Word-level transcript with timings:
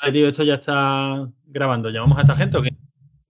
Vale, 0.00 0.12
tío, 0.12 0.28
esto 0.28 0.44
ya 0.44 0.54
está 0.54 1.28
grabando. 1.46 1.90
¿Llamamos 1.90 2.18
a 2.18 2.22
esta 2.22 2.34
gente 2.34 2.58
o 2.58 2.62
qué? 2.62 2.70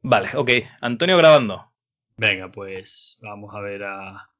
Vale, 0.02 0.30
ok. 0.34 0.50
Antonio 0.80 1.16
grabando. 1.16 1.72
Venga, 2.16 2.50
pues 2.50 3.18
vamos 3.20 3.54
a 3.54 3.60
ver 3.60 3.84
a, 3.84 4.30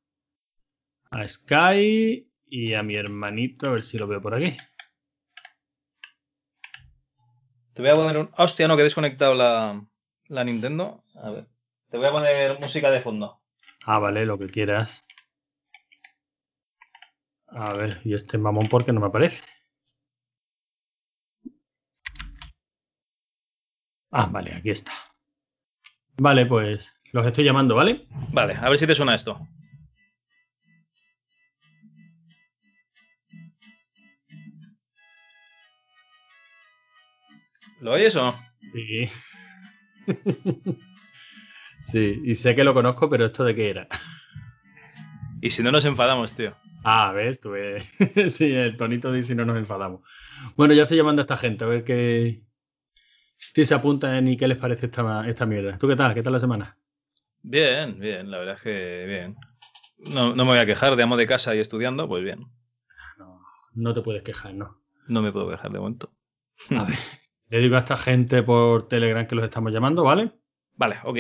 a 1.11 1.29
Sky 1.29 2.31
y 2.47 2.75
a 2.75 2.83
mi 2.83 2.95
hermanito, 2.95 3.69
a 3.69 3.73
ver 3.73 3.85
si 3.85 3.99
lo 3.99 4.07
veo 4.07 4.21
por 4.21 4.35
aquí. 4.35 4.57
Te 7.75 7.83
voy 7.83 7.91
a 7.91 7.95
poner 7.95 8.17
un. 8.17 8.31
Hostia, 8.39 8.67
no, 8.67 8.77
que 8.77 8.81
he 8.83 8.85
desconectado 8.85 9.35
la, 9.35 9.85
la 10.29 10.45
Nintendo. 10.45 11.05
A 11.15 11.31
ver. 11.31 11.47
Te 11.91 11.99
voy 11.99 12.07
a 12.07 12.13
poner 12.13 12.59
música 12.61 12.91
de 12.91 13.01
fondo. 13.01 13.41
Ah, 13.85 13.99
vale, 13.99 14.25
lo 14.27 14.39
que 14.39 14.49
quieras. 14.49 15.05
A 17.49 17.73
ver, 17.75 18.01
y 18.05 18.15
este 18.15 18.39
mamón, 18.39 18.69
¿por 18.69 18.85
qué 18.85 18.93
no 18.93 19.01
me 19.01 19.07
aparece? 19.07 19.45
Ah, 24.19 24.31
vale, 24.33 24.55
aquí 24.55 24.71
está. 24.71 24.93
Vale, 26.17 26.47
pues 26.47 26.95
los 27.13 27.27
estoy 27.27 27.45
llamando, 27.45 27.75
¿vale? 27.75 28.07
Vale, 28.33 28.55
a 28.55 28.71
ver 28.71 28.79
si 28.79 28.87
te 28.87 28.95
suena 28.95 29.15
esto. 29.15 29.39
¿Lo 37.83 37.93
oyes 37.93 38.17
o 38.17 38.25
no? 38.25 38.41
Sí. 38.73 39.11
sí, 41.85 42.23
y 42.25 42.35
sé 42.35 42.55
que 42.55 42.65
lo 42.65 42.73
conozco, 42.73 43.11
pero 43.11 43.27
¿esto 43.27 43.45
de 43.45 43.55
qué 43.55 43.69
era? 43.69 43.87
Y 45.43 45.51
si 45.51 45.63
no 45.63 45.71
nos 45.71 45.85
enfadamos, 45.85 46.35
tío. 46.35 46.57
Ah, 46.85 47.13
ves, 47.13 47.39
tú 47.39 47.51
ves. 47.51 47.85
sí, 48.35 48.51
el 48.55 48.79
tonito 48.79 49.13
de 49.13 49.25
si 49.25 49.35
no 49.35 49.45
nos 49.45 49.59
enfadamos. 49.59 50.01
Bueno, 50.57 50.73
ya 50.73 50.85
estoy 50.85 50.97
llamando 50.97 51.21
a 51.21 51.25
esta 51.25 51.37
gente 51.37 51.65
a 51.65 51.69
ver 51.69 51.85
qué. 51.85 52.47
Si 53.37 53.65
se 53.65 53.75
apuntan 53.75 54.29
y 54.29 54.37
qué 54.37 54.49
les 54.49 54.59
parece 54.59 54.87
esta, 54.87 55.29
esta 55.29 55.47
mierda. 55.47 55.79
¿Tú 55.79 55.89
qué 55.89 55.97
tal? 55.97 56.15
¿Qué 56.15 56.23
tal 56.23 56.33
la 56.33 56.39
semana? 56.39 56.79
Bien, 57.43 57.99
bien, 57.99 58.31
la 58.31 58.39
verdad 58.39 58.57
es 58.57 58.63
que 58.63 59.05
bien. 59.07 59.37
No, 59.99 60.35
no 60.35 60.45
me 60.45 60.51
voy 60.51 60.59
a 60.59 60.67
quejar 60.67 60.97
de 60.97 61.03
amo 61.03 61.17
de 61.17 61.27
casa 61.27 61.55
y 61.55 61.59
estudiando, 61.59 62.09
pues 62.09 62.23
bien. 62.25 62.41
No, 63.19 63.41
no 63.75 63.95
te 63.95 64.03
puedes 64.03 64.23
quejar, 64.23 64.55
¿no? 64.55 64.83
No 65.07 65.23
me 65.23 65.33
puedo 65.33 65.49
quejar 65.49 65.71
de 65.71 65.79
momento. 65.79 66.13
A 66.71 66.85
ver. 66.85 66.97
Le 67.49 67.61
digo 67.61 67.77
a 67.77 67.81
esta 67.81 67.97
gente 67.97 68.43
por 68.43 68.89
Telegram 68.89 69.27
que 69.27 69.37
los 69.37 69.45
estamos 69.45 69.73
llamando, 69.73 70.03
¿vale? 70.03 70.33
Vale, 70.75 70.97
ok. 71.05 71.19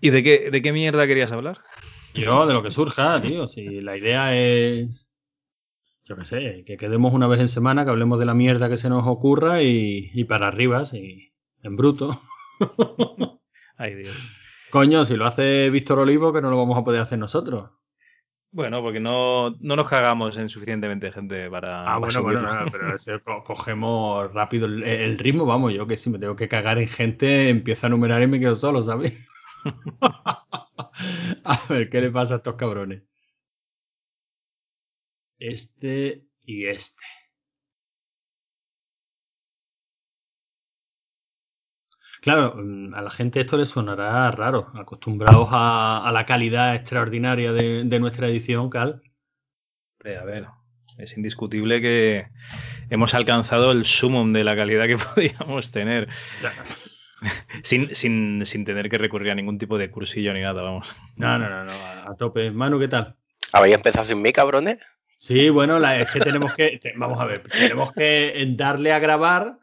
¿Y 0.00 0.10
de 0.10 0.22
qué, 0.22 0.50
de 0.50 0.62
qué 0.62 0.72
mierda 0.72 1.06
querías 1.06 1.30
hablar? 1.30 1.60
Yo, 2.14 2.46
de 2.46 2.54
lo 2.54 2.62
que 2.62 2.70
surja, 2.70 3.20
tío. 3.20 3.46
Si 3.46 3.82
la 3.82 3.98
idea 3.98 4.34
es. 4.34 5.09
Yo 6.10 6.16
qué 6.16 6.24
sé, 6.24 6.64
que 6.66 6.76
quedemos 6.76 7.14
una 7.14 7.28
vez 7.28 7.38
en 7.38 7.48
semana, 7.48 7.84
que 7.84 7.90
hablemos 7.92 8.18
de 8.18 8.26
la 8.26 8.34
mierda 8.34 8.68
que 8.68 8.76
se 8.76 8.88
nos 8.88 9.06
ocurra 9.06 9.62
y, 9.62 10.10
y 10.12 10.24
para 10.24 10.48
arriba, 10.48 10.84
sí, 10.84 11.32
en 11.62 11.76
bruto. 11.76 12.20
Ay, 13.76 13.94
Dios. 13.94 14.16
Coño, 14.70 15.04
si 15.04 15.14
lo 15.16 15.24
hace 15.24 15.70
Víctor 15.70 16.00
Olivo, 16.00 16.32
que 16.32 16.42
no 16.42 16.50
lo 16.50 16.56
vamos 16.56 16.76
a 16.76 16.82
poder 16.82 17.00
hacer 17.00 17.20
nosotros. 17.20 17.70
Bueno, 18.50 18.82
porque 18.82 18.98
no, 18.98 19.50
no 19.60 19.76
nos 19.76 19.88
cagamos 19.88 20.36
en 20.36 20.48
suficientemente 20.48 21.12
gente 21.12 21.48
para. 21.48 21.94
Ah, 21.94 21.98
bueno, 21.98 22.22
bueno, 22.24 22.42
no, 22.42 22.66
pero 22.72 23.22
co- 23.24 23.44
cogemos 23.44 24.32
rápido 24.34 24.66
el, 24.66 24.82
el 24.82 25.16
ritmo, 25.16 25.46
vamos, 25.46 25.72
yo 25.72 25.86
que 25.86 25.96
si 25.96 26.10
me 26.10 26.18
tengo 26.18 26.34
que 26.34 26.48
cagar 26.48 26.78
en 26.78 26.88
gente, 26.88 27.50
empiezo 27.50 27.86
a 27.86 27.90
numerar 27.90 28.20
y 28.20 28.26
me 28.26 28.40
quedo 28.40 28.56
solo, 28.56 28.82
¿sabes? 28.82 29.16
a 31.44 31.60
ver, 31.68 31.88
¿qué 31.88 32.00
le 32.00 32.10
pasa 32.10 32.34
a 32.34 32.36
estos 32.38 32.56
cabrones? 32.56 33.02
Este 35.40 36.22
y 36.44 36.66
este. 36.66 37.02
Claro, 42.20 42.54
mm, 42.56 42.94
a 42.94 43.00
la 43.00 43.10
gente 43.10 43.40
esto 43.40 43.56
le 43.56 43.64
sonará 43.64 44.30
raro, 44.30 44.70
acostumbrados 44.74 45.48
a, 45.52 46.06
a 46.06 46.12
la 46.12 46.26
calidad 46.26 46.74
extraordinaria 46.74 47.52
de, 47.52 47.84
de 47.84 48.00
nuestra 48.00 48.28
edición, 48.28 48.68
Cal. 48.68 49.02
Hombre, 49.98 50.18
A 50.18 50.24
ver, 50.24 50.46
es 50.98 51.16
indiscutible 51.16 51.80
que 51.80 52.26
hemos 52.90 53.14
alcanzado 53.14 53.72
el 53.72 53.86
sumum 53.86 54.34
de 54.34 54.44
la 54.44 54.54
calidad 54.54 54.86
que 54.86 54.98
podíamos 55.14 55.72
tener. 55.72 56.08
Sin, 57.62 57.94
sin, 57.94 58.44
sin 58.44 58.64
tener 58.66 58.90
que 58.90 58.98
recurrir 58.98 59.30
a 59.30 59.34
ningún 59.34 59.58
tipo 59.58 59.78
de 59.78 59.90
cursillo 59.90 60.34
ni 60.34 60.40
nada, 60.42 60.60
vamos. 60.60 60.94
No, 61.16 61.38
no, 61.38 61.48
no, 61.48 61.64
no, 61.64 61.72
a, 61.72 62.10
a 62.10 62.16
tope. 62.16 62.50
Manu, 62.50 62.78
¿qué 62.78 62.88
tal? 62.88 63.16
¿Habéis 63.52 63.74
empezado 63.74 64.06
sin 64.06 64.20
mí, 64.20 64.32
cabrones? 64.32 64.78
Sí, 65.20 65.50
bueno, 65.50 65.78
la, 65.78 66.00
es 66.00 66.10
que 66.10 66.18
tenemos 66.18 66.54
que, 66.54 66.80
vamos 66.96 67.20
a 67.20 67.26
ver, 67.26 67.42
tenemos 67.42 67.92
que 67.92 68.54
darle 68.56 68.90
a 68.90 68.98
grabar 68.98 69.58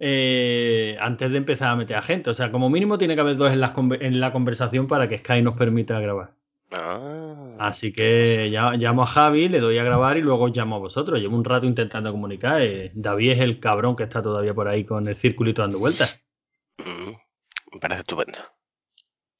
eh, 0.00 0.96
antes 1.00 1.30
de 1.30 1.36
empezar 1.36 1.68
a 1.68 1.76
meter 1.76 1.96
a 1.96 2.02
gente. 2.02 2.30
O 2.30 2.34
sea, 2.34 2.50
como 2.50 2.68
mínimo 2.68 2.98
tiene 2.98 3.14
que 3.14 3.20
haber 3.20 3.36
dos 3.36 3.52
en 3.52 3.62
en 4.02 4.20
la 4.20 4.32
conversación 4.32 4.88
para 4.88 5.06
que 5.08 5.18
Sky 5.18 5.40
nos 5.40 5.56
permita 5.56 6.00
grabar. 6.00 6.34
Ah, 6.72 7.54
Así 7.60 7.92
que 7.92 8.50
ya, 8.50 8.72
llamo 8.72 9.04
a 9.04 9.06
Javi, 9.06 9.48
le 9.48 9.60
doy 9.60 9.78
a 9.78 9.84
grabar 9.84 10.16
y 10.16 10.20
luego 10.20 10.48
llamo 10.48 10.74
a 10.74 10.80
vosotros. 10.80 11.20
Llevo 11.20 11.36
un 11.36 11.44
rato 11.44 11.66
intentando 11.66 12.10
comunicar. 12.10 12.60
eh, 12.60 12.90
David 12.92 13.30
es 13.30 13.38
el 13.38 13.60
cabrón 13.60 13.94
que 13.94 14.02
está 14.02 14.20
todavía 14.20 14.52
por 14.52 14.66
ahí 14.66 14.82
con 14.84 15.06
el 15.06 15.14
circulito 15.14 15.62
dando 15.62 15.78
vueltas. 15.78 16.24
mm, 16.78 17.12
me 17.74 17.80
parece 17.80 18.00
estupendo. 18.00 18.38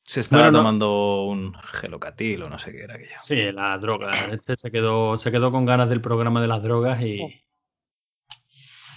Se 0.08 0.20
estaba 0.20 0.44
Bueno, 0.44 0.52
no. 0.52 0.58
tomando 0.60 1.24
un 1.24 1.54
gelocatil 1.74 2.42
o 2.42 2.48
no 2.48 2.58
sé 2.58 2.72
qué 2.72 2.84
era 2.84 2.94
aquello. 2.94 3.12
Sí, 3.18 3.52
la 3.52 3.76
droga. 3.76 4.10
Este 4.32 4.56
se 4.56 4.70
quedó, 4.70 5.18
se 5.18 5.30
quedó 5.30 5.50
con 5.52 5.66
ganas 5.66 5.90
del 5.90 6.00
programa 6.00 6.40
de 6.40 6.48
las 6.48 6.62
drogas 6.62 7.02
y, 7.02 7.20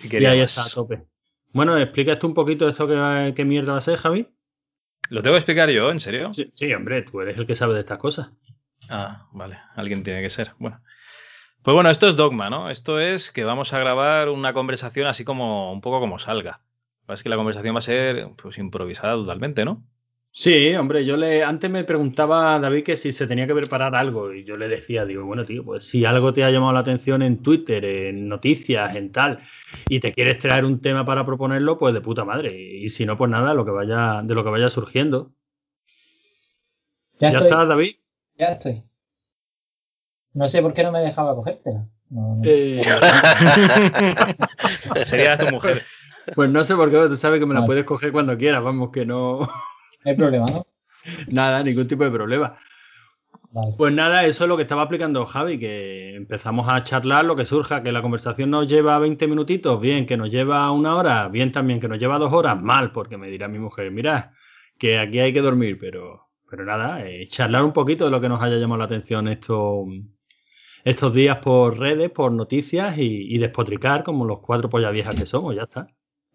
Y, 0.04 0.18
y 0.18 0.26
ahí 0.26 0.40
más. 0.40 0.58
está 0.58 0.72
a 0.72 0.74
tope. 0.74 1.04
Bueno, 1.52 1.78
explícate 1.78 2.18
tú 2.22 2.28
un 2.28 2.34
poquito 2.34 2.70
esto 2.70 2.88
que, 2.88 3.34
qué 3.36 3.44
mierda 3.44 3.74
va 3.74 3.80
a 3.80 3.82
ser, 3.82 3.98
Javi. 3.98 4.26
¿Lo 5.10 5.22
tengo 5.22 5.34
que 5.34 5.40
explicar 5.40 5.70
yo, 5.70 5.92
en 5.92 6.00
serio? 6.00 6.32
Sí, 6.34 6.50
sí, 6.54 6.74
hombre, 6.74 7.02
tú 7.02 7.20
eres 7.20 7.38
el 7.38 7.46
que 7.46 7.56
sabe 7.56 7.74
de 7.74 7.82
estas 7.82 7.98
cosas. 7.98 8.32
Ah, 8.90 9.28
vale, 9.34 9.60
alguien 9.76 10.04
tiene 10.04 10.22
que 10.22 10.30
ser. 10.30 10.54
Bueno. 10.60 10.82
Pues 11.62 11.74
bueno, 11.76 11.90
esto 11.90 12.08
es 12.08 12.16
dogma, 12.16 12.50
¿no? 12.50 12.70
Esto 12.70 13.02
es 13.02 13.32
que 13.32 13.44
vamos 13.44 13.74
a 13.74 13.80
grabar 13.80 14.30
una 14.30 14.54
conversación 14.54 15.08
así 15.08 15.26
como 15.26 15.74
un 15.74 15.82
poco 15.82 16.00
como 16.00 16.20
salga. 16.20 16.62
Es 17.10 17.22
que 17.22 17.30
la 17.30 17.36
conversación 17.36 17.76
va 17.76 17.80
a 17.80 17.82
ser 17.82 18.30
pues 18.42 18.58
improvisada 18.58 19.14
totalmente, 19.16 19.66
¿no? 19.66 19.84
Sí, 20.34 20.74
hombre, 20.76 21.04
yo 21.04 21.18
le 21.18 21.44
antes 21.44 21.70
me 21.70 21.84
preguntaba 21.84 22.56
a 22.56 22.60
David 22.60 22.86
que 22.86 22.96
si 22.96 23.12
se 23.12 23.28
tenía 23.28 23.46
que 23.46 23.54
preparar 23.54 23.94
algo 23.96 24.34
y 24.34 24.46
yo 24.46 24.56
le 24.56 24.70
decía, 24.70 25.06
digo, 25.06 25.26
bueno, 25.26 25.44
tío, 25.44 25.66
pues 25.66 25.84
si 25.84 26.06
algo 26.06 26.32
te 26.32 26.46
ha 26.46 26.50
llamado 26.50 26.72
la 26.72 26.80
atención 26.80 27.22
en 27.22 27.44
Twitter, 27.44 27.84
en 27.84 28.30
noticias, 28.30 28.96
en 28.96 29.12
tal, 29.12 29.40
y 29.90 30.00
te 30.00 30.14
quieres 30.14 30.40
traer 30.40 30.64
un 30.64 30.80
tema 30.80 31.06
para 31.06 31.26
proponerlo, 31.26 31.78
pues 31.78 31.94
de 31.94 32.00
puta 32.00 32.24
madre. 32.24 32.58
Y 32.58 32.88
si 32.88 33.06
no, 33.06 33.18
pues 33.18 33.30
nada, 33.30 33.54
lo 33.54 33.66
que 33.66 33.72
vaya, 33.72 34.22
de 34.24 34.34
lo 34.34 34.46
que 34.46 34.50
vaya 34.50 34.70
surgiendo. 34.70 35.34
Ya, 37.20 37.32
¿Ya, 37.32 37.40
estoy, 37.40 37.48
está, 37.48 37.66
David? 37.66 37.96
ya 38.38 38.46
estoy. 38.48 38.84
No 40.34 40.48
sé 40.48 40.62
por 40.62 40.74
qué 40.74 40.84
no 40.84 40.94
me 40.94 41.02
dejaba 41.02 41.36
cogértela. 41.36 41.86
No, 42.10 42.36
no. 42.36 42.42
Eh, 42.46 42.82
Sería 45.06 45.38
tu 45.38 45.48
mujer. 45.48 45.84
pues 46.36 46.50
no 46.50 46.64
sé 46.64 46.74
por 46.76 46.90
qué, 46.90 46.98
tú 47.10 47.18
sabes 47.18 47.42
que 47.42 47.46
me 47.46 47.54
la 47.54 47.66
puedes 47.66 47.84
coger 47.84 48.14
cuando 48.14 48.38
quieras, 48.38 48.64
vamos, 48.64 48.92
que 48.92 49.06
No 49.06 49.50
hay 50.04 50.16
problema, 50.16 50.48
¿no? 50.50 50.68
nada, 51.30 51.64
ningún 51.64 51.88
tipo 51.88 52.04
de 52.04 52.12
problema. 52.12 52.58
Vale. 53.52 53.74
Pues 53.78 53.94
nada, 53.94 54.26
eso 54.26 54.46
es 54.46 54.48
lo 54.48 54.56
que 54.56 54.64
estaba 54.64 54.84
aplicando 54.84 55.26
Javi, 55.26 55.60
que 55.60 56.16
empezamos 56.16 56.70
a 56.70 56.84
charlar 56.84 57.26
lo 57.26 57.36
que 57.36 57.44
surja, 57.44 57.84
que 57.84 57.92
la 57.92 58.02
conversación 58.02 58.50
nos 58.50 58.68
lleva 58.68 58.98
20 58.98 59.28
minutitos, 59.28 59.80
bien, 59.82 60.06
que 60.06 60.16
nos 60.16 60.30
lleva 60.30 60.72
una 60.72 60.96
hora, 60.96 61.28
bien 61.28 61.52
también, 61.52 61.82
que 61.82 61.90
nos 61.90 62.00
lleva 62.00 62.18
dos 62.18 62.32
horas, 62.32 62.62
mal, 62.62 62.94
porque 62.94 63.18
me 63.18 63.30
dirá 63.30 63.50
mi 63.50 63.60
mujer, 63.60 63.92
mira, 63.92 64.34
que 64.78 64.98
aquí 64.98 65.20
hay 65.20 65.34
que 65.34 65.42
dormir, 65.42 65.78
pero, 65.78 66.30
pero 66.50 66.64
nada, 66.64 67.06
eh, 67.06 67.28
charlar 67.28 67.66
un 67.66 67.74
poquito 67.74 68.06
de 68.06 68.12
lo 68.12 68.22
que 68.22 68.30
nos 68.30 68.42
haya 68.42 68.56
llamado 68.56 68.80
la 68.80 68.86
atención 68.86 69.28
esto, 69.28 69.86
estos 70.86 71.14
días 71.14 71.38
por 71.38 71.78
redes, 71.78 72.10
por 72.10 72.32
noticias 72.32 72.98
y, 72.98 73.36
y 73.36 73.38
despotricar 73.38 74.04
como 74.04 74.24
los 74.24 74.40
cuatro 74.40 74.70
pollas 74.70 74.94
viejas 74.94 75.16
que 75.16 75.26
somos, 75.26 75.56
ya 75.56 75.64
está. 75.64 75.88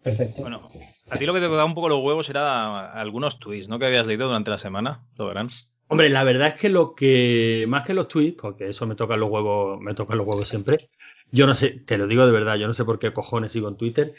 Perfecto. 0.03 0.41
Bueno, 0.41 0.69
a 1.09 1.17
ti 1.17 1.25
lo 1.25 1.33
que 1.33 1.39
te 1.39 1.47
da 1.47 1.65
un 1.65 1.73
poco 1.73 1.89
los 1.89 2.03
huevos 2.03 2.29
era 2.29 2.91
algunos 2.91 3.39
tweets, 3.39 3.69
¿no? 3.69 3.79
Que 3.79 3.85
habías 3.85 4.07
leído 4.07 4.27
durante 4.27 4.51
la 4.51 4.57
semana, 4.57 5.03
lo 5.17 5.27
verán. 5.27 5.47
Hombre, 5.87 6.09
la 6.09 6.23
verdad 6.23 6.49
es 6.49 6.55
que 6.55 6.69
lo 6.69 6.95
que, 6.95 7.65
más 7.67 7.85
que 7.85 7.93
los 7.93 8.07
tweets, 8.07 8.37
porque 8.39 8.69
eso 8.69 8.85
me 8.85 8.95
toca 8.95 9.15
los 9.15 9.29
huevos, 9.29 9.79
me 9.79 9.93
tocan 9.93 10.17
los 10.17 10.27
huevos 10.27 10.47
siempre, 10.47 10.87
yo 11.31 11.47
no 11.47 11.55
sé, 11.55 11.69
te 11.69 11.97
lo 11.97 12.07
digo 12.07 12.25
de 12.25 12.31
verdad, 12.31 12.55
yo 12.55 12.67
no 12.67 12.73
sé 12.73 12.83
por 12.85 12.99
qué 12.99 13.13
cojones 13.13 13.51
sigo 13.51 13.69
en 13.69 13.77
Twitter, 13.77 14.13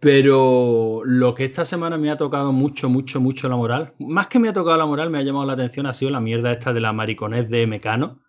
pero 0.00 1.02
lo 1.04 1.34
que 1.34 1.44
esta 1.44 1.64
semana 1.64 1.96
me 1.96 2.10
ha 2.10 2.16
tocado 2.16 2.50
mucho, 2.50 2.88
mucho, 2.88 3.20
mucho 3.20 3.48
la 3.48 3.56
moral, 3.56 3.94
más 3.98 4.26
que 4.26 4.38
me 4.38 4.48
ha 4.48 4.52
tocado 4.52 4.76
la 4.76 4.86
moral, 4.86 5.10
me 5.10 5.18
ha 5.18 5.22
llamado 5.22 5.46
la 5.46 5.52
atención, 5.52 5.86
ha 5.86 5.94
sido 5.94 6.10
la 6.10 6.20
mierda 6.20 6.50
esta 6.50 6.72
de 6.72 6.80
la 6.80 6.92
mariconez 6.92 7.48
de 7.48 7.66
Mecano. 7.66 8.20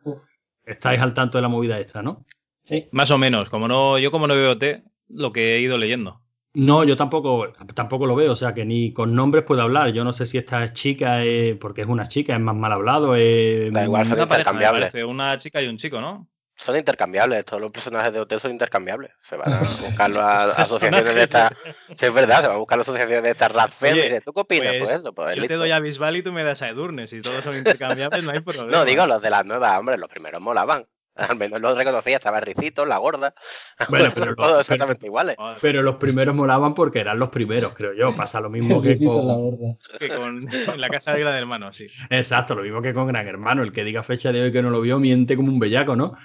Estáis 0.66 1.02
al 1.02 1.14
tanto 1.14 1.38
de 1.38 1.42
la 1.42 1.48
movida 1.48 1.80
esta, 1.80 2.02
¿no? 2.02 2.26
Sí. 2.64 2.88
Más 2.92 3.12
o 3.12 3.18
menos, 3.18 3.50
como 3.50 3.68
no, 3.68 3.98
yo 3.98 4.12
como 4.12 4.28
no 4.28 4.36
veo 4.36 4.58
té, 4.58 4.84
lo 5.10 5.34
que 5.34 5.56
he 5.56 5.62
ido 5.62 5.78
leyendo. 5.78 6.23
No, 6.56 6.84
yo 6.84 6.96
tampoco, 6.96 7.48
tampoco 7.74 8.06
lo 8.06 8.16
veo, 8.16 8.32
o 8.32 8.36
sea 8.36 8.54
que 8.54 8.64
ni 8.64 8.94
con 8.94 9.16
nombres 9.16 9.44
puedo 9.44 9.62
hablar. 9.64 9.92
Yo 9.92 10.04
no 10.04 10.14
sé 10.14 10.26
si 10.28 10.38
esta 10.38 10.72
chica 10.74 11.24
es, 11.24 11.58
porque 11.58 11.82
es 11.82 11.88
una 11.88 12.08
chica, 12.08 12.34
es 12.34 12.40
más 12.40 12.56
mal 12.56 12.72
hablado. 12.74 13.16
es- 13.16 13.72
Da 13.74 13.84
igual, 13.84 14.04
son 14.06 14.14
Una 14.14 14.24
intercambiables. 14.24 14.94
una 15.04 15.38
chica 15.38 15.62
y 15.62 15.68
un 15.68 15.78
chico, 15.78 16.00
¿no? 16.00 16.28
son 16.56 16.78
intercambiables. 16.78 17.44
Todos 17.46 17.60
los 17.60 17.72
personajes 17.72 18.14
de 18.14 18.20
OT 18.20 18.40
son 18.40 18.52
intercambiables. 18.52 19.10
Se 19.28 19.36
van 19.36 19.52
a 19.52 19.60
buscar 19.82 20.12
las 20.12 20.54
asociaciones 20.60 21.16
de 21.16 21.24
estas. 21.24 21.52
Sí, 21.96 22.06
es 22.06 22.14
verdad, 22.14 22.42
se 22.42 22.48
van 22.48 22.56
a 22.56 22.60
buscar 22.60 22.78
las 22.78 22.88
asociaciones 22.88 23.24
de 23.24 23.32
estas 23.32 23.52
Radfem. 23.52 23.98
Y 23.98 24.02
dices, 24.02 24.24
¿tú 24.24 24.32
qué 24.32 24.42
opinas? 24.42 24.68
Pues, 24.78 24.80
Pues, 24.80 24.92
eso, 25.00 25.14
pues 25.14 25.36
Yo 25.36 25.48
te 25.48 25.56
doy 25.56 25.72
a 25.72 25.80
Bisbal 25.80 26.16
y 26.18 26.22
tú 26.22 26.32
me 26.32 26.44
das 26.44 26.62
a 26.62 26.70
Edurne. 26.70 27.08
Si 27.08 27.22
todos 27.22 27.44
son 27.44 27.58
intercambiables, 27.58 28.24
no 28.24 28.30
hay 28.32 28.40
problema. 28.46 28.72
No, 28.72 28.86
digo 28.86 29.08
los 29.08 29.20
de 29.22 29.32
las 29.32 29.44
nuevas, 29.46 29.78
hombre, 29.80 29.98
los 29.98 30.08
primeros 30.10 30.40
molaban. 30.42 30.86
Al 31.30 31.38
menos 31.38 31.62
los 31.62 31.78
reconocía, 31.78 32.16
estaba 32.18 32.40
Ricito, 32.40 32.86
la 32.86 32.98
gorda. 32.98 33.34
Bueno, 33.90 34.12
pero 34.16 34.36
todos 34.36 34.52
los- 34.52 34.60
exactamente 34.62 35.06
iguales. 35.06 35.36
Pero 35.62 35.82
los 35.84 35.96
primeros 35.96 36.34
molaban 36.36 36.74
porque 36.74 37.00
eran 37.00 37.20
los 37.20 37.30
primeros, 37.30 37.74
creo 37.74 37.94
yo. 37.94 38.16
Pasa 38.16 38.42
lo 38.42 38.50
mismo 38.50 38.82
que 38.82 38.96
la 38.96 39.06
con. 39.06 39.26
gorda. 39.26 39.78
que 40.00 40.10
con 40.10 40.82
la 40.82 40.90
casa 40.90 41.14
de 41.14 41.20
Gran 41.20 41.36
Hermano, 41.36 41.72
sí. 41.74 41.88
Exacto, 42.10 42.56
lo 42.56 42.64
mismo 42.64 42.82
que 42.82 42.94
con 42.94 43.08
Gran 43.08 43.28
Hermano. 43.28 43.62
El 43.64 43.72
que 43.72 43.84
diga 43.84 44.02
fecha 44.04 44.32
de 44.32 44.42
hoy 44.42 44.52
que 44.52 44.62
no 44.62 44.70
lo 44.70 44.82
vio 44.82 45.00
miente 45.00 45.36
como 45.36 45.52
un 45.52 45.60
bellaco, 45.60 45.96
¿no? 45.96 46.16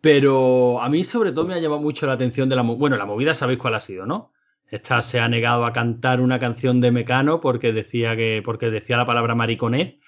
Pero 0.00 0.80
a 0.82 0.88
mí, 0.88 1.02
sobre 1.04 1.32
todo, 1.32 1.46
me 1.46 1.54
ha 1.54 1.58
llamado 1.58 1.80
mucho 1.80 2.06
la 2.06 2.12
atención 2.12 2.48
de 2.48 2.56
la. 2.56 2.62
Bueno, 2.62 2.96
la 2.96 3.06
movida, 3.06 3.34
sabéis 3.34 3.58
cuál 3.58 3.74
ha 3.74 3.80
sido, 3.80 4.06
¿no? 4.06 4.32
Esta 4.68 5.00
se 5.00 5.20
ha 5.20 5.28
negado 5.28 5.64
a 5.64 5.72
cantar 5.72 6.20
una 6.20 6.38
canción 6.38 6.80
de 6.80 6.90
Mecano 6.90 7.40
porque 7.40 7.72
decía 7.72 8.16
que. 8.16 8.42
porque 8.44 8.70
decía 8.70 8.96
la 8.96 9.06
palabra 9.06 9.34
mariconez 9.34 9.98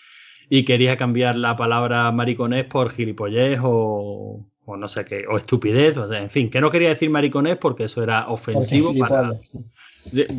y 0.48 0.64
quería 0.64 0.96
cambiar 0.96 1.36
la 1.36 1.56
palabra 1.56 2.10
mariconez 2.12 2.66
por 2.66 2.90
gilipollez 2.90 3.60
o. 3.62 4.46
o 4.64 4.76
no 4.76 4.88
sé 4.88 5.04
qué, 5.04 5.24
o 5.28 5.36
estupidez, 5.36 5.96
o 5.96 6.06
sea, 6.06 6.20
en 6.20 6.30
fin, 6.30 6.50
que 6.50 6.60
no 6.60 6.70
quería 6.70 6.90
decir 6.90 7.10
mariconez 7.10 7.56
porque 7.58 7.84
eso 7.84 8.02
era 8.02 8.28
ofensivo 8.28 8.92
para, 8.98 9.38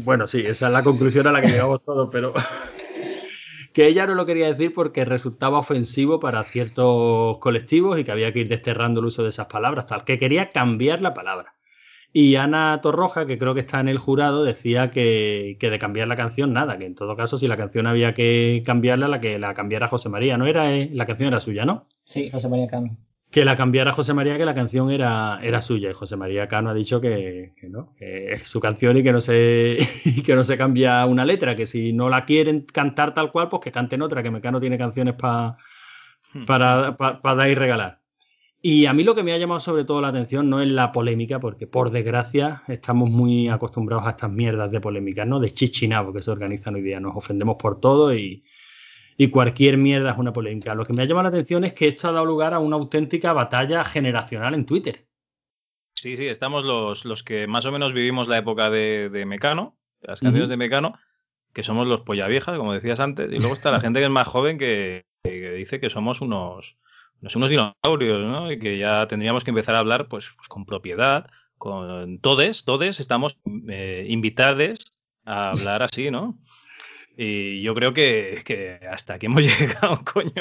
bueno, 0.03 0.27
sí, 0.27 0.39
esa 0.39 0.67
es 0.67 0.73
la 0.73 0.83
conclusión 0.83 1.27
a 1.27 1.31
la 1.31 1.41
que 1.41 1.50
llegamos 1.50 1.83
todos, 1.83 2.09
pero 2.11 2.33
que 3.73 3.88
ella 3.88 4.06
no 4.07 4.15
lo 4.15 4.25
quería 4.25 4.47
decir 4.47 4.73
porque 4.73 5.06
resultaba 5.06 5.59
ofensivo 5.59 6.19
para 6.19 6.44
ciertos 6.44 7.38
colectivos 7.39 8.00
y 8.00 8.03
que 8.03 8.12
había 8.12 8.33
que 8.33 8.39
ir 8.39 8.50
desterrando 8.50 9.00
el 9.00 9.07
uso 9.07 9.23
de 9.23 9.29
esas 9.29 9.47
palabras, 9.47 9.88
tal, 9.88 10.03
que 10.03 10.17
quería 10.17 10.51
cambiar 10.51 11.01
la 11.01 11.13
palabra. 11.13 11.55
Y 12.13 12.35
Ana 12.35 12.79
Torroja, 12.81 13.25
que 13.27 13.38
creo 13.38 13.53
que 13.53 13.59
está 13.61 13.79
en 13.79 13.88
el 13.88 13.97
jurado, 14.00 14.44
decía 14.44 14.89
que, 14.91 15.57
que 15.59 15.69
de 15.69 15.79
cambiar 15.79 16.07
la 16.07 16.15
canción 16.15 16.53
nada, 16.53 16.77
que 16.77 16.85
en 16.85 16.95
todo 16.95 17.15
caso 17.15 17.38
si 17.38 17.47
la 17.47 17.57
canción 17.57 17.88
había 17.88 18.13
que 18.13 18.63
cambiarla, 18.65 19.07
la 19.07 19.19
que 19.21 19.39
la 19.39 19.53
cambiara 19.53 19.88
José 19.88 20.09
María, 20.09 20.38
no 20.38 20.47
era, 20.47 20.73
eh, 20.75 20.89
la 20.94 21.06
canción 21.06 21.27
era 21.29 21.39
suya, 21.39 21.65
¿no? 21.65 21.88
Sí, 22.03 22.29
José 22.29 22.50
María 22.50 22.67
Cano. 22.67 22.97
que 23.31 23.45
la 23.45 23.56
cambiara 23.56 23.91
José 23.91 24.13
María, 24.15 24.38
que 24.38 24.45
la 24.45 24.56
canción 24.56 24.89
era, 24.91 25.39
era 25.44 25.61
suya. 25.61 25.91
Y 25.91 25.94
José 25.94 26.15
María 26.17 26.47
Cano 26.47 26.69
ha 26.71 26.73
dicho 26.73 27.00
que, 27.00 27.53
que 27.56 27.69
no, 27.69 27.94
que 27.95 28.33
es 28.33 28.47
su 28.47 28.59
canción 28.59 28.97
y 28.97 29.03
que 29.03 29.12
no 29.12 29.21
se 29.21 29.77
y 30.05 30.23
que 30.23 30.35
no 30.35 30.44
se 30.44 30.57
cambia 30.57 31.05
una 31.05 31.25
letra, 31.25 31.55
que 31.55 31.65
si 31.67 31.94
no 31.94 32.09
la 32.09 32.25
quieren 32.25 32.62
cantar 32.65 33.13
tal 33.13 33.31
cual, 33.31 33.50
pues 33.50 33.62
que 33.63 33.71
canten 33.71 34.01
otra, 34.01 34.23
que 34.23 34.31
Mecano 34.31 34.59
tiene 34.59 34.77
canciones 34.77 35.15
pa- 35.15 35.57
Hmm. 36.33 36.45
para, 36.45 36.97
pa- 36.97 37.21
para 37.21 37.35
dar 37.35 37.50
y 37.50 37.55
regalar. 37.55 37.99
Y 38.61 38.88
a 38.88 38.94
mí 38.94 39.03
lo 39.03 39.15
que 39.15 39.23
me 39.23 39.31
ha 39.31 39.38
llamado 39.38 39.61
sobre 39.61 39.85
todo 39.85 40.01
la 40.01 40.09
atención 40.09 40.50
no 40.50 40.61
es 40.61 40.67
la 40.67 40.91
polémica, 40.91 41.39
porque 41.39 41.65
por 41.65 41.91
desgracia 41.91 42.63
estamos 42.67 43.09
muy 43.09 43.47
acostumbrados 43.47 44.06
a 44.06 44.09
estas 44.09 44.31
mierdas 44.31 44.69
de 44.71 44.81
polémicas, 44.81 45.25
¿no? 45.25 45.39
De 45.39 45.51
chichinabo 45.51 46.11
que 46.11 46.21
se 46.21 46.31
organizan 46.31 46.75
hoy 46.75 46.81
día. 46.81 47.00
Nos 47.00 47.15
ofendemos 47.15 47.56
por 47.56 47.79
todo 47.79 48.13
y, 48.13 48.44
y 49.17 49.29
cualquier 49.29 49.77
mierda 49.77 50.11
es 50.11 50.17
una 50.17 50.33
polémica. 50.33 50.75
Lo 50.75 50.85
que 50.85 50.91
me 50.91 51.03
ha 51.03 51.06
llamado 51.06 51.23
la 51.23 51.29
atención 51.29 51.63
es 51.63 51.73
que 51.73 51.88
esto 51.88 52.09
ha 52.09 52.11
dado 52.11 52.25
lugar 52.25 52.53
a 52.53 52.59
una 52.59 52.75
auténtica 52.75 53.31
batalla 53.31 53.83
generacional 53.85 54.53
en 54.53 54.65
Twitter. 54.65 55.07
Sí, 55.95 56.17
sí, 56.17 56.27
estamos 56.27 56.65
los, 56.65 57.05
los 57.05 57.23
que 57.23 57.47
más 57.47 57.65
o 57.65 57.71
menos 57.71 57.94
vivimos 57.94 58.27
la 58.27 58.38
época 58.38 58.69
de, 58.69 59.09
de 59.09 59.25
Mecano, 59.25 59.77
las 60.01 60.19
canciones 60.19 60.50
de 60.50 60.57
Mecano, 60.57 60.97
que 61.53 61.63
somos 61.63 61.88
los 61.88 62.01
polla 62.01 62.27
viejas, 62.27 62.57
como 62.57 62.73
decías 62.73 63.00
antes, 63.00 63.31
y 63.31 63.38
luego 63.39 63.53
está 63.53 63.71
la 63.71 63.79
gente 63.81 64.00
que 64.00 64.05
es 64.05 64.12
más 64.12 64.27
joven 64.27 64.57
que, 64.57 65.05
que 65.23 65.51
dice 65.51 65.79
que 65.79 65.89
somos 65.89 66.21
unos, 66.21 66.77
unos, 67.21 67.36
unos 67.36 67.50
dinosaurios, 67.50 68.19
¿no? 68.21 68.51
Y 68.51 68.60
que 68.60 68.77
ya 68.77 69.07
tendríamos 69.07 69.44
que 69.44 69.51
empezar 69.51 69.75
a 69.75 69.80
hablar 69.80 70.07
pues, 70.07 70.31
pues 70.36 70.48
con 70.48 70.66
propiedad, 70.66 71.30
con 71.57 72.19
todes, 72.19 72.63
todes 72.66 73.00
estamos 73.00 73.38
eh, 73.69 74.06
invitados 74.10 74.94
a 75.25 75.51
hablar 75.51 75.83
así, 75.83 76.10
¿no? 76.12 76.38
Y 77.18 77.62
yo 77.62 77.75
creo 77.75 77.94
que, 77.94 78.42
que 78.45 78.80
hasta 78.89 79.16
aquí 79.16 79.25
hemos 79.25 79.44
llegado, 79.60 80.01
coño. 80.06 80.31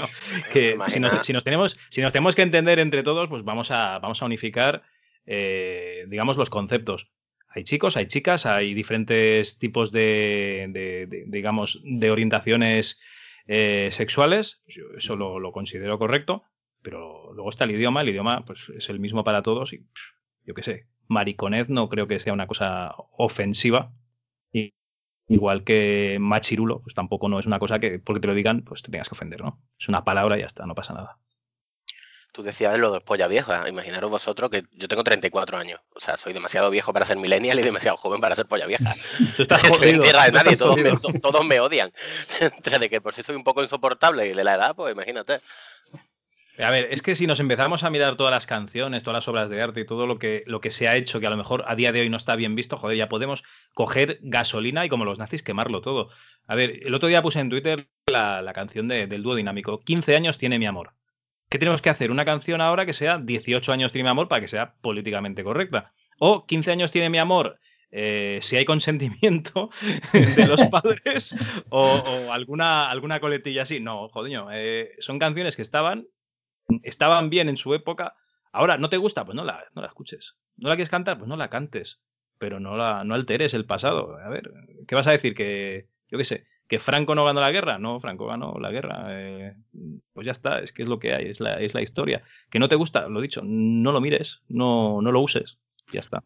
Que 0.52 0.72
Imagina- 0.72 1.08
si 1.10 1.16
nos, 1.16 1.26
si 1.26 1.32
nos 1.32 1.44
tenemos, 1.44 1.76
si 1.90 2.00
nos 2.00 2.12
tenemos 2.12 2.34
que 2.36 2.42
entender 2.42 2.78
entre 2.78 3.02
todos, 3.02 3.28
pues 3.28 3.42
vamos 3.42 3.70
a, 3.72 3.98
vamos 3.98 4.22
a 4.22 4.26
unificar, 4.26 4.84
eh, 5.26 6.04
digamos, 6.08 6.36
los 6.36 6.50
conceptos. 6.50 7.10
Hay 7.48 7.64
chicos, 7.64 7.96
hay 7.96 8.06
chicas, 8.06 8.46
hay 8.46 8.74
diferentes 8.74 9.58
tipos 9.58 9.90
de, 9.90 10.66
de- 10.70 11.06
de- 11.08 11.24
digamos, 11.26 11.80
de 11.84 12.10
orientaciones 12.12 13.00
eh, 13.48 13.88
sexuales. 13.90 14.62
Yo 14.68 14.84
eso 14.96 15.16
lo, 15.16 15.40
lo 15.40 15.50
considero 15.50 15.98
correcto. 15.98 16.44
Pero 16.82 17.32
luego 17.34 17.50
está 17.50 17.64
el 17.64 17.72
idioma. 17.72 18.02
El 18.02 18.10
idioma, 18.10 18.44
pues, 18.44 18.68
es 18.70 18.88
el 18.88 19.00
mismo 19.00 19.24
para 19.24 19.42
todos. 19.42 19.72
Y 19.72 19.78
pff, 19.78 20.00
yo 20.44 20.54
qué 20.54 20.62
sé, 20.62 20.86
mariconez 21.08 21.68
no 21.68 21.88
creo 21.88 22.06
que 22.06 22.18
sea 22.18 22.32
una 22.32 22.46
cosa 22.46 22.94
ofensiva. 23.16 23.92
Y, 24.52 24.72
igual 25.28 25.64
que 25.64 26.18
machirulo, 26.20 26.80
pues 26.82 26.94
tampoco 26.94 27.28
no 27.28 27.38
es 27.38 27.46
una 27.46 27.58
cosa 27.58 27.78
que, 27.78 27.98
porque 27.98 28.20
te 28.20 28.28
lo 28.28 28.34
digan, 28.34 28.62
pues 28.62 28.82
te 28.82 28.90
tengas 28.90 29.08
que 29.08 29.14
ofender, 29.14 29.42
¿no? 29.42 29.60
Es 29.78 29.88
una 29.88 30.04
palabra 30.04 30.36
y 30.36 30.40
ya 30.40 30.46
está, 30.46 30.66
no 30.66 30.74
pasa 30.74 30.94
nada. 30.94 31.18
Tú 32.32 32.42
decías 32.42 32.78
lo 32.78 32.92
de 32.92 33.00
polla 33.00 33.26
vieja. 33.26 33.68
Imaginaros 33.68 34.10
vosotros 34.10 34.50
que 34.50 34.64
yo 34.72 34.86
tengo 34.86 35.02
34 35.02 35.56
años. 35.56 35.80
O 35.94 36.00
sea, 36.00 36.16
soy 36.16 36.32
demasiado 36.32 36.70
viejo 36.70 36.92
para 36.92 37.04
ser 37.04 37.16
millennial 37.16 37.58
y 37.58 37.62
demasiado 37.62 37.96
joven 37.96 38.20
para 38.20 38.36
ser 38.36 38.46
polla 38.46 38.66
vieja. 38.66 38.94
Estás 39.38 39.64
Estoy 39.64 39.90
en 39.90 40.00
tierra 40.00 40.24
de 40.24 40.32
nadie, 40.32 40.56
todos 40.56 40.76
me, 40.76 40.92
todos 41.20 41.40
odian. 41.40 41.92
Entre 42.40 42.78
de 42.78 42.90
que 42.90 43.00
por 43.00 43.14
sí 43.14 43.22
soy 43.22 43.34
un 43.34 43.44
poco 43.44 43.62
insoportable 43.62 44.26
y 44.26 44.34
de 44.34 44.44
la 44.44 44.54
edad, 44.54 44.76
pues 44.76 44.92
imagínate. 44.92 45.40
A 46.60 46.70
ver, 46.70 46.88
es 46.90 47.02
que 47.02 47.14
si 47.14 47.26
nos 47.28 47.38
empezamos 47.38 47.84
a 47.84 47.90
mirar 47.90 48.16
todas 48.16 48.32
las 48.32 48.46
canciones, 48.46 49.04
todas 49.04 49.18
las 49.18 49.28
obras 49.28 49.48
de 49.48 49.62
arte 49.62 49.80
y 49.80 49.86
todo 49.86 50.06
lo 50.08 50.18
que, 50.18 50.42
lo 50.46 50.60
que 50.60 50.72
se 50.72 50.88
ha 50.88 50.96
hecho, 50.96 51.20
que 51.20 51.26
a 51.26 51.30
lo 51.30 51.36
mejor 51.36 51.64
a 51.68 51.76
día 51.76 51.92
de 51.92 52.00
hoy 52.00 52.10
no 52.10 52.16
está 52.16 52.34
bien 52.34 52.56
visto, 52.56 52.76
joder, 52.76 52.96
ya 52.96 53.08
podemos 53.08 53.44
coger 53.74 54.18
gasolina 54.22 54.84
y 54.84 54.88
como 54.88 55.04
los 55.04 55.18
nazis 55.20 55.42
quemarlo 55.44 55.82
todo. 55.82 56.08
A 56.48 56.54
ver, 56.56 56.80
el 56.84 56.94
otro 56.94 57.08
día 57.08 57.22
puse 57.22 57.38
en 57.38 57.48
Twitter 57.50 57.88
la, 58.06 58.42
la 58.42 58.52
canción 58.52 58.88
de- 58.88 59.06
del 59.06 59.22
dúo 59.22 59.36
dinámico. 59.36 59.80
15 59.80 60.16
años 60.16 60.36
tiene 60.38 60.58
mi 60.58 60.66
amor. 60.66 60.94
¿Qué 61.48 61.58
tenemos 61.58 61.80
que 61.80 61.90
hacer? 61.90 62.10
Una 62.10 62.24
canción 62.24 62.60
ahora 62.60 62.84
que 62.86 62.92
sea 62.92 63.18
18 63.18 63.72
años 63.72 63.92
tiene 63.92 64.04
mi 64.04 64.10
amor 64.10 64.26
para 64.28 64.40
que 64.40 64.48
sea 64.48 64.74
políticamente 64.80 65.44
correcta. 65.44 65.92
O 66.18 66.44
15 66.46 66.72
años 66.72 66.90
tiene 66.90 67.08
mi 67.08 67.18
amor. 67.18 67.58
eh, 67.90 68.40
si 68.42 68.56
hay 68.56 68.64
consentimiento 68.64 69.70
de 70.12 70.46
los 70.46 70.62
padres 70.64 71.34
o, 71.70 72.30
alguna, 72.32 72.90
alguna 72.90 73.20
coletilla 73.20 73.62
así. 73.62 73.78
No, 73.80 74.08
joder, 74.08 74.42
eh, 74.52 74.90
son 74.98 75.18
canciones 75.20 75.54
que 75.56 75.62
estaban 75.62 76.06
estaban 76.82 77.30
bien 77.30 77.48
en 77.48 77.56
su 77.56 77.74
época. 77.74 78.14
Ahora, 78.52 78.78
¿no 78.78 78.88
te 78.88 78.96
gusta? 78.96 79.24
Pues 79.24 79.36
no 79.36 79.44
la, 79.44 79.64
no 79.74 79.82
la 79.82 79.88
escuches. 79.88 80.36
¿No 80.56 80.68
la 80.68 80.76
quieres 80.76 80.90
cantar? 80.90 81.18
Pues 81.18 81.28
no 81.28 81.36
la 81.36 81.50
cantes. 81.50 82.00
Pero 82.38 82.60
no, 82.60 82.76
la, 82.76 83.04
no 83.04 83.14
alteres 83.14 83.54
el 83.54 83.64
pasado. 83.64 84.16
A 84.16 84.28
ver, 84.28 84.52
¿qué 84.86 84.94
vas 84.94 85.06
a 85.06 85.12
decir? 85.12 85.34
Que, 85.34 85.88
yo 86.08 86.18
qué 86.18 86.24
sé, 86.24 86.46
que 86.68 86.78
Franco 86.78 87.14
no 87.14 87.24
ganó 87.24 87.40
la 87.40 87.50
guerra. 87.50 87.78
No, 87.78 87.98
Franco 88.00 88.26
ganó 88.26 88.56
la 88.60 88.70
guerra. 88.70 89.06
Eh, 89.10 89.54
pues 90.12 90.24
ya 90.24 90.32
está, 90.32 90.60
es 90.60 90.72
que 90.72 90.82
es 90.82 90.88
lo 90.88 90.98
que 90.98 91.14
hay, 91.14 91.26
es 91.26 91.40
la, 91.40 91.60
es 91.60 91.74
la 91.74 91.82
historia. 91.82 92.22
Que 92.50 92.58
no 92.58 92.68
te 92.68 92.76
gusta, 92.76 93.08
lo 93.08 93.20
dicho, 93.20 93.42
no 93.44 93.92
lo 93.92 94.00
mires, 94.00 94.42
no, 94.48 95.02
no 95.02 95.10
lo 95.10 95.20
uses. 95.20 95.58
Ya 95.92 96.00
está. 96.00 96.22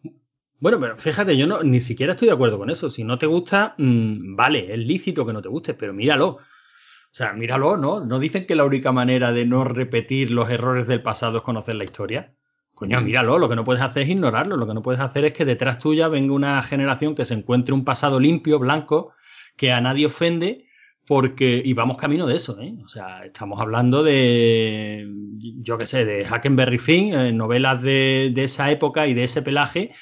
Bueno, 0.58 0.78
pero 0.78 0.96
fíjate, 0.96 1.36
yo 1.36 1.46
no, 1.46 1.62
ni 1.62 1.80
siquiera 1.80 2.12
estoy 2.12 2.28
de 2.28 2.34
acuerdo 2.34 2.58
con 2.58 2.70
eso. 2.70 2.88
Si 2.88 3.04
no 3.04 3.18
te 3.18 3.26
gusta, 3.26 3.74
mmm, 3.78 4.36
vale, 4.36 4.72
es 4.72 4.78
lícito 4.78 5.26
que 5.26 5.32
no 5.32 5.42
te 5.42 5.48
guste, 5.48 5.74
pero 5.74 5.92
míralo. 5.92 6.38
O 7.12 7.14
sea, 7.14 7.34
míralo, 7.34 7.76
¿no? 7.76 8.00
¿No 8.06 8.18
dicen 8.18 8.46
que 8.46 8.54
la 8.54 8.64
única 8.64 8.90
manera 8.90 9.32
de 9.32 9.44
no 9.44 9.64
repetir 9.64 10.30
los 10.30 10.50
errores 10.50 10.88
del 10.88 11.02
pasado 11.02 11.36
es 11.36 11.42
conocer 11.42 11.74
la 11.74 11.84
historia? 11.84 12.32
Coño, 12.72 13.02
míralo, 13.02 13.38
lo 13.38 13.50
que 13.50 13.54
no 13.54 13.64
puedes 13.64 13.82
hacer 13.82 14.04
es 14.04 14.08
ignorarlo, 14.08 14.56
lo 14.56 14.66
que 14.66 14.72
no 14.72 14.80
puedes 14.80 15.00
hacer 15.02 15.26
es 15.26 15.32
que 15.34 15.44
detrás 15.44 15.78
tuya 15.78 16.08
venga 16.08 16.32
una 16.32 16.62
generación 16.62 17.14
que 17.14 17.26
se 17.26 17.34
encuentre 17.34 17.74
un 17.74 17.84
pasado 17.84 18.18
limpio, 18.18 18.58
blanco, 18.58 19.12
que 19.58 19.72
a 19.72 19.82
nadie 19.82 20.06
ofende, 20.06 20.68
porque, 21.06 21.60
y 21.62 21.74
vamos 21.74 21.98
camino 21.98 22.26
de 22.26 22.36
eso, 22.36 22.58
¿eh? 22.62 22.74
O 22.82 22.88
sea, 22.88 23.26
estamos 23.26 23.60
hablando 23.60 24.02
de, 24.02 25.06
yo 25.60 25.76
qué 25.76 25.84
sé, 25.84 26.06
de 26.06 26.24
Hackenberry 26.24 26.78
Finn, 26.78 27.12
eh, 27.12 27.30
novelas 27.30 27.82
de, 27.82 28.32
de, 28.32 28.44
esa 28.44 28.70
época 28.70 29.06
y 29.06 29.12
de 29.12 29.24
ese 29.24 29.42
pelaje, 29.42 29.92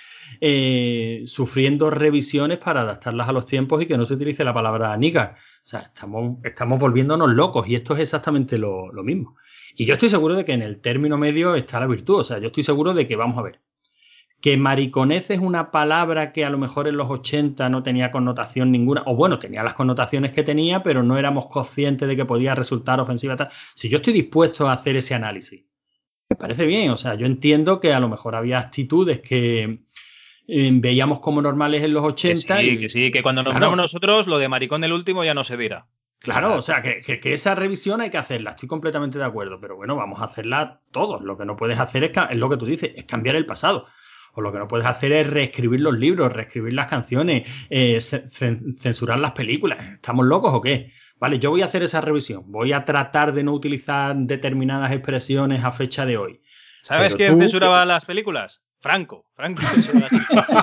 eh, 0.40 1.22
sufriendo 1.26 1.90
revisiones 1.90 2.58
para 2.58 2.82
adaptarlas 2.82 3.28
a 3.28 3.32
los 3.32 3.46
tiempos 3.46 3.82
y 3.82 3.86
que 3.86 3.98
no 3.98 4.06
se 4.06 4.14
utilice 4.14 4.44
la 4.44 4.54
palabra 4.54 4.96
nigger. 4.96 5.34
O 5.62 5.66
sea, 5.70 5.80
estamos, 5.80 6.38
estamos 6.42 6.80
volviéndonos 6.80 7.32
locos 7.32 7.68
y 7.68 7.74
esto 7.74 7.94
es 7.94 8.00
exactamente 8.00 8.58
lo, 8.58 8.90
lo, 8.92 9.02
mismo. 9.04 9.36
Y 9.76 9.84
yo 9.84 9.94
estoy 9.94 10.10
seguro 10.10 10.34
de 10.34 10.44
que 10.44 10.52
en 10.52 10.62
el 10.62 10.80
término 10.80 11.16
medio 11.16 11.54
está 11.54 11.78
la 11.80 11.86
virtud. 11.86 12.20
O 12.20 12.24
sea, 12.24 12.38
yo 12.38 12.46
estoy 12.46 12.62
seguro 12.62 12.94
de 12.94 13.06
que, 13.06 13.16
vamos 13.16 13.38
a 13.38 13.42
ver, 13.42 13.60
que 14.40 14.56
mariconez 14.56 15.30
es 15.30 15.38
una 15.38 15.70
palabra 15.70 16.32
que 16.32 16.44
a 16.44 16.50
lo 16.50 16.58
mejor 16.58 16.88
en 16.88 16.96
los 16.96 17.10
80 17.10 17.68
no 17.68 17.82
tenía 17.82 18.10
connotación 18.10 18.72
ninguna, 18.72 19.02
o 19.06 19.14
bueno, 19.14 19.38
tenía 19.38 19.62
las 19.62 19.74
connotaciones 19.74 20.32
que 20.32 20.42
tenía, 20.42 20.82
pero 20.82 21.02
no 21.02 21.18
éramos 21.18 21.46
conscientes 21.46 22.08
de 22.08 22.16
que 22.16 22.24
podía 22.24 22.54
resultar 22.54 23.00
ofensiva. 23.00 23.36
Tal. 23.36 23.50
Si 23.74 23.88
yo 23.88 23.96
estoy 23.96 24.14
dispuesto 24.14 24.68
a 24.68 24.72
hacer 24.72 24.96
ese 24.96 25.14
análisis, 25.14 25.64
me 26.28 26.36
parece 26.36 26.64
bien. 26.64 26.90
O 26.90 26.96
sea, 26.96 27.14
yo 27.14 27.26
entiendo 27.26 27.80
que 27.80 27.92
a 27.92 28.00
lo 28.00 28.08
mejor 28.08 28.34
había 28.34 28.58
actitudes 28.58 29.20
que 29.20 29.82
eh, 30.50 30.70
veíamos 30.72 31.20
como 31.20 31.40
normales 31.40 31.82
en 31.82 31.92
los 31.92 32.02
80. 32.02 32.56
Que 32.56 32.62
sí, 32.62 32.70
y, 32.70 32.78
que 32.78 32.88
sí, 32.88 33.10
que 33.10 33.22
cuando 33.22 33.42
nos 33.42 33.56
claro. 33.56 33.76
nosotros, 33.76 34.26
lo 34.26 34.38
de 34.38 34.48
maricón 34.48 34.82
el 34.82 34.92
último 34.92 35.24
ya 35.24 35.34
no 35.34 35.44
se 35.44 35.56
dirá. 35.56 35.86
Claro, 36.18 36.56
o 36.56 36.62
sea, 36.62 36.82
que, 36.82 37.00
que, 37.00 37.32
esa 37.32 37.54
revisión 37.54 38.02
hay 38.02 38.10
que 38.10 38.18
hacerla, 38.18 38.50
estoy 38.50 38.68
completamente 38.68 39.18
de 39.18 39.24
acuerdo, 39.24 39.58
pero 39.58 39.76
bueno, 39.76 39.96
vamos 39.96 40.20
a 40.20 40.24
hacerla 40.24 40.80
todos. 40.90 41.22
Lo 41.22 41.38
que 41.38 41.46
no 41.46 41.56
puedes 41.56 41.78
hacer 41.78 42.04
es, 42.04 42.10
es 42.28 42.36
lo 42.36 42.50
que 42.50 42.58
tú 42.58 42.66
dices, 42.66 42.90
es 42.94 43.04
cambiar 43.04 43.36
el 43.36 43.46
pasado. 43.46 43.86
O 44.34 44.42
lo 44.42 44.52
que 44.52 44.58
no 44.58 44.68
puedes 44.68 44.86
hacer 44.86 45.12
es 45.12 45.26
reescribir 45.26 45.80
los 45.80 45.98
libros, 45.98 46.32
reescribir 46.32 46.74
las 46.74 46.86
canciones, 46.88 47.48
eh, 47.70 48.00
censurar 48.00 49.18
las 49.18 49.32
películas. 49.32 49.82
¿Estamos 49.82 50.26
locos 50.26 50.52
o 50.52 50.60
qué? 50.60 50.92
Vale, 51.18 51.38
yo 51.38 51.50
voy 51.50 51.62
a 51.62 51.66
hacer 51.66 51.82
esa 51.82 52.00
revisión. 52.00 52.44
Voy 52.46 52.72
a 52.72 52.84
tratar 52.84 53.32
de 53.32 53.42
no 53.42 53.52
utilizar 53.52 54.14
determinadas 54.16 54.92
expresiones 54.92 55.64
a 55.64 55.72
fecha 55.72 56.06
de 56.06 56.16
hoy. 56.16 56.40
¿Sabes 56.82 57.14
quién 57.14 57.38
censuraba 57.38 57.84
las 57.84 58.04
películas? 58.04 58.62
Franco. 58.80 59.26
Franco 59.34 59.62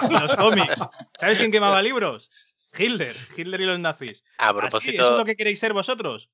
los 0.10 0.36
cómics. 0.36 0.76
¿Sabes 1.20 1.38
quién 1.38 1.52
quemaba 1.52 1.82
libros? 1.82 2.30
Hitler. 2.78 3.16
Hitler 3.36 3.62
y 3.62 3.66
los 3.66 3.80
nazis. 3.80 4.24
A 4.38 4.54
propósito... 4.54 5.02
¿Eso 5.02 5.12
es 5.14 5.18
lo 5.18 5.26
que 5.26 5.36
queréis 5.36 5.60
ser 5.60 5.74
vosotros? 5.74 6.30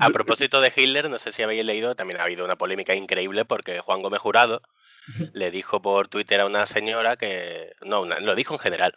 A 0.00 0.10
propósito 0.10 0.60
de 0.60 0.72
Hitler, 0.74 1.10
no 1.10 1.18
sé 1.18 1.30
si 1.32 1.42
habéis 1.42 1.64
leído, 1.64 1.94
también 1.94 2.20
ha 2.20 2.24
habido 2.24 2.44
una 2.44 2.56
polémica 2.56 2.94
increíble 2.94 3.44
porque 3.44 3.80
Juan 3.80 4.00
Gómez 4.02 4.20
Jurado 4.20 4.62
le 5.34 5.50
dijo 5.50 5.82
por 5.82 6.08
Twitter 6.08 6.40
a 6.40 6.46
una 6.46 6.64
señora 6.64 7.16
que, 7.16 7.72
no, 7.82 8.04
lo 8.06 8.34
dijo 8.34 8.54
en 8.54 8.60
general, 8.60 8.94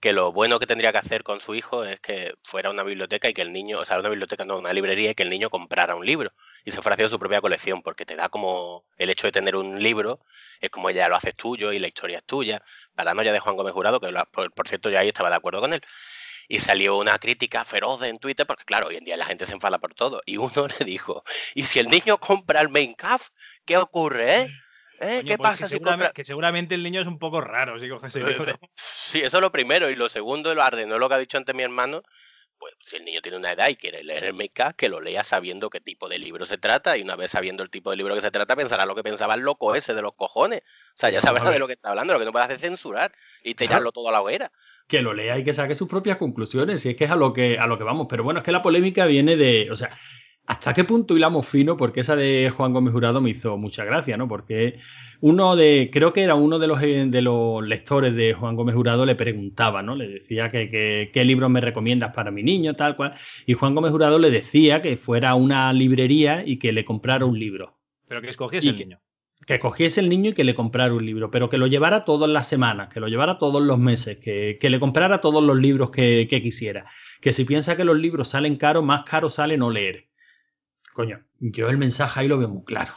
que 0.00 0.12
lo 0.12 0.32
bueno 0.32 0.58
que 0.58 0.66
tendría 0.66 0.92
que 0.92 0.98
hacer 0.98 1.22
con 1.22 1.40
su 1.40 1.54
hijo 1.54 1.84
es 1.84 1.98
que 2.00 2.34
fuera 2.42 2.68
a 2.68 2.72
una 2.72 2.82
biblioteca 2.82 3.28
y 3.30 3.32
que 3.32 3.42
el 3.42 3.52
niño, 3.52 3.78
o 3.78 3.84
sea, 3.84 3.98
una 3.98 4.10
biblioteca, 4.10 4.44
no, 4.44 4.58
una 4.58 4.72
librería 4.72 5.12
y 5.12 5.14
que 5.14 5.22
el 5.22 5.30
niño 5.30 5.48
comprara 5.48 5.94
un 5.94 6.04
libro 6.04 6.32
y 6.66 6.72
se 6.72 6.82
fuera 6.82 6.94
haciendo 6.94 7.10
su 7.10 7.18
propia 7.20 7.40
colección, 7.40 7.80
porque 7.80 8.04
te 8.04 8.16
da 8.16 8.28
como 8.28 8.84
el 8.98 9.08
hecho 9.08 9.28
de 9.28 9.32
tener 9.32 9.54
un 9.54 9.80
libro, 9.80 10.20
es 10.60 10.68
como 10.68 10.90
ya 10.90 11.08
lo 11.08 11.14
haces 11.14 11.36
tuyo 11.36 11.72
y 11.72 11.78
la 11.78 11.86
historia 11.86 12.18
es 12.18 12.24
tuya, 12.24 12.60
para 12.96 13.14
no 13.14 13.22
ya 13.22 13.32
de 13.32 13.38
Juan 13.38 13.54
Gómez 13.54 13.72
Jurado, 13.72 14.00
que 14.00 14.12
por, 14.32 14.68
cierto 14.68 14.90
yo 14.90 14.98
ahí 14.98 15.06
estaba 15.06 15.30
de 15.30 15.36
acuerdo 15.36 15.60
con 15.60 15.72
él. 15.72 15.80
Y 16.48 16.58
salió 16.58 16.96
una 16.96 17.18
crítica 17.20 17.64
feroz 17.64 18.02
en 18.02 18.18
Twitter, 18.18 18.46
porque 18.48 18.64
claro, 18.64 18.88
hoy 18.88 18.96
en 18.96 19.04
día 19.04 19.16
la 19.16 19.26
gente 19.26 19.46
se 19.46 19.52
enfada 19.52 19.78
por 19.78 19.94
todo. 19.94 20.22
Y 20.26 20.38
uno 20.38 20.66
le 20.80 20.84
dijo, 20.84 21.22
¿y 21.54 21.64
si 21.66 21.78
el 21.78 21.86
niño 21.86 22.18
compra 22.18 22.60
el 22.60 22.68
main 22.68 22.94
calf? 22.94 23.28
¿Qué 23.64 23.76
ocurre, 23.76 24.42
eh? 24.42 24.48
¿Eh? 24.98 25.22
¿Qué 25.24 25.36
pues 25.36 25.50
pasa 25.50 25.68
si 25.68 25.78
compra... 25.78 26.10
Que 26.10 26.24
seguramente 26.24 26.74
el 26.74 26.82
niño 26.82 27.00
es 27.00 27.06
un 27.06 27.20
poco 27.20 27.40
raro 27.40 27.78
si 27.78 27.88
coges 27.88 28.12
Sí, 28.82 29.20
eso 29.22 29.36
es 29.36 29.40
lo 29.40 29.52
primero. 29.52 29.88
Y 29.88 29.94
lo 29.94 30.08
segundo, 30.08 30.52
lo 30.52 30.62
arde, 30.62 30.84
no 30.84 30.98
lo 30.98 31.08
que 31.08 31.14
ha 31.14 31.18
dicho 31.18 31.38
antes 31.38 31.54
mi 31.54 31.62
hermano, 31.62 32.02
pues 32.58 32.74
si 32.84 32.96
el 32.96 33.04
niño 33.04 33.20
tiene 33.20 33.38
una 33.38 33.52
edad 33.52 33.68
y 33.68 33.76
quiere 33.76 34.02
leer 34.02 34.24
el 34.24 34.50
que 34.76 34.88
lo 34.88 35.00
lea 35.00 35.24
sabiendo 35.24 35.70
qué 35.70 35.80
tipo 35.80 36.08
de 36.08 36.18
libro 36.18 36.46
se 36.46 36.58
trata 36.58 36.96
y 36.96 37.02
una 37.02 37.16
vez 37.16 37.30
sabiendo 37.30 37.62
el 37.62 37.70
tipo 37.70 37.90
de 37.90 37.96
libro 37.96 38.14
que 38.14 38.20
se 38.20 38.30
trata 38.30 38.56
pensará 38.56 38.86
lo 38.86 38.94
que 38.94 39.02
pensaba 39.02 39.34
el 39.34 39.40
loco 39.40 39.74
ese 39.74 39.94
de 39.94 40.02
los 40.02 40.14
cojones. 40.14 40.60
O 40.60 40.98
sea, 40.98 41.10
ya 41.10 41.20
sabrá 41.20 41.50
de 41.50 41.58
lo 41.58 41.66
que 41.66 41.74
está 41.74 41.90
hablando, 41.90 42.12
lo 42.12 42.18
que 42.18 42.24
no 42.24 42.32
puede 42.32 42.44
hacer 42.44 42.56
es 42.56 42.62
censurar 42.62 43.12
y 43.42 43.54
tirarlo 43.54 43.92
todo 43.92 44.08
a 44.08 44.12
la 44.12 44.22
hoguera. 44.22 44.50
Que 44.86 45.02
lo 45.02 45.12
lea 45.14 45.38
y 45.38 45.44
que 45.44 45.52
saque 45.52 45.74
sus 45.74 45.88
propias 45.88 46.16
conclusiones, 46.16 46.84
y 46.86 46.90
es 46.90 46.96
que 46.96 47.04
es 47.04 47.10
a 47.10 47.16
lo 47.16 47.32
que, 47.32 47.58
a 47.58 47.66
lo 47.66 47.76
que 47.76 47.84
vamos. 47.84 48.06
Pero 48.08 48.22
bueno, 48.22 48.40
es 48.40 48.44
que 48.44 48.52
la 48.52 48.62
polémica 48.62 49.06
viene 49.06 49.36
de, 49.36 49.68
o 49.70 49.76
sea, 49.76 49.90
¿Hasta 50.46 50.72
qué 50.74 50.84
punto 50.84 51.16
hilamos 51.16 51.46
fino? 51.46 51.76
Porque 51.76 52.00
esa 52.00 52.14
de 52.14 52.50
Juan 52.50 52.72
Gómez 52.72 52.92
Jurado 52.92 53.20
me 53.20 53.30
hizo 53.30 53.56
mucha 53.56 53.84
gracia, 53.84 54.16
¿no? 54.16 54.28
Porque 54.28 54.78
uno 55.20 55.56
de, 55.56 55.90
creo 55.92 56.12
que 56.12 56.22
era 56.22 56.36
uno 56.36 56.60
de 56.60 56.68
los, 56.68 56.80
eh, 56.82 57.04
de 57.08 57.20
los 57.20 57.66
lectores 57.66 58.14
de 58.14 58.32
Juan 58.32 58.54
Gómez 58.54 58.76
Jurado 58.76 59.04
le 59.04 59.16
preguntaba, 59.16 59.82
¿no? 59.82 59.96
Le 59.96 60.06
decía 60.06 60.48
que, 60.48 61.10
qué 61.12 61.24
libros 61.24 61.50
me 61.50 61.60
recomiendas 61.60 62.12
para 62.14 62.30
mi 62.30 62.44
niño, 62.44 62.74
tal 62.74 62.94
cual. 62.94 63.14
Y 63.44 63.54
Juan 63.54 63.74
Gómez 63.74 63.90
Jurado 63.90 64.20
le 64.20 64.30
decía 64.30 64.82
que 64.82 64.96
fuera 64.96 65.30
a 65.30 65.34
una 65.34 65.72
librería 65.72 66.44
y 66.46 66.58
que 66.58 66.72
le 66.72 66.84
comprara 66.84 67.24
un 67.24 67.38
libro. 67.38 67.76
Pero 68.06 68.22
que 68.22 68.28
escogiese 68.28 68.68
el 68.68 68.76
niño. 68.76 69.00
Que 69.46 69.58
cogiese 69.58 70.00
el 70.00 70.08
niño 70.08 70.30
y 70.30 70.32
que 70.32 70.44
le 70.44 70.54
comprara 70.54 70.94
un 70.94 71.04
libro, 71.04 71.30
pero 71.30 71.48
que 71.48 71.58
lo 71.58 71.66
llevara 71.66 72.04
todas 72.04 72.30
las 72.30 72.48
semanas, 72.48 72.88
que 72.88 73.00
lo 73.00 73.08
llevara 73.08 73.38
todos 73.38 73.62
los 73.62 73.78
meses, 73.78 74.18
que, 74.18 74.58
le 74.60 74.80
comprara 74.80 75.20
todos 75.20 75.42
los 75.42 75.58
libros 75.58 75.90
que, 75.90 76.28
que 76.30 76.40
quisiera. 76.40 76.86
Que 77.20 77.32
si 77.32 77.44
piensa 77.44 77.76
que 77.76 77.84
los 77.84 77.96
libros 77.96 78.28
salen 78.28 78.56
caros, 78.56 78.84
más 78.84 79.02
caro 79.02 79.28
sale 79.28 79.56
no 79.56 79.70
leer 79.70 80.06
Coño, 80.96 81.22
yo 81.40 81.68
el 81.68 81.76
mensaje 81.76 82.20
ahí 82.20 82.26
lo 82.26 82.38
veo 82.38 82.48
muy 82.48 82.64
claro. 82.64 82.94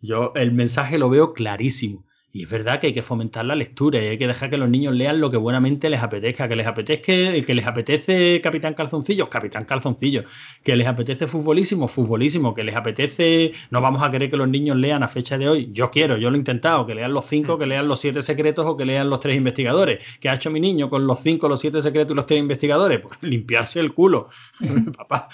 Yo 0.00 0.32
el 0.34 0.50
mensaje 0.52 0.96
lo 0.96 1.10
veo 1.10 1.34
clarísimo. 1.34 2.06
Y 2.32 2.44
es 2.44 2.50
verdad 2.50 2.78
que 2.78 2.88
hay 2.88 2.92
que 2.92 3.02
fomentar 3.02 3.44
la 3.44 3.56
lectura 3.56 4.00
y 4.00 4.06
hay 4.06 4.18
que 4.18 4.28
dejar 4.28 4.50
que 4.50 4.56
los 4.56 4.68
niños 4.68 4.94
lean 4.94 5.20
lo 5.20 5.30
que 5.30 5.36
buenamente 5.36 5.90
les 5.90 6.00
apetezca. 6.00 6.48
Que 6.48 6.54
les 6.54 6.66
apetezca, 6.66 7.12
que 7.44 7.54
les 7.54 7.66
apetece 7.66 8.40
Capitán 8.40 8.74
Calzoncillo, 8.74 9.28
Capitán 9.28 9.64
Calzoncillo. 9.64 10.22
Que 10.62 10.76
les 10.76 10.86
apetece 10.86 11.26
futbolísimo, 11.26 11.88
futbolísimo. 11.88 12.54
Que 12.54 12.62
les 12.62 12.76
apetece. 12.76 13.52
No 13.70 13.80
vamos 13.80 14.02
a 14.02 14.10
querer 14.10 14.30
que 14.30 14.36
los 14.36 14.48
niños 14.48 14.76
lean 14.76 15.02
a 15.02 15.08
fecha 15.08 15.38
de 15.38 15.48
hoy. 15.48 15.70
Yo 15.72 15.90
quiero, 15.90 16.16
yo 16.18 16.30
lo 16.30 16.36
he 16.36 16.38
intentado. 16.38 16.86
Que 16.86 16.94
lean 16.94 17.12
los 17.12 17.26
cinco, 17.26 17.58
que 17.58 17.66
lean 17.66 17.88
los 17.88 18.00
siete 18.00 18.22
secretos 18.22 18.64
o 18.64 18.76
que 18.76 18.84
lean 18.84 19.10
los 19.10 19.18
tres 19.18 19.36
investigadores. 19.36 20.04
¿Qué 20.20 20.28
ha 20.28 20.34
hecho 20.34 20.50
mi 20.50 20.60
niño 20.60 20.88
con 20.88 21.08
los 21.08 21.18
cinco, 21.18 21.48
los 21.48 21.60
siete 21.60 21.82
secretos 21.82 22.12
y 22.12 22.16
los 22.16 22.26
tres 22.26 22.38
investigadores? 22.38 23.00
Pues 23.00 23.20
limpiarse 23.22 23.80
el 23.80 23.92
culo. 23.92 24.28
papá, 24.96 25.28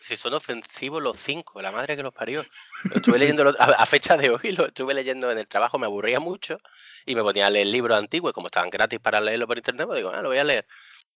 si, 0.00 0.16
son 0.16 0.34
ofensivos 0.34 1.02
los 1.02 1.16
cinco, 1.16 1.60
la 1.60 1.72
madre 1.72 1.96
que 1.96 2.02
los 2.02 2.12
parió. 2.12 2.44
Lo 2.84 2.96
estuve 2.96 3.18
leyendo 3.18 3.52
a, 3.58 3.86
fecha 3.86 4.16
de 4.16 4.30
hoy, 4.30 4.52
lo 4.56 4.66
estuve 4.66 4.94
leyendo 4.94 5.30
en 5.30 5.38
el 5.38 5.46
trabajo, 5.46 5.78
me 5.78 5.86
aburría 6.04 6.20
mucho 6.20 6.58
y 7.06 7.14
me 7.14 7.22
ponía 7.22 7.46
a 7.46 7.50
leer 7.50 7.66
libros 7.66 7.98
antiguos, 7.98 8.32
como 8.32 8.48
estaban 8.48 8.70
gratis 8.70 9.00
para 9.00 9.20
leerlo 9.20 9.46
por 9.46 9.56
internet, 9.56 9.86
pues 9.86 9.96
digo, 9.98 10.10
ah, 10.10 10.22
lo 10.22 10.28
voy 10.28 10.38
a 10.38 10.44
leer. 10.44 10.66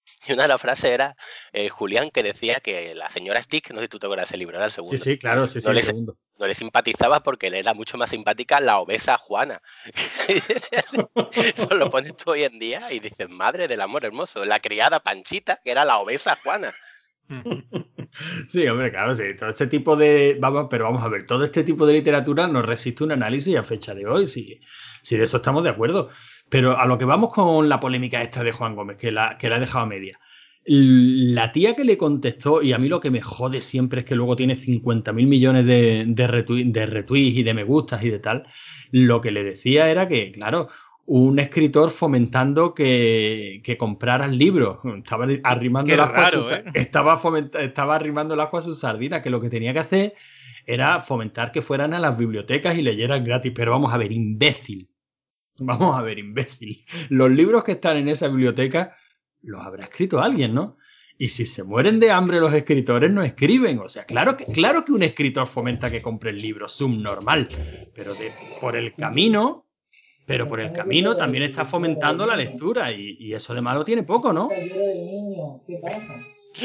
Y 0.27 0.33
una 0.33 0.45
de 0.45 0.49
las 0.49 0.61
frases 0.61 0.91
era 0.91 1.17
eh, 1.53 1.69
Julián 1.69 2.11
que 2.11 2.23
decía 2.23 2.61
que 2.61 2.95
la 2.95 3.11
señora 3.11 3.43
Stick, 3.43 3.71
no 3.73 3.77
sé 3.77 3.85
si 3.85 3.89
tú 3.89 3.99
te 3.99 4.07
acuerdas 4.07 4.31
ese 4.31 4.39
libro, 4.39 4.57
era 4.57 4.65
el 4.65 4.73
segundo. 4.73 4.97
Sí, 4.97 5.03
sí, 5.03 5.19
claro, 5.19 5.47
sí, 5.47 5.59
no, 5.63 5.75
le, 5.75 5.83
segundo. 5.83 6.17
no 6.39 6.47
le 6.47 6.55
simpatizaba 6.55 7.23
porque 7.23 7.51
le 7.51 7.59
era 7.59 7.75
mucho 7.75 7.99
más 7.99 8.09
simpática 8.09 8.59
la 8.59 8.79
obesa 8.79 9.19
Juana. 9.19 9.61
Eso 11.55 11.75
lo 11.75 11.91
pones 11.91 12.17
tú 12.17 12.31
hoy 12.31 12.45
en 12.45 12.59
día 12.59 12.91
y 12.91 13.01
dices, 13.01 13.29
madre 13.29 13.69
del 13.69 13.83
amor 13.83 14.07
hermoso, 14.07 14.47
la 14.47 14.61
criada 14.61 15.01
Panchita, 15.01 15.61
que 15.63 15.73
era 15.73 15.85
la 15.85 15.99
obesa 15.99 16.39
Juana. 16.43 16.75
Sí, 18.49 18.67
hombre, 18.67 18.91
claro, 18.91 19.15
sí. 19.15 19.23
Todo 19.39 19.49
este 19.51 19.67
tipo 19.67 19.97
de. 19.97 20.37
Vamos, 20.41 20.67
pero 20.71 20.85
vamos 20.85 21.03
a 21.03 21.09
ver, 21.09 21.25
todo 21.27 21.45
este 21.45 21.63
tipo 21.63 21.87
de 21.87 21.93
literatura 21.95 22.47
no 22.49 22.63
resiste 22.63 23.05
un 23.05 23.13
análisis 23.13 23.57
a 23.57 23.63
fecha 23.63 23.95
de 23.95 24.07
hoy, 24.07 24.27
si, 24.27 24.61
si 25.03 25.17
de 25.17 25.25
eso 25.25 25.37
estamos 25.39 25.63
de 25.65 25.71
acuerdo. 25.71 26.09
Pero 26.49 26.79
a 26.79 26.87
lo 26.87 26.99
que 26.99 27.05
vamos 27.05 27.33
con 27.33 27.69
la 27.69 27.79
polémica 27.81 28.23
esta 28.23 28.43
de 28.43 28.53
Juan 28.53 28.75
Gómez, 28.75 28.97
que 28.97 29.13
la, 29.13 29.37
que 29.39 29.49
la 29.49 29.57
ha 29.57 29.61
dejado 29.61 29.85
a 29.85 29.89
media. 29.89 30.19
La 30.71 31.51
tía 31.53 31.75
que 31.75 31.85
le 31.85 31.97
contestó, 31.97 32.61
y 32.63 32.73
a 32.73 32.79
mí 32.79 32.89
lo 32.89 33.01
que 33.01 33.11
me 33.11 33.23
jode 33.23 33.61
siempre 33.63 34.01
es 34.01 34.07
que 34.07 34.15
luego 34.15 34.37
tiene 34.37 34.55
50 34.57 35.13
mil 35.15 35.27
millones 35.27 35.65
de, 35.65 36.05
de, 36.07 36.65
de 36.67 36.87
retweets 36.87 37.39
y 37.39 37.43
de 37.43 37.55
me 37.55 37.65
gustas 37.65 38.03
y 38.05 38.11
de 38.11 38.19
tal, 38.19 38.45
lo 38.91 39.21
que 39.21 39.31
le 39.31 39.45
decía 39.45 39.91
era 39.91 40.09
que, 40.09 40.31
claro, 40.31 40.69
un 41.11 41.39
escritor 41.39 41.91
fomentando 41.91 42.75
que, 42.75 43.63
que 43.65 43.79
compraran 43.79 44.37
libros. 44.37 44.81
Estaba 44.99 45.27
arrimando 45.43 45.95
el 45.95 46.01
agua 46.01 46.25
a 46.25 46.27
sus, 46.27 46.53
¿eh? 46.53 46.65
estaba, 46.75 47.19
estaba 47.61 47.95
arrimando 47.95 48.35
el 48.35 48.41
agua 48.41 48.61
a 48.61 48.63
sus 48.63 48.81
sardinas, 48.81 49.23
que 49.23 49.31
lo 49.31 49.41
que 49.41 49.49
tenía 49.49 49.73
que 49.73 49.79
hacer 49.79 50.15
era 50.67 51.01
fomentar 51.01 51.51
que 51.51 51.63
fueran 51.63 51.95
a 51.95 51.99
las 51.99 52.19
bibliotecas 52.19 52.77
y 52.77 52.83
leyeran 52.83 53.25
gratis. 53.25 53.53
Pero 53.55 53.71
vamos 53.71 53.95
a 53.95 53.97
ver, 53.97 54.13
imbécil. 54.13 54.91
Vamos 55.57 55.97
a 55.97 56.03
ver, 56.03 56.19
imbécil. 56.19 56.85
Los 57.09 57.31
libros 57.31 57.65
que 57.65 57.73
están 57.73 57.97
en 57.97 58.11
esa 58.11 58.29
biblioteca 58.29 58.95
los 59.41 59.63
habrá 59.63 59.85
escrito 59.85 60.21
alguien, 60.21 60.53
¿no? 60.53 60.77
Y 61.17 61.29
si 61.29 61.47
se 61.47 61.65
mueren 61.65 62.01
de 62.01 62.11
hambre 62.11 62.39
los 62.39 62.53
escritores, 62.53 63.11
no 63.11 63.23
escriben. 63.23 63.79
O 63.79 63.89
sea, 63.89 64.05
claro 64.05 64.37
que, 64.37 64.45
claro 64.45 64.85
que 64.85 64.93
un 64.93 65.03
escritor 65.03 65.47
fomenta 65.47 65.91
que 65.91 66.03
compre 66.03 66.31
el 66.31 66.37
libro, 66.37 66.69
subnormal. 66.69 67.49
Pero 67.95 68.13
de, 68.15 68.31
por 68.61 68.77
el 68.77 68.95
camino 68.95 69.68
pero 70.29 70.47
por 70.47 70.61
el 70.61 70.73
camino 70.75 71.17
también 71.17 71.45
está 71.45 71.65
fomentando 71.65 72.27
la 72.27 72.37
lectura 72.37 72.93
y, 72.93 73.33
eso 73.33 73.55
de 73.55 73.63
malo 73.63 73.83
tiene 73.83 74.03
poco, 74.03 74.31
¿no? 74.31 74.51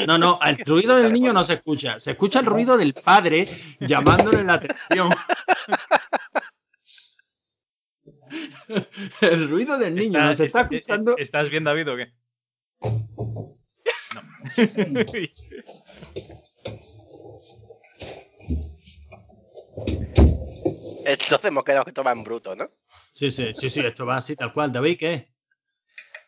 No, 0.05 0.17
no, 0.17 0.37
el 0.45 0.57
ruido 0.57 0.97
del 0.97 1.13
niño 1.13 1.31
no 1.31 1.43
se 1.45 1.53
escucha. 1.53 1.97
Se 2.01 2.11
escucha 2.11 2.41
el 2.41 2.45
ruido 2.45 2.75
del 2.75 2.93
padre 2.93 3.47
llamándole 3.79 4.43
la 4.43 4.55
atención. 4.55 5.09
El 9.21 9.47
ruido 9.49 9.77
del 9.77 9.93
niño 9.93 10.19
no 10.19 10.33
se 10.33 10.45
está 10.45 10.61
escuchando. 10.61 11.15
¿Estás 11.17 11.51
bien, 11.51 11.63
David, 11.63 11.89
o 11.89 11.95
qué? 11.95 12.11
No. 14.15 14.35
Entonces 21.05 21.45
hemos 21.45 21.63
quedado 21.63 21.83
que 21.83 21.91
esto 21.91 22.03
va 22.03 22.11
en 22.13 22.23
bruto, 22.23 22.55
¿no? 22.55 22.69
Sí, 23.13 23.29
sí, 23.29 23.53
sí, 23.53 23.69
sí, 23.69 23.79
esto 23.79 24.07
va 24.07 24.17
así, 24.17 24.35
tal 24.35 24.51
cual. 24.51 24.71
David, 24.71 24.97
¿qué? 24.97 25.27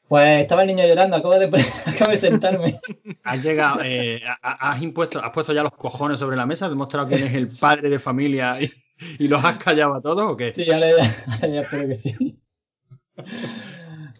Pues 0.07 0.41
estaba 0.41 0.61
el 0.61 0.67
niño 0.67 0.85
llorando, 0.85 1.15
acabo 1.17 1.39
de, 1.39 1.45
acabo 1.85 2.11
de 2.11 2.17
sentarme. 2.17 2.79
Has 3.23 3.43
llegado, 3.43 3.79
eh, 3.83 4.21
has 4.43 4.79
impuesto, 4.83 5.19
has 5.19 5.31
puesto 5.31 5.51
ya 5.51 5.63
los 5.63 5.71
cojones 5.71 6.19
sobre 6.19 6.37
la 6.37 6.45
mesa, 6.45 6.65
has 6.65 6.71
demostrado 6.71 7.07
quién 7.07 7.23
es 7.23 7.33
el 7.33 7.47
padre 7.47 7.89
de 7.89 7.97
familia 7.97 8.57
y, 8.61 9.27
los 9.27 9.43
has 9.43 9.57
callado 9.57 9.95
a 9.95 10.01
todos 10.01 10.31
o 10.31 10.37
qué? 10.37 10.53
Sí, 10.53 10.63
ya, 10.63 10.77
le, 10.77 10.91
ya 11.41 11.61
espero 11.61 11.87
que 11.87 11.95
sí. 11.95 12.39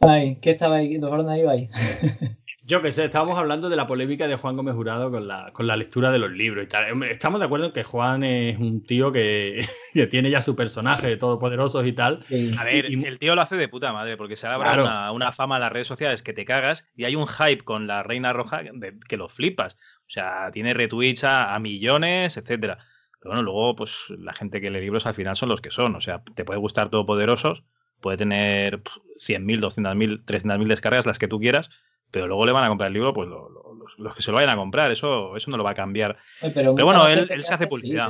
Ay, 0.02 0.38
¿qué 0.42 0.50
estaba 0.50 0.78
ahí? 0.78 0.98
¿Por 1.00 1.24
dónde 1.24 1.40
iba 1.40 1.52
ahí? 1.52 1.70
Yo 2.68 2.82
que 2.82 2.92
sé, 2.92 3.06
estábamos 3.06 3.38
hablando 3.38 3.70
de 3.70 3.76
la 3.76 3.86
polémica 3.86 4.28
de 4.28 4.38
Juan 4.38 4.58
Gómez 4.58 4.74
Jurado 4.74 5.12
con 5.12 5.28
la, 5.28 5.52
con 5.54 5.68
la 5.68 5.78
lectura 5.78 6.10
de 6.10 6.18
los 6.18 6.32
libros 6.32 6.66
y 6.66 6.68
tal. 6.68 7.04
Estamos 7.04 7.40
de 7.40 7.46
acuerdo 7.46 7.68
en 7.68 7.72
que 7.72 7.84
Juan 7.84 8.24
es 8.24 8.58
un 8.58 8.82
tío 8.82 9.12
que, 9.12 9.64
que 9.94 10.08
tiene 10.08 10.32
ya 10.32 10.42
su 10.42 10.56
personaje 10.56 11.06
de 11.06 11.18
todopoderosos 11.18 11.86
y 11.86 11.94
tal. 11.94 12.18
A 12.58 12.64
ver, 12.64 12.88
el 12.88 13.20
tío 13.20 13.36
lo 13.36 13.42
hace 13.44 13.56
de 13.56 13.68
puta 13.68 13.94
madre, 13.94 14.18
porque 14.18 14.36
se 14.36 14.48
abre 14.48 14.82
una, 14.82 15.12
una, 15.12 15.32
fama 15.32 15.58
en 15.58 15.62
las 15.62 15.72
redes 15.72 15.88
sociales 15.88 16.24
que 16.24 16.34
te 16.34 16.44
cagas 16.44 16.90
y 16.96 17.04
hay 17.04 17.16
un 17.16 17.28
hype 17.28 17.64
con 17.64 17.86
la 17.86 18.02
Reina 18.02 18.34
Roja 18.34 18.64
que 19.08 19.18
lo 19.18 19.30
flipas. 19.30 19.76
O 19.76 20.10
sea, 20.10 20.50
tiene 20.52 20.74
retweets 20.74 21.24
a, 21.24 21.54
a 21.54 21.60
millones, 21.60 22.36
etcétera. 22.36 22.80
Pero 23.20 23.30
bueno, 23.30 23.44
luego, 23.44 23.76
pues 23.76 24.06
la 24.10 24.34
gente 24.34 24.60
que 24.60 24.72
lee 24.72 24.82
libros 24.82 25.06
al 25.06 25.14
final 25.14 25.36
son 25.36 25.50
los 25.50 25.62
que 25.62 25.70
son. 25.70 25.94
O 25.94 26.02
sea, 26.02 26.24
te 26.36 26.44
puede 26.44 26.60
gustar 26.60 26.90
Todopoderosos, 26.90 27.64
puede 28.02 28.18
tener 28.18 28.82
100.000, 29.20 29.60
200.000, 29.60 30.26
300.000 30.26 30.68
descargas, 30.68 31.06
las 31.06 31.20
que 31.20 31.28
tú 31.28 31.40
quieras 31.40 31.70
pero 32.16 32.28
luego 32.28 32.46
le 32.46 32.54
van 32.54 32.64
a 32.64 32.70
comprar 32.70 32.88
el 32.88 32.94
libro, 32.94 33.14
pues 33.14 33.28
los, 33.28 34.16
que 34.16 34.22
se 34.22 34.32
lo 34.32 34.36
vayan 34.36 34.52
a 34.52 34.56
comprar, 34.56 34.90
eso, 34.90 35.36
eso 35.36 35.52
no 35.52 35.58
lo 35.58 35.66
va 35.66 35.72
a 35.72 35.76
cambiar. 35.76 36.16
pero, 36.54 36.72
bueno, 36.72 37.10
él, 37.10 37.28
se 37.44 37.54
hace 37.54 37.68
publicidad. 37.68 38.10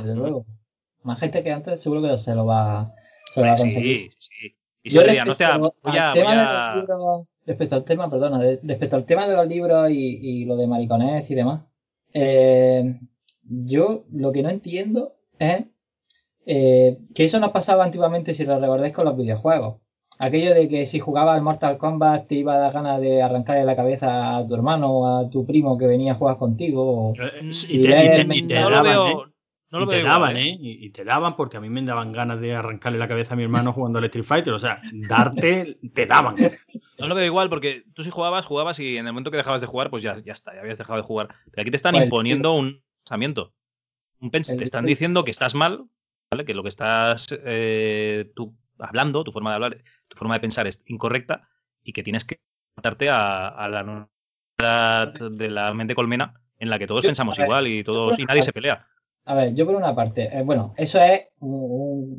Más 1.02 1.18
gente 1.18 1.42
que 1.42 1.50
antes 1.50 1.80
seguro 1.80 2.02
que 2.02 2.16
se 2.16 2.32
lo 2.32 2.46
va, 2.46 2.94
se 3.34 3.40
lo 3.40 3.46
va 3.46 3.54
a 3.54 3.56
conseguir. 3.56 4.12
Sí, 4.12 4.16
sí. 4.20 4.56
Y 4.84 4.90
Yo 4.90 5.00
respecto, 5.00 5.58
no 5.58 5.70
te 5.70 5.90
voy 5.90 5.98
a, 5.98 6.84
respecto 7.44 7.74
al 7.74 7.82
tema, 7.82 8.08
perdona, 8.08 8.38
respecto 8.62 8.94
al 8.94 9.06
tema 9.06 9.26
de 9.26 9.34
los 9.34 9.48
libros 9.48 9.90
y, 9.90 10.44
lo 10.44 10.56
de 10.56 10.68
mariconés 10.68 11.28
y 11.28 11.34
demás, 11.34 11.64
eh, 12.14 13.00
yo 13.42 14.04
lo 14.12 14.30
que 14.30 14.44
no 14.44 14.50
entiendo 14.50 15.16
es 15.40 15.64
eh, 16.46 16.96
que 17.12 17.24
eso 17.24 17.40
nos 17.40 17.50
pasaba 17.50 17.82
antiguamente, 17.82 18.34
si 18.34 18.44
lo 18.44 18.60
recordáis, 18.60 18.94
con 18.94 19.06
los 19.06 19.16
videojuegos. 19.16 19.80
Aquello 20.18 20.54
de 20.54 20.68
que 20.68 20.86
si 20.86 20.98
jugabas 20.98 21.36
al 21.36 21.42
Mortal 21.42 21.76
Kombat 21.76 22.26
te 22.26 22.36
iba 22.36 22.54
a 22.54 22.58
dar 22.58 22.72
ganas 22.72 23.00
de 23.00 23.22
arrancarle 23.22 23.64
la 23.64 23.76
cabeza 23.76 24.38
a 24.38 24.46
tu 24.46 24.54
hermano 24.54 24.90
o 24.90 25.18
a 25.18 25.30
tu 25.30 25.44
primo 25.44 25.76
que 25.76 25.86
venía 25.86 26.12
a 26.12 26.14
jugar 26.14 26.38
contigo. 26.38 27.12
y, 27.68 27.82
te, 27.82 28.54
daban, 28.54 29.32
no 29.70 29.80
lo 29.80 29.88
te 29.88 30.02
daban, 30.02 30.36
¿eh? 30.36 30.56
Y, 30.58 30.90
te 30.90 31.04
daban 31.04 31.36
porque 31.36 31.58
a 31.58 31.60
mí 31.60 31.68
me 31.68 31.82
daban 31.82 32.12
ganas 32.12 32.40
de 32.40 32.54
arrancarle 32.54 32.98
la 32.98 33.08
cabeza 33.08 33.34
a 33.34 33.36
mi 33.36 33.42
hermano 33.42 33.72
jugando 33.72 33.98
al 33.98 34.04
Street 34.06 34.24
Fighter. 34.24 34.52
O 34.54 34.58
sea, 34.58 34.80
darte, 34.92 35.78
te 35.92 36.06
daban. 36.06 36.36
No 36.98 37.08
lo 37.08 37.14
veo 37.14 37.26
igual 37.26 37.50
porque 37.50 37.84
tú 37.92 38.02
si 38.02 38.10
jugabas, 38.10 38.46
jugabas 38.46 38.78
y 38.80 38.96
en 38.96 39.06
el 39.06 39.12
momento 39.12 39.30
que 39.30 39.36
dejabas 39.36 39.60
de 39.60 39.66
jugar, 39.66 39.90
pues 39.90 40.02
ya, 40.02 40.16
ya 40.16 40.32
está, 40.32 40.54
ya 40.54 40.60
habías 40.60 40.78
dejado 40.78 40.98
de 40.98 41.04
jugar. 41.04 41.28
Pero 41.50 41.60
aquí 41.60 41.70
te 41.70 41.76
están 41.76 41.92
pues, 41.92 42.04
imponiendo 42.04 42.54
un 42.54 42.82
pensamiento. 43.02 43.52
Un 44.20 44.30
te 44.30 44.38
están 44.38 44.86
diciendo 44.86 45.24
que 45.24 45.30
estás 45.30 45.54
mal, 45.54 45.84
¿vale? 46.30 46.46
Que 46.46 46.54
lo 46.54 46.62
que 46.62 46.70
estás 46.70 47.26
eh, 47.44 48.32
tú 48.34 48.56
hablando, 48.78 49.24
tu 49.24 49.32
forma 49.32 49.50
de 49.50 49.54
hablar, 49.54 49.84
tu 50.08 50.16
forma 50.16 50.34
de 50.34 50.40
pensar 50.40 50.66
es 50.66 50.82
incorrecta 50.86 51.48
y 51.82 51.92
que 51.92 52.02
tienes 52.02 52.24
que 52.24 52.40
adaptarte 52.76 53.08
a, 53.10 53.68
la 53.70 53.82
normalidad 53.82 55.30
de 55.30 55.50
la 55.50 55.72
mente 55.74 55.94
colmena 55.94 56.34
en 56.58 56.70
la 56.70 56.78
que 56.78 56.86
todos 56.86 57.04
pensamos 57.04 57.38
igual 57.38 57.68
y 57.68 57.84
todos 57.84 58.18
y 58.18 58.24
nadie 58.24 58.42
se 58.42 58.52
pelea. 58.52 58.86
A 59.24 59.34
ver, 59.34 59.54
yo 59.54 59.66
por 59.66 59.74
una 59.74 59.94
parte, 59.94 60.30
eh, 60.32 60.42
bueno, 60.42 60.72
eso 60.76 61.00
es 61.00 61.22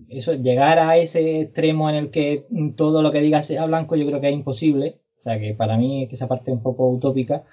eso 0.09 0.33
llegar 0.33 0.77
a 0.77 0.97
ese 0.97 1.41
extremo 1.41 1.89
en 1.89 1.95
el 1.95 2.11
que 2.11 2.45
todo 2.75 3.01
lo 3.01 3.11
que 3.13 3.21
digas 3.21 3.45
sea 3.45 3.65
blanco, 3.65 3.95
yo 3.95 4.05
creo 4.05 4.19
que 4.19 4.27
es 4.27 4.33
imposible. 4.33 4.99
O 5.19 5.23
sea 5.23 5.39
que 5.39 5.53
para 5.53 5.77
mí 5.77 6.07
que 6.09 6.15
esa 6.15 6.27
parte 6.27 6.51
es 6.51 6.57
un 6.57 6.63
poco 6.63 6.89
utópica. 6.89 7.43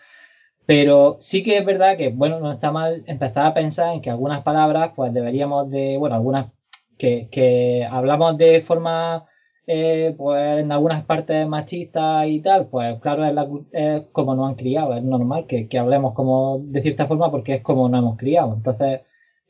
Pero 0.66 1.18
sí 1.20 1.42
que 1.42 1.58
es 1.58 1.64
verdad 1.64 1.96
que, 1.96 2.08
bueno, 2.08 2.40
no 2.40 2.50
está 2.50 2.72
mal 2.72 3.04
empezar 3.06 3.46
a 3.46 3.54
pensar 3.54 3.94
en 3.94 4.02
que 4.02 4.10
algunas 4.10 4.42
palabras, 4.42 4.92
pues 4.96 5.12
deberíamos 5.12 5.70
de, 5.70 5.98
bueno, 5.98 6.16
algunas 6.16 6.50
que, 6.98 7.28
que 7.30 7.86
hablamos 7.88 8.38
de 8.38 8.62
forma 8.62 9.26
eh, 9.66 10.14
pues 10.16 10.60
en 10.60 10.72
algunas 10.72 11.04
partes 11.04 11.46
machistas 11.48 12.26
y 12.28 12.40
tal, 12.40 12.66
pues 12.68 13.00
claro, 13.00 13.24
es, 13.72 14.02
como 14.12 14.34
nos 14.34 14.48
han 14.48 14.56
criado, 14.56 14.94
es 14.94 15.02
normal 15.02 15.46
que, 15.46 15.68
hablemos 15.78 16.14
como 16.14 16.58
de 16.58 16.82
cierta 16.82 17.06
forma 17.06 17.30
porque 17.30 17.54
es 17.54 17.62
como 17.62 17.88
nos 17.88 18.00
hemos 18.00 18.16
criado. 18.18 18.54
Entonces, 18.54 19.00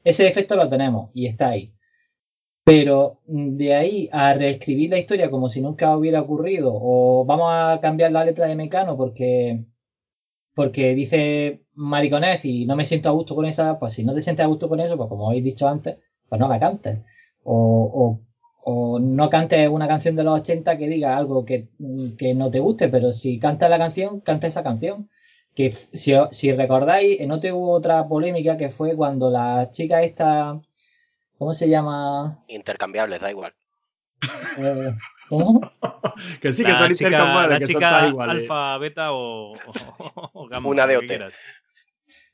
ese 0.05 0.29
efecto 0.29 0.57
lo 0.57 0.69
tenemos 0.69 1.11
y 1.15 1.27
está 1.27 1.49
ahí. 1.49 1.73
Pero 2.65 3.21
de 3.27 3.75
ahí 3.75 4.09
a 4.13 4.35
reescribir 4.35 4.91
la 4.91 4.99
historia 4.99 5.31
como 5.31 5.49
si 5.51 5.61
nunca 5.61 5.97
hubiera 5.97 6.23
ocurrido, 6.23 6.73
o 6.75 7.25
vamos 7.27 7.49
a 7.51 7.81
cambiar 7.83 8.13
la 8.13 8.25
letra 8.25 8.47
de 8.47 8.57
Mecano 8.57 8.97
porque, 8.97 9.65
porque 10.55 10.95
dice 10.95 11.63
mariconez 11.75 12.45
y 12.45 12.67
no 12.67 12.77
me 12.77 12.85
siento 12.87 13.09
a 13.09 13.13
gusto 13.13 13.35
con 13.35 13.47
esa, 13.47 13.79
pues 13.79 13.95
si 13.95 14.05
no 14.05 14.15
te 14.15 14.23
sientes 14.23 14.45
a 14.45 14.49
gusto 14.49 14.69
con 14.69 14.81
eso, 14.81 14.97
pues 14.97 15.09
como 15.09 15.29
habéis 15.29 15.45
dicho 15.45 15.69
antes, 15.69 15.99
pues 16.29 16.41
no 16.41 16.49
la 16.49 16.61
cantes. 16.61 17.01
O, 17.43 17.91
o 17.95 18.21
no 18.67 19.31
cantes 19.31 19.69
una 19.69 19.87
canción 19.87 20.17
de 20.17 20.25
los 20.25 20.41
80 20.41 20.79
que 20.79 20.89
diga 20.89 21.17
algo 21.17 21.45
que, 21.45 21.69
no 21.79 22.51
te 22.51 22.61
guste, 22.61 22.89
pero 22.89 23.13
si 23.13 23.39
cantas 23.39 23.71
la 23.71 23.79
canción, 23.79 24.21
canta 24.21 24.47
esa 24.47 24.63
canción. 24.63 25.11
Que 25.55 25.71
si, 25.71 26.13
si 26.33 26.53
recordáis, 26.53 27.21
en 27.21 27.31
otro 27.31 27.57
hubo 27.57 27.73
otra 27.73 28.09
polémica 28.09 28.57
que 28.57 28.71
fue 28.71 28.97
cuando 28.97 29.31
la 29.31 29.71
chica 29.71 30.03
esta, 30.03 30.61
¿cómo 31.39 31.55
se 31.55 31.69
llama? 31.69 32.43
Intercambiables, 32.49 33.21
da 33.21 33.31
igual. 33.31 33.55
Eh, 34.59 34.95
¿Cómo? 35.29 35.61
que 36.41 36.53
sí, 36.53 36.65
que 36.65 36.75
son 36.75 36.91
intercambiables. 36.91 37.61
La 37.61 37.67
chica 37.67 37.99
alfa, 38.01 38.79
beta 38.79 39.09
o, 39.13 39.53
gamma. 40.51 40.69
Una 40.69 40.87
de 40.89 40.97
OT. 40.97 41.11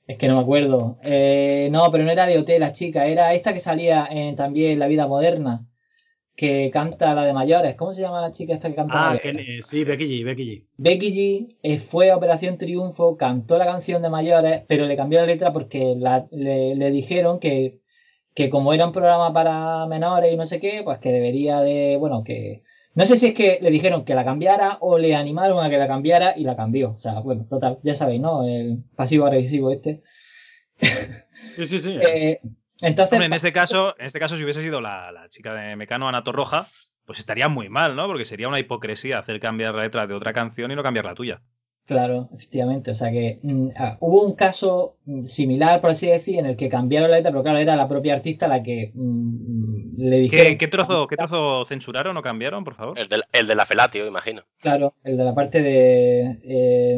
Es 0.06 0.16
que 0.16 0.28
no 0.28 0.36
me 0.36 0.42
acuerdo. 0.42 0.98
Eh, 1.02 1.68
no, 1.70 1.92
pero 1.92 2.04
no 2.04 2.10
era 2.10 2.26
de 2.26 2.38
OT 2.38 2.48
la 2.58 2.72
chica, 2.72 3.04
era 3.04 3.34
esta 3.34 3.52
que 3.52 3.60
salía 3.60 4.06
en, 4.10 4.34
también 4.34 4.72
en 4.72 4.78
La 4.78 4.86
Vida 4.86 5.06
Moderna 5.06 5.66
que 6.40 6.70
canta 6.72 7.12
la 7.12 7.26
de 7.26 7.34
mayores. 7.34 7.74
¿Cómo 7.74 7.92
se 7.92 8.00
llama 8.00 8.22
la 8.22 8.32
chica 8.32 8.54
esta 8.54 8.70
que 8.70 8.74
canta? 8.74 9.10
Ah, 9.10 9.18
sí, 9.60 9.84
Becky 9.84 10.06
G, 10.06 10.24
Becky 10.24 10.44
G. 10.46 10.64
Becky 10.78 11.12
G 11.12 11.56
eh, 11.62 11.80
fue 11.80 12.08
a 12.08 12.16
Operación 12.16 12.56
Triunfo, 12.56 13.18
cantó 13.18 13.58
la 13.58 13.66
canción 13.66 14.00
de 14.00 14.08
mayores, 14.08 14.64
pero 14.66 14.86
le 14.86 14.96
cambió 14.96 15.20
la 15.20 15.26
letra 15.26 15.52
porque 15.52 15.94
le, 16.30 16.90
dijeron 16.92 17.40
que, 17.40 17.80
que 18.32 18.48
como 18.48 18.72
era 18.72 18.86
un 18.86 18.92
programa 18.92 19.34
para 19.34 19.86
menores 19.86 20.32
y 20.32 20.38
no 20.38 20.46
sé 20.46 20.60
qué, 20.60 20.80
pues 20.82 20.98
que 20.98 21.12
debería 21.12 21.60
de, 21.60 21.98
bueno, 21.98 22.24
que... 22.24 22.62
No 22.94 23.04
sé 23.04 23.18
si 23.18 23.26
es 23.26 23.34
que 23.34 23.58
le 23.60 23.70
dijeron 23.70 24.06
que 24.06 24.14
la 24.14 24.24
cambiara 24.24 24.78
o 24.80 24.96
le 24.96 25.14
animaron 25.14 25.62
a 25.62 25.68
que 25.68 25.76
la 25.76 25.88
cambiara 25.88 26.32
y 26.38 26.44
la 26.44 26.56
cambió. 26.56 26.92
O 26.92 26.98
sea, 26.98 27.20
bueno, 27.20 27.44
total, 27.50 27.80
ya 27.82 27.94
sabéis, 27.94 28.22
¿no? 28.22 28.48
El 28.48 28.78
pasivo 28.96 29.26
agresivo 29.26 29.70
este. 29.70 30.02
Sí, 31.56 31.66
sí, 31.66 31.80
sí. 31.80 31.98
Eh, 32.14 32.40
entonces, 32.82 33.20
en 33.20 33.32
este 33.32 33.52
caso, 33.52 33.94
en 33.98 34.06
este 34.06 34.18
caso, 34.18 34.36
si 34.36 34.44
hubiese 34.44 34.62
sido 34.62 34.80
la, 34.80 35.26
chica 35.30 35.54
de 35.54 35.76
Mecano, 35.76 36.08
Ana 36.08 36.24
Torroja, 36.24 36.66
pues 37.04 37.18
estaría 37.18 37.48
muy 37.48 37.68
mal, 37.68 37.96
¿no? 37.96 38.06
Porque 38.06 38.24
sería 38.24 38.48
una 38.48 38.60
hipocresía 38.60 39.18
hacer 39.18 39.40
cambiar 39.40 39.74
la 39.74 39.82
letra 39.82 40.06
de 40.06 40.14
otra 40.14 40.32
canción 40.32 40.70
y 40.70 40.76
no 40.76 40.82
cambiar 40.82 41.04
la 41.04 41.14
tuya. 41.14 41.42
Claro, 41.90 42.28
efectivamente. 42.36 42.92
O 42.92 42.94
sea 42.94 43.10
que 43.10 43.40
mm, 43.42 43.70
ah, 43.76 43.96
hubo 43.98 44.22
un 44.22 44.36
caso 44.36 44.98
mm, 45.06 45.24
similar, 45.24 45.80
por 45.80 45.90
así 45.90 46.06
decir, 46.06 46.38
en 46.38 46.46
el 46.46 46.56
que 46.56 46.68
cambiaron 46.68 47.10
la 47.10 47.16
letra, 47.16 47.32
pero 47.32 47.42
claro, 47.42 47.58
era 47.58 47.74
la 47.74 47.88
propia 47.88 48.14
artista 48.14 48.46
la 48.46 48.62
que 48.62 48.92
mm, 48.94 49.94
le 49.96 50.18
dijeron. 50.18 50.56
¿Qué, 50.56 50.68
trozo, 50.68 51.08
¿Qué 51.08 51.16
trozo 51.16 51.64
censuraron 51.64 52.16
o 52.16 52.22
cambiaron, 52.22 52.62
por 52.62 52.76
favor? 52.76 52.96
El 52.96 53.08
de, 53.08 53.20
el 53.32 53.48
de 53.48 53.54
la 53.56 53.66
Felatio, 53.66 54.06
imagino. 54.06 54.42
Claro, 54.60 54.94
el 55.02 55.16
de 55.16 55.24
la 55.24 55.34
parte 55.34 55.60
de 55.62 56.38
eh, 56.44 56.96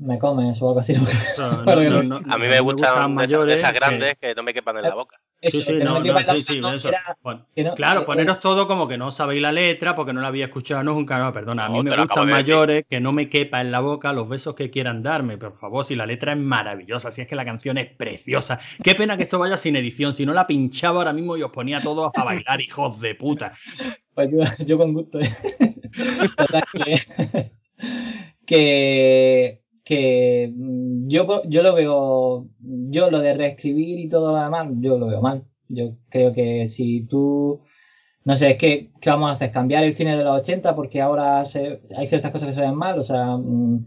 Me 0.00 0.18
comes 0.18 0.60
o 0.60 0.68
algo 0.68 0.80
así. 0.80 0.94
a 1.38 2.38
mí 2.38 2.46
me, 2.46 2.60
gustan, 2.60 3.14
mayores 3.14 3.60
esas 3.60 3.72
grandes 3.72 4.18
que 4.18 4.34
no 4.34 4.42
me 4.42 4.52
quepan 4.52 4.76
en 4.76 4.82
la 4.82 4.94
boca 4.94 5.18
sí, 5.50 5.60
sí, 5.60 5.74
no, 5.74 6.02
sí, 6.02 6.42
sí, 6.42 6.60
claro, 7.76 8.04
poneros 8.04 8.40
todo 8.40 8.66
como 8.66 8.88
que 8.88 8.98
no 8.98 9.10
sabéis 9.10 9.42
la 9.42 9.52
letra 9.52 9.94
porque 9.94 10.12
no 10.12 10.20
la 10.20 10.28
había 10.28 10.44
escuchado 10.44 10.82
nunca. 10.82 11.18
No, 11.18 11.32
perdona, 11.32 11.66
a 11.66 11.68
mí 11.68 11.82
me 11.82 11.96
gustan 11.96 12.28
mayores 12.28 12.84
que 12.88 13.00
no 13.00 13.12
me 13.12 13.28
quepa 13.28 13.60
en 13.60 13.70
la 13.70 13.80
boca 13.80 14.12
los 14.12 14.28
besos 14.28 14.54
que 14.54 14.70
quieran 14.70 15.02
darme. 15.02 15.38
Por 15.38 15.52
favor, 15.52 15.84
si 15.84 15.94
la 15.94 16.06
letra 16.06 16.32
es 16.32 16.38
maravillosa, 16.38 17.12
si 17.12 17.20
es 17.20 17.26
que 17.26 17.36
la 17.36 17.44
canción 17.44 17.78
es 17.78 17.86
preciosa. 17.86 18.58
Qué 18.82 18.94
pena 18.94 19.16
que 19.16 19.24
esto 19.24 19.38
vaya 19.38 19.56
sin 19.56 19.76
edición. 19.76 20.12
Si 20.12 20.26
no 20.26 20.32
la 20.32 20.46
pinchaba 20.46 20.98
ahora 20.98 21.12
mismo 21.12 21.36
y 21.36 21.42
os 21.42 21.50
ponía 21.50 21.80
todos 21.80 22.10
a 22.14 22.24
bailar, 22.24 22.60
hijos 22.60 23.00
de 23.00 23.14
puta. 23.14 23.52
Pues 24.14 24.30
yo, 24.66 24.78
con 24.78 24.92
gusto. 24.92 25.20
¿eh? 25.20 25.34
que 26.72 27.02
que 28.46 29.63
mm, 29.88 31.08
yo, 31.08 31.42
yo 31.44 31.62
lo 31.62 31.74
veo, 31.74 32.46
yo 32.58 33.10
lo 33.10 33.20
de 33.20 33.34
reescribir 33.34 33.98
y 33.98 34.08
todo 34.08 34.32
lo 34.32 34.42
demás, 34.42 34.68
yo 34.80 34.98
lo 34.98 35.06
veo 35.06 35.20
mal. 35.20 35.44
Yo 35.68 35.96
creo 36.10 36.32
que 36.32 36.68
si 36.68 37.06
tú, 37.06 37.60
no 38.24 38.36
sé, 38.36 38.50
es 38.50 38.58
que, 38.58 38.90
¿qué 39.00 39.10
vamos 39.10 39.30
a 39.30 39.34
hacer? 39.34 39.50
¿Cambiar 39.50 39.84
el 39.84 39.94
cine 39.94 40.16
de 40.16 40.24
los 40.24 40.40
80 40.40 40.74
porque 40.74 41.00
ahora 41.00 41.40
hay 41.40 42.08
ciertas 42.08 42.30
cosas 42.30 42.48
que 42.48 42.54
se 42.54 42.60
ven 42.60 42.74
mal? 42.74 42.98
O 42.98 43.02
sea, 43.02 43.36
mm, 43.36 43.86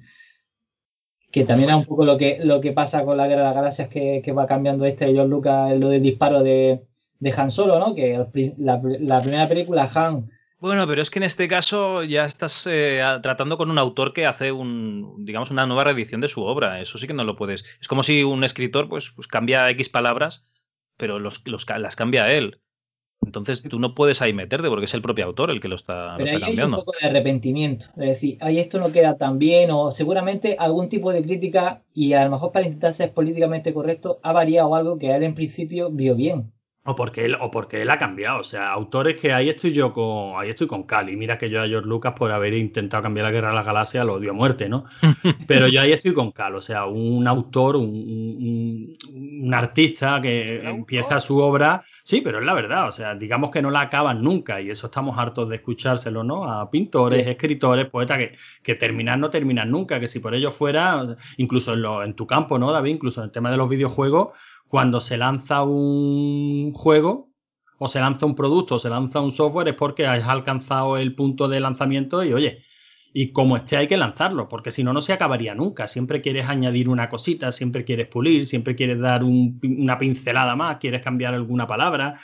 que 1.31 1.43
también 1.45 1.69
es 1.69 1.75
un 1.75 1.86
poco 1.86 2.05
lo 2.05 2.17
que, 2.17 2.39
lo 2.43 2.62
que 2.62 2.71
pasa 2.71 3.03
con 3.03 3.17
la 3.17 3.27
Guerra 3.27 3.41
de 3.41 3.47
las 3.47 3.55
Galaxias 3.55 3.89
que, 3.89 4.21
que 4.23 4.31
va 4.31 4.47
cambiando 4.47 4.86
este 4.86 5.12
George 5.12 5.29
Lucas, 5.29 5.77
lo 5.77 5.89
del 5.89 6.01
disparo 6.01 6.41
de, 6.43 6.81
de 7.19 7.33
Han 7.36 7.51
Solo, 7.51 7.79
¿no? 7.79 7.93
Que 7.95 8.25
la 8.57 8.79
primera 8.79 9.47
película, 9.47 9.89
Han 9.93 10.29
bueno, 10.60 10.88
pero 10.88 11.02
es 11.02 11.10
que 11.10 11.20
en 11.20 11.24
este 11.24 11.48
caso 11.48 12.04
ya 12.04 12.26
estás 12.26 12.67
eh, 12.67 13.02
tratando 13.22 13.58
con 13.58 13.70
un 13.70 13.78
autor 13.78 14.13
que 14.13 14.26
hace 14.26 14.52
un, 14.52 15.26
digamos, 15.26 15.52
una 15.52 15.67
nueva 15.67 15.84
reedición 15.84 16.22
de 16.22 16.28
su 16.28 16.43
obra. 16.43 16.82
Eso 16.82 16.98
sí 16.98 17.08
que 17.08 17.13
no 17.13 17.24
lo 17.24 17.36
puedes. 17.36 17.63
Es 17.80 17.88
como 17.88 18.04
si 18.04 18.24
un 18.24 18.43
escritor 18.43 18.89
pues, 18.89 19.12
pues 19.12 19.28
cambia 19.28 19.70
X 19.70 19.89
palabras, 19.89 20.48
pero 20.98 21.20
los, 21.20 21.43
las 21.46 21.96
cambia 21.96 22.32
él. 22.34 22.60
Entonces 23.26 23.62
tú 23.63 23.80
no 23.80 23.96
puedes 23.96 24.22
ahí 24.22 24.34
meterte 24.34 24.70
porque 24.70 24.86
es 24.86 24.93
el 24.93 25.02
propio 25.02 25.26
autor 25.26 25.50
el 25.50 25.60
que 25.60 25.67
lo 25.67 25.76
está, 25.76 26.13
Pero 26.15 26.20
lo 26.20 26.26
está 26.26 26.38
ahí 26.38 26.41
cambiando. 26.41 26.78
hay 26.78 26.80
un 26.80 26.86
poco 26.86 26.98
de 27.02 27.08
arrepentimiento. 27.08 27.86
Es 27.98 28.08
decir, 28.08 28.38
ahí 28.41 28.60
esto 28.60 28.80
no 28.80 28.91
queda 28.91 29.17
tan 29.17 29.39
bien 29.39 29.72
o 29.72 29.91
seguramente 29.91 30.56
algún 30.60 30.89
tipo 30.89 31.12
de 31.12 31.24
crítica 31.24 31.84
y 31.93 32.13
a 32.13 32.24
lo 32.26 32.32
mejor 32.32 32.52
para 32.52 32.65
intentar 32.65 32.93
ser 32.93 33.13
políticamente 33.13 33.74
correcto 33.74 34.20
ha 34.24 34.34
variado 34.34 34.76
algo 34.76 34.98
que 34.98 35.15
él 35.15 35.24
en 35.24 35.36
principio 35.36 35.89
vio 35.91 36.15
bien. 36.15 36.52
O 36.89 36.95
porque 36.95 37.26
él, 37.26 37.36
o 37.41 37.52
porque 37.52 37.82
él 37.82 37.89
ha 37.89 37.97
cambiado. 37.97 38.39
O 38.39 38.43
sea, 38.45 38.71
autores 38.71 39.17
que 39.17 39.34
ahí 39.34 39.50
estoy 39.50 39.73
yo 39.73 39.91
con. 39.91 40.39
Ahí 40.39 40.50
estoy 40.52 40.67
con 40.67 40.84
Cali. 40.84 41.17
Mira 41.17 41.38
que 41.38 41.50
yo 41.50 41.62
a 41.62 41.67
George 41.67 41.88
Lucas 41.88 42.13
por 42.17 42.32
haber 42.32 42.54
intentado 42.54 43.04
cambiar 43.04 43.26
la 43.26 43.32
guerra 43.32 43.50
de 43.50 43.56
las 43.56 43.65
galaxias 43.65 44.06
lo 44.06 44.13
odio 44.13 44.32
a 44.32 44.34
muerte, 44.34 44.69
¿no? 44.69 44.86
Pero 45.47 45.67
yo 45.67 45.82
ahí 45.82 45.91
estoy 45.91 46.13
con 46.13 46.32
Cal. 46.32 46.56
O 46.56 46.62
sea, 46.62 46.86
un 46.86 47.28
autor, 47.28 47.76
un, 47.76 47.89
un, 47.89 48.97
un 49.43 49.54
artista 49.54 50.21
que 50.21 50.62
¿Un 50.63 50.67
empieza 50.80 51.15
autor? 51.15 51.21
su 51.21 51.38
obra. 51.39 51.84
Sí, 52.04 52.21
pero 52.21 52.39
es 52.39 52.45
la 52.45 52.54
verdad. 52.54 52.88
O 52.88 52.91
sea, 52.93 53.15
digamos 53.15 53.52
que 53.52 53.62
no 53.62 53.69
la 53.69 53.82
acaban 53.82 54.21
nunca. 54.23 54.62
Y 54.62 54.69
eso 54.69 54.88
estamos 54.88 55.17
hartos 55.17 55.50
de 55.50 55.58
escuchárselo, 55.58 56.23
¿no? 56.23 56.50
A 56.50 56.69
pintores, 56.71 57.23
Sí. 57.23 57.30
escritores, 57.32 57.88
poetas 57.89 58.17
que, 58.17 58.36
que 58.63 58.76
terminar 58.76 59.19
no 59.19 59.30
terminan 59.30 59.69
nunca. 59.71 60.00
Que 60.00 60.08
si 60.08 60.19
por 60.19 60.34
ello 60.34 60.52
fuera, 60.52 61.06
incluso 61.38 61.73
en, 61.73 61.82
lo, 61.82 62.04
en 62.04 62.13
tu 62.13 62.26
campo, 62.26 62.58
¿no, 62.58 62.71
David? 62.71 62.91
Incluso 62.93 63.19
en 63.21 63.26
el 63.26 63.32
tema 63.32 63.52
de 63.52 63.58
los 63.58 63.67
videojuegos 63.67 64.30
cuando 64.67 64.99
se 65.01 65.17
lanza 65.17 65.63
un 65.63 66.71
juego 66.73 67.32
o 67.80 67.88
se 67.88 67.99
lanza 67.99 68.25
un 68.25 68.36
producto 68.36 68.75
o 68.75 68.80
se 68.80 68.89
lanza 68.89 69.21
un 69.21 69.32
software 69.32 69.69
es 69.69 69.73
porque 69.75 70.08
has 70.08 70.23
alcanzado 70.27 70.97
el 70.97 71.15
punto 71.15 71.47
de 71.47 71.60
lanzamiento 71.60 72.23
y 72.23 72.34
oye, 72.34 72.63
y 73.13 73.32
como 73.32 73.58
esté 73.58 73.77
hay 73.77 73.88
que 73.88 73.97
lanzarlo, 73.97 74.47
porque 74.47 74.71
si 74.71 74.84
no, 74.84 74.93
no 74.93 75.01
se 75.01 75.13
acabaría 75.13 75.56
nunca. 75.56 75.88
Siempre 75.88 76.21
quieres 76.21 76.47
añadir 76.49 76.89
una 76.89 77.10
cosita, 77.10 77.51
siempre 77.51 77.84
quieres 77.86 78.08
pulir, 78.08 78.45
siempre 78.45 78.75
quieres 78.75 78.99
dar 78.99 79.23
un- 79.23 79.60
una 79.80 79.97
pincelada 79.97 80.56
más, 80.56 80.77
quieres 80.77 81.01
cambiar 81.01 81.34
alguna 81.34 81.65
palabra. 81.67 82.19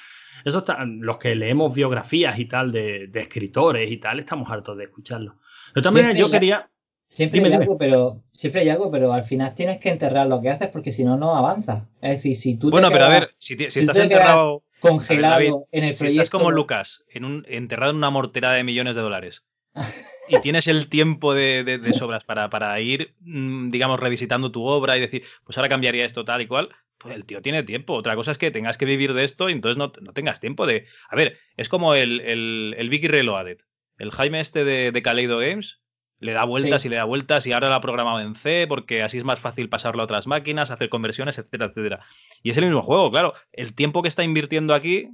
Eso 0.45 0.60
está, 0.60 0.86
los 0.86 1.17
que 1.17 1.36
leemos 1.36 1.73
biografías 1.73 2.38
y 2.38 2.45
tal 2.45 2.71
de, 2.71 3.08
de 3.08 3.21
escritores 3.21 3.89
y 3.91 3.97
tal, 3.97 4.19
estamos 4.19 4.49
hartos 4.51 4.77
de 4.77 4.84
escucharlo. 4.86 5.38
De 5.73 5.82
todas 5.82 5.93
maneras, 5.93 6.12
Siempre 6.13 6.19
yo 6.19 6.29
quería. 6.29 6.69
Siempre 7.13 7.38
Dime, 7.38 7.47
hay 7.49 7.52
dime. 7.54 7.63
algo, 7.65 7.78
pero 7.78 8.23
siempre 8.34 8.62
hay 8.62 8.69
algo, 8.69 8.89
pero 8.89 9.13
al 9.13 9.23
final 9.23 9.54
tienes 9.54 9.78
que 9.78 9.89
enterrar 9.89 10.26
lo 10.26 10.41
que 10.41 10.49
haces 10.49 10.69
porque 10.69 10.91
si 10.91 11.04
no, 11.04 11.15
no 11.15 11.36
avanza. 11.36 11.86
Es 12.02 12.15
decir, 12.17 12.36
si 12.36 12.56
tú 12.56 12.69
te 12.69 12.71
Bueno, 12.71 12.89
pero 12.91 13.06
a 13.06 13.10
ver, 13.10 13.36
si, 13.38 13.56
si 13.56 13.69
si 13.69 13.80
estás 13.82 13.97
enterrado, 13.97 14.63
congelado 14.80 15.36
a 15.36 15.38
ver, 15.38 15.49
David, 15.52 15.63
en 15.71 15.84
el 15.84 15.95
si 15.95 15.99
proyecto, 16.06 16.21
estás 16.23 16.39
como 16.39 16.49
Lucas, 16.52 17.06
en 17.10 17.26
un, 17.26 17.45
enterrado 17.47 17.91
en 17.91 17.97
una 17.97 18.10
mortera 18.10 18.54
de 18.54 18.63
millones 18.63 18.95
de 18.95 19.02
dólares, 19.04 19.43
y 20.28 20.39
tienes 20.39 20.65
el 20.67 20.89
tiempo 20.89 21.36
de, 21.36 21.63
de- 21.63 21.78
de 21.78 21.93
sobras 21.93 22.23
para, 22.23 22.49
para 22.49 22.80
ir, 22.80 23.13
mm, 23.19 23.69
digamos, 23.69 23.99
revisitando 23.99 24.52
tu 24.52 24.65
obra 24.65 24.97
y 24.97 25.02
decir, 25.02 25.23
pues 25.43 25.56
ahora 25.60 25.69
cambiaría 25.69 26.06
esto 26.06 26.26
tal 26.26 26.41
y 26.41 26.47
cual, 26.47 26.69
pues 26.97 27.13
el 27.13 27.26
tío 27.26 27.43
tiene 27.43 27.62
tiempo. 27.62 27.93
Otra 27.93 28.15
cosa 28.15 28.32
es 28.32 28.39
que 28.39 28.49
tengas 28.49 28.80
que 28.80 28.86
vivir 28.86 29.13
de 29.13 29.23
esto 29.23 29.49
y 29.49 29.52
entonces 29.52 29.78
no, 29.78 29.91
no 30.02 30.13
tengas 30.13 30.39
tiempo 30.39 30.65
de... 30.65 30.88
A 31.10 31.15
ver, 31.15 31.38
es 31.58 31.69
como 31.69 31.93
el, 31.93 32.21
el, 32.21 32.73
el 32.76 32.89
Vicky 32.89 33.08
Reloaded. 33.08 33.60
El 33.99 34.10
Jaime 34.10 34.39
este 34.39 34.63
de, 34.63 34.91
de 34.91 35.02
Kaleido 35.04 35.38
Games 35.38 35.83
le 36.23 36.31
da 36.33 36.43
vueltas 36.45 36.81
Sí. 36.81 36.88
y 36.88 36.91
le 36.91 36.97
da 36.97 37.03
vueltas 37.03 37.45
y 37.47 37.51
ahora 37.51 37.69
lo 37.69 37.75
ha 37.75 37.81
programado 37.81 38.19
en 38.19 38.36
C 38.36 38.65
porque 38.67 39.03
así 39.03 39.17
es 39.17 39.23
más 39.23 39.39
fácil 39.39 39.69
pasarlo 39.69 40.01
a 40.01 40.05
otras 40.05 40.25
máquinas, 40.27 40.71
hacer 40.71 40.89
conversiones, 40.89 41.38
etcétera, 41.38 41.65
etcétera. 41.65 41.99
Y 42.41 42.49
es 42.51 42.57
el 42.57 42.65
mismo 42.65 42.81
juego, 42.81 43.12
claro. 43.12 43.33
El 43.51 43.73
tiempo 43.75 44.01
que 44.01 44.07
está 44.09 44.23
invirtiendo 44.23 44.73
aquí 44.73 45.09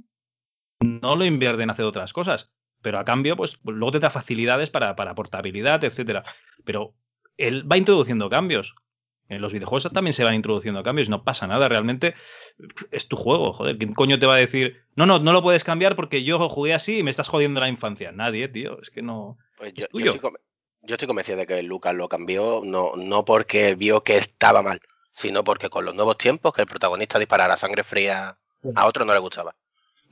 no 0.80 1.16
lo 1.16 1.24
invierte 1.24 1.62
en 1.62 1.70
hacer 1.70 1.84
otras 1.84 2.12
cosas. 2.12 2.50
Pero 2.82 2.98
a 2.98 3.04
cambio, 3.04 3.36
pues 3.36 3.58
luego 3.64 3.92
te 3.92 4.00
da 4.00 4.08
facilidades 4.08 4.70
para, 4.70 4.96
para 4.96 5.14
portabilidad, 5.14 5.84
etcétera. 5.84 6.24
Pero 6.64 6.94
él 7.36 7.70
va 7.70 7.76
introduciendo 7.76 8.30
cambios. 8.30 8.74
En 9.28 9.42
los 9.42 9.52
videojuegos 9.52 9.92
también 9.92 10.12
se 10.12 10.24
van 10.24 10.34
introduciendo 10.34 10.82
cambios 10.82 11.08
no 11.08 11.22
pasa 11.22 11.46
nada. 11.46 11.68
Realmente 11.68 12.14
es 12.90 13.06
tu 13.06 13.16
juego, 13.16 13.52
joder. 13.52 13.76
¿Quién 13.78 13.92
coño 13.94 14.18
te 14.18 14.26
va 14.26 14.34
a 14.34 14.38
decir, 14.38 14.82
no, 14.96 15.06
no, 15.06 15.18
no 15.20 15.32
lo 15.32 15.42
puedes 15.42 15.62
cambiar 15.62 15.94
porque 15.94 16.24
yo 16.24 16.48
jugué 16.48 16.74
así 16.74 16.98
y 16.98 17.02
me 17.02 17.10
estás 17.12 17.28
jodiendo 17.28 17.60
la 17.60 17.68
infancia? 17.68 18.10
Nadie, 18.12 18.48
tío. 18.48 18.80
Es 18.82 18.90
que 18.90 19.02
no. 19.02 19.36
Pues 19.56 19.72
yo, 19.74 19.84
Es 19.84 19.88
yo 19.88 19.88
tuyo. 19.92 20.10
estoy, 20.14 20.30
conven- 20.30 20.40
yo 20.82 20.94
estoy 20.94 21.06
convencido 21.08 21.38
de 21.38 21.46
que 21.46 21.62
Lucas 21.62 21.94
lo 21.94 22.08
cambió 22.08 22.60
no, 22.64 22.92
no 22.96 23.24
porque 23.24 23.74
vio 23.74 24.02
que 24.02 24.16
estaba 24.16 24.62
mal, 24.62 24.80
sino 25.14 25.44
porque 25.44 25.68
con 25.68 25.84
los 25.84 25.94
nuevos 25.94 26.16
tiempos 26.18 26.52
que 26.52 26.62
el 26.62 26.68
protagonista 26.68 27.18
disparara 27.18 27.56
sangre 27.56 27.84
fría 27.84 28.36
a 28.74 28.86
otro 28.86 29.04
no 29.04 29.12
le 29.12 29.18
gustaba. 29.20 29.54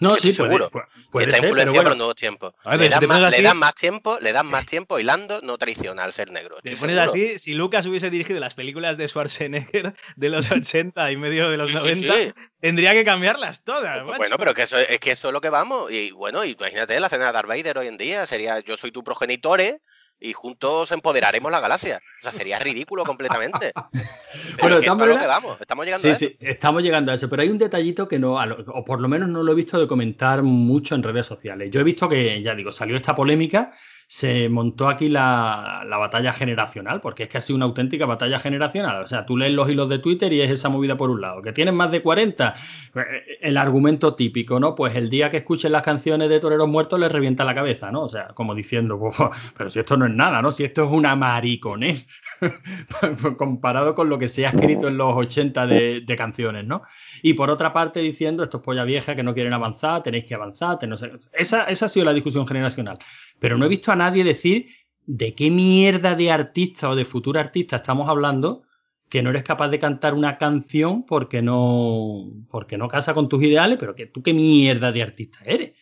No, 0.00 0.14
sí, 0.14 0.33
puede, 0.33 0.35
seguro 0.50 0.70
puede, 0.70 0.85
Que 0.87 1.11
puede 1.11 1.26
está 1.26 1.38
ser, 1.38 1.50
pero 1.50 1.59
influenciado 1.72 1.83
por 1.83 1.90
los 1.90 1.96
nuevos 1.98 2.14
tiempos. 2.14 2.54
Ver, 2.64 2.78
le, 2.78 2.85
si 2.85 2.90
dan 2.92 3.07
más, 3.09 3.18
pones 3.18 3.31
le 3.33 3.37
así- 3.37 3.42
dan 3.42 3.57
más 3.57 3.74
tiempo, 3.74 4.18
le 4.20 4.33
dan 4.33 4.46
más 4.46 4.64
tiempo 4.66 4.98
hilando 5.00 5.40
no 5.42 5.59
tradicional 5.59 6.04
al 6.04 6.12
ser 6.12 6.31
negro. 6.31 6.59
Te 6.62 6.76
pones 6.76 6.96
así, 6.98 7.37
si 7.40 7.54
Lucas 7.54 7.85
hubiese 7.87 8.09
dirigido 8.09 8.38
las 8.38 8.54
películas 8.54 8.96
de 8.96 9.09
Schwarzenegger 9.09 9.94
de 10.14 10.28
los 10.28 10.46
80 10.52 11.11
y 11.11 11.16
medio 11.16 11.50
de 11.50 11.57
los 11.57 11.68
Sí, 11.70 11.74
sí, 11.78 11.81
90, 12.04 12.14
sí. 12.14 12.33
tendría 12.61 12.92
que 12.92 13.04
cambiarlas 13.04 13.64
todas. 13.64 14.04
Pues. 14.04 14.18
Bueno, 14.18 14.38
pero 14.38 14.54
que 14.54 14.62
eso, 14.62 14.78
es 14.78 15.00
que 15.00 15.11
eso 15.11 15.28
es 15.28 15.33
lo 15.33 15.40
que 15.40 15.50
vamos. 15.50 15.90
Y 15.90 16.12
bueno, 16.12 16.44
imagínate 16.44 17.00
la 17.00 17.09
cena 17.09 17.26
de 17.26 17.33
Darth 17.33 17.48
Vader 17.48 17.78
hoy 17.78 17.88
en 17.88 17.96
día. 17.96 18.24
Sería 18.26 18.61
yo 18.61 18.76
soy 18.76 18.92
tu 18.92 19.02
progenitore 19.02 19.81
y 20.20 20.33
juntos 20.33 20.90
empoderaremos 20.92 21.50
la 21.52 21.61
galaxia. 21.61 22.00
O 22.20 22.22
sea, 22.22 22.33
sería 22.33 22.59
ridículo 22.59 23.04
completamente. 23.04 23.72
Pero 24.57 24.81
Bueno, 24.81 25.14
es 25.14 25.20
que 25.20 25.26
vamos. 25.26 25.61
Estamos 25.61 25.85
llegando 25.85 26.02
Sí, 26.02 26.09
a 26.09 26.11
eso. 26.12 26.18
sí, 26.18 26.37
estamos 26.40 26.83
llegando 26.83 27.12
a 27.12 27.14
eso, 27.14 27.28
pero 27.31 27.42
hay 27.42 27.48
un 27.48 27.59
detallito 27.59 28.07
que 28.09 28.18
no, 28.18 28.35
o 28.35 28.85
por 28.85 29.00
lo 29.00 29.09
menos 29.09 29.28
no 29.28 29.42
lo 29.42 29.52
he 29.52 29.54
visto 29.54 29.78
de 29.78 29.87
comentar 29.87 30.42
mucho 30.42 30.94
en 30.94 31.02
redes 31.02 31.26
sociales. 31.26 31.70
Yo 31.70 31.81
he 31.81 31.85
visto 31.85 32.09
que, 32.09 32.42
ya 32.42 32.54
digo, 32.54 32.72
salió 32.72 32.96
esta 32.96 33.14
polémica, 33.14 33.72
se 34.11 34.49
montó 34.49 34.88
aquí 34.88 35.11
la, 35.11 35.85
la 35.87 35.99
batalla 35.99 36.33
generacional, 36.33 37.03
porque 37.03 37.25
es 37.25 37.29
que 37.29 37.37
ha 37.37 37.42
sido 37.42 37.57
una 37.57 37.66
auténtica 37.66 38.07
batalla 38.07 38.38
generacional. 38.38 39.03
O 39.03 39.07
sea, 39.07 39.27
tú 39.27 39.37
lees 39.37 39.53
los 39.53 39.68
hilos 39.68 39.90
de 39.90 39.99
Twitter 39.99 40.33
y 40.33 40.40
es 40.40 40.51
esa 40.51 40.71
movida 40.71 40.97
por 40.97 41.11
un 41.11 41.21
lado. 41.21 41.42
Que 41.42 41.53
tienen 41.53 41.75
más 41.75 41.90
de 41.90 42.01
40, 42.01 42.55
pues, 42.94 43.07
el 43.42 43.59
argumento 43.59 44.14
típico, 44.14 44.59
¿no? 44.59 44.75
Pues 44.75 44.97
el 44.97 45.11
día 45.11 45.29
que 45.29 45.37
escuchen 45.37 45.73
las 45.73 45.83
canciones 45.83 46.31
de 46.31 46.40
Toreros 46.40 46.68
Muertos 46.68 46.99
les 46.99 47.12
revienta 47.12 47.44
la 47.44 47.55
cabeza, 47.55 47.92
¿no? 47.92 48.05
O 48.05 48.09
sea, 48.09 48.29
como 48.29 48.55
diciendo, 48.55 48.99
"Pues, 48.99 49.14
pero 49.55 49.68
si 49.68 49.81
esto 49.81 49.99
no 49.99 50.07
es 50.07 50.12
nada, 50.14 50.40
¿no? 50.40 50.53
Si 50.53 50.64
esto 50.64 50.85
es 50.85 50.90
una 50.90 51.14
mariconés. 51.14 52.07
comparado 53.37 53.94
con 53.94 54.09
lo 54.09 54.18
que 54.18 54.29
se 54.29 54.47
ha 54.47 54.51
escrito 54.51 54.88
en 54.88 54.97
los 54.97 55.14
80 55.14 55.66
de, 55.66 56.14
canciones, 56.16 56.64
¿no? 56.64 56.83
Y 57.23 57.35
por 57.35 57.51
otra 57.51 57.73
parte 57.73 58.01
diciendo, 58.01 58.42
estos 58.42 58.61
polla 58.61 58.85
vieja 58.85 59.14
que 59.14 59.23
no 59.23 59.35
quieren 59.35 59.53
avanzar, 59.53 60.03
tenéis 60.03 60.25
que 60.25 60.35
avanzar, 60.35 60.79
no 60.88 60.97
sé. 60.97 61.12
Esa, 61.33 61.64
esa 61.64 61.87
ha 61.87 61.88
sido 61.88 62.07
la 62.07 62.12
discusión 62.12 62.47
generacional. 62.47 62.99
Pero 63.38 63.57
no 63.57 63.66
he 63.66 63.68
visto 63.68 63.92
a 63.92 63.96
nadie 63.96 64.24
decir 64.24 64.68
de 65.07 65.35
qué 65.35 65.51
mierda 65.51 66.14
de 66.14 66.31
artista 66.31 66.90
o 66.90 66.96
de 66.96 67.05
futuro 67.05 67.40
artista 67.40 67.77
estamos 67.77 68.09
hablando 68.09 68.62
que 69.09 69.22
no 69.22 69.31
eres 69.31 69.42
capaz 69.42 69.68
de 69.68 69.79
cantar 69.79 70.14
una 70.14 70.37
canción 70.37 71.05
porque 71.05 71.40
no, 71.40 72.31
porque 72.51 72.77
no 72.77 72.88
casa 72.88 73.14
con 73.14 73.29
tus 73.29 73.42
ideales, 73.42 73.79
pero 73.79 73.94
que 73.94 74.07
tú 74.07 74.22
qué 74.22 74.35
mierda 74.35 74.92
de 74.92 75.03
artista 75.03 75.38
eres. 75.44 75.72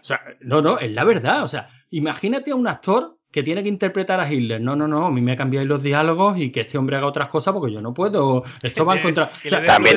O 0.00 0.02
sea, 0.04 0.20
no, 0.40 0.60
no, 0.62 0.78
es 0.78 0.90
la 0.90 1.04
verdad. 1.04 1.44
O 1.44 1.48
sea, 1.48 1.68
imagínate 1.90 2.50
a 2.50 2.56
un 2.56 2.66
actor 2.66 3.18
que 3.30 3.42
tiene 3.42 3.62
que 3.62 3.68
interpretar 3.68 4.18
a 4.18 4.32
Hitler. 4.32 4.60
No, 4.60 4.74
no, 4.74 4.88
no, 4.88 5.06
a 5.06 5.10
mí 5.10 5.20
me 5.20 5.36
cambiáis 5.36 5.68
los 5.68 5.82
diálogos 5.82 6.38
y 6.38 6.50
que 6.50 6.62
este 6.62 6.78
hombre 6.78 6.96
haga 6.96 7.06
otras 7.06 7.28
cosas 7.28 7.54
porque 7.54 7.72
yo 7.72 7.80
no 7.80 7.94
puedo. 7.94 8.42
Esto 8.62 8.84
va 8.84 8.96
en 8.96 9.02
contra. 9.02 9.24
O 9.26 9.48
sea, 9.48 9.60
está, 9.60 9.74
también, 9.74 9.96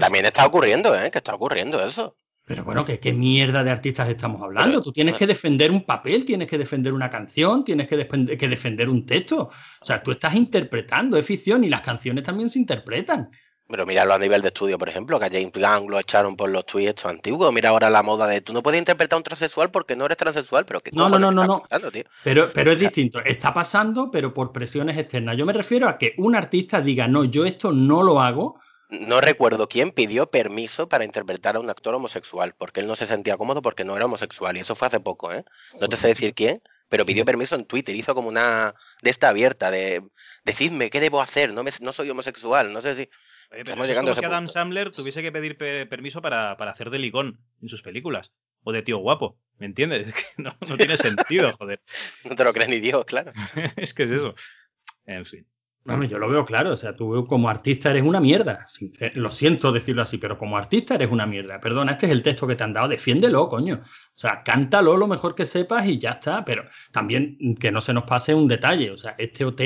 también 0.00 0.24
está 0.24 0.46
ocurriendo, 0.46 0.98
¿eh? 0.98 1.10
Que 1.10 1.18
está 1.18 1.34
ocurriendo 1.34 1.84
eso. 1.84 2.16
Pero 2.46 2.62
bueno, 2.64 2.84
¿qué, 2.84 3.00
qué 3.00 3.12
mierda 3.12 3.62
de 3.64 3.70
artistas 3.72 4.08
estamos 4.08 4.40
hablando? 4.40 4.70
Pero- 4.74 4.82
Tú 4.82 4.92
tienes 4.92 5.16
que 5.16 5.26
defender 5.26 5.70
un 5.72 5.84
papel, 5.84 6.24
tienes 6.24 6.46
que 6.46 6.56
defender 6.56 6.92
una 6.92 7.10
canción, 7.10 7.64
tienes 7.64 7.88
que, 7.88 7.96
defender- 7.98 8.38
que 8.38 8.48
defender 8.48 8.88
un 8.88 9.04
texto. 9.04 9.50
O 9.80 9.84
sea, 9.84 10.02
tú 10.02 10.12
estás 10.12 10.34
interpretando, 10.34 11.16
es 11.18 11.26
ficción 11.26 11.64
y 11.64 11.68
las 11.68 11.82
canciones 11.82 12.24
también 12.24 12.48
se 12.48 12.58
interpretan. 12.60 13.30
Pero 13.68 13.84
míralo 13.84 14.14
a 14.14 14.18
nivel 14.20 14.42
de 14.42 14.48
estudio, 14.48 14.78
por 14.78 14.88
ejemplo, 14.88 15.18
que 15.18 15.24
a 15.24 15.28
James 15.28 15.50
Gunn 15.52 15.90
lo 15.90 15.98
echaron 15.98 16.36
por 16.36 16.48
los 16.48 16.64
tweets 16.66 16.90
estos 16.90 17.10
antiguos. 17.10 17.52
Mira 17.52 17.70
ahora 17.70 17.90
la 17.90 18.04
moda 18.04 18.28
de 18.28 18.40
tú 18.40 18.52
no 18.52 18.62
puedes 18.62 18.78
interpretar 18.78 19.16
a 19.16 19.18
un 19.18 19.24
transexual 19.24 19.72
porque 19.72 19.96
no 19.96 20.04
eres 20.04 20.16
transexual, 20.16 20.64
pero 20.64 20.80
que 20.80 20.92
No, 20.92 21.08
no, 21.08 21.18
no, 21.18 21.32
no, 21.32 21.44
no. 21.44 21.62
Pero, 22.22 22.48
pero 22.54 22.70
es 22.70 22.76
O 22.76 22.78
sea- 22.78 22.88
distinto. 22.90 23.18
Está 23.24 23.52
pasando, 23.52 24.08
pero 24.12 24.32
por 24.32 24.52
presiones 24.52 24.96
externas. 24.96 25.36
Yo 25.36 25.44
me 25.44 25.52
refiero 25.52 25.88
a 25.88 25.98
que 25.98 26.14
un 26.18 26.36
artista 26.36 26.80
diga, 26.80 27.08
no, 27.08 27.24
yo 27.24 27.44
esto 27.44 27.72
no 27.72 28.04
lo 28.04 28.20
hago. 28.20 28.60
No 28.88 29.20
recuerdo 29.20 29.68
quién 29.68 29.90
pidió 29.90 30.30
permiso 30.30 30.88
para 30.88 31.04
interpretar 31.04 31.56
a 31.56 31.60
un 31.60 31.68
actor 31.70 31.94
homosexual, 31.94 32.54
porque 32.56 32.80
él 32.80 32.86
no 32.86 32.94
se 32.96 33.06
sentía 33.06 33.36
cómodo 33.36 33.60
porque 33.62 33.84
no 33.84 33.96
era 33.96 34.04
homosexual. 34.06 34.56
Y 34.56 34.60
eso 34.60 34.74
fue 34.74 34.86
hace 34.88 35.00
poco, 35.00 35.32
¿eh? 35.32 35.44
No 35.80 35.88
te 35.88 35.96
sé 35.96 36.08
decir 36.08 36.34
quién, 36.34 36.62
pero 36.88 37.04
pidió 37.04 37.24
permiso 37.24 37.56
en 37.56 37.64
Twitter. 37.64 37.96
Hizo 37.96 38.14
como 38.14 38.28
una 38.28 38.74
de 39.02 39.10
esta 39.10 39.28
abierta 39.30 39.70
de 39.70 40.02
decidme 40.44 40.88
qué 40.90 41.00
debo 41.00 41.20
hacer. 41.20 41.52
No, 41.52 41.64
me, 41.64 41.70
no 41.80 41.92
soy 41.92 42.10
homosexual. 42.10 42.72
No 42.72 42.80
sé 42.80 42.94
si. 42.94 43.02
Oye, 43.02 43.10
pero 43.48 43.60
Estamos 43.62 43.84
es 43.86 43.88
llegando 43.90 44.10
a 44.10 44.14
como 44.14 44.20
ese 44.20 44.20
si 44.20 44.26
Adam 44.26 44.44
punto. 44.44 44.52
Sandler 44.52 44.92
tuviese 44.92 45.22
que 45.22 45.32
pedir 45.32 45.56
pe- 45.58 45.86
permiso 45.86 46.22
para, 46.22 46.56
para 46.56 46.70
hacer 46.72 46.90
de 46.90 46.98
ligón 46.98 47.40
en 47.62 47.68
sus 47.68 47.82
películas. 47.82 48.32
O 48.62 48.72
de 48.72 48.82
tío 48.82 48.98
guapo. 48.98 49.38
¿Me 49.58 49.66
entiendes? 49.66 50.06
Es 50.08 50.14
que 50.14 50.26
no, 50.36 50.56
no 50.68 50.76
tiene 50.76 50.96
sentido, 50.96 51.56
joder. 51.56 51.80
No 52.24 52.36
te 52.36 52.44
lo 52.44 52.52
crees 52.52 52.68
ni 52.68 52.78
Dios, 52.80 53.04
claro. 53.04 53.32
es 53.76 53.94
que 53.94 54.04
es 54.04 54.10
eso. 54.10 54.34
En 55.06 55.24
fin. 55.26 55.46
Vamos, 55.86 56.08
yo 56.08 56.18
lo 56.18 56.28
veo 56.28 56.44
claro. 56.44 56.72
O 56.72 56.76
sea, 56.76 56.96
tú 56.96 57.26
como 57.26 57.48
artista 57.48 57.90
eres 57.90 58.02
una 58.02 58.20
mierda. 58.20 58.66
Lo 59.14 59.30
siento 59.30 59.72
decirlo 59.72 60.02
así, 60.02 60.18
pero 60.18 60.36
como 60.36 60.56
artista 60.56 60.96
eres 60.96 61.10
una 61.10 61.26
mierda. 61.26 61.60
Perdona, 61.60 61.92
este 61.92 62.06
es 62.06 62.12
el 62.12 62.22
texto 62.22 62.46
que 62.46 62.56
te 62.56 62.64
han 62.64 62.72
dado. 62.72 62.88
Defiéndelo, 62.88 63.48
coño. 63.48 63.80
O 63.82 63.86
sea, 64.12 64.42
cántalo 64.44 64.96
lo 64.96 65.06
mejor 65.06 65.34
que 65.34 65.46
sepas 65.46 65.86
y 65.86 65.98
ya 65.98 66.10
está. 66.10 66.44
Pero 66.44 66.64
también 66.92 67.38
que 67.60 67.70
no 67.70 67.80
se 67.80 67.94
nos 67.94 68.04
pase 68.04 68.34
un 68.34 68.48
detalle. 68.48 68.90
O 68.90 68.98
sea, 68.98 69.14
este 69.18 69.44
OT 69.44 69.60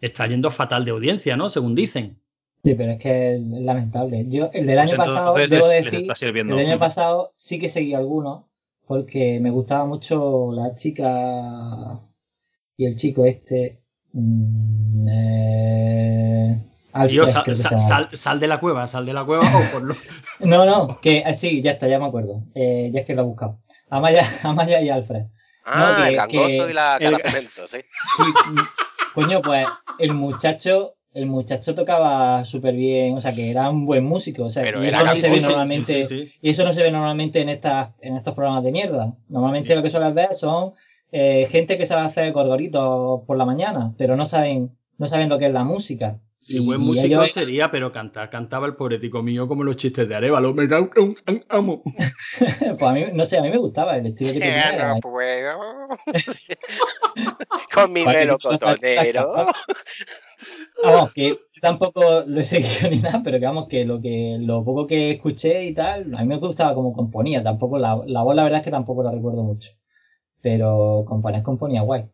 está 0.00 0.26
yendo 0.26 0.50
fatal 0.50 0.84
de 0.84 0.92
audiencia, 0.92 1.36
¿no? 1.36 1.50
Según 1.50 1.74
dicen. 1.74 2.20
Sí, 2.62 2.74
pero 2.74 2.92
es 2.92 2.98
que 3.00 3.34
es 3.36 3.40
lamentable. 3.40 4.26
Yo, 4.28 4.50
el 4.52 4.66
del 4.66 4.78
año 4.78 4.96
pues 4.96 5.08
pasado, 5.08 5.34
debo 5.34 5.66
decir, 5.66 6.12
el 6.34 6.58
año 6.58 6.78
pasado 6.78 7.32
sí 7.36 7.58
que 7.58 7.70
seguí 7.70 7.94
algunos, 7.94 8.44
porque 8.86 9.40
me 9.40 9.50
gustaba 9.50 9.86
mucho 9.86 10.52
la 10.52 10.74
chica 10.74 12.02
y 12.76 12.86
el 12.86 12.96
chico 12.96 13.24
este. 13.24 13.79
Mm, 14.12 15.08
eh, 15.08 16.60
sal, 18.14 18.40
de 18.40 18.46
la 18.46 18.58
cueva, 18.58 18.86
sal 18.86 19.06
de 19.06 19.12
la 19.12 19.24
cueva 19.24 19.44
o 19.44 19.72
por 19.72 19.82
lo... 19.82 19.94
No, 20.40 20.64
no, 20.64 20.98
que 21.00 21.18
eh, 21.18 21.34
sí, 21.34 21.62
ya 21.62 21.72
está, 21.72 21.86
ya 21.86 21.98
me 21.98 22.06
acuerdo. 22.06 22.42
Eh, 22.54 22.90
ya 22.92 23.00
es 23.00 23.06
que 23.06 23.14
lo 23.14 23.22
he 23.22 23.24
buscado. 23.24 23.60
Amaya, 23.88 24.26
Amaya 24.42 24.80
y 24.80 24.88
Alfred. 24.88 25.24
Ah, 25.64 26.06
el 26.08 26.16
gangoso 26.16 26.68
y 26.68 26.72
la 26.72 26.96
carapemento, 26.98 27.68
sí. 27.68 27.78
sí. 28.16 28.22
Coño, 29.14 29.42
pues 29.42 29.66
el 29.98 30.14
muchacho, 30.14 30.94
el 31.12 31.26
muchacho 31.26 31.74
tocaba 31.74 32.44
súper 32.44 32.74
bien, 32.74 33.16
o 33.16 33.20
sea 33.20 33.32
que 33.32 33.50
era 33.50 33.68
un 33.68 33.84
buen 33.84 34.04
músico, 34.04 34.44
o 34.44 34.50
sea, 34.50 34.64
y 34.64 34.86
eso 34.88 35.04
no 35.04 35.16
se 35.16 35.30
ve 35.30 35.40
normalmente, 35.40 36.30
y 36.40 36.50
eso 36.50 36.64
no 36.64 36.72
se 36.72 36.82
ve 36.82 36.90
normalmente 36.90 37.40
en 37.40 37.50
estas, 37.50 37.90
en 38.00 38.16
estos 38.16 38.34
programas 38.34 38.64
de 38.64 38.72
mierda. 38.72 39.12
Normalmente 39.28 39.74
lo 39.74 39.82
que 39.82 39.90
suelen 39.90 40.14
ver 40.14 40.32
son 40.34 40.74
eh, 41.12 41.48
gente 41.50 41.78
que 41.78 41.86
sabe 41.86 42.06
hacer 42.06 42.32
gorgoritos 42.32 43.22
por 43.26 43.36
la 43.36 43.44
mañana, 43.44 43.94
pero 43.98 44.16
no 44.16 44.26
saben, 44.26 44.76
no 44.98 45.08
saben 45.08 45.28
lo 45.28 45.38
que 45.38 45.46
es 45.46 45.52
la 45.52 45.64
música. 45.64 46.18
Sí, 46.38 46.58
buen 46.58 46.80
músico 46.80 47.22
sería, 47.26 47.70
pero 47.70 47.92
cantar, 47.92 48.30
cantaba 48.30 48.66
el 48.66 48.74
poético 48.74 49.22
mío 49.22 49.46
como 49.46 49.62
los 49.62 49.76
chistes 49.76 50.08
de 50.08 50.14
Arevalo. 50.14 50.54
Me 50.54 50.66
da 50.66 50.80
un, 50.80 51.14
amo. 51.50 51.82
pues 52.78 52.82
a 52.82 52.92
mí, 52.92 53.04
no 53.12 53.26
sé, 53.26 53.36
a 53.36 53.42
mí 53.42 53.50
me 53.50 53.58
gustaba 53.58 53.98
el 53.98 54.06
estilo 54.06 54.32
que 54.32 54.40
tenía. 54.40 54.94
No 54.94 55.00
puedo. 55.00 55.58
Con 57.74 57.92
mi 57.92 58.06
melocotonero. 58.06 59.46
Vamos, 60.82 61.12
que 61.12 61.38
tampoco 61.60 62.24
lo 62.26 62.40
he 62.40 62.44
seguido 62.44 62.90
ni 62.90 63.00
nada, 63.00 63.20
pero 63.22 63.38
que 63.38 63.44
vamos, 63.44 63.68
que 63.68 63.84
lo 63.84 64.00
que 64.00 64.38
lo 64.40 64.64
poco 64.64 64.86
que 64.86 65.10
escuché 65.10 65.64
y 65.66 65.74
tal, 65.74 66.14
a 66.14 66.20
mí 66.22 66.26
me 66.26 66.38
gustaba 66.38 66.74
como 66.74 66.94
componía, 66.94 67.42
tampoco 67.42 67.78
la, 67.78 68.00
la 68.06 68.22
voz 68.22 68.34
la 68.34 68.44
verdad 68.44 68.60
es 68.60 68.64
que 68.64 68.70
tampoco 68.70 69.02
la 69.02 69.10
recuerdo 69.10 69.42
mucho. 69.42 69.72
Pero 70.42 71.04
componía, 71.06 71.42
componía 71.42 71.82
guay. 71.82 72.10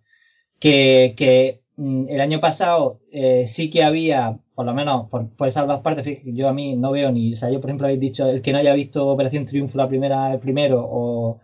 Que, 0.58 1.14
que 1.16 1.62
Mm, 1.76 2.08
el 2.08 2.20
año 2.20 2.40
pasado 2.40 3.00
eh, 3.10 3.46
sí 3.46 3.68
que 3.70 3.84
había, 3.84 4.38
por 4.54 4.64
lo 4.64 4.72
menos 4.74 5.08
por, 5.10 5.28
esas 5.46 5.66
dos 5.66 5.82
partes, 5.82 6.22
yo 6.24 6.48
a 6.48 6.52
mí 6.52 6.74
no 6.74 6.90
veo 6.90 7.12
ni, 7.12 7.34
o 7.34 7.36
sea, 7.36 7.50
yo 7.50 7.60
por 7.60 7.68
ejemplo 7.68 7.86
habéis 7.86 8.00
dicho, 8.00 8.26
el 8.28 8.40
que 8.42 8.52
no 8.52 8.58
haya 8.58 8.72
visto 8.74 9.06
Operación 9.06 9.44
Triunfo 9.44 9.76
la 9.76 9.88
primera, 9.88 10.32
el 10.32 10.40
primero, 10.40 10.86
o, 10.88 11.40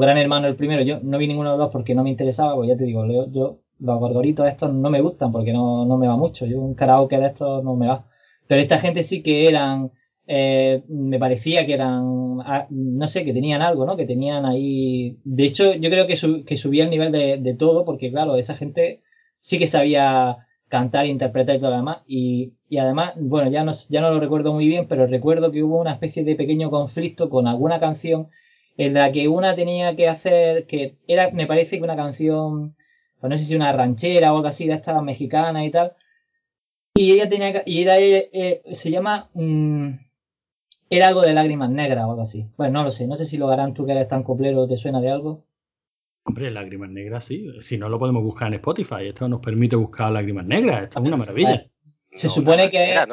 Gran 0.00 0.18
Hermano 0.18 0.48
el 0.48 0.56
primero, 0.56 0.82
yo 0.82 1.00
no 1.00 1.18
vi 1.18 1.28
ninguno 1.28 1.52
de 1.52 1.56
los 1.56 1.66
dos 1.66 1.72
porque 1.72 1.94
no 1.94 2.02
me 2.02 2.10
interesaba, 2.10 2.54
pues 2.56 2.68
ya 2.68 2.76
te 2.76 2.84
digo, 2.84 3.06
yo, 3.32 3.60
los 3.80 3.98
gorgoritos 4.00 4.46
estos 4.48 4.72
no 4.72 4.90
me 4.90 5.00
gustan 5.00 5.32
porque 5.32 5.52
no, 5.52 5.86
no 5.86 5.96
me 5.96 6.08
va 6.08 6.16
mucho, 6.16 6.44
yo 6.46 6.60
un 6.60 6.74
karaoke 6.74 7.18
de 7.18 7.26
estos 7.26 7.62
no 7.64 7.76
me 7.76 7.86
va. 7.86 8.06
Pero 8.48 8.60
esta 8.60 8.78
gente 8.78 9.02
sí 9.02 9.22
que 9.22 9.48
eran, 9.48 9.92
eh, 10.30 10.82
me 10.88 11.18
parecía 11.18 11.64
que 11.64 11.72
eran, 11.72 12.38
ah, 12.44 12.66
no 12.68 13.08
sé, 13.08 13.24
que 13.24 13.32
tenían 13.32 13.62
algo, 13.62 13.86
¿no? 13.86 13.96
Que 13.96 14.04
tenían 14.04 14.44
ahí, 14.44 15.16
de 15.24 15.44
hecho 15.44 15.74
yo 15.74 15.88
creo 15.90 16.06
que, 16.06 16.44
que 16.44 16.56
subía 16.58 16.84
el 16.84 16.90
nivel 16.90 17.12
de, 17.12 17.54
todo 17.58 17.86
porque 17.86 18.10
claro, 18.10 18.36
esa 18.36 18.54
gente 18.54 19.02
sí 19.40 19.58
que 19.58 19.66
sabía 19.66 20.46
cantar, 20.68 21.06
interpretar 21.06 21.56
y 21.56 21.60
todo 21.60 21.70
lo 21.70 21.76
demás. 21.78 22.02
Y, 22.06 22.52
además, 22.78 23.14
bueno, 23.16 23.50
ya 23.50 23.64
no, 23.64 23.72
ya 23.88 24.02
no 24.02 24.10
lo 24.10 24.20
recuerdo 24.20 24.52
muy 24.52 24.68
bien, 24.68 24.86
pero 24.86 25.06
recuerdo 25.06 25.50
que 25.50 25.62
hubo 25.62 25.80
una 25.80 25.92
especie 25.94 26.24
de 26.24 26.36
pequeño 26.36 26.70
conflicto 26.70 27.30
con 27.30 27.46
alguna 27.46 27.80
canción 27.80 28.28
en 28.76 28.94
la 28.94 29.10
que 29.12 29.28
una 29.28 29.54
tenía 29.56 29.96
que 29.96 30.08
hacer, 30.08 30.66
que 30.66 30.98
era, 31.08 31.30
me 31.30 31.46
parece 31.46 31.78
que 31.78 31.84
una 31.84 31.96
canción, 31.96 32.76
pues 33.20 33.30
no 33.30 33.38
sé 33.38 33.44
si 33.44 33.56
una 33.56 33.72
ranchera 33.72 34.32
o 34.32 34.36
algo 34.36 34.48
así 34.48 34.66
de 34.66 34.74
estas 34.74 35.02
mexicanas 35.02 35.64
y 35.66 35.70
tal. 35.70 35.94
Y 36.94 37.12
ella 37.12 37.28
tenía 37.30 37.52
que, 37.52 37.62
y 37.66 37.82
era, 37.82 37.98
eh, 37.98 38.62
se 38.72 38.90
llama, 38.90 39.30
mm, 39.34 40.07
era 40.90 41.08
algo 41.08 41.22
de 41.22 41.34
lágrimas 41.34 41.70
negras 41.70 42.04
o 42.06 42.10
algo 42.10 42.22
así. 42.22 42.46
Bueno, 42.56 42.80
no 42.80 42.84
lo 42.84 42.92
sé, 42.92 43.06
no 43.06 43.16
sé 43.16 43.26
si 43.26 43.36
lo 43.36 43.48
harán 43.50 43.74
tú 43.74 43.86
que 43.86 43.92
eres 43.92 44.08
tan 44.08 44.22
coplero, 44.22 44.66
¿te 44.66 44.76
suena 44.76 45.00
de 45.00 45.10
algo? 45.10 45.44
Hombre, 46.24 46.50
lágrimas 46.50 46.90
negras 46.90 47.24
sí. 47.24 47.48
Si 47.60 47.78
no 47.78 47.88
lo 47.88 47.98
podemos 47.98 48.22
buscar 48.22 48.48
en 48.48 48.54
Spotify. 48.54 49.06
Esto 49.08 49.28
nos 49.28 49.40
permite 49.40 49.76
buscar 49.76 50.12
lágrimas 50.12 50.44
negras. 50.44 50.84
Esto 50.84 50.98
es 50.98 51.04
una 51.06 51.16
maravilla. 51.16 51.66
Se 52.12 52.28
supone 52.28 52.70
que 52.70 52.94
es 52.94 53.06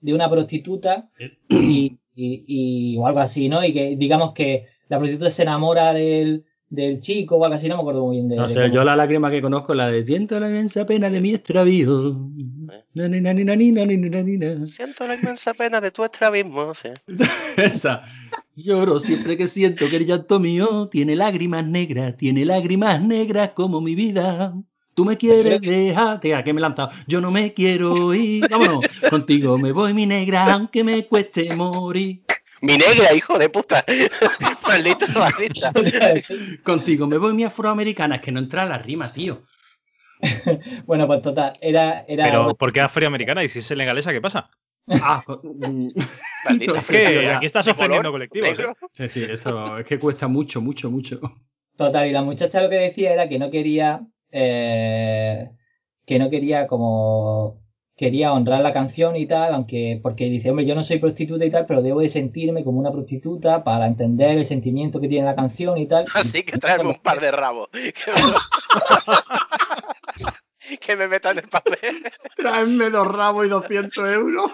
de... 0.00 0.14
Una, 0.14 0.30
prostituta 0.30 1.08
y, 1.48 2.96
o 2.98 3.06
algo 3.06 3.20
así, 3.20 3.48
¿no? 3.48 3.64
Y 3.64 3.72
que 3.72 3.96
digamos 3.96 4.32
que 4.34 4.66
la 4.88 4.98
prostituta 4.98 5.30
se 5.30 5.42
enamora 5.42 5.92
del, 5.92 6.44
del 6.70 7.00
chico 7.00 7.36
o 7.36 7.44
algo 7.44 7.56
así, 7.56 7.68
no 7.68 7.76
me 7.76 7.80
acuerdo 7.80 8.04
muy 8.04 8.16
bien 8.16 8.28
de 8.28 8.36
No 8.36 8.48
sé, 8.48 8.70
yo 8.70 8.84
la 8.84 8.94
lágrima 8.94 9.30
que 9.30 9.40
conozco 9.40 9.74
la 9.74 9.90
de 9.90 10.04
siento 10.04 10.38
la 10.38 10.48
inmensa 10.48 10.86
pena 10.86 11.08
de 11.08 11.20
mi 11.20 11.34
extravío. 11.34 12.30
Siento 14.66 15.06
la 15.06 15.14
inmensa 15.14 15.54
pena 15.54 15.80
de 15.80 15.90
tu 15.90 16.04
extravismo, 16.04 16.74
sí. 16.74 16.88
Esa. 17.56 18.04
Lloro 18.54 18.98
siempre 18.98 19.36
que 19.36 19.48
siento 19.48 19.88
que 19.88 19.96
el 19.96 20.06
llanto 20.06 20.40
mío 20.40 20.88
tiene 20.88 21.14
lágrimas 21.16 21.66
negras, 21.66 22.16
tiene 22.16 22.44
lágrimas 22.44 23.00
negras 23.00 23.50
como 23.54 23.80
mi 23.80 23.94
vida. 23.94 24.54
Tú 24.94 25.04
me 25.04 25.16
quieres 25.16 25.60
dejar, 25.60 26.20
¿a 26.34 26.42
qué 26.42 26.52
me 26.52 26.58
he 26.58 26.62
lanzado? 26.62 26.88
Yo 27.06 27.20
no 27.20 27.30
me 27.30 27.54
quiero 27.54 28.12
ir, 28.14 28.48
vámonos. 28.50 28.84
Contigo 29.08 29.56
me 29.56 29.70
voy, 29.70 29.94
mi 29.94 30.06
negra, 30.06 30.54
aunque 30.54 30.82
me 30.82 31.06
cueste 31.06 31.54
morir. 31.54 32.24
Mi 32.60 32.76
negra, 32.76 33.14
hijo 33.14 33.38
de 33.38 33.48
puta. 33.48 33.84
Maldito. 34.66 35.06
Contigo 36.62 37.06
me 37.06 37.18
voy, 37.18 37.32
mi 37.34 37.44
afroamericana. 37.44 38.16
Es 38.16 38.20
que 38.20 38.32
no 38.32 38.40
entra 38.40 38.66
la 38.66 38.78
rima, 38.78 39.12
tío. 39.12 39.42
bueno, 40.86 41.06
pues 41.06 41.22
total, 41.22 41.56
era. 41.60 42.04
era... 42.08 42.24
Pero, 42.24 42.54
¿por 42.54 42.72
qué 42.72 42.80
afroamericana? 42.80 43.44
¿Y 43.44 43.48
si 43.48 43.60
es 43.60 43.66
senegalesa, 43.66 44.12
qué 44.12 44.20
pasa? 44.20 44.50
Ah, 44.88 45.22
mm, 45.42 45.88
es 46.60 46.90
que 46.90 47.30
aquí 47.30 47.46
estás 47.46 47.68
ofendiendo 47.68 48.10
colectivos. 48.10 48.58
¿eh? 48.58 48.66
Sí, 48.92 49.08
sí, 49.08 49.26
esto 49.28 49.78
es 49.78 49.86
que 49.86 49.98
cuesta 49.98 50.28
mucho, 50.28 50.60
mucho, 50.60 50.90
mucho. 50.90 51.20
Total, 51.76 52.08
y 52.08 52.12
la 52.12 52.22
muchacha 52.22 52.60
lo 52.60 52.68
que 52.68 52.76
decía 52.76 53.12
era 53.12 53.28
que 53.28 53.38
no 53.38 53.50
quería. 53.50 54.00
Eh, 54.30 55.50
que 56.04 56.18
no 56.18 56.30
quería 56.30 56.66
como 56.66 57.62
quería 57.98 58.32
honrar 58.32 58.62
la 58.62 58.72
canción 58.72 59.16
y 59.16 59.26
tal, 59.26 59.52
aunque 59.52 60.00
porque 60.02 60.30
dice, 60.30 60.50
hombre, 60.50 60.64
yo 60.64 60.74
no 60.74 60.84
soy 60.84 60.98
prostituta 60.98 61.44
y 61.44 61.50
tal, 61.50 61.66
pero 61.66 61.82
debo 61.82 62.00
de 62.00 62.08
sentirme 62.08 62.64
como 62.64 62.78
una 62.78 62.92
prostituta 62.92 63.64
para 63.64 63.86
entender 63.86 64.38
el 64.38 64.46
sentimiento 64.46 65.00
que 65.00 65.08
tiene 65.08 65.26
la 65.26 65.34
canción 65.34 65.76
y 65.76 65.86
tal. 65.86 66.06
Así 66.14 66.42
que 66.44 66.56
tráeme 66.58 66.90
un 66.90 67.00
par 67.02 67.20
de 67.20 67.30
rabos. 67.30 67.68
Que 70.80 70.96
me, 70.96 71.08
metan 71.08 71.38
el 71.38 71.48
papel. 71.48 71.96
Tráeme 72.36 72.90
dos 72.90 73.06
rabos 73.06 73.46
y 73.46 73.48
200 73.48 74.08
euros. 74.10 74.50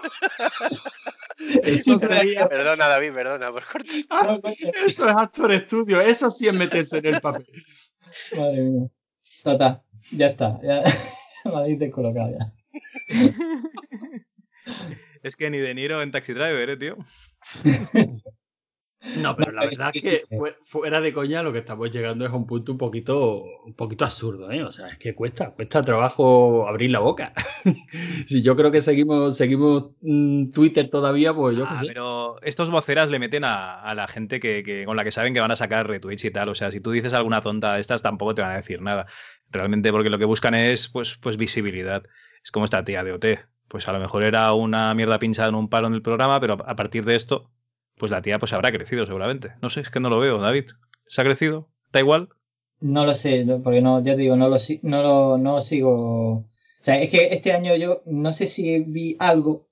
Eso 1.63 1.99
sería... 1.99 2.47
Perdona, 2.47 2.87
David, 2.87 3.13
perdona 3.13 3.51
por 3.51 3.65
cortar. 3.65 3.89
Ah, 4.09 4.39
eso 4.85 5.09
es 5.09 5.15
actor 5.15 5.51
estudio, 5.51 5.99
eso 5.99 6.31
sí 6.31 6.47
es 6.47 6.53
meterse 6.53 6.99
en 6.99 7.07
el 7.07 7.21
papel. 7.21 7.45
Madre 8.37 8.61
mía. 8.61 8.87
Total, 9.43 9.81
ya 10.11 10.27
está. 10.27 10.59
Ya 10.63 10.83
lo 11.45 11.57
habéis 11.57 11.79
descolocado 11.79 12.31
ya. 12.31 12.53
Es 15.23 15.35
que 15.35 15.49
ni 15.49 15.57
de 15.57 15.73
Niro 15.73 16.01
en 16.01 16.11
Taxi 16.11 16.33
Driver, 16.33 16.69
¿eh, 16.69 16.77
tío? 16.77 16.97
No, 19.17 19.35
pero 19.35 19.51
la 19.51 19.65
verdad 19.65 19.91
es 19.93 20.03
que 20.03 20.23
fuera 20.63 20.99
de 20.99 21.13
coña 21.13 21.43
lo 21.43 21.53
que 21.53 21.59
estamos 21.59 21.91
llegando 21.91 22.25
es 22.25 22.31
a 22.31 22.35
un 22.35 22.47
punto 22.47 22.71
un 22.71 22.77
poquito, 22.77 23.43
un 23.65 23.73
poquito 23.75 24.03
absurdo, 24.03 24.51
¿eh? 24.51 24.63
O 24.63 24.71
sea, 24.71 24.87
es 24.87 24.97
que 24.97 25.13
cuesta, 25.13 25.51
cuesta 25.51 25.83
trabajo 25.83 26.67
abrir 26.67 26.89
la 26.89 26.99
boca. 26.99 27.33
si 28.27 28.41
yo 28.41 28.55
creo 28.55 28.71
que 28.71 28.81
seguimos, 28.81 29.37
seguimos 29.37 29.91
mm, 30.01 30.51
Twitter 30.51 30.89
todavía, 30.89 31.33
pues 31.33 31.55
yo 31.55 31.65
qué 31.65 31.73
ah, 31.73 31.77
sé. 31.77 31.87
Pero 31.87 32.41
estos 32.41 32.71
voceras 32.71 33.09
le 33.09 33.19
meten 33.19 33.43
a, 33.43 33.93
la 33.93 34.07
gente 34.07 34.39
que, 34.39 34.83
con 34.85 34.97
la 34.97 35.03
que 35.03 35.11
saben 35.11 35.33
que 35.33 35.39
van 35.39 35.51
a 35.51 35.55
sacar 35.55 35.87
retweets 35.87 36.25
y 36.25 36.31
tal. 36.31 36.49
O 36.49 36.55
sea, 36.55 36.71
si 36.71 36.79
tú 36.79 36.91
dices 36.91 37.13
alguna 37.13 37.41
tonta 37.41 37.75
de 37.75 37.81
estas, 37.81 38.01
tampoco 38.01 38.33
te 38.33 38.41
van 38.41 38.51
a 38.51 38.57
decir 38.57 38.81
nada. 38.81 39.05
Realmente 39.51 39.91
porque 39.91 40.09
lo 40.09 40.17
que 40.17 40.25
buscan 40.25 40.55
es 40.55 40.87
pues, 40.87 41.17
pues 41.21 41.37
visibilidad. 41.37 42.03
Es 42.45 42.51
como 42.51 42.65
esta 42.65 42.85
tía 42.85 43.03
de 43.03 43.11
OT. 43.11 43.25
Pues 43.67 43.87
a 43.87 43.91
lo 43.91 43.99
mejor 43.99 44.23
era 44.23 44.53
una 44.53 44.93
mierda 44.93 45.17
pinchada 45.17 45.49
en 45.49 45.55
un 45.55 45.67
palo 45.67 45.87
en 45.87 45.95
el 45.95 46.03
programa, 46.03 46.39
pero 46.39 46.53
a 46.65 46.75
partir 46.75 47.03
de 47.03 47.15
esto, 47.15 47.49
pues 47.97 48.11
la 48.11 48.21
tía 48.21 48.37
pues 48.37 48.53
habrá 48.53 48.71
crecido 48.71 49.07
seguramente. 49.07 49.53
No 49.63 49.69
sé, 49.69 49.81
es 49.81 49.89
que 49.89 49.99
no 49.99 50.09
lo 50.11 50.19
veo, 50.19 50.37
David. 50.37 50.65
¿Se 51.07 51.21
ha 51.21 51.23
crecido? 51.23 51.67
¿Da 51.91 51.99
igual? 51.99 52.29
No 52.81 53.03
lo 53.03 53.15
sé, 53.15 53.45
porque 53.63 53.81
no, 53.81 54.03
ya 54.03 54.15
te 54.15 54.21
digo, 54.21 54.35
no 54.35 54.47
lo, 54.47 54.57
no 54.83 55.01
lo 55.01 55.37
no 55.39 55.59
sigo. 55.61 55.95
O 56.33 56.47
sea, 56.81 57.01
es 57.01 57.09
que 57.09 57.29
este 57.31 57.51
año 57.51 57.75
yo 57.75 58.03
no 58.05 58.31
sé 58.31 58.45
si 58.45 58.79
vi 58.79 59.15
algo, 59.17 59.67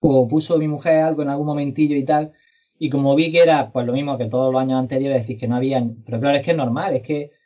o 0.00 0.26
puso 0.26 0.58
mi 0.58 0.66
mujer 0.66 1.02
algo 1.02 1.22
en 1.22 1.28
algún 1.28 1.46
momentillo 1.46 1.94
y 1.94 2.04
tal, 2.04 2.32
y 2.76 2.90
como 2.90 3.14
vi 3.14 3.30
que 3.30 3.40
era 3.40 3.70
pues 3.70 3.86
lo 3.86 3.92
mismo 3.92 4.18
que 4.18 4.26
todos 4.26 4.52
los 4.52 4.60
años 4.60 4.80
anteriores, 4.80 5.22
decir 5.22 5.38
que 5.38 5.46
no 5.46 5.54
habían. 5.56 6.02
Pero 6.04 6.18
claro, 6.18 6.38
es 6.38 6.44
que 6.44 6.50
es 6.50 6.56
normal, 6.56 6.96
es 6.96 7.02
que 7.02 7.37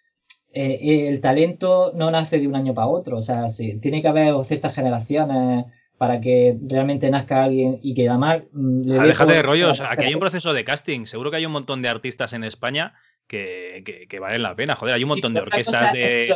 eh, 0.52 1.08
el 1.08 1.20
talento 1.20 1.92
no 1.94 2.10
nace 2.10 2.38
de 2.38 2.48
un 2.48 2.56
año 2.56 2.74
para 2.74 2.88
otro, 2.88 3.18
o 3.18 3.22
sea, 3.22 3.50
sí, 3.50 3.78
tiene 3.80 4.02
que 4.02 4.08
haber 4.08 4.34
ciertas 4.44 4.74
generaciones 4.74 5.66
para 5.98 6.20
que 6.20 6.58
realmente 6.66 7.10
nazca 7.10 7.44
alguien 7.44 7.78
y 7.82 7.94
que 7.94 8.08
además... 8.08 8.42
Mm, 8.52 8.90
le 8.90 9.06
déjate 9.06 9.32
de 9.34 9.42
rollos, 9.42 9.80
aquí 9.80 10.04
hay 10.04 10.14
un 10.14 10.20
proceso 10.20 10.52
de 10.52 10.64
casting, 10.64 11.06
seguro 11.06 11.30
que 11.30 11.36
hay 11.36 11.46
un 11.46 11.52
montón 11.52 11.80
de 11.80 11.88
artistas 11.88 12.32
en 12.32 12.44
España 12.44 12.94
que, 13.26 14.06
que, 14.08 14.20
valen 14.20 14.42
la 14.42 14.54
pena. 14.54 14.76
Joder, 14.76 14.94
hay 14.94 15.02
un 15.02 15.08
montón 15.08 15.32
de 15.32 15.40
orquestas 15.40 15.92
de. 15.92 16.34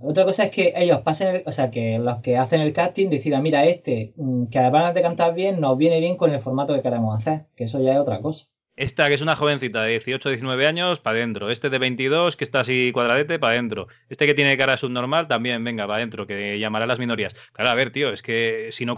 Otra 0.00 0.24
cosa 0.24 0.44
es 0.44 0.50
que 0.50 0.72
ellos 0.76 1.00
pasen, 1.02 1.42
o 1.46 1.52
sea, 1.52 1.70
que 1.70 1.98
los 1.98 2.18
que 2.18 2.36
hacen 2.36 2.60
el 2.60 2.72
casting 2.72 3.08
decidan, 3.08 3.42
mira, 3.42 3.64
este, 3.64 4.12
mm, 4.16 4.46
que 4.46 4.58
además 4.58 4.94
de 4.94 5.02
cantar 5.02 5.34
bien, 5.34 5.60
nos 5.60 5.78
viene 5.78 6.00
bien 6.00 6.16
con 6.16 6.32
el 6.32 6.40
formato 6.40 6.74
que 6.74 6.82
queremos 6.82 7.18
hacer, 7.18 7.46
que 7.56 7.64
eso 7.64 7.80
ya 7.80 7.92
es 7.92 7.98
otra 7.98 8.20
cosa. 8.20 8.46
Esta 8.74 9.08
que 9.08 9.14
es 9.14 9.20
una 9.20 9.36
jovencita 9.36 9.82
de 9.82 9.90
18, 9.90 10.30
19 10.30 10.66
años, 10.66 11.00
para 11.00 11.18
adentro. 11.18 11.50
Este 11.50 11.68
de 11.68 11.78
22, 11.78 12.36
que 12.36 12.44
está 12.44 12.60
así 12.60 12.90
cuadradete, 12.92 13.38
para 13.38 13.52
adentro. 13.52 13.88
Este 14.08 14.26
que 14.26 14.34
tiene 14.34 14.56
cara 14.56 14.76
subnormal, 14.76 15.28
también, 15.28 15.62
venga, 15.62 15.86
para 15.86 15.98
adentro, 15.98 16.26
que 16.26 16.58
llamará 16.58 16.84
a 16.84 16.88
las 16.88 16.98
minorías. 16.98 17.34
Claro, 17.52 17.70
a 17.70 17.74
ver, 17.74 17.92
tío, 17.92 18.12
es 18.12 18.22
que 18.22 18.70
si 18.72 18.86
no 18.86 18.94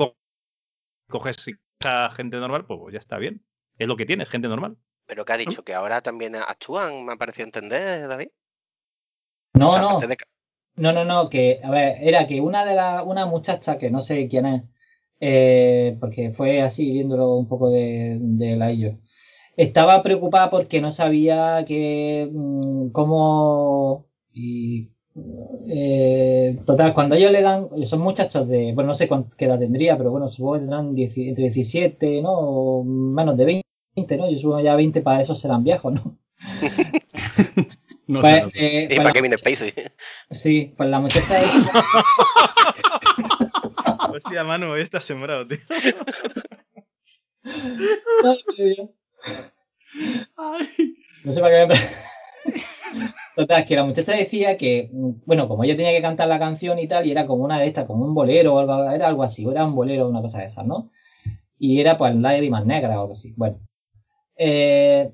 coges 1.08 1.36
a 1.84 2.10
gente 2.12 2.36
normal, 2.36 2.66
pues 2.66 2.92
ya 2.92 3.00
está 3.00 3.18
bien. 3.18 3.44
Es 3.76 3.88
lo 3.88 3.96
que 3.96 4.06
tiene, 4.06 4.26
gente 4.26 4.46
normal. 4.46 4.76
Pero 5.06 5.24
que 5.24 5.32
ha 5.32 5.36
dicho 5.36 5.64
que 5.64 5.74
ahora 5.74 6.00
también 6.00 6.36
actúan, 6.36 7.04
me 7.04 7.12
ha 7.12 7.16
parecido 7.16 7.46
entender, 7.46 8.06
David. 8.06 8.28
No, 9.54 9.78
no. 9.78 10.00
No, 10.76 10.92
no, 10.92 11.04
no, 11.04 11.30
que, 11.30 11.60
a 11.62 11.70
ver, 11.70 11.98
era 12.00 12.26
que 12.26 12.40
una 12.40 12.64
de 12.64 12.74
las, 12.74 13.04
una 13.06 13.26
muchacha, 13.26 13.78
que 13.78 13.92
no 13.92 14.02
sé 14.02 14.26
quién 14.28 14.46
es, 14.46 14.62
eh, 15.20 15.96
porque 16.00 16.32
fue 16.32 16.62
así 16.62 16.90
viéndolo 16.90 17.36
un 17.36 17.46
poco 17.46 17.70
de, 17.70 18.18
de 18.20 18.56
la 18.56 18.70
ellos, 18.70 18.96
estaba 19.56 20.02
preocupada 20.02 20.50
porque 20.50 20.80
no 20.80 20.90
sabía 20.92 21.64
que, 21.66 22.28
mm, 22.32 22.88
cómo, 22.90 24.06
y, 24.32 24.90
eh, 25.68 26.58
total, 26.66 26.92
cuando 26.94 27.14
ellos 27.14 27.30
le 27.30 27.42
dan, 27.42 27.68
son 27.86 28.00
muchachos 28.00 28.48
de, 28.48 28.72
bueno, 28.74 28.88
no 28.88 28.94
sé 28.94 29.08
cuánto, 29.08 29.36
qué 29.36 29.44
edad 29.46 29.58
tendría, 29.58 29.96
pero 29.96 30.10
bueno, 30.10 30.28
supongo 30.28 30.54
que 30.54 30.60
tendrán 30.60 30.88
entre 30.98 31.44
17, 31.44 32.22
¿no? 32.22 32.32
O 32.32 32.84
menos 32.84 33.36
de 33.36 33.62
20, 33.94 34.16
¿no? 34.16 34.30
Yo 34.30 34.38
supongo 34.38 34.60
ya 34.60 34.74
20 34.76 35.00
para 35.02 35.22
eso 35.22 35.34
serán 35.34 35.64
viejos, 35.64 35.92
¿no? 35.92 36.18
No 38.06 38.20
pues, 38.20 38.52
sé, 38.52 38.58
Eh, 38.58 38.82
¿Y 38.84 38.86
pues 38.88 38.98
para 38.98 39.12
qué 39.12 39.20
viene 39.22 39.36
Spacey? 39.36 39.72
Sí, 40.30 40.74
pues 40.76 40.90
la 40.90 41.00
muchacha 41.00 41.40
es... 41.40 41.50
Hostia, 44.12 44.44
Manu, 44.44 44.74
está 44.74 45.00
sembrado, 45.00 45.48
tío. 45.48 45.58
Ay. 50.36 50.96
No 51.24 51.32
sé 51.32 51.40
para 51.40 51.60
qué 51.60 51.66
me... 51.66 51.74
Total, 53.36 53.66
que 53.66 53.74
la 53.74 53.84
muchacha 53.84 54.12
decía 54.12 54.56
que, 54.56 54.90
bueno, 54.92 55.48
como 55.48 55.64
ella 55.64 55.76
tenía 55.76 55.92
que 55.92 56.02
cantar 56.02 56.28
la 56.28 56.38
canción 56.38 56.78
y 56.78 56.86
tal, 56.86 57.04
y 57.06 57.10
era 57.10 57.26
como 57.26 57.44
una 57.44 57.58
de 57.58 57.66
estas, 57.66 57.86
como 57.86 58.04
un 58.04 58.14
bolero 58.14 58.54
o 58.54 58.58
algo, 58.60 58.90
era 58.90 59.08
algo 59.08 59.24
así, 59.24 59.44
o 59.44 59.50
era 59.50 59.66
un 59.66 59.74
bolero 59.74 60.06
o 60.06 60.10
una 60.10 60.22
cosa 60.22 60.38
de 60.38 60.46
esas, 60.46 60.64
¿no? 60.64 60.92
Y 61.58 61.80
era 61.80 61.98
pues 61.98 62.14
lágrimas 62.14 62.64
negras 62.64 62.96
o 62.96 63.00
algo 63.00 63.12
así. 63.12 63.34
Bueno. 63.36 63.58
Eh, 64.36 65.10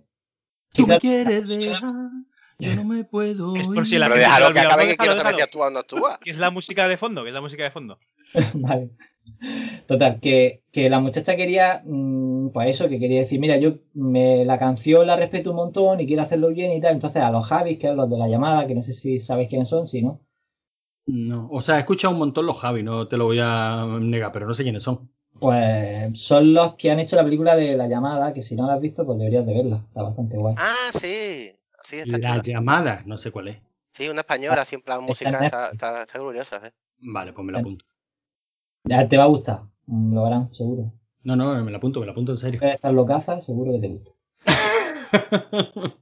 Tú 0.73 0.87
me 0.87 0.99
quieres 0.99 1.49
dejar 1.49 2.11
yo 2.61 2.77
no 2.77 2.85
me 2.85 3.05
puedo. 3.05 3.57
Es 3.57 3.67
por 3.67 3.87
si 3.87 3.97
la 3.97 4.09
Pero 4.09 4.21
déjalo 4.21 4.53
que 4.53 4.61
acabe 4.61 4.87
que 4.87 4.97
quiero 4.97 5.17
saber 5.17 5.35
si 5.35 5.41
actúa 5.41 5.69
o 5.69 5.71
no 5.71 5.79
actúa. 5.79 6.19
¿Qué 6.23 6.31
es 6.31 6.39
la 6.39 6.51
música 6.51 6.87
de 6.87 6.97
fondo? 6.99 7.23
¿Qué 7.23 7.29
es 7.29 7.35
la 7.35 7.41
música 7.41 7.65
de 7.65 7.71
fondo? 7.71 7.99
vale. 8.55 8.91
Total, 9.87 10.21
que, 10.21 10.63
que, 10.73 10.89
la 10.91 11.01
muchacha 11.01 11.37
quería, 11.37 11.83
mm, 11.85 12.51
pues 12.51 12.71
eso, 12.71 12.89
que 12.89 12.99
quería 12.99 13.21
decir, 13.21 13.41
mira, 13.41 13.57
yo 13.59 13.75
me, 13.95 14.45
la 14.45 14.59
canción 14.59 15.07
la 15.07 15.17
respeto 15.17 15.51
un 15.51 15.57
montón 15.57 16.01
y 16.01 16.07
quiero 16.07 16.23
hacerlo 16.23 16.49
bien 16.49 16.73
y 16.73 16.81
tal. 16.81 16.93
Entonces 16.93 17.23
a 17.23 17.31
los 17.31 17.47
Javis, 17.47 17.79
que 17.79 17.89
son 17.89 17.97
los 17.97 18.11
de 18.11 18.19
la 18.19 18.29
llamada, 18.29 18.67
que 18.67 18.75
no 18.75 18.83
sé 18.83 18.93
si 18.93 19.21
sabéis 19.21 19.49
quiénes 19.49 19.69
son, 19.69 19.87
sí, 19.87 20.03
¿no? 20.03 20.21
No, 21.07 21.49
o 21.51 21.61
sea, 21.61 21.77
he 21.77 21.81
escuchado 21.81 22.13
un 22.13 22.21
montón 22.21 22.47
los 22.47 22.61
Javis, 22.61 22.85
no 22.85 23.09
te 23.09 23.17
lo 23.17 23.25
voy 23.25 23.39
a 23.43 23.87
negar, 24.01 24.31
pero 24.33 24.47
no 24.47 24.55
sé 24.55 24.63
quiénes 24.63 24.83
son. 24.83 25.11
Pues 25.39 26.21
son 26.21 26.53
los 26.53 26.75
que 26.75 26.91
han 26.91 27.01
hecho 27.01 27.17
la 27.17 27.25
película 27.25 27.57
de 27.57 27.77
La 27.77 27.89
Llamada, 27.89 28.33
que 28.33 28.43
si 28.43 28.55
no 28.55 28.67
la 28.67 28.75
has 28.75 28.81
visto, 28.81 29.07
pues 29.07 29.19
deberías 29.19 29.47
de 29.47 29.55
verla. 29.55 29.85
Está 29.89 30.03
bastante 30.03 30.37
guay. 30.37 30.55
Ah, 30.59 30.91
sí 30.93 31.53
la 31.93 32.43
llamada, 32.43 33.03
no 33.07 33.17
sé 33.17 33.31
cuál 33.31 33.49
es. 33.49 33.59
Sí, 33.93 34.09
una 34.09 34.21
española, 34.21 34.65
siempre 34.65 34.95
la 34.95 35.01
música 35.01 35.31
está, 35.45 35.71
está, 35.71 36.03
está, 36.03 36.19
gloriosa. 36.19 36.67
¿eh? 36.67 36.73
Vale, 36.99 37.33
pues 37.33 37.45
me 37.45 37.53
la 37.53 37.59
apunto. 37.59 37.85
Ya 38.85 39.09
te 39.09 39.17
va 39.17 39.25
a 39.25 39.29
gustar, 39.29 39.63
lo 39.87 40.27
harán, 40.27 40.55
seguro. 40.55 40.93
No, 41.23 41.37
no, 41.37 41.63
me 41.65 41.71
la 41.71 41.79
apunto, 41.79 42.01
me 42.01 42.07
la 42.07 42.13
apunto 42.13 42.33
en 42.33 42.39
serio. 42.39 42.61
Estar 42.63 42.93
locaza, 42.93 43.41
seguro 43.41 43.73
que 43.73 43.79
te 43.79 43.89
gusta. 43.89 44.11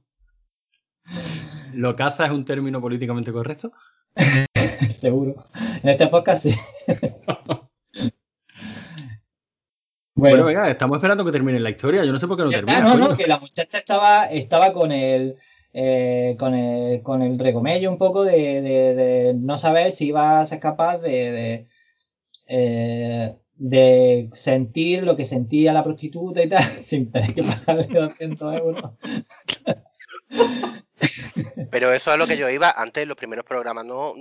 ¿Locaza 1.73 2.25
es 2.25 2.31
un 2.31 2.45
término 2.45 2.79
políticamente 2.81 3.31
correcto? 3.31 3.71
seguro. 4.89 5.45
En 5.83 5.89
este 5.89 6.07
podcast 6.07 6.43
sí. 6.43 6.55
bueno, 10.15 10.45
venga, 10.45 10.69
estamos 10.69 10.97
esperando 10.97 11.25
que 11.25 11.31
termine 11.31 11.59
la 11.59 11.69
historia. 11.71 12.05
Yo 12.05 12.11
no 12.11 12.17
sé 12.17 12.27
por 12.27 12.37
qué 12.37 12.43
no 12.43 12.49
termina. 12.49 12.79
no, 12.81 12.95
no, 12.95 13.17
que 13.17 13.27
la 13.27 13.39
muchacha 13.39 13.77
estaba, 13.77 14.25
estaba 14.25 14.71
con 14.73 14.91
el 14.91 15.37
eh, 15.71 16.35
con, 16.39 16.55
el, 16.55 17.03
con 17.03 17.21
el 17.21 17.37
recomello 17.37 17.91
un 17.91 17.99
poco 17.99 18.23
de, 18.23 19.35
no 19.37 19.57
saber 19.59 19.91
si 19.91 20.07
iba 20.07 20.39
a 20.39 20.45
ser 20.47 20.59
capaz 20.59 20.97
de, 20.97 21.67
eh, 22.49 23.35
de, 23.55 24.29
sentir 24.33 25.03
lo 25.03 25.15
que 25.15 25.23
sentía 25.23 25.71
la 25.71 25.83
prostituta 25.83 26.41
y 26.41 26.49
tal, 26.49 26.63
sin 26.81 27.11
tener 27.11 27.33
que 27.33 27.43
pagarle 27.43 27.87
200 27.87 28.55
euros. 28.55 28.91
Pero 31.71 31.93
eso 31.93 32.11
es 32.11 32.17
lo 32.17 32.27
que 32.27 32.37
yo 32.37 32.49
iba 32.49 32.71
antes, 32.71 33.07
los 33.07 33.15
primeros 33.15 33.45
programas 33.45 33.85
no, 33.85 34.13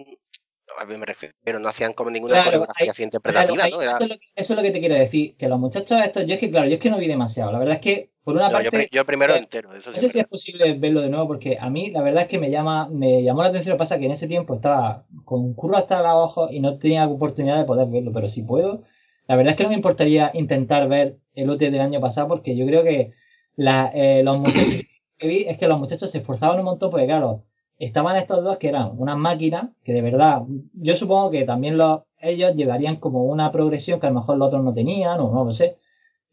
a 0.78 0.84
mí 0.84 0.96
me 0.96 1.06
refiero, 1.06 1.58
no 1.58 1.68
hacían 1.68 1.92
como 1.92 2.10
ninguna 2.10 2.44
coreografía 2.44 2.90
así 2.90 3.02
interpretativa, 3.02 3.68
¿no? 3.68 3.80
Eso, 3.82 4.06
es 4.34 4.50
lo, 4.50 4.62
que 4.62 4.70
te 4.70 4.80
quiero 4.80 4.94
decir, 4.94 5.36
que 5.36 5.48
los 5.48 5.58
muchachos 5.58 6.00
estos, 6.04 6.26
yo 6.26 6.34
es 6.34 6.40
que, 6.40 6.50
claro, 6.50 6.68
yo 6.68 6.74
es 6.74 6.80
que 6.80 6.90
no 6.90 6.98
vi 6.98 7.06
demasiado. 7.06 7.52
La 7.52 7.58
verdad 7.58 7.76
es 7.76 7.80
que, 7.80 8.10
por 8.22 8.36
una 8.36 8.50
parte. 8.50 8.88
Yo, 8.90 9.04
primero 9.04 9.34
entero. 9.34 9.70
no 9.72 9.80
sé 9.80 10.10
si 10.10 10.18
es 10.18 10.26
posible 10.26 10.74
verlo 10.74 11.00
de 11.00 11.08
nuevo, 11.08 11.26
porque 11.26 11.58
a 11.60 11.68
mí, 11.70 11.90
la 11.90 12.02
verdad 12.02 12.22
es 12.22 12.28
que 12.28 12.38
me 12.38 12.50
llama, 12.50 12.88
me 12.88 13.22
llamó 13.22 13.42
la 13.42 13.48
atención. 13.48 13.72
Lo 13.72 13.76
que 13.76 13.80
pasa 13.80 13.98
que 13.98 14.06
en 14.06 14.12
ese 14.12 14.28
tiempo 14.28 14.54
estaba 14.54 15.04
con 15.24 15.40
un 15.40 15.54
curro 15.54 15.76
hasta 15.76 15.98
abajo 15.98 16.48
y 16.50 16.60
no 16.60 16.78
tenía 16.78 17.06
oportunidad 17.06 17.58
de 17.58 17.64
poder 17.64 17.88
verlo, 17.88 18.12
pero 18.12 18.28
si 18.28 18.42
puedo. 18.42 18.84
La 19.26 19.36
verdad 19.36 19.52
es 19.52 19.56
que 19.56 19.64
no 19.64 19.70
me 19.70 19.74
importaría 19.76 20.30
intentar 20.34 20.88
ver 20.88 21.18
el 21.34 21.50
OT 21.50 21.60
del 21.60 21.80
año 21.80 22.00
pasado, 22.00 22.28
porque 22.28 22.56
yo 22.56 22.66
creo 22.66 22.82
que 22.82 23.12
eh, 23.56 24.22
los 24.24 24.38
muchachos 24.38 24.86
que 25.18 25.28
vi 25.28 25.44
es 25.48 25.58
que 25.58 25.68
los 25.68 25.78
muchachos 25.78 26.10
se 26.10 26.18
esforzaban 26.18 26.58
un 26.58 26.64
montón, 26.64 26.90
porque 26.90 27.06
claro 27.06 27.44
estaban 27.78 28.16
estos 28.16 28.44
dos 28.44 28.58
que 28.58 28.68
eran 28.68 28.92
unas 28.98 29.16
máquinas 29.16 29.70
que 29.84 29.92
de 29.92 30.02
verdad, 30.02 30.42
yo 30.74 30.96
supongo 30.96 31.30
que 31.30 31.44
también 31.44 31.78
los, 31.78 32.02
ellos 32.20 32.54
llevarían 32.54 32.96
como 32.96 33.24
una 33.24 33.52
progresión 33.52 34.00
que 34.00 34.06
a 34.06 34.10
lo 34.10 34.20
mejor 34.20 34.38
los 34.38 34.48
otros 34.48 34.64
no 34.64 34.74
tenían, 34.74 35.20
o 35.20 35.30
no 35.32 35.44
lo 35.44 35.52
sé, 35.52 35.78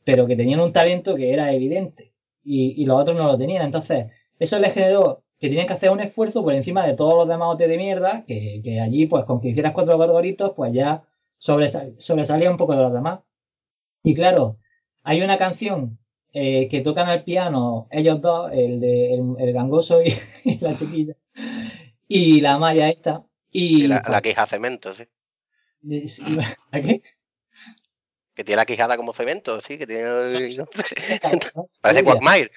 pero 0.03 0.27
que 0.27 0.35
tenían 0.35 0.59
un 0.59 0.73
talento 0.73 1.15
que 1.15 1.33
era 1.33 1.53
evidente 1.53 2.13
y, 2.43 2.81
y 2.81 2.85
los 2.85 3.01
otros 3.01 3.17
no 3.17 3.25
lo 3.27 3.37
tenían. 3.37 3.65
Entonces, 3.65 4.11
eso 4.39 4.59
les 4.59 4.73
generó 4.73 5.23
que 5.39 5.49
tenían 5.49 5.67
que 5.67 5.73
hacer 5.73 5.91
un 5.91 5.99
esfuerzo 5.99 6.43
por 6.43 6.53
encima 6.53 6.85
de 6.85 6.93
todos 6.93 7.15
los 7.15 7.27
demás 7.27 7.49
OT 7.53 7.67
de 7.67 7.77
mierda, 7.77 8.23
que, 8.25 8.79
allí, 8.81 9.05
pues 9.07 9.25
con 9.25 9.41
que 9.41 9.49
hicieras 9.49 9.73
cuatro 9.73 9.97
gorgoritos, 9.97 10.53
pues 10.55 10.73
ya 10.73 11.03
sobresalía 11.37 12.49
un 12.49 12.57
poco 12.57 12.73
de 12.75 12.81
los 12.81 12.93
demás. 12.93 13.19
Y 14.03 14.15
claro, 14.15 14.57
hay 15.03 15.21
una 15.21 15.37
canción 15.37 15.99
eh, 16.33 16.67
que 16.69 16.81
tocan 16.81 17.09
al 17.09 17.23
piano 17.23 17.87
ellos 17.91 18.21
dos, 18.21 18.51
el 18.53 18.79
de 18.79 19.13
el, 19.15 19.53
gangoso 19.53 19.99
y, 20.43 20.57
la 20.59 20.75
chiquilla, 20.75 21.15
y 22.07 22.41
la 22.41 22.57
malla 22.57 22.89
esta. 22.89 23.23
Y, 23.51 23.87
la, 23.87 24.03
la, 24.07 24.21
queja 24.21 24.45
cemento, 24.45 24.93
sí. 24.93 25.05
¿A 26.71 26.79
qué? 26.79 27.01
Que 28.35 28.43
tiene 28.43 28.57
la 28.57 28.65
quijada 28.65 28.97
como 28.97 29.13
cemento, 29.13 29.61
sí, 29.61 29.77
que 29.77 29.87
tiene. 29.87 30.03
Parece 31.81 32.03
Quagmire. 32.03 32.51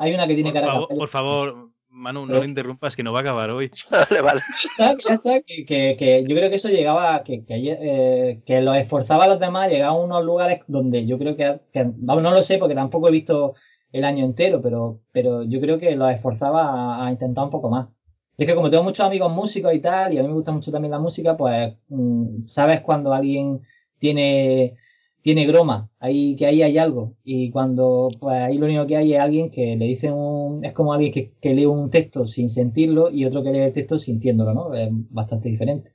hay 0.00 0.14
una 0.14 0.26
que 0.26 0.34
tiene 0.34 0.50
por 0.50 0.60
cara 0.60 0.72
favor, 0.72 0.88
Por 0.88 1.08
favor, 1.08 1.70
Manu, 1.88 2.26
no 2.26 2.34
lo 2.34 2.44
interrumpas, 2.44 2.96
que 2.96 3.04
no 3.04 3.12
va 3.12 3.20
a 3.20 3.22
acabar 3.22 3.50
hoy. 3.50 3.70
vale, 3.90 4.22
vale. 4.22 4.40
Ya 4.76 4.90
está, 4.92 5.40
que, 5.40 5.64
que, 5.96 6.24
yo 6.26 6.36
creo 6.36 6.50
que 6.50 6.56
eso 6.56 6.68
llegaba, 6.68 7.22
que, 7.22 7.44
que, 7.44 7.54
eh, 7.64 8.42
que 8.44 8.60
los 8.60 8.76
esforzaba 8.76 9.24
a 9.24 9.28
los 9.28 9.38
demás, 9.38 9.70
llegaba 9.70 9.92
a 9.92 10.02
unos 10.02 10.24
lugares 10.24 10.62
donde 10.66 11.06
yo 11.06 11.16
creo 11.16 11.36
que, 11.36 11.60
vamos, 11.74 12.24
no 12.24 12.32
lo 12.32 12.42
sé 12.42 12.58
porque 12.58 12.74
tampoco 12.74 13.06
he 13.06 13.12
visto 13.12 13.54
el 13.92 14.04
año 14.04 14.24
entero, 14.24 14.60
pero, 14.60 15.00
pero 15.12 15.44
yo 15.44 15.60
creo 15.60 15.78
que 15.78 15.94
los 15.94 16.10
esforzaba 16.12 17.06
a, 17.06 17.10
intentar 17.12 17.44
un 17.44 17.50
poco 17.50 17.70
más. 17.70 17.88
Es 18.36 18.46
que 18.46 18.54
como 18.54 18.70
tengo 18.70 18.84
muchos 18.84 19.06
amigos 19.06 19.32
músicos 19.32 19.72
y 19.74 19.80
tal, 19.80 20.12
y 20.12 20.18
a 20.18 20.22
mí 20.22 20.28
me 20.28 20.34
gusta 20.34 20.52
mucho 20.52 20.70
también 20.70 20.92
la 20.92 20.98
música, 20.98 21.36
pues 21.36 21.74
mm, 21.88 22.44
sabes 22.44 22.80
cuando 22.82 23.12
alguien 23.12 23.62
tiene 23.98 24.76
tiene 25.26 25.44
groma, 25.44 25.90
ahí, 25.98 26.36
que 26.36 26.46
ahí 26.46 26.62
hay 26.62 26.78
algo. 26.78 27.16
Y 27.24 27.50
cuando 27.50 28.10
pues 28.20 28.36
ahí 28.36 28.58
lo 28.58 28.66
único 28.66 28.86
que 28.86 28.96
hay 28.96 29.12
es 29.12 29.20
alguien 29.20 29.50
que 29.50 29.74
le 29.74 29.86
dice 29.86 30.12
un. 30.12 30.64
Es 30.64 30.72
como 30.72 30.92
alguien 30.92 31.12
que, 31.12 31.52
lee 31.52 31.66
un 31.66 31.90
texto 31.90 32.28
sin 32.28 32.48
sentirlo 32.48 33.10
y 33.10 33.24
otro 33.24 33.42
que 33.42 33.50
lee 33.50 33.58
el 33.58 33.72
texto 33.72 33.98
sintiéndolo, 33.98 34.54
¿no? 34.54 34.72
Es 34.72 34.88
bastante 34.92 35.48
diferente. 35.48 35.90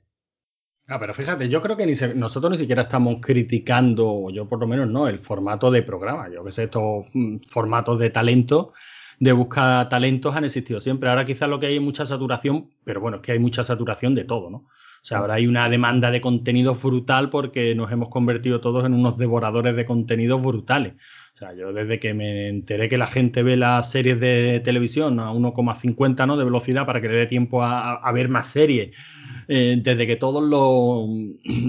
Ah, 0.86 0.98
pero 1.00 1.14
fíjate, 1.14 1.48
yo 1.48 1.62
creo 1.62 1.78
que 1.78 1.86
ni 1.86 1.94
nosotros 2.14 2.50
ni 2.50 2.58
siquiera 2.58 2.82
estamos 2.82 3.16
criticando, 3.22 4.28
yo 4.28 4.46
por 4.46 4.60
lo 4.60 4.66
menos 4.66 4.86
no, 4.90 5.08
el 5.08 5.18
formato 5.18 5.70
de 5.70 5.82
programa. 5.82 6.28
Yo 6.30 6.44
que 6.44 6.52
sé, 6.52 6.64
estos 6.64 7.06
mm, 7.14 7.36
formatos 7.48 7.98
de 8.00 8.10
talento, 8.10 8.74
de 9.22 9.30
buscar 9.30 9.88
talentos 9.88 10.34
han 10.34 10.42
existido 10.42 10.80
siempre. 10.80 11.08
Ahora 11.08 11.24
quizás 11.24 11.48
lo 11.48 11.60
que 11.60 11.66
hay 11.66 11.76
es 11.76 11.80
mucha 11.80 12.04
saturación, 12.04 12.70
pero 12.82 13.00
bueno, 13.00 13.18
es 13.18 13.22
que 13.22 13.30
hay 13.30 13.38
mucha 13.38 13.62
saturación 13.62 14.16
de 14.16 14.24
todo, 14.24 14.50
¿no? 14.50 14.56
O 14.56 15.04
sea, 15.04 15.18
ahora 15.18 15.34
hay 15.34 15.46
una 15.46 15.68
demanda 15.68 16.10
de 16.10 16.20
contenido 16.20 16.74
brutal 16.74 17.30
porque 17.30 17.72
nos 17.76 17.92
hemos 17.92 18.08
convertido 18.08 18.60
todos 18.60 18.84
en 18.84 18.94
unos 18.94 19.18
devoradores 19.18 19.76
de 19.76 19.84
contenidos 19.84 20.42
brutales. 20.42 20.94
O 21.34 21.36
sea, 21.36 21.54
yo 21.54 21.72
desde 21.72 22.00
que 22.00 22.14
me 22.14 22.48
enteré 22.48 22.88
que 22.88 22.98
la 22.98 23.06
gente 23.06 23.44
ve 23.44 23.56
las 23.56 23.92
series 23.92 24.18
de 24.18 24.60
televisión 24.64 25.20
a 25.20 25.30
1,50 25.30 26.26
¿no? 26.26 26.36
de 26.36 26.44
velocidad 26.44 26.84
para 26.84 27.00
que 27.00 27.08
le 27.08 27.14
dé 27.14 27.26
tiempo 27.26 27.62
a, 27.62 28.10
ver 28.12 28.28
más 28.28 28.48
series, 28.48 28.96
eh, 29.46 29.76
desde 29.80 30.04
que 30.04 30.16
todos 30.16 30.42
los, 30.42 31.08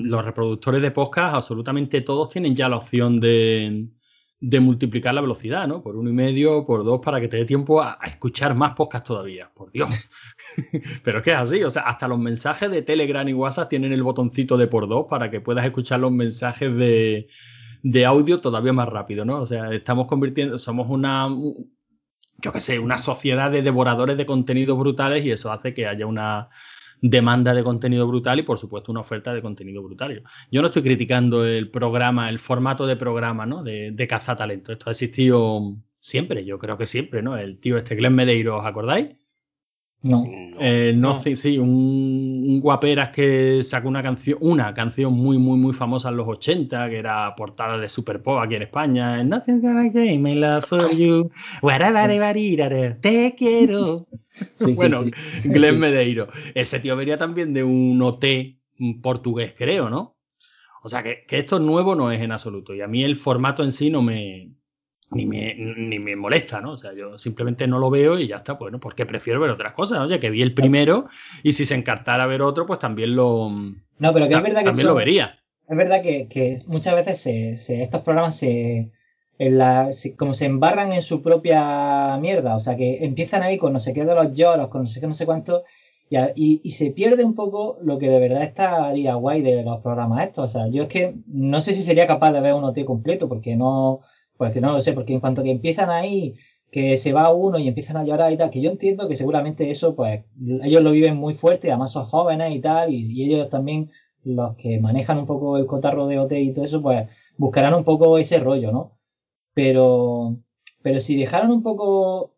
los, 0.06 0.26
reproductores 0.26 0.82
de 0.82 0.90
podcast, 0.90 1.36
absolutamente 1.36 2.02
todos 2.02 2.30
tienen 2.30 2.56
ya 2.56 2.68
la 2.68 2.78
opción 2.78 3.20
de, 3.20 3.90
de 4.46 4.60
multiplicar 4.60 5.14
la 5.14 5.22
velocidad, 5.22 5.70
¿no? 5.70 5.82
Por 5.82 5.96
uno 5.96 6.10
y 6.10 6.14
medio, 6.14 6.66
por 6.66 6.84
dos, 6.84 7.00
para 7.00 7.22
que 7.22 7.30
te 7.30 7.38
dé 7.38 7.46
tiempo 7.46 7.82
a, 7.82 7.98
escuchar 8.04 8.54
más 8.54 8.74
podcast 8.74 9.08
todavía. 9.08 9.50
Por 9.54 9.72
Dios. 9.72 9.90
Pero 11.04 11.20
es 11.20 11.24
que 11.24 11.32
es 11.32 11.38
así, 11.38 11.64
o 11.64 11.70
sea, 11.70 11.84
hasta 11.84 12.10
los 12.10 12.20
mensajes 12.20 12.70
de 12.70 12.82
Telegram 12.82 13.26
y 13.26 13.32
WhatsApp 13.32 13.70
tienen 13.70 13.94
el 13.94 14.04
botoncito 14.04 14.58
de 14.58 14.68
por 14.68 14.90
dos 14.90 15.06
para 15.10 15.32
que 15.32 15.40
puedas 15.40 15.64
escuchar 15.64 16.02
los 16.02 16.12
mensajes 16.12 16.76
de, 16.76 17.30
de 17.84 18.06
audio 18.06 18.42
todavía 18.42 18.74
más 18.74 18.90
rápido, 18.90 19.24
¿no? 19.24 19.38
O 19.38 19.46
sea, 19.46 19.72
estamos 19.72 20.08
convirtiendo, 20.08 20.60
somos 20.60 20.88
una, 20.90 21.30
yo 22.40 22.52
qué 22.52 22.60
sé, 22.60 22.80
una 22.80 22.98
sociedad 22.98 23.50
de 23.50 23.62
devoradores 23.62 24.18
de 24.18 24.26
contenidos 24.26 24.78
brutales 24.78 25.26
y 25.26 25.32
eso 25.32 25.54
hace 25.54 25.74
que 25.74 25.88
haya 25.88 26.06
una 26.06 26.50
demanda 27.04 27.54
de 27.54 27.64
contenido 27.66 28.08
brutal 28.08 28.40
y 28.40 28.44
por 28.44 28.58
supuesto 28.58 28.90
una 28.90 29.02
oferta 29.02 29.34
de 29.34 29.42
contenido 29.42 29.84
brutal. 29.84 30.24
Yo 30.50 30.62
no 30.62 30.68
estoy 30.68 30.84
criticando 30.84 31.46
el 31.46 31.70
programa, 31.70 32.30
el 32.30 32.40
formato 32.40 32.88
de 32.88 32.96
programa, 32.96 33.46
¿no? 33.46 33.62
De, 33.62 33.92
de 33.92 34.08
talento. 34.08 34.72
Esto 34.72 34.86
ha 34.88 34.92
existido 34.92 35.76
siempre, 36.00 36.46
yo 36.46 36.58
creo 36.58 36.78
que 36.78 36.88
siempre, 36.88 37.22
¿no? 37.22 37.36
El 37.38 37.60
tío 37.60 37.78
este 37.78 37.96
Glenn 37.96 38.16
Medeiro, 38.16 38.58
¿os 38.58 38.66
acordáis? 38.66 39.10
No. 40.02 40.24
Eh, 40.60 40.94
no, 40.96 41.16
sí, 41.16 41.58
un, 41.58 42.60
guaperas 42.62 43.10
que 43.10 43.64
sacó 43.64 43.90
una 43.90 44.04
canción, 44.04 44.38
una 44.42 44.74
canción 44.74 45.14
muy, 45.14 45.38
muy, 45.38 45.58
muy 45.58 45.74
famosa 45.74 46.10
en 46.10 46.18
los 46.18 46.28
80, 46.28 46.90
que 46.90 47.00
era 47.00 47.34
portada 47.36 47.78
de 47.78 47.90
Super 47.90 48.22
Pop 48.22 48.40
aquí 48.40 48.56
en 48.56 48.64
España. 48.64 49.24
Nothing's 49.24 49.62
gonna 49.62 49.92
change 49.92 50.20
my 50.20 50.36
love 50.36 50.66
for 50.66 50.90
you. 50.92 51.30
Te 53.02 53.36
quiero. 53.38 54.06
Bueno, 54.76 55.06
Glenn 55.44 55.80
Medeiro. 55.80 56.28
Ese 56.56 56.80
tío 56.80 56.96
venía 56.96 57.18
también 57.18 57.54
de 57.54 57.64
un 57.64 58.02
OT 58.02 58.26
portugués, 59.02 59.54
creo, 59.58 59.90
¿no? 59.90 60.18
O 60.82 60.90
sea 60.90 61.02
que, 61.02 61.26
que 61.26 61.40
esto 61.40 61.60
nuevo 61.60 61.96
no 61.96 62.12
es 62.12 62.22
en 62.22 62.32
absoluto. 62.32 62.74
Y 62.74 62.82
a 62.82 62.88
mí 62.88 63.04
el 63.04 63.16
formato 63.16 63.64
en 63.64 63.72
sí 63.72 63.90
no 63.90 64.02
me, 64.02 64.54
ni 65.14 65.26
me, 65.26 65.56
ni 65.56 66.00
me 66.00 66.16
molesta, 66.16 66.62
¿no? 66.62 66.72
O 66.72 66.78
sea, 66.78 66.94
yo 66.94 67.18
simplemente 67.18 67.68
no 67.68 67.80
lo 67.80 67.90
veo 67.90 68.20
y 68.20 68.28
ya 68.28 68.38
está, 68.38 68.54
bueno, 68.54 68.80
porque 68.80 69.06
prefiero 69.06 69.40
ver 69.40 69.50
otras 69.50 69.74
cosas, 69.74 70.00
¿no? 70.00 70.10
Ya 70.10 70.20
que 70.20 70.30
vi 70.30 70.42
el 70.42 70.54
primero 70.54 71.08
y 71.42 71.54
si 71.54 71.66
se 71.66 71.76
encartara 71.76 72.24
a 72.24 72.28
ver 72.28 72.42
otro, 72.42 72.66
pues 72.66 72.80
también 72.80 73.16
lo. 73.16 73.48
No, 74.00 74.14
pero 74.14 74.28
que 74.28 74.36
es 74.36 74.42
verdad 74.44 74.60
que. 74.60 74.66
También 74.66 74.88
lo 74.88 74.96
vería. 74.96 75.40
Es 75.68 75.78
verdad 75.78 76.02
que, 76.02 76.62
muchas 76.68 76.96
veces 76.96 77.64
se, 77.64 77.84
estos 77.84 78.02
programas 78.02 78.38
se, 78.38 78.92
en 79.40 79.58
la, 79.58 79.90
como 80.18 80.34
se 80.34 80.46
embarran 80.46 80.94
en 80.94 81.02
su 81.02 81.22
propia 81.22 82.18
mierda, 82.18 82.56
o 82.56 82.60
sea, 82.60 82.76
que 82.76 83.04
empiezan 83.04 83.44
ahí 83.44 83.58
con 83.58 83.74
no 83.74 83.80
sé 83.80 83.94
qué 83.94 84.06
de 84.06 84.16
los 84.16 84.34
lloros, 84.34 84.70
con 84.70 84.84
no 84.84 84.88
sé 84.88 85.00
qué, 85.00 85.08
no 85.08 85.14
sé 85.14 85.26
cuánto. 85.26 85.64
Y, 86.36 86.62
y, 86.64 86.72
se 86.72 86.92
pierde 86.92 87.24
un 87.24 87.34
poco 87.34 87.80
lo 87.82 87.98
que 87.98 88.08
de 88.08 88.20
verdad 88.20 88.44
estaría 88.44 89.16
guay 89.16 89.42
de 89.42 89.64
los 89.64 89.82
programas 89.82 90.28
estos. 90.28 90.52
O 90.52 90.54
sea, 90.54 90.68
yo 90.68 90.84
es 90.84 90.90
que 90.90 91.16
no 91.26 91.60
sé 91.62 91.74
si 91.74 91.82
sería 91.82 92.06
capaz 92.06 92.32
de 92.34 92.42
ver 92.42 92.54
un 92.54 92.64
OT 92.64 92.86
completo, 92.86 93.28
porque 93.28 93.56
no, 93.56 94.02
pues 94.38 94.54
que 94.54 94.62
no 94.62 94.74
lo 94.74 94.82
sé, 94.82 94.94
porque 94.94 95.14
en 95.14 95.20
cuanto 95.20 95.42
que 95.44 95.52
empiezan 95.52 95.90
ahí, 95.90 96.36
que 96.72 96.98
se 96.98 97.14
va 97.14 97.34
uno 97.34 97.60
y 97.60 97.68
empiezan 97.68 97.98
a 97.98 98.04
llorar 98.04 98.32
y 98.32 98.38
tal, 98.38 98.50
que 98.50 98.62
yo 98.62 98.72
entiendo 98.72 99.08
que 99.08 99.16
seguramente 99.16 99.70
eso, 99.70 99.96
pues 99.96 100.26
ellos 100.64 100.82
lo 100.84 100.92
viven 100.92 101.18
muy 101.18 101.36
fuerte, 101.36 101.70
además 101.72 101.92
son 101.92 102.06
jóvenes 102.06 102.54
y 102.54 102.60
tal, 102.62 102.92
y, 102.94 103.24
ellos 103.24 103.50
también, 103.50 103.92
los 104.24 104.56
que 104.56 104.80
manejan 104.80 105.20
un 105.20 105.26
poco 105.26 105.58
el 105.58 105.66
cotarro 105.66 106.08
de 106.08 106.20
OT 106.20 106.34
y 106.34 106.54
todo 106.54 106.66
eso, 106.66 106.82
pues 106.82 107.10
buscarán 107.38 107.74
un 107.74 107.84
poco 107.84 108.18
ese 108.18 108.40
rollo, 108.40 108.72
¿no? 108.72 108.98
Pero, 109.54 110.38
pero 110.82 111.00
si 111.00 111.16
dejaran 111.16 111.52
un 111.52 111.64
poco 111.64 112.36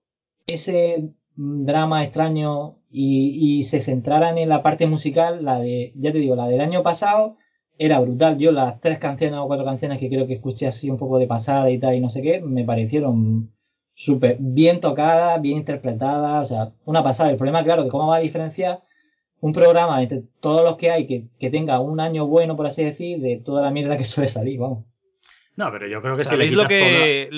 ese 0.47 1.11
drama 1.35 2.03
extraño 2.03 2.77
y, 2.89 3.59
y 3.59 3.63
se 3.63 3.81
centraran 3.81 4.37
en 4.37 4.49
la 4.49 4.63
parte 4.63 4.87
musical, 4.87 5.43
la 5.43 5.59
de, 5.59 5.93
ya 5.95 6.11
te 6.11 6.19
digo, 6.19 6.35
la 6.35 6.47
del 6.47 6.61
año 6.61 6.83
pasado, 6.83 7.37
era 7.77 7.99
brutal. 7.99 8.37
Yo 8.37 8.51
las 8.51 8.79
tres 8.81 8.99
canciones 8.99 9.39
o 9.39 9.47
cuatro 9.47 9.65
canciones 9.65 9.99
que 9.99 10.09
creo 10.09 10.27
que 10.27 10.33
escuché 10.33 10.67
así 10.67 10.89
un 10.89 10.97
poco 10.97 11.17
de 11.17 11.27
pasada 11.27 11.69
y 11.71 11.79
tal 11.79 11.95
y 11.95 11.99
no 11.99 12.09
sé 12.09 12.21
qué, 12.21 12.39
me 12.39 12.65
parecieron 12.65 13.51
súper 13.93 14.37
bien 14.39 14.79
tocadas, 14.81 15.41
bien 15.41 15.57
interpretadas, 15.57 16.45
o 16.51 16.53
sea, 16.53 16.73
una 16.85 17.03
pasada. 17.03 17.31
El 17.31 17.37
problema, 17.37 17.63
claro, 17.63 17.83
que 17.83 17.89
cómo 17.89 18.07
va 18.07 18.17
a 18.17 18.19
diferenciar 18.19 18.81
un 19.41 19.53
programa 19.53 20.01
entre 20.01 20.23
todos 20.41 20.63
los 20.63 20.77
que 20.77 20.91
hay 20.91 21.07
que, 21.07 21.27
que 21.39 21.49
tenga 21.49 21.79
un 21.79 21.99
año 21.99 22.27
bueno, 22.27 22.55
por 22.55 22.67
así 22.67 22.83
decir, 22.83 23.21
de 23.21 23.37
toda 23.37 23.61
la 23.61 23.71
mierda 23.71 23.97
que 23.97 24.03
suele 24.03 24.27
salir, 24.27 24.59
vamos. 24.59 24.85
No, 25.55 25.71
pero 25.71 25.87
yo 25.87 26.01
creo 26.01 26.15
que 26.15 26.25
¿Sabéis 26.25 26.51
si 26.51 26.55
lo 26.55 26.67
que 26.67 27.29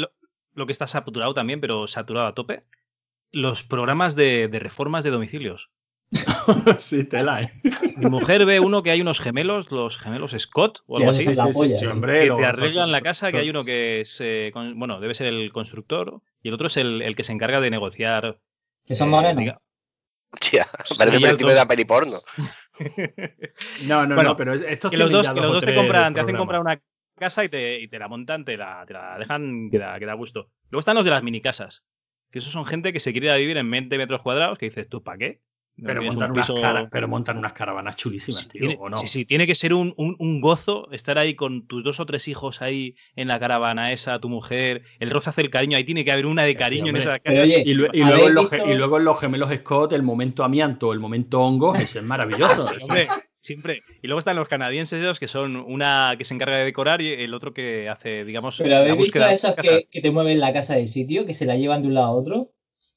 lo, 0.54 0.66
que 0.66 0.72
está 0.72 0.88
saturado 0.88 1.34
también, 1.34 1.62
pero 1.62 1.88
saturado 1.88 2.28
a 2.28 2.34
tope? 2.34 2.64
Los 3.32 3.64
programas 3.64 4.16
de, 4.16 4.48
de 4.48 4.60
reformas 4.60 5.04
de 5.04 5.12
domicilios. 5.12 5.70
sí, 6.78 7.04
tela, 7.04 7.42
¿eh? 7.42 7.52
Mi 7.98 8.10
mujer 8.10 8.46
ve 8.46 8.60
uno 8.60 8.82
que 8.82 8.92
hay 8.92 9.02
unos 9.02 9.20
gemelos, 9.20 9.72
los 9.72 9.98
gemelos 9.98 10.36
Scott 10.38 10.84
o 10.88 10.98
algo 10.98 11.12
así. 11.12 11.26
Sí, 11.26 11.36
sí, 11.36 11.76
sí, 11.76 11.86
hombre, 11.86 12.30
que 12.30 12.34
te 12.34 12.46
arreglan 12.46 12.92
la 12.92 13.02
casa, 13.02 13.32
que 13.32 13.40
hay 13.40 13.50
uno 13.50 13.64
que 13.64 14.02
es, 14.02 14.22
eh, 14.22 14.52
bueno, 14.76 15.00
debe 15.00 15.14
ser 15.14 15.28
el 15.28 15.52
constructor 15.52 16.22
y 16.42 16.48
el 16.48 16.54
otro 16.54 16.68
es 16.68 16.78
el, 16.78 17.02
el 17.02 17.16
que 17.16 17.24
se 17.24 17.34
encarga 17.34 17.60
de 17.60 17.70
negociar. 17.70 18.40
Que 18.86 18.96
son 18.96 19.10
morenos. 19.10 19.56
Tía, 20.40 20.68
parece 20.98 21.18
el 21.18 21.24
principio 21.24 21.48
de 21.48 21.56
la 21.56 21.68
peli 21.68 21.86
porno. 21.86 22.18
no, 23.86 24.06
no, 24.06 24.24
no, 24.24 24.36
pero 24.36 24.54
estos 24.54 24.92
que 24.92 24.98
los 24.98 25.12
dos, 25.12 25.28
que 25.30 25.42
los 25.42 25.54
dos 25.54 25.66
te 25.66 25.76
compran, 25.76 26.14
te 26.14 26.22
hacen 26.22 26.38
comprar 26.38 26.62
una 26.62 26.82
casa 27.18 27.44
y 27.44 27.50
te, 27.50 27.80
y 27.80 27.88
te 27.88 28.00
la 28.00 28.08
montan, 28.08 28.46
te 28.46 28.56
la, 28.56 28.86
te 28.86 28.94
la 28.94 29.18
dejan 29.20 29.70
que 29.70 29.80
da, 29.80 30.00
que 30.00 30.06
da 30.06 30.14
gusto. 30.14 30.50
Luego 30.70 30.80
están 30.80 30.96
los 30.96 31.06
de 31.06 31.12
las 31.12 31.24
mini 31.24 31.42
casas, 31.42 31.84
que 32.32 32.40
esos 32.40 32.54
son 32.54 32.66
gente 32.66 32.94
que 32.94 33.00
se 33.00 33.12
quiere 33.12 33.28
ir 33.28 33.32
a 33.32 33.38
vivir 33.38 33.58
en 33.58 33.70
20 33.70 33.98
metros 33.98 34.22
cuadrados, 34.22 34.58
que 34.58 34.68
dices, 34.68 34.88
¿tú 34.88 35.04
para 35.04 35.18
qué? 35.18 35.42
Pero 35.84 36.02
montan, 36.02 36.32
unas 36.32 36.52
pero 36.92 37.08
montan, 37.08 37.38
unas 37.38 37.54
caravanas 37.54 37.96
chulísimas, 37.98 38.48
tío, 38.48 38.72
¿o 38.80 38.90
no? 38.90 38.98
Sí, 38.98 39.08
sí, 39.08 39.26
tiene 39.26 39.46
que 39.46 39.54
ser 39.54 39.76
un, 39.76 39.94
un, 39.96 40.42
gozo 40.42 40.90
estar 40.92 41.20
ahí 41.20 41.36
con 41.36 41.68
tus 41.68 41.84
dos 41.84 42.00
o 42.00 42.06
tres 42.08 42.28
hijos 42.28 42.64
ahí 42.64 42.96
en 43.16 43.28
la 43.28 43.40
caravana 43.40 43.92
esa, 43.92 44.18
tu 44.20 44.28
mujer, 44.28 44.82
el 44.98 45.12
roce 45.12 45.30
hace 45.30 45.42
el 45.42 45.52
cariño, 45.52 45.78
ahí 45.78 45.84
tiene 45.84 46.04
que 46.04 46.12
haber 46.12 46.26
una 46.26 46.44
de 46.44 46.56
cariño 46.56 46.88
en 46.88 46.98
esa 46.98 47.20
casa. 47.20 47.46
y, 47.46 47.74
luego 47.76 47.94
en 47.94 48.34
los, 48.34 48.52
y, 48.52 48.74
luego 48.74 48.98
en 48.98 49.06
los, 49.06 49.20
gemelos 49.20 49.52
Scott, 49.54 49.94
el 49.94 50.02
momento 50.02 50.44
amianto, 50.44 50.94
el 50.94 51.00
momento 51.00 51.42
hongo, 51.42 51.76
eso 51.76 52.00
es 52.00 52.06
maravilloso. 52.06 52.72
hombre, 52.82 53.08
siempre. 53.48 53.82
Y 54.02 54.08
luego 54.08 54.20
están 54.20 54.36
los 54.36 54.48
canadienses 54.48 55.02
esos 55.02 55.20
que 55.20 55.28
son 55.28 55.56
una 55.56 56.16
que 56.18 56.26
se 56.26 56.34
encarga 56.34 56.58
de 56.58 56.66
decorar 56.66 57.02
y 57.02 57.14
el 57.14 57.34
otro 57.34 57.54
que 57.54 57.90
hace, 57.90 58.26
digamos, 58.26 58.58
Pero 58.58 58.86
la 58.86 58.94
búsqueda 58.94 59.30
visto 59.30 59.48
esas 59.48 59.56
que, 59.56 59.88
que, 59.90 60.02
te 60.02 60.12
mueven 60.12 60.40
la 60.40 60.54
casa 60.54 60.76
del 60.76 60.88
sitio, 60.88 61.26
que 61.26 61.34
se 61.34 61.46
la 61.46 61.56
llevan 61.56 61.82
de 61.82 61.88
un 61.88 61.94
lado 61.96 62.08
a 62.08 62.12
otro? 62.12 62.52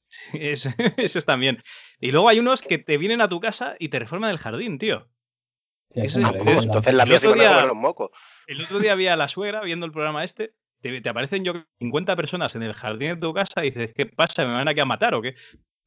Sí, 0.07 0.39
eso, 0.41 0.69
es 0.97 1.25
también. 1.25 1.63
Y 1.99 2.11
luego 2.11 2.27
hay 2.27 2.39
unos 2.39 2.61
que 2.61 2.77
te 2.77 2.97
vienen 2.97 3.21
a 3.21 3.29
tu 3.29 3.39
casa 3.39 3.75
y 3.79 3.89
te 3.89 3.99
reforman 3.99 4.29
el 4.29 4.37
jardín, 4.37 4.77
tío. 4.77 5.07
entonces 5.95 6.93
la 6.93 7.05
mía 7.05 7.19
se 7.19 7.27
a 7.27 7.65
los 7.65 7.75
mocos. 7.75 8.11
El 8.45 8.61
otro 8.61 8.79
día 8.79 8.91
había 8.91 9.15
la 9.15 9.29
suegra 9.29 9.61
viendo 9.61 9.85
el 9.85 9.93
programa 9.93 10.23
este. 10.23 10.53
Te, 10.81 11.07
aparecen 11.07 11.45
yo 11.45 11.53
50 11.79 12.15
personas 12.15 12.55
en 12.55 12.63
el 12.63 12.73
jardín 12.73 13.09
de 13.09 13.17
tu 13.17 13.33
casa 13.33 13.63
y 13.63 13.69
dices, 13.69 13.91
¿qué 13.95 14.07
pasa? 14.07 14.45
¿Me 14.45 14.53
van 14.53 14.67
aquí 14.67 14.79
a 14.79 14.85
matar 14.85 15.13
o 15.13 15.21
qué? 15.21 15.35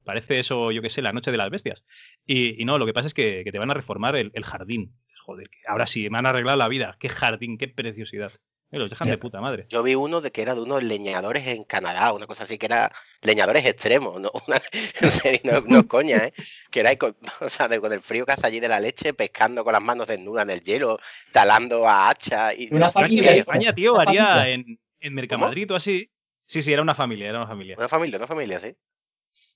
Parece 0.05 0.39
eso, 0.39 0.71
yo 0.71 0.83
qué 0.83 0.91
sé, 0.91 1.03
la 1.03 1.13
noche 1.13 1.33
de 1.33 1.37
las 1.37 1.51
bestias. 1.51 1.83
Y, 2.27 2.65
no, 2.65 2.79
lo 2.79 2.87
que 2.87 2.95
pasa 2.95 3.07
es 3.07 3.15
que, 3.15 3.45
te 3.45 3.59
van 3.59 3.71
a 3.71 3.75
reformar 3.75 4.17
el, 4.17 4.31
el 4.35 4.45
jardín. 4.45 4.97
Joder, 5.21 5.49
ahora 5.67 5.87
sí, 5.87 6.03
me 6.05 6.19
van 6.19 6.27
a 6.27 6.31
arreglar 6.31 6.59
la 6.59 6.69
vida. 6.69 6.97
Qué 7.01 7.09
jardín, 7.09 7.59
qué 7.59 7.69
preciosidad 7.69 8.33
los 8.79 8.91
dejan 8.91 9.09
de 9.09 9.19
puta 9.19 9.41
madre. 9.41 9.67
Yo 9.69 9.83
vi 9.83 9.95
uno 9.95 10.21
de 10.21 10.31
que 10.31 10.43
era 10.43 10.55
de 10.55 10.61
unos 10.61 10.83
leñadores 10.83 11.47
en 11.47 11.65
Canadá, 11.65 12.13
una 12.13 12.27
cosa 12.27 12.45
así 12.45 12.59
que 12.59 12.67
era 12.67 12.93
leñadores 13.23 13.65
extremos, 13.67 14.21
no, 14.21 14.31
en 15.01 15.13
serio, 15.13 15.65
no, 15.67 15.87
coña, 15.87 16.27
¿eh? 16.27 16.33
Que 16.71 16.81
era 16.81 16.95
con, 16.97 17.17
o 17.41 17.49
sea, 17.49 17.69
con 17.81 17.93
el 17.93 18.01
frío 18.01 18.27
que 18.27 18.33
hace 18.33 18.47
allí 18.47 18.61
de 18.61 18.69
la 18.69 18.81
leche, 18.81 19.15
pescando 19.15 19.65
con 19.65 19.73
las 19.73 19.83
manos 19.83 20.07
desnudas 20.07 20.45
en 20.45 20.51
el 20.51 20.63
hielo, 20.63 20.99
talando 21.33 21.89
a 21.89 22.11
hacha. 22.11 22.55
Y, 22.55 22.73
una 22.73 22.91
familia. 22.91 23.33
En 23.33 23.39
España, 23.39 23.73
tío, 23.73 23.99
haría 23.99 24.49
en, 24.49 24.79
en 25.01 25.15
Mercamadrid 25.15 25.73
o 25.73 25.77
así. 25.77 26.11
Sí, 26.47 26.63
sí, 26.63 26.73
era 26.73 26.83
una 26.83 26.95
familia, 26.95 27.29
era 27.29 27.39
una 27.39 27.49
familia. 27.49 27.77
Una 27.79 27.89
familia, 27.89 28.19
una 28.19 28.27
familia, 28.27 28.61
sí. 28.61 28.77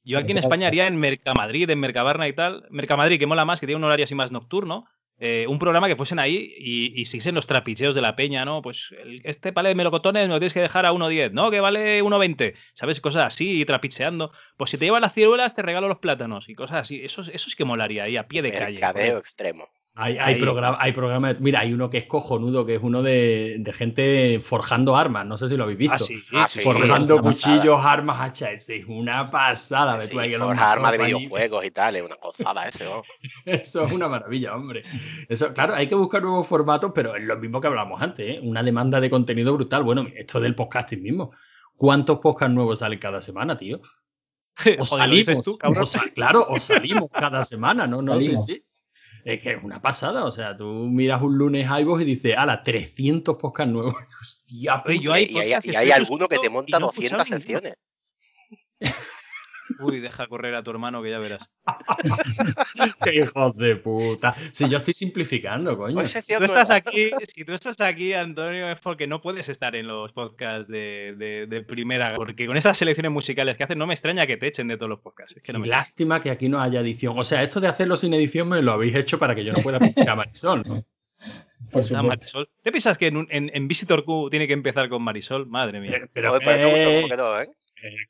Yo 0.08 0.18
aquí 0.18 0.32
en 0.32 0.38
España 0.38 0.68
haría 0.68 0.86
en 0.86 0.96
Mercamadrid, 0.96 1.68
en 1.68 1.80
Mercabarna 1.80 2.26
y 2.28 2.32
tal. 2.32 2.66
Mercamadrid, 2.70 3.18
que 3.18 3.26
mola 3.26 3.44
más, 3.44 3.60
que 3.60 3.66
tiene 3.66 3.76
un 3.76 3.84
horario 3.84 4.04
así 4.04 4.14
más 4.14 4.32
nocturno. 4.32 4.86
Eh, 5.20 5.46
un 5.48 5.58
programa 5.58 5.88
que 5.88 5.96
fuesen 5.96 6.18
ahí 6.20 6.54
y, 6.58 6.98
y 6.98 7.04
siguiesen 7.04 7.34
los 7.34 7.48
trapicheos 7.48 7.94
de 7.94 8.00
la 8.00 8.14
peña, 8.14 8.44
¿no? 8.44 8.62
Pues 8.62 8.94
este 9.24 9.52
palé 9.52 9.70
de 9.70 9.74
melocotones 9.74 10.28
me 10.28 10.34
lo 10.34 10.38
tienes 10.38 10.54
que 10.54 10.60
dejar 10.60 10.86
a 10.86 10.92
1.10, 10.92 11.32
¿no? 11.32 11.50
Que 11.50 11.60
vale 11.60 12.02
1.20, 12.02 12.54
¿sabes? 12.74 13.00
Cosas 13.00 13.26
así, 13.26 13.60
y 13.60 13.64
trapicheando. 13.64 14.32
Pues 14.56 14.70
si 14.70 14.78
te 14.78 14.84
llevan 14.84 15.02
las 15.02 15.12
ciruelas, 15.12 15.54
te 15.54 15.62
regalo 15.62 15.88
los 15.88 15.98
plátanos 15.98 16.48
y 16.48 16.54
cosas 16.54 16.78
así. 16.78 17.04
Eso, 17.04 17.22
eso 17.22 17.32
es 17.32 17.56
que 17.56 17.64
molaría 17.64 18.04
ahí, 18.04 18.16
a 18.16 18.28
pie 18.28 18.42
de 18.42 18.52
calle. 18.52 18.80
Mercadeo 18.80 19.18
extremo. 19.18 19.68
Hay, 20.00 20.16
hay, 20.18 20.36
programas. 20.92 21.40
Mira, 21.40 21.60
hay 21.60 21.72
uno 21.72 21.90
que 21.90 21.98
es 21.98 22.04
cojonudo, 22.04 22.64
que 22.64 22.76
es 22.76 22.80
uno 22.82 23.02
de, 23.02 23.62
gente 23.74 24.40
forjando 24.40 24.96
armas. 24.96 25.26
No 25.26 25.36
sé 25.36 25.48
si 25.48 25.56
lo 25.56 25.64
habéis 25.64 25.78
visto. 25.78 26.04
Ah, 26.32 26.48
sí, 26.48 26.60
forjando 26.60 27.20
cuchillos, 27.20 27.84
armas, 27.84 28.20
hachas. 28.20 28.68
Es 28.68 28.86
una 28.86 29.30
pasada. 29.30 30.00
Sí, 30.00 30.16
armas 30.16 30.92
de 30.92 30.98
videojuegos 30.98 31.64
y 31.64 31.70
tal. 31.70 31.96
Es 31.96 32.02
una 32.04 32.16
gozada 32.16 32.68
ese, 32.68 32.84
Eso 33.44 33.84
es 33.84 33.92
una 33.92 34.08
maravilla, 34.08 34.54
hombre. 34.54 34.84
Eso, 35.28 35.52
claro, 35.52 35.74
hay 35.74 35.86
que 35.86 35.94
buscar 35.94 36.22
nuevos 36.22 36.46
formatos, 36.46 36.92
pero 36.94 37.16
es 37.16 37.24
lo 37.24 37.36
mismo 37.36 37.60
que 37.60 37.66
hablamos 37.66 38.00
antes. 38.00 38.36
¿eh? 38.36 38.40
Una 38.42 38.62
demanda 38.62 39.00
de 39.00 39.10
contenido 39.10 39.52
brutal. 39.54 39.82
Bueno, 39.82 40.06
esto 40.14 40.40
del 40.40 40.54
podcasting 40.54 41.02
mismo. 41.02 41.32
¿cuántos 41.78 42.18
podcasts 42.18 42.54
nuevos 42.54 42.80
salen 42.80 42.98
cada 42.98 43.22
semana, 43.22 43.56
tío? 43.56 43.80
O 44.80 44.84
salimos, 44.84 45.42
tú, 45.42 45.56
claro, 46.16 46.44
o 46.48 46.58
salimos 46.58 47.06
cada 47.12 47.44
semana, 47.44 47.86
¿no? 47.86 48.02
No 48.02 48.18
sé 48.18 48.36
si. 48.36 48.64
Es 49.24 49.42
que 49.42 49.52
es 49.52 49.62
una 49.62 49.82
pasada, 49.82 50.24
o 50.24 50.32
sea, 50.32 50.56
tú 50.56 50.64
miras 50.64 51.20
un 51.22 51.36
lunes 51.36 51.68
iVoox 51.68 52.02
y 52.02 52.04
dices, 52.04 52.34
ala, 52.36 52.62
300 52.62 53.36
podcasts 53.36 53.72
nuevos. 53.72 53.94
Hostia, 54.20 54.82
y, 54.86 55.08
hay, 55.08 55.24
y 55.24 55.74
hay, 55.74 55.90
alguno 55.90 56.28
que 56.28 56.38
te 56.38 56.50
monta 56.50 56.78
200 56.78 57.26
secciones. 57.26 57.76
Uy, 59.80 60.00
deja 60.00 60.26
correr 60.26 60.54
a 60.54 60.62
tu 60.62 60.70
hermano 60.70 61.02
que 61.02 61.10
ya 61.10 61.18
verás. 61.18 61.40
Qué 63.02 63.16
hijos 63.16 63.56
de 63.56 63.76
puta. 63.76 64.34
Si 64.52 64.68
yo 64.68 64.78
estoy 64.78 64.94
simplificando, 64.94 65.76
coño. 65.76 65.94
Pues 65.94 66.12
si 66.12 66.36
tú 66.36 66.44
estás 66.44 66.70
aquí, 66.70 67.10
si 67.32 67.44
tú 67.44 67.52
estás 67.52 67.80
aquí, 67.80 68.12
Antonio, 68.12 68.70
es 68.70 68.78
porque 68.80 69.06
no 69.06 69.20
puedes 69.20 69.48
estar 69.48 69.76
en 69.76 69.86
los 69.86 70.12
podcasts 70.12 70.68
de, 70.68 71.64
primera. 71.66 72.14
Porque 72.16 72.46
con 72.46 72.56
esas 72.56 72.76
selecciones 72.78 73.12
musicales 73.12 73.56
que 73.56 73.64
hacen, 73.64 73.78
no 73.78 73.86
me 73.86 73.94
extraña 73.94 74.26
que 74.26 74.36
te 74.36 74.48
echen 74.48 74.68
de 74.68 74.76
todos 74.76 74.90
los 74.90 75.00
podcasts. 75.00 75.34
Lástima 75.64 76.20
que 76.20 76.30
aquí 76.30 76.48
no 76.48 76.60
haya 76.60 76.80
edición. 76.80 77.18
O 77.18 77.24
sea, 77.24 77.42
esto 77.42 77.60
de 77.60 77.68
hacerlo 77.68 77.96
sin 77.96 78.14
edición 78.14 78.48
me 78.48 78.62
lo 78.62 78.72
habéis 78.72 78.94
hecho 78.94 79.18
para 79.18 79.34
que 79.34 79.44
yo 79.44 79.52
no 79.52 79.60
pueda 79.60 79.78
a 79.78 80.16
Marisol, 80.16 80.62
¿no? 80.66 80.84
Por 81.70 82.02
Marisol. 82.02 82.48
¿Qué 82.62 82.70
piensas 82.70 82.96
que 82.96 83.08
en, 83.08 83.68
Visitor 83.68 84.04
Q 84.04 84.30
tiene 84.30 84.46
que 84.46 84.52
empezar 84.52 84.88
con 84.88 85.02
Marisol? 85.02 85.46
Madre 85.46 85.80
mía. 85.80 85.96
Eh, 85.96 86.08
pero, 86.12 86.38
pero 86.38 87.40
¿eh? 87.40 87.48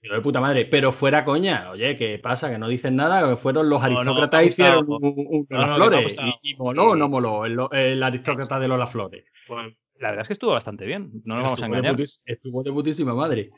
Quedó 0.00 0.14
de 0.14 0.20
puta 0.20 0.40
madre. 0.40 0.66
Pero 0.66 0.92
fuera 0.92 1.24
coña, 1.24 1.70
oye, 1.70 1.96
¿qué 1.96 2.18
pasa? 2.18 2.50
Que 2.50 2.58
no 2.58 2.68
dicen 2.68 2.96
nada. 2.96 3.36
Fueron 3.36 3.68
los 3.68 3.82
aristócratas 3.82 4.44
y 4.44 4.48
hicieron 4.48 4.86
un, 4.88 5.46
Flores. 5.46 6.16
y, 6.42 6.54
moló 6.56 6.90
o 6.90 6.96
no 6.96 7.08
moló 7.08 7.44
el, 7.44 8.02
aristócrata 8.02 8.58
de 8.58 8.68
Lola 8.68 8.86
Flores. 8.86 9.24
Pues, 9.46 9.74
la 9.98 10.08
verdad 10.10 10.22
es 10.22 10.28
que 10.28 10.34
estuvo 10.34 10.52
bastante 10.52 10.86
bien. 10.86 11.10
No 11.24 11.36
nos 11.36 11.44
vamos 11.44 11.62
a 11.62 11.66
engañar. 11.66 11.96
estuvo 11.98 12.62
de 12.62 12.72
putísima 12.72 13.14
madre. 13.14 13.50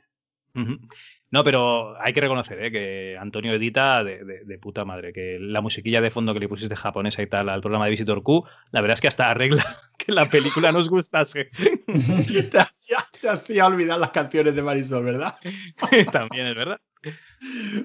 No, 1.32 1.44
pero 1.44 2.00
hay 2.02 2.12
que 2.12 2.20
reconocer 2.20 2.60
¿eh? 2.64 2.72
que 2.72 3.16
Antonio 3.18 3.52
edita 3.52 4.02
de, 4.02 4.58
puta 4.60 4.84
madre. 4.84 5.12
Que 5.12 5.38
la 5.40 5.60
musiquilla 5.60 6.00
de 6.00 6.10
fondo 6.10 6.34
que 6.34 6.40
le 6.40 6.48
pusiste 6.48 6.74
japonesa 6.74 7.22
y 7.22 7.28
tal 7.28 7.48
al 7.48 7.60
programa 7.60 7.84
de 7.84 7.92
Visitor 7.92 8.22
Q, 8.22 8.44
la 8.72 8.80
verdad 8.80 8.94
es 8.94 9.00
que 9.00 9.08
hasta 9.08 9.30
arregla 9.30 9.64
que 9.98 10.12
la 10.12 10.28
película 10.28 10.72
nos 10.72 10.88
gustase. 10.88 11.50
te, 12.50 13.28
hacía 13.28 13.66
olvidar 13.66 14.00
las 14.00 14.10
canciones 14.10 14.56
de 14.56 14.62
Marisol, 14.62 15.04
¿verdad? 15.04 15.36
También 16.12 16.46
es 16.46 16.54
verdad. 16.56 16.80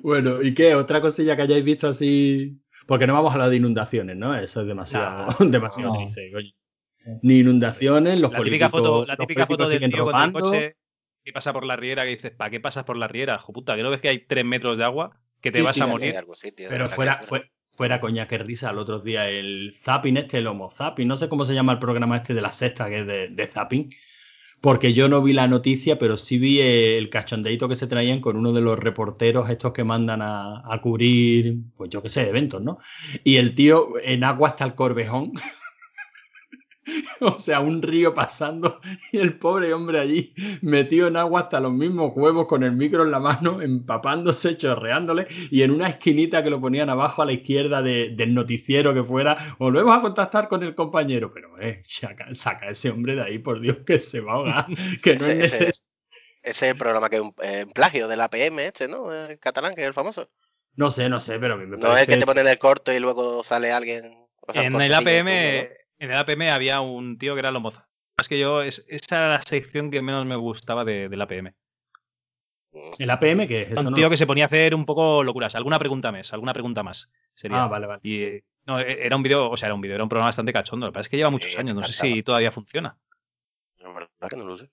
Bueno, 0.01 0.41
¿y 0.41 0.53
qué? 0.53 0.73
¿Otra 0.73 0.99
cosilla 0.99 1.35
que 1.35 1.43
hayáis 1.43 1.63
visto 1.63 1.87
así? 1.87 2.59
Porque 2.87 3.05
no 3.05 3.13
vamos 3.13 3.31
a 3.31 3.33
hablar 3.35 3.49
de 3.51 3.57
inundaciones, 3.57 4.17
¿no? 4.17 4.35
Eso 4.35 4.61
es 4.61 4.67
demasiado, 4.67 5.27
demasiado 5.45 5.93
Ni 7.21 7.39
inundaciones, 7.39 8.19
los 8.19 8.31
la 8.31 8.41
típica 8.41 8.69
foto, 8.69 9.05
La 9.05 9.15
típica 9.15 9.45
foto 9.45 9.69
del 9.69 9.89
tío 9.91 10.05
con 10.05 10.21
el 10.21 10.31
coche 10.31 10.77
que 11.26 11.34
pasa 11.34 11.51
por 11.51 11.65
la 11.65 11.76
riera 11.76 12.03
que 12.03 12.11
dices, 12.11 12.32
¿para 12.32 12.51
qué 12.51 12.59
pasas 12.59 12.84
por 12.84 12.97
la 12.97 13.07
riera? 13.07 13.36
Hijo 13.41 13.51
puta, 13.51 13.76
que 13.76 13.82
no 13.82 13.89
ves 13.89 13.99
que 13.99 14.09
hay 14.09 14.19
tres 14.19 14.45
metros 14.45 14.78
de 14.78 14.84
agua, 14.84 15.19
que 15.41 15.51
te 15.51 15.63
vas 15.63 15.80
a 15.82 15.88
morir. 15.88 16.15
Pero 16.55 16.88
fuera, 16.88 17.19
fuera 17.71 17.99
coña, 17.99 18.28
qué 18.28 18.38
risa. 18.38 18.69
El 18.69 18.78
otro 18.78 18.99
día 18.99 19.28
el 19.28 19.73
zapping 19.76 20.17
este, 20.17 20.38
el 20.38 20.47
homo 20.47 20.69
zapping, 20.69 21.07
no 21.07 21.17
sé 21.17 21.28
cómo 21.28 21.43
se 21.43 21.55
llama 21.55 21.73
el 21.73 21.80
programa 21.80 22.17
este 22.17 22.36
de 22.36 22.41
la 22.41 22.51
sexta, 22.51 22.89
que 22.89 22.99
es 22.99 23.36
de, 23.36 23.47
zapping. 23.47 23.89
Porque 24.61 24.93
yo 24.93 25.09
no 25.09 25.21
vi 25.21 25.34
la 25.34 25.47
noticia, 25.47 25.97
pero 25.97 26.15
sí 26.15 26.38
vi 26.38 26.61
el 26.61 27.09
cachondeito 27.09 27.67
que 27.67 27.76
se 27.76 27.88
traían 27.88 28.21
con 28.21 28.38
uno 28.38 28.53
de 28.53 28.61
los 28.61 28.78
reporteros 28.78 29.49
estos 29.49 29.73
que 29.73 29.84
mandan 29.84 30.21
a, 30.21 30.61
a 30.71 30.80
cubrir, 30.80 31.57
pues 31.76 31.89
yo 31.89 32.03
qué 32.03 32.09
sé, 32.09 32.30
eventos, 32.30 32.61
¿no? 32.61 32.78
Y 33.23 33.38
el 33.38 33.55
tío 33.55 33.93
en 34.01 34.23
agua 34.23 34.49
hasta 34.49 34.63
el 34.63 34.76
corvejón. 34.76 35.34
O 37.21 37.38
sea, 37.38 37.59
un 37.59 37.81
río 37.81 38.13
pasando 38.13 38.79
y 39.11 39.19
el 39.19 39.38
pobre 39.38 39.73
hombre 39.73 39.99
allí 39.99 40.33
metido 40.61 41.07
en 41.07 41.17
agua 41.17 41.41
hasta 41.41 41.59
los 41.59 41.73
mismos 41.73 42.11
huevos 42.15 42.47
con 42.47 42.63
el 42.63 42.73
micro 42.73 43.03
en 43.03 43.11
la 43.11 43.19
mano, 43.19 43.61
empapándose, 43.61 44.57
chorreándole 44.57 45.27
y 45.51 45.63
en 45.63 45.71
una 45.71 45.88
esquinita 45.88 46.43
que 46.43 46.49
lo 46.49 46.61
ponían 46.61 46.89
abajo 46.89 47.21
a 47.21 47.25
la 47.25 47.33
izquierda 47.33 47.81
del 47.81 48.33
noticiero 48.33 48.93
que 48.93 49.03
fuera, 49.03 49.38
volvemos 49.59 49.95
a 49.95 50.01
contactar 50.01 50.47
con 50.47 50.63
el 50.63 50.75
compañero, 50.75 51.31
pero 51.33 51.59
eh, 51.59 51.81
saca, 51.83 52.67
ese 52.69 52.89
hombre 52.89 53.15
de 53.15 53.23
ahí, 53.23 53.39
por 53.39 53.59
Dios, 53.59 53.77
que 53.86 53.99
se 53.99 54.21
va 54.21 54.33
a 54.33 54.36
ahogar, 54.36 54.67
que 55.01 55.15
no 55.15 55.25
ese, 55.25 55.69
es 55.69 55.86
es 56.43 56.61
el 56.61 56.75
programa 56.75 57.09
que 57.09 57.15
es 57.15 57.21
un 57.23 57.33
eh, 57.41 57.65
plagio 57.73 58.07
de 58.07 58.17
la 58.17 58.29
PM 58.29 58.63
este, 58.65 58.88
¿no? 58.88 59.11
El 59.11 59.39
catalán, 59.39 59.73
que 59.73 59.81
es 59.81 59.88
el 59.88 59.93
famoso. 59.93 60.29
No 60.75 60.91
sé, 60.91 61.09
no 61.09 61.19
sé, 61.19 61.39
pero 61.39 61.57
me 61.57 61.65
No 61.65 61.97
es 61.97 62.05
que 62.05 62.17
te 62.17 62.25
ponen 62.25 62.47
el 62.47 62.59
corto 62.59 62.93
y 62.93 62.99
luego 62.99 63.43
sale 63.43 63.71
alguien... 63.71 64.27
en 64.53 64.79
el 64.79 64.93
APM 64.93 65.84
en 65.99 66.11
el 66.11 66.17
APM 66.17 66.49
había 66.49 66.81
un 66.81 67.17
tío 67.17 67.33
que 67.33 67.39
era 67.39 67.51
Lomoza. 67.51 67.87
Es 68.17 68.29
que 68.29 68.39
yo, 68.39 68.61
es, 68.61 68.85
esa 68.87 69.17
era 69.17 69.29
la 69.29 69.41
sección 69.41 69.91
que 69.91 70.01
menos 70.01 70.25
me 70.25 70.35
gustaba 70.35 70.85
de, 70.85 71.09
del 71.09 71.21
APM. 71.21 71.53
¿El 72.99 73.09
APM 73.09 73.47
qué 73.47 73.61
es? 73.63 73.83
un 73.83 73.93
tío 73.93 74.09
que 74.09 74.17
se 74.17 74.27
ponía 74.27 74.45
a 74.45 74.47
hacer 74.47 74.75
un 74.75 74.85
poco 74.85 75.23
locuras. 75.23 75.55
Alguna 75.55 75.79
pregunta 75.79 76.11
más, 76.11 76.33
alguna 76.33 76.53
pregunta 76.53 76.83
más. 76.83 77.11
Sería. 77.33 77.63
Ah, 77.63 77.67
vale, 77.67 77.87
vale. 77.87 78.01
Y, 78.03 78.41
no, 78.65 78.79
e, 78.79 79.05
era 79.05 79.15
un 79.15 79.23
vídeo, 79.23 79.49
o 79.49 79.57
sea, 79.57 79.67
era 79.67 79.75
un 79.75 79.81
vídeo, 79.81 79.95
era 79.95 80.03
un 80.03 80.09
programa 80.09 80.29
bastante 80.29 80.53
cachondo. 80.53 80.85
Lo 80.85 80.91
que 80.91 80.95
pasa 80.95 81.01
es 81.01 81.09
que 81.09 81.17
lleva 81.17 81.29
muchos 81.29 81.57
años, 81.57 81.75
no 81.75 81.83
sé 81.83 81.93
si 81.93 82.23
todavía 82.23 82.51
funciona. 82.51 82.97
La 83.79 83.89
verdad 83.89 84.29
que 84.29 84.37
no 84.37 84.45
lo 84.45 84.57
sé. 84.57 84.69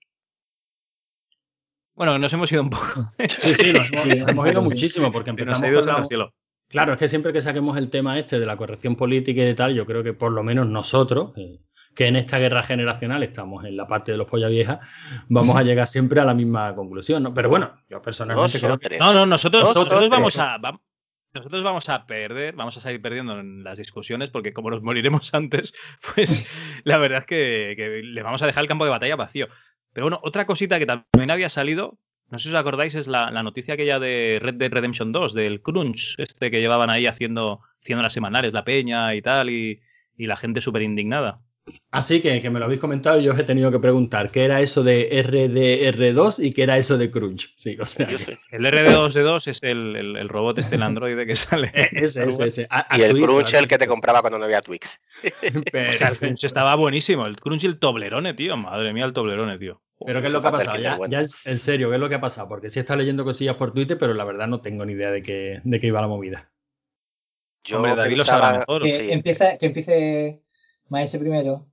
Bueno, 1.95 2.19
nos 2.19 2.33
hemos 2.33 2.51
ido 2.51 2.63
un 2.63 2.71
poco. 2.71 3.13
Sí, 3.29 3.55
sí, 3.55 3.73
nos, 3.73 3.91
hemos 4.29 4.51
ido 4.51 4.63
muchísimo 4.63 5.13
porque 5.13 5.31
empezamos 5.31 5.61
nos 5.61 6.09
con 6.09 6.19
la... 6.19 6.33
Claro, 6.73 6.95
es 6.95 6.99
que 6.99 7.07
siempre 7.07 7.35
que 7.35 7.43
saquemos 7.43 7.77
el 7.77 7.91
tema 7.91 8.19
este 8.19 8.41
de 8.41 8.47
la 8.47 8.57
corrección 8.57 8.97
política 8.97 9.43
y 9.43 9.45
de 9.45 9.55
tal, 9.55 9.75
yo 9.75 9.85
creo 9.85 10.03
que 10.03 10.15
por 10.15 10.33
lo 10.33 10.43
menos 10.43 10.67
nosotros, 10.67 11.33
eh, 11.37 11.61
que 11.95 12.07
en 12.07 12.17
esta 12.17 12.39
guerra 12.39 12.63
generacional 12.63 13.23
estamos 13.23 13.67
en 13.67 13.77
la 13.77 13.87
parte 13.87 14.11
de 14.11 14.17
los 14.17 14.27
polla 14.27 14.49
vieja, 14.49 14.81
vamos 15.29 15.55
a 15.57 15.63
llegar 15.63 15.87
siempre 15.87 16.21
a 16.21 16.25
la 16.25 16.33
misma 16.33 16.75
conclusión, 16.75 17.23
¿no? 17.23 17.35
Pero 17.35 17.51
bueno, 17.51 17.75
yo 17.91 18.01
personalmente 18.01 18.59
creo 18.59 18.79
que... 18.79 18.99
No, 18.99 19.13
no, 19.13 19.27
nosotros, 19.27 19.63
nosotros 19.63 20.09
vamos 20.09 20.39
a... 20.39 20.59
nosotros 21.35 21.63
vamos 21.63 21.91
a 21.91 22.07
perder, 22.07 22.55
vamos 22.57 22.75
a 22.79 22.81
salir 22.81 23.03
perdiendo 23.03 23.39
en 23.39 23.63
las 23.63 23.77
discusiones 23.77 24.31
porque 24.31 24.55
como 24.55 24.71
nos 24.71 24.83
moriremos 24.83 25.35
antes, 25.35 25.75
pues 26.15 26.47
la 26.85 26.97
verdad 26.97 27.19
es 27.19 27.27
que, 27.27 27.75
que 27.77 28.03
le 28.03 28.23
vamos 28.23 28.41
a 28.41 28.47
dejar 28.47 28.63
el 28.63 28.69
campo 28.69 28.87
de 28.87 28.93
batalla 28.93 29.17
vacío. 29.17 29.49
Pero 29.93 30.07
bueno, 30.07 30.21
otra 30.23 30.47
cosita 30.47 30.79
que 30.79 30.87
también 30.87 31.31
había 31.31 31.51
salido, 31.51 31.99
no 32.33 32.39
sé 32.39 32.45
si 32.49 32.55
os 32.55 32.61
acordáis, 32.61 32.95
es 32.95 33.09
la, 33.09 33.31
noticia 33.43 33.75
aquella 33.75 34.01
de 34.01 34.39
Red 34.41 34.55
Dead 34.55 34.73
Redemption 34.73 35.13
2, 35.13 35.35
del 35.35 35.61
crunch, 35.61 36.15
este 36.17 36.51
que 36.51 36.61
llevaban 36.61 36.89
ahí 36.89 37.07
haciendo, 37.07 37.61
haciendo 37.83 38.03
las 38.03 38.15
semanales, 38.15 38.55
la 38.55 38.65
peña 38.65 39.15
y 39.15 39.21
tal, 39.21 39.51
y, 39.51 39.81
la 40.17 40.37
gente 40.37 40.61
súper 40.61 40.83
indignada. 40.83 41.41
Así 41.91 42.21
que, 42.21 42.41
que 42.41 42.49
me 42.49 42.59
lo 42.61 42.67
habéis 42.67 42.81
comentado 42.81 43.21
y 43.21 43.25
yo 43.25 43.33
os 43.33 43.39
he 43.39 43.43
tenido 43.43 43.73
que 43.73 43.81
preguntar 43.81 44.31
qué 44.31 44.45
era 44.45 44.61
eso 44.61 44.85
de 44.85 45.11
RDR2 45.25 46.45
y 46.45 46.53
qué 46.53 46.63
era 46.63 46.79
eso 46.79 46.97
de 46.97 47.11
Crunch. 47.11 47.53
Sí, 47.57 47.77
o 47.81 47.85
sea, 47.85 48.09
El 48.51 48.65
RD2D2 48.65 49.49
es 49.49 49.63
el, 49.65 50.29
robot 50.29 50.59
este, 50.59 50.77
el 50.77 50.83
androide 50.83 51.27
que 51.27 51.37
sale. 51.37 51.71
Eh, 51.75 51.89
ese, 51.93 52.29
ese, 52.29 52.47
ese. 52.47 52.69
y 52.97 53.03
el 53.03 53.21
Crunch 53.21 53.55
el 53.55 53.67
que 53.67 53.79
te 53.79 53.87
compraba 53.89 54.21
cuando 54.21 54.39
no 54.39 54.45
había 54.45 54.63
Twix. 54.63 55.01
el 55.43 55.65
Crunch 55.65 56.45
estaba 56.45 56.75
buenísimo. 56.77 57.27
El 57.27 57.39
Crunch 57.39 57.65
y 57.65 57.67
el 57.67 57.79
Toblerone, 57.79 58.35
tío. 58.35 58.57
Madre 58.57 58.93
mía, 58.93 59.05
el 59.05 59.13
Toblerone, 59.13 59.59
tío. 59.59 59.83
Pero 60.07 60.21
¿qué 60.21 60.27
es 60.27 60.33
lo 60.33 60.41
que 60.41 60.49
ha 60.49 60.53
pasado? 60.53 61.07
Ya, 61.07 61.21
en 61.21 61.59
serio, 61.59 61.89
¿qué 61.89 61.97
es 61.97 62.01
lo 62.01 62.09
que 62.09 62.15
ha 62.15 62.21
pasado? 62.21 62.49
Porque 62.49 62.71
sí 62.71 62.81
está 62.81 62.97
leyendo 62.97 63.25
cosillas 63.25 63.57
por 63.57 63.73
Twitter, 63.73 63.99
pero 63.99 64.15
la 64.15 64.25
verdad 64.25 64.47
no 64.47 64.61
tengo 64.61 64.85
ni 64.85 64.93
idea 64.93 65.11
de 65.11 65.23
qué, 65.23 65.61
de 65.63 65.81
qué 65.81 65.87
iba 65.87 66.01
la 66.01 66.09
movida. 66.09 66.51
Yo 67.65 67.77
Hombre, 67.77 67.95
David 67.95 68.17
lo 68.17 68.25
sabe 68.25 68.59
mejor. 68.59 68.83
Que, 68.83 69.13
empiece, 69.13 69.59
que 69.59 69.67
empiece 69.67 70.43
Maese 70.89 71.19
primero. 71.19 71.69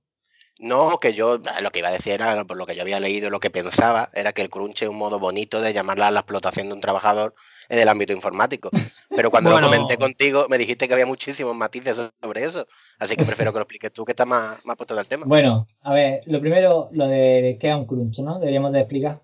No, 0.60 1.00
que 1.00 1.14
yo 1.14 1.38
lo 1.38 1.70
que 1.70 1.78
iba 1.78 1.88
a 1.88 1.92
decir 1.92 2.12
era, 2.12 2.44
por 2.44 2.58
lo 2.58 2.66
que 2.66 2.76
yo 2.76 2.82
había 2.82 3.00
leído, 3.00 3.30
lo 3.30 3.40
que 3.40 3.50
pensaba 3.50 4.10
era 4.12 4.32
que 4.34 4.42
el 4.42 4.50
crunch 4.50 4.82
es 4.82 4.88
un 4.90 4.98
modo 4.98 5.18
bonito 5.18 5.62
de 5.62 5.72
llamarla 5.72 6.08
a 6.08 6.10
la 6.10 6.20
explotación 6.20 6.68
de 6.68 6.74
un 6.74 6.82
trabajador 6.82 7.34
en 7.70 7.78
el 7.78 7.88
ámbito 7.88 8.12
informático. 8.12 8.68
Pero 9.08 9.30
cuando 9.30 9.50
lo 9.50 9.60
comenté 9.66 9.96
contigo, 9.96 10.46
me 10.50 10.58
dijiste 10.58 10.86
que 10.86 10.92
había 10.92 11.06
muchísimos 11.06 11.54
matices 11.54 11.96
sobre 12.22 12.44
eso. 12.44 12.66
Así 12.98 13.16
que 13.16 13.24
prefiero 13.24 13.52
que 13.52 13.58
lo 13.58 13.62
expliques 13.62 13.92
tú, 13.92 14.04
que 14.04 14.12
estás 14.12 14.26
más, 14.26 14.62
más 14.66 14.76
puesto 14.76 14.94
del 14.94 15.06
tema. 15.06 15.24
Bueno, 15.26 15.66
a 15.80 15.94
ver, 15.94 16.22
lo 16.26 16.40
primero, 16.40 16.90
lo 16.92 17.06
de 17.06 17.56
qué 17.58 17.70
es 17.70 17.74
un 17.74 17.86
crunch, 17.86 18.18
¿no? 18.18 18.38
Deberíamos 18.38 18.72
de 18.72 18.80
explicar. 18.80 19.22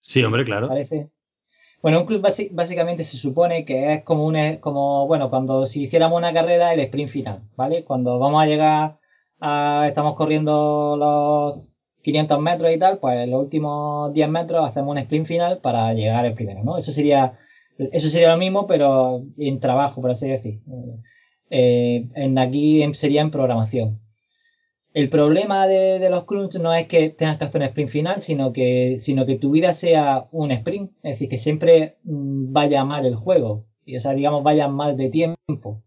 Sí, 0.00 0.24
hombre, 0.24 0.44
claro. 0.44 0.66
Parece. 0.68 1.10
Bueno, 1.82 2.00
un 2.00 2.06
club 2.06 2.26
básicamente 2.50 3.04
se 3.04 3.16
supone 3.16 3.64
que 3.64 3.94
es 3.94 4.02
como 4.02 4.24
un, 4.24 4.56
como, 4.56 5.06
bueno, 5.06 5.30
cuando 5.30 5.66
si 5.66 5.82
hiciéramos 5.82 6.16
una 6.16 6.32
carrera, 6.32 6.72
el 6.72 6.80
sprint 6.80 7.10
final, 7.10 7.42
¿vale? 7.54 7.84
Cuando 7.84 8.18
vamos 8.18 8.42
a 8.42 8.46
llegar 8.46 8.98
estamos 9.86 10.16
corriendo 10.16 10.96
los 10.98 11.68
500 12.06 12.40
metros 12.40 12.72
y 12.72 12.78
tal, 12.78 12.98
pues 12.98 13.16
en 13.18 13.32
los 13.32 13.42
últimos 13.42 14.12
10 14.12 14.28
metros 14.28 14.64
hacemos 14.64 14.92
un 14.92 14.98
sprint 14.98 15.26
final 15.26 15.58
para 15.58 15.92
llegar 15.92 16.24
el 16.24 16.34
primero, 16.34 16.62
¿no? 16.62 16.78
Eso 16.78 16.92
sería, 16.92 17.36
eso 17.78 18.08
sería 18.08 18.30
lo 18.30 18.36
mismo, 18.36 18.68
pero 18.68 19.24
en 19.36 19.58
trabajo, 19.58 20.00
por 20.00 20.12
así 20.12 20.28
decir. 20.28 20.60
Eh, 21.50 22.06
aquí 22.38 22.94
sería 22.94 23.22
en 23.22 23.32
programación. 23.32 24.00
El 24.94 25.08
problema 25.10 25.66
de, 25.66 26.08
los 26.08 26.24
crunch 26.26 26.54
no 26.60 26.72
es 26.72 26.86
que 26.86 27.10
tengas 27.10 27.38
que 27.38 27.44
hacer 27.46 27.60
un 27.60 27.66
sprint 27.66 27.90
final, 27.90 28.20
sino 28.20 28.52
que, 28.52 28.98
sino 29.00 29.26
que 29.26 29.36
tu 29.36 29.50
vida 29.50 29.72
sea 29.72 30.28
un 30.30 30.52
sprint. 30.52 30.92
Es 31.02 31.14
decir, 31.14 31.28
que 31.28 31.38
siempre 31.38 31.96
mm, 32.04 32.52
vaya 32.52 32.84
mal 32.84 33.04
el 33.04 33.16
juego. 33.16 33.66
Y, 33.84 33.96
o 33.96 34.00
sea, 34.00 34.12
digamos, 34.14 34.44
vaya 34.44 34.68
mal 34.68 34.96
de 34.96 35.10
tiempo. 35.10 35.82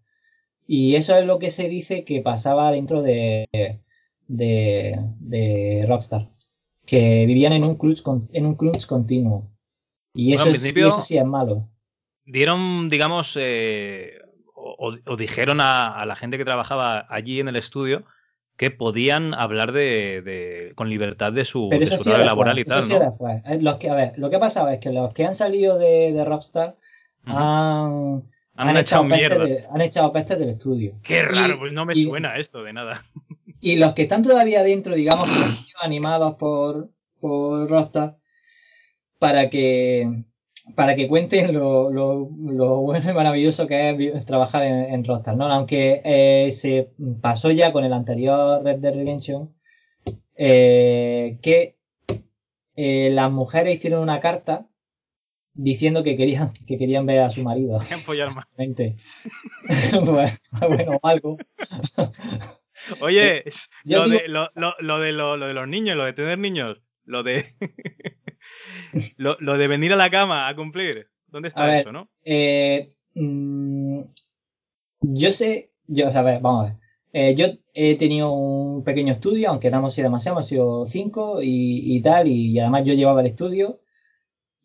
Y 0.67 0.95
eso 0.95 1.15
es 1.15 1.26
lo 1.26 1.39
que 1.39 1.49
se 1.49 1.70
dice 1.70 2.03
que 2.03 2.22
pasaba 2.22 2.72
dentro 2.74 3.01
de, 3.01 3.47
de, 4.30 5.86
Rockstar. 5.88 6.30
que 6.86 7.25
vivían 7.25 7.53
en 7.53 7.63
un 7.63 7.75
crunch, 7.75 8.01
en 8.32 8.45
un 8.45 8.55
crunch 8.55 8.86
continuo. 8.86 9.51
Y 10.13 10.34
eso, 10.34 10.45
sí 11.01 11.17
es 11.17 11.25
malo. 11.25 11.69
Dieron, 12.25 12.89
digamos, 12.89 13.38
eh, 13.39 14.19
o, 14.53 15.15
dijeron 15.17 15.59
a, 15.61 16.05
la 16.05 16.15
gente 16.15 16.38
que 16.38 16.45
trabajaba 16.45 17.05
allí 17.09 17.39
en 17.39 17.47
el 17.47 17.55
estudio 17.55 18.03
que 18.57 18.71
podían 18.71 19.34
hablar 19.34 19.71
de, 19.71 20.73
con 20.75 20.89
libertad 20.89 21.32
de 21.32 21.45
su, 21.45 21.69
de 21.69 22.25
laboral 22.25 22.59
y 22.59 22.65
tal. 22.65 22.84
Eh, 23.45 23.59
los 23.61 23.77
que, 23.77 23.89
a 23.89 23.95
ver, 23.95 24.13
lo 24.17 24.30
que 24.30 24.36
ha 24.36 24.39
pasado 24.39 24.67
es 24.69 24.80
que 24.80 24.91
los 24.91 25.13
que 25.13 25.25
han 25.25 25.34
salido 25.34 25.77
de, 25.77 26.23
Rockstar 26.25 26.75
han, 27.23 28.23
han, 28.55 28.77
echado 28.77 29.05
mierda. 29.05 29.45
han 29.71 29.82
echado 29.82 30.11
pestes 30.11 30.38
del 30.38 30.49
estudio. 30.49 30.95
Qué 31.03 31.23
raro, 31.23 31.57
pues 31.57 31.71
no 31.71 31.86
me 31.86 31.95
suena 31.95 32.38
esto 32.38 32.61
de 32.63 32.73
nada. 32.73 33.01
Y 33.62 33.76
los 33.76 33.93
que 33.93 34.03
están 34.03 34.24
todavía 34.24 34.64
dentro, 34.64 34.95
digamos, 34.95 35.30
que 35.30 35.43
han 35.43 35.57
sido 35.57 35.80
animados 35.82 36.36
por, 36.36 36.89
por 37.20 37.70
Rockstar 37.70 38.18
para 39.18 39.49
que 39.49 40.24
para 40.76 40.95
que 40.95 41.07
cuenten 41.07 41.53
lo, 41.53 41.89
lo, 41.89 42.30
lo, 42.39 42.78
bueno 42.82 43.10
y 43.10 43.14
maravilloso 43.14 43.68
que 43.68 44.12
es 44.14 44.26
trabajar 44.26 44.64
en, 44.64 44.93
en 44.93 45.03
Rockstar, 45.03 45.36
¿no? 45.36 45.51
Aunque 45.51 46.01
eh, 46.03 46.51
se 46.51 46.91
pasó 47.22 47.51
ya 47.51 47.72
con 47.72 47.84
el 47.86 47.93
anterior 47.93 48.64
Red 48.64 48.80
Dead 48.80 48.93
Redemption, 48.93 49.53
eh, 50.36 51.39
que 51.41 51.78
eh, 52.76 53.10
las 53.12 53.32
mujeres 53.32 53.76
hicieron 53.76 54.01
una 54.01 54.20
carta 54.20 54.68
diciendo 55.53 56.03
que 56.03 56.16
querían, 56.16 56.53
que 56.66 56.78
querían 56.78 57.05
ver 57.05 57.22
a 57.22 57.30
su 57.30 57.43
marido. 57.43 57.80
follar 58.03 58.34
más. 58.34 58.45
bueno, 60.05 60.38
bueno, 60.68 60.99
algo. 61.03 61.38
Oye, 63.01 63.43
lo, 63.84 64.07
de, 64.07 64.27
lo, 64.27 64.47
lo, 64.80 64.99
de, 64.99 65.11
lo, 65.11 65.38
de 65.38 65.53
los 65.53 65.67
niños, 65.67 65.95
lo 65.95 66.05
de 66.05 66.13
tener 66.13 66.39
niños, 66.39 66.82
lo 67.03 67.23
de 67.23 67.55
lo, 69.17 69.57
de 69.57 69.67
venir 69.67 69.93
a 69.93 69.97
la 69.97 70.09
cama 70.09 70.47
a 70.47 70.55
cumplir. 70.55 71.07
¿Dónde 71.27 71.49
está 71.49 71.80
eso, 71.80 71.91
no? 71.91 72.09
Eh, 72.23 72.89
mm, 73.13 74.01
yo 75.01 75.32
sé, 75.32 75.71
yo, 75.88 76.07
a 76.07 76.21
ver, 76.21 76.41
vamos 76.41 76.65
a 76.65 76.69
ver. 76.69 76.80
Eh, 77.11 77.36
yo 77.36 77.47
he 77.73 77.95
tenido 77.95 78.32
un 78.32 78.84
pequeño 78.84 79.13
estudio, 79.13 79.49
aunque 79.49 79.71
no 79.71 79.77
hemos 79.77 79.93
sido 79.93 80.05
demasiado, 80.05 80.38
hemos 80.38 80.47
sido 80.47 80.86
cinco 80.86 81.39
y, 81.41 81.99
tal, 82.01 82.27
y, 82.27 82.59
además 82.59 82.86
yo 82.86 82.93
llevaba 82.93 83.21
el 83.21 83.27
estudio 83.27 83.82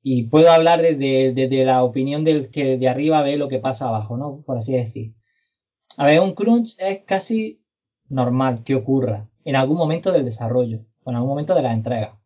y 0.02 0.24
puedo 0.24 0.50
hablar 0.50 0.82
desde, 0.82 1.64
la 1.64 1.82
opinión 1.82 2.24
del 2.24 2.50
que 2.50 2.76
de 2.76 2.88
arriba 2.88 3.22
ve 3.22 3.38
lo 3.38 3.48
que 3.48 3.58
pasa 3.58 3.88
abajo, 3.88 4.16
¿no? 4.18 4.42
Por 4.44 4.58
así 4.58 4.74
decir. 4.74 5.14
A 5.96 6.06
ver, 6.06 6.20
un 6.20 6.34
crunch 6.34 6.76
es 6.78 7.04
casi 7.04 7.62
normal 8.14 8.62
que 8.64 8.74
ocurra 8.74 9.28
en 9.44 9.56
algún 9.56 9.76
momento 9.76 10.12
del 10.12 10.24
desarrollo 10.24 10.80
o 11.02 11.10
en 11.10 11.16
algún 11.16 11.30
momento 11.30 11.54
de 11.54 11.62
la 11.62 11.72
entrega. 11.72 12.16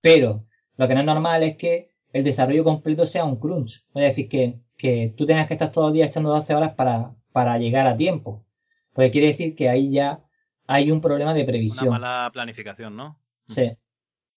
Pero 0.00 0.44
lo 0.76 0.86
que 0.86 0.94
no 0.94 1.00
es 1.00 1.06
normal 1.06 1.42
es 1.42 1.56
que 1.56 1.90
el 2.12 2.22
desarrollo 2.22 2.62
completo 2.62 3.06
sea 3.06 3.24
un 3.24 3.36
crunch. 3.36 3.84
Es 3.94 4.02
decir, 4.02 4.28
que, 4.28 4.60
que 4.76 5.14
tú 5.16 5.26
tengas 5.26 5.46
que 5.48 5.54
estar 5.54 5.72
todo 5.72 5.88
el 5.88 5.94
día 5.94 6.06
echando 6.06 6.30
12 6.30 6.54
horas 6.54 6.74
para, 6.74 7.14
para 7.32 7.58
llegar 7.58 7.86
a 7.86 7.96
tiempo. 7.96 8.44
Porque 8.92 9.10
quiere 9.10 9.28
decir 9.28 9.56
que 9.56 9.68
ahí 9.68 9.90
ya 9.90 10.20
hay 10.66 10.90
un 10.90 11.00
problema 11.00 11.34
de 11.34 11.44
previsión. 11.44 11.88
Una 11.88 11.98
mala 11.98 12.30
planificación, 12.32 12.96
¿no? 12.96 13.18
Sí. 13.48 13.76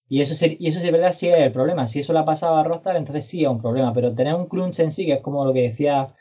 Y 0.08 0.22
eso, 0.22 0.46
y 0.58 0.66
eso 0.66 0.80
es 0.80 0.90
verdad 0.90 1.12
sí 1.12 1.28
es 1.28 1.38
el 1.38 1.52
problema. 1.52 1.86
Si 1.86 2.00
eso 2.00 2.12
lo 2.14 2.20
ha 2.20 2.24
pasado 2.24 2.56
a 2.56 2.64
Rockstar, 2.64 2.96
entonces 2.96 3.26
sí 3.26 3.42
es 3.42 3.48
un 3.48 3.60
problema. 3.60 3.92
Pero 3.92 4.14
tener 4.14 4.34
un 4.34 4.48
crunch 4.48 4.80
en 4.80 4.90
sí, 4.90 5.04
que 5.04 5.14
es 5.14 5.20
como 5.20 5.44
lo 5.44 5.52
que 5.52 5.62
decía 5.62 6.14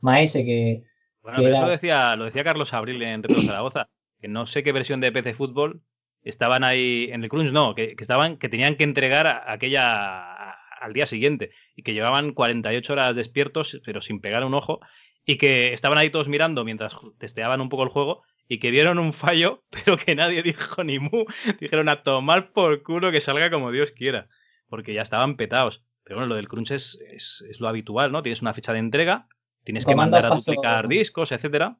Maese, 0.00 0.44
que. 0.44 0.84
Bueno, 1.26 1.42
pero 1.42 1.56
eso 1.56 1.66
decía, 1.66 2.14
lo 2.14 2.26
decía 2.26 2.44
Carlos 2.44 2.72
Abril 2.72 3.02
en 3.02 3.20
Retro 3.20 3.42
Zaragoza, 3.42 3.88
que 4.20 4.28
no 4.28 4.46
sé 4.46 4.62
qué 4.62 4.70
versión 4.70 5.00
de 5.00 5.10
PC 5.10 5.34
Fútbol 5.34 5.82
estaban 6.22 6.62
ahí 6.62 7.08
en 7.10 7.24
el 7.24 7.28
crunch, 7.28 7.50
no, 7.50 7.74
que, 7.74 7.96
estaban, 7.98 8.36
que 8.36 8.48
tenían 8.48 8.76
que 8.76 8.84
entregar 8.84 9.42
aquella 9.48 10.52
al 10.80 10.92
día 10.92 11.04
siguiente 11.04 11.50
y 11.74 11.82
que 11.82 11.94
llevaban 11.94 12.32
48 12.32 12.92
horas 12.92 13.16
despiertos, 13.16 13.80
pero 13.84 14.00
sin 14.00 14.20
pegar 14.20 14.44
un 14.44 14.54
ojo, 14.54 14.78
y 15.24 15.36
que 15.36 15.72
estaban 15.72 15.98
ahí 15.98 16.10
todos 16.10 16.28
mirando 16.28 16.64
mientras 16.64 16.96
testeaban 17.18 17.60
un 17.60 17.70
poco 17.70 17.82
el 17.82 17.88
juego 17.88 18.22
y 18.46 18.60
que 18.60 18.70
vieron 18.70 19.00
un 19.00 19.12
fallo, 19.12 19.64
pero 19.70 19.96
que 19.96 20.14
nadie 20.14 20.44
dijo 20.44 20.84
ni 20.84 21.00
mu. 21.00 21.24
Dijeron 21.58 21.88
a 21.88 22.04
tomar 22.04 22.52
por 22.52 22.84
culo 22.84 23.10
que 23.10 23.20
salga 23.20 23.50
como 23.50 23.72
Dios 23.72 23.90
quiera, 23.90 24.28
porque 24.68 24.94
ya 24.94 25.02
estaban 25.02 25.36
petados. 25.36 25.84
Pero 26.04 26.18
bueno, 26.18 26.28
lo 26.28 26.36
del 26.36 26.46
crunch 26.46 26.70
es, 26.70 27.02
es, 27.10 27.58
lo 27.58 27.66
habitual, 27.66 28.12
¿no? 28.12 28.22
Tienes 28.22 28.42
una 28.42 28.54
fecha 28.54 28.72
de 28.72 28.78
entrega, 28.78 29.26
tienes 29.66 29.84
que 29.84 29.96
mandar 29.96 30.24
a 30.24 30.28
duplicar 30.30 30.86
discos, 30.86 31.32
etcétera. 31.32 31.76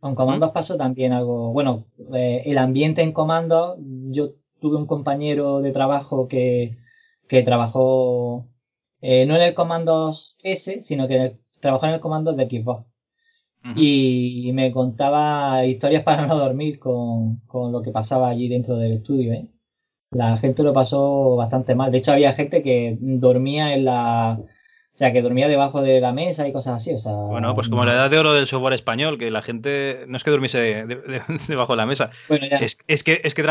Con 0.00 0.14
comandos 0.14 0.52
pasó 0.52 0.76
también 0.76 1.14
algo, 1.14 1.50
bueno, 1.50 1.86
eh, 2.14 2.42
el 2.44 2.58
ambiente 2.58 3.00
en 3.00 3.12
comandos, 3.12 3.78
yo 4.10 4.34
tuve 4.60 4.76
un 4.76 4.86
compañero 4.86 5.62
de 5.62 5.72
trabajo 5.72 6.28
que, 6.28 6.76
que 7.26 7.42
trabajó 7.42 8.42
eh, 9.00 9.24
no 9.24 9.34
en 9.36 9.42
el 9.42 9.54
comandos 9.54 10.36
S, 10.42 10.82
sino 10.82 11.08
que 11.08 11.38
trabajó 11.58 11.86
en 11.86 11.94
el 11.94 12.00
comandos 12.00 12.36
de 12.36 12.44
Xbox. 12.44 12.84
y, 13.74 14.50
me 14.52 14.70
contaba 14.70 15.64
historias 15.64 16.02
para 16.04 16.26
no 16.26 16.36
dormir 16.36 16.78
con, 16.78 17.38
con, 17.46 17.72
lo 17.72 17.80
que 17.80 17.92
pasaba 17.92 18.28
allí 18.28 18.48
dentro 18.48 18.76
del 18.76 18.92
estudio. 18.92 19.32
¿eh? 19.32 19.48
La 20.10 20.36
gente 20.36 20.62
lo 20.62 20.74
pasó 20.74 21.34
bastante 21.34 21.74
mal. 21.74 21.90
De 21.90 21.98
hecho, 21.98 22.12
había 22.12 22.34
gente 22.34 22.62
que 22.62 22.98
dormía 23.00 23.74
en 23.74 23.86
la, 23.86 24.38
o 24.96 24.98
sea, 24.98 25.12
que 25.12 25.20
dormía 25.20 25.46
debajo 25.46 25.82
de 25.82 26.00
la 26.00 26.14
mesa 26.14 26.48
y 26.48 26.54
cosas 26.54 26.76
así. 26.76 26.94
O 26.94 26.98
sea, 26.98 27.12
bueno, 27.12 27.54
pues 27.54 27.68
como 27.68 27.84
la 27.84 27.92
edad 27.92 28.08
de 28.08 28.18
oro 28.18 28.32
del 28.32 28.46
software 28.46 28.72
español, 28.72 29.18
que 29.18 29.30
la 29.30 29.42
gente 29.42 30.06
no 30.08 30.16
es 30.16 30.24
que 30.24 30.30
durmiese 30.30 30.86
debajo 31.48 31.74
de 31.74 31.76
la 31.76 31.84
mesa, 31.84 32.10
es, 32.30 33.04
que, 33.04 33.20
es 33.22 33.34
que 33.34 33.42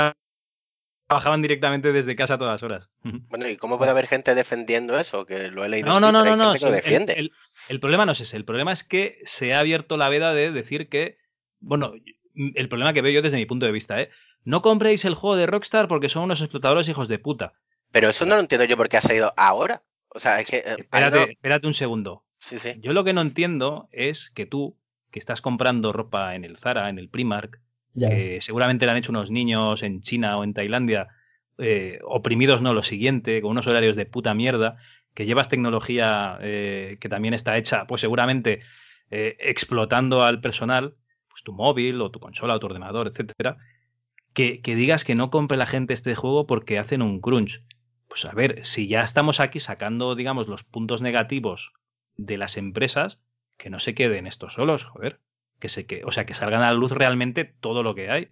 trabajaban 1.07 1.43
directamente 1.43 1.93
desde 1.93 2.15
casa 2.15 2.33
a 2.33 2.37
todas 2.39 2.63
horas. 2.63 2.89
Bueno, 3.03 3.47
¿y 3.47 3.57
cómo 3.57 3.77
puede 3.77 3.91
haber 3.91 4.07
gente 4.07 4.33
defendiendo 4.33 4.99
eso? 4.99 5.27
Que 5.27 5.51
lo 5.51 5.63
he 5.63 5.69
leído. 5.69 5.87
No, 5.87 5.99
no, 5.99 6.11
no, 6.11 6.25
no, 6.25 6.35
no. 6.35 6.71
defiende. 6.71 7.29
El, 7.69 7.79
problema 7.79 8.07
no 8.07 8.13
es 8.13 8.21
ese. 8.21 8.37
El 8.37 8.45
problema 8.45 8.73
es 8.73 8.83
que 8.83 9.19
se 9.25 9.53
ha 9.53 9.59
abierto 9.59 9.97
la 9.97 10.09
veda 10.09 10.33
de 10.33 10.51
decir 10.51 10.89
que. 10.89 11.19
Bueno, 11.59 11.93
el 12.33 12.69
problema 12.69 12.93
que 12.93 13.03
veo 13.03 13.11
yo 13.11 13.21
desde 13.21 13.37
mi 13.37 13.45
punto 13.45 13.67
de 13.67 13.71
vista, 13.71 14.01
¿eh? 14.01 14.09
No 14.45 14.63
compréis 14.63 15.05
el 15.05 15.13
juego 15.13 15.35
de 15.35 15.45
Rockstar 15.45 15.87
porque 15.87 16.09
son 16.09 16.23
unos 16.23 16.41
explotadores 16.41 16.89
hijos 16.89 17.07
de 17.07 17.19
puta. 17.19 17.53
Pero 17.91 18.09
eso 18.09 18.25
no 18.25 18.33
lo 18.33 18.41
entiendo 18.41 18.65
yo 18.65 18.77
porque 18.77 18.97
ha 18.97 19.01
salido 19.01 19.31
ahora. 19.37 19.83
O 20.15 20.19
sea, 20.19 20.39
es 20.39 20.47
que. 20.47 20.57
Eh, 20.57 20.87
espérate, 21.29 21.67
un 21.67 21.73
segundo. 21.73 22.23
Yo 22.79 22.93
lo 22.93 23.03
que 23.03 23.13
no 23.13 23.21
entiendo 23.21 23.89
es 23.91 24.31
que 24.31 24.45
tú, 24.45 24.77
que 25.11 25.19
estás 25.19 25.41
comprando 25.41 25.91
ropa 25.91 26.35
en 26.35 26.45
el 26.45 26.57
Zara, 26.57 26.89
en 26.89 26.99
el 26.99 27.09
Primark, 27.09 27.59
que 27.97 28.39
seguramente 28.41 28.85
la 28.85 28.93
han 28.93 28.97
hecho 28.97 29.11
unos 29.11 29.31
niños 29.31 29.83
en 29.83 30.01
China 30.01 30.37
o 30.37 30.43
en 30.43 30.53
Tailandia, 30.53 31.07
eh, 31.57 31.99
oprimidos 32.03 32.61
no, 32.61 32.73
lo 32.73 32.83
siguiente, 32.83 33.41
con 33.41 33.51
unos 33.51 33.67
horarios 33.67 33.95
de 33.95 34.05
puta 34.05 34.33
mierda, 34.33 34.77
que 35.13 35.25
llevas 35.25 35.49
tecnología 35.49 36.37
eh, 36.41 36.97
que 37.01 37.09
también 37.09 37.33
está 37.33 37.57
hecha, 37.57 37.85
pues 37.87 38.01
seguramente 38.01 38.61
explotando 39.09 40.23
al 40.23 40.41
personal, 40.41 40.95
pues 41.29 41.43
tu 41.43 41.53
móvil 41.53 42.01
o 42.01 42.11
tu 42.11 42.19
consola 42.19 42.55
o 42.55 42.59
tu 42.59 42.65
ordenador, 42.65 43.07
etcétera, 43.07 43.57
que, 44.33 44.61
que 44.61 44.75
digas 44.75 45.05
que 45.05 45.15
no 45.15 45.29
compre 45.29 45.57
la 45.57 45.67
gente 45.67 45.93
este 45.93 46.15
juego 46.15 46.47
porque 46.47 46.79
hacen 46.79 47.01
un 47.01 47.21
crunch. 47.21 47.63
Pues 48.07 48.25
a 48.25 48.31
ver, 48.31 48.65
si 48.65 48.87
ya 48.87 49.03
estamos 49.03 49.39
aquí 49.39 49.59
sacando, 49.59 50.15
digamos, 50.15 50.47
los 50.47 50.63
puntos 50.63 51.01
negativos 51.01 51.73
de 52.17 52.37
las 52.37 52.57
empresas, 52.57 53.19
que 53.57 53.69
no 53.69 53.79
se 53.79 53.95
queden 53.95 54.27
estos 54.27 54.53
solos, 54.53 54.85
joder. 54.85 55.19
Que 55.59 55.69
se 55.69 55.85
que, 55.85 56.03
o 56.05 56.11
sea, 56.11 56.25
que 56.25 56.33
salgan 56.33 56.61
a 56.61 56.67
la 56.67 56.73
luz 56.73 56.91
realmente 56.91 57.45
todo 57.45 57.81
lo 57.81 57.95
que 57.95 58.09
hay. 58.09 58.29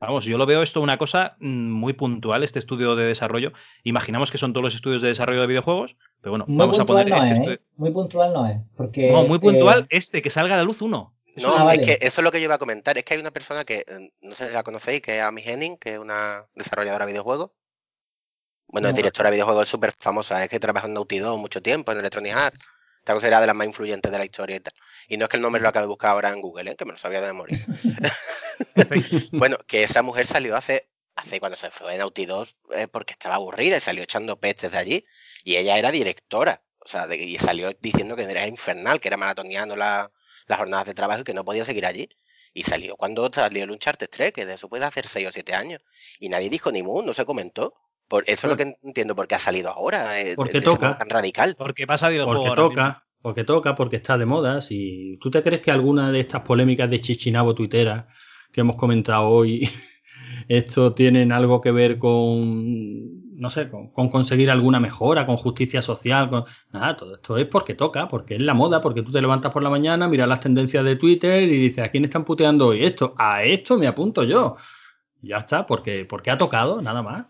Vamos, 0.00 0.24
yo 0.24 0.38
lo 0.38 0.46
veo 0.46 0.62
esto 0.62 0.80
una 0.80 0.96
cosa 0.96 1.36
mm, 1.40 1.70
muy 1.70 1.92
puntual, 1.92 2.44
este 2.44 2.60
estudio 2.60 2.94
de 2.94 3.04
desarrollo. 3.04 3.52
Imaginamos 3.82 4.30
que 4.30 4.38
son 4.38 4.52
todos 4.52 4.62
los 4.62 4.74
estudios 4.76 5.02
de 5.02 5.08
desarrollo 5.08 5.40
de 5.40 5.48
videojuegos, 5.48 5.96
pero 6.20 6.32
bueno, 6.32 6.44
vamos 6.46 6.78
a 6.78 6.84
poner 6.84 7.10
este 7.12 7.54
¿eh? 7.54 7.60
Muy 7.76 7.90
puntual 7.90 8.32
no 8.32 8.46
es, 8.46 8.60
porque... 8.76 9.10
No, 9.10 9.24
muy 9.24 9.40
puntual 9.40 9.86
este, 9.90 10.22
que 10.22 10.30
salga 10.30 10.54
a 10.54 10.58
la 10.58 10.64
luz 10.64 10.82
uno. 10.82 11.14
no, 11.36 11.70
es 11.70 11.80
que 11.80 11.98
eso 12.00 12.20
es 12.20 12.24
lo 12.24 12.30
que 12.30 12.38
yo 12.38 12.44
iba 12.44 12.54
a 12.54 12.58
comentar. 12.58 12.96
Es 12.96 13.04
que 13.04 13.14
hay 13.14 13.20
una 13.20 13.32
persona 13.32 13.64
que, 13.64 13.78
eh, 13.78 14.12
no 14.20 14.36
sé 14.36 14.48
si 14.48 14.54
la 14.54 14.62
conocéis, 14.62 15.02
que 15.02 15.16
es 15.16 15.22
Amy 15.22 15.42
Henning, 15.44 15.78
que 15.78 15.94
es 15.94 15.98
una 15.98 16.46
desarrolladora 16.54 17.04
de 17.04 17.12
videojuegos. 17.12 17.50
Bueno, 18.68 18.88
es 18.88 18.94
directora 18.94 19.30
de 19.30 19.36
videojuegos 19.36 19.68
súper 19.68 19.92
famosa, 19.92 20.42
es 20.44 20.50
que 20.50 20.60
trabajó 20.60 20.86
en 20.86 20.94
Naughty 20.94 21.18
Dog 21.18 21.38
mucho 21.38 21.62
tiempo, 21.62 21.90
en 21.92 21.98
Electronic 21.98 22.34
Arts. 22.34 22.58
Está 22.98 23.14
considerada 23.14 23.40
de 23.40 23.46
las 23.46 23.56
más 23.56 23.66
influyentes 23.66 24.12
de 24.12 24.18
la 24.18 24.24
historia 24.26 24.56
y 24.56 24.60
tal. 24.60 24.74
Y 25.08 25.16
no 25.16 25.24
es 25.24 25.30
que 25.30 25.38
el 25.38 25.42
nombre 25.42 25.62
lo 25.62 25.68
acabe 25.68 25.84
de 25.84 25.88
buscar 25.88 26.10
ahora 26.10 26.28
en 26.28 26.42
Google, 26.42 26.72
¿eh? 26.72 26.76
que 26.76 26.84
me 26.84 26.92
lo 26.92 26.98
sabía 26.98 27.22
de 27.22 27.28
memoria. 27.28 27.58
bueno, 29.32 29.56
que 29.66 29.82
esa 29.82 30.02
mujer 30.02 30.26
salió 30.26 30.54
hace, 30.54 30.90
hace 31.16 31.40
cuando 31.40 31.56
se 31.56 31.70
fue 31.70 31.92
de 31.92 31.98
Naughty 31.98 32.26
Dog 32.26 32.48
eh, 32.74 32.86
porque 32.88 33.14
estaba 33.14 33.36
aburrida 33.36 33.78
y 33.78 33.80
salió 33.80 34.02
echando 34.02 34.38
pestes 34.38 34.70
de 34.70 34.78
allí. 34.78 35.06
Y 35.44 35.56
ella 35.56 35.78
era 35.78 35.90
directora. 35.90 36.62
O 36.80 36.88
sea, 36.88 37.06
y 37.14 37.38
salió 37.38 37.72
diciendo 37.80 38.16
que 38.16 38.24
era 38.24 38.46
infernal, 38.46 39.00
que 39.00 39.08
era 39.08 39.16
maratoneando 39.16 39.76
las 39.76 40.10
jornadas 40.46 40.86
de 40.86 40.94
trabajo 40.94 41.22
y 41.22 41.24
que 41.24 41.34
no 41.34 41.44
podía 41.44 41.64
seguir 41.64 41.86
allí. 41.86 42.08
Y 42.52 42.64
salió 42.64 42.96
cuando 42.96 43.30
salió 43.32 43.64
el 43.64 43.70
Uncharted 43.70 44.08
3, 44.10 44.32
que 44.32 44.44
de 44.44 44.54
eso 44.54 44.68
puede 44.68 44.84
hacer 44.84 45.06
6 45.06 45.28
o 45.28 45.32
7 45.32 45.54
años. 45.54 45.82
Y 46.18 46.28
nadie 46.28 46.50
dijo 46.50 46.70
ni 46.72 46.82
mu, 46.82 47.02
no 47.02 47.14
se 47.14 47.24
comentó. 47.24 47.74
Por 48.08 48.24
eso 48.26 48.46
es 48.46 48.50
lo 48.50 48.56
que 48.56 48.76
entiendo 48.82 49.14
por 49.14 49.28
qué 49.28 49.34
ha 49.34 49.38
salido 49.38 49.70
ahora. 49.70 50.20
Eh, 50.20 50.34
porque 50.34 50.60
toca. 50.60 50.96
Tan 50.96 51.10
radical. 51.10 51.54
Porque 51.56 51.86
pasa 51.86 52.08
Porque 52.24 52.50
toca. 52.56 53.04
Porque 53.20 53.44
toca, 53.44 53.74
porque 53.74 53.96
está 53.96 54.16
de 54.16 54.26
moda. 54.26 54.60
Si 54.60 55.18
tú 55.20 55.30
te 55.30 55.42
crees 55.42 55.60
que 55.60 55.70
alguna 55.70 56.10
de 56.10 56.20
estas 56.20 56.40
polémicas 56.42 56.88
de 56.88 57.00
Chichinabo 57.00 57.54
tuitera 57.54 58.08
que 58.52 58.62
hemos 58.62 58.76
comentado 58.76 59.28
hoy 59.28 59.68
esto 60.48 60.94
tienen 60.94 61.32
algo 61.32 61.60
que 61.60 61.70
ver 61.72 61.98
con, 61.98 63.36
no 63.38 63.50
sé, 63.50 63.68
con, 63.68 63.90
conseguir 63.90 64.50
alguna 64.50 64.80
mejora, 64.80 65.26
con 65.26 65.36
justicia 65.36 65.82
social, 65.82 66.30
con... 66.30 66.44
Nada, 66.72 66.96
todo 66.96 67.16
esto 67.16 67.36
es 67.36 67.46
porque 67.46 67.74
toca, 67.74 68.08
porque 68.08 68.36
es 68.36 68.40
la 68.40 68.54
moda, 68.54 68.80
porque 68.80 69.02
tú 69.02 69.12
te 69.12 69.20
levantas 69.20 69.52
por 69.52 69.62
la 69.62 69.70
mañana, 69.70 70.08
miras 70.08 70.28
las 70.28 70.40
tendencias 70.40 70.84
de 70.84 70.96
Twitter 70.96 71.42
y 71.42 71.58
dices, 71.58 71.84
¿a 71.84 71.88
quién 71.90 72.04
están 72.04 72.24
puteando 72.24 72.68
hoy? 72.68 72.84
Esto, 72.84 73.14
a 73.18 73.42
esto 73.44 73.76
me 73.78 73.86
apunto 73.86 74.24
yo. 74.24 74.56
Ya 75.20 75.38
está, 75.38 75.66
porque, 75.66 76.04
porque 76.04 76.30
ha 76.30 76.38
tocado, 76.38 76.80
nada 76.80 77.02
más. 77.02 77.26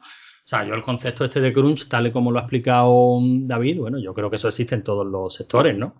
O 0.48 0.50
sea, 0.50 0.64
yo 0.64 0.72
el 0.72 0.82
concepto 0.82 1.26
este 1.26 1.42
de 1.42 1.52
crunch, 1.52 1.88
tal 1.88 2.06
y 2.06 2.10
como 2.10 2.32
lo 2.32 2.38
ha 2.38 2.40
explicado 2.40 3.18
David, 3.22 3.80
bueno, 3.80 3.98
yo 3.98 4.14
creo 4.14 4.30
que 4.30 4.36
eso 4.36 4.48
existe 4.48 4.74
en 4.74 4.82
todos 4.82 5.06
los 5.06 5.34
sectores, 5.34 5.76
¿no? 5.76 5.96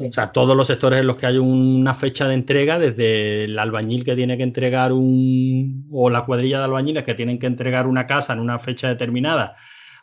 O 0.00 0.12
sea, 0.14 0.32
todos 0.32 0.56
los 0.56 0.66
sectores 0.66 1.00
en 1.00 1.06
los 1.06 1.16
que 1.16 1.26
hay 1.26 1.36
una 1.36 1.92
fecha 1.92 2.26
de 2.26 2.32
entrega, 2.32 2.78
desde 2.78 3.44
el 3.44 3.58
albañil 3.58 4.02
que 4.02 4.16
tiene 4.16 4.38
que 4.38 4.44
entregar 4.44 4.94
un. 4.94 5.88
o 5.92 6.08
la 6.08 6.24
cuadrilla 6.24 6.56
de 6.56 6.64
albañiles 6.64 7.02
que 7.02 7.12
tienen 7.12 7.38
que 7.38 7.46
entregar 7.46 7.86
una 7.86 8.06
casa 8.06 8.32
en 8.32 8.40
una 8.40 8.58
fecha 8.58 8.88
determinada, 8.88 9.56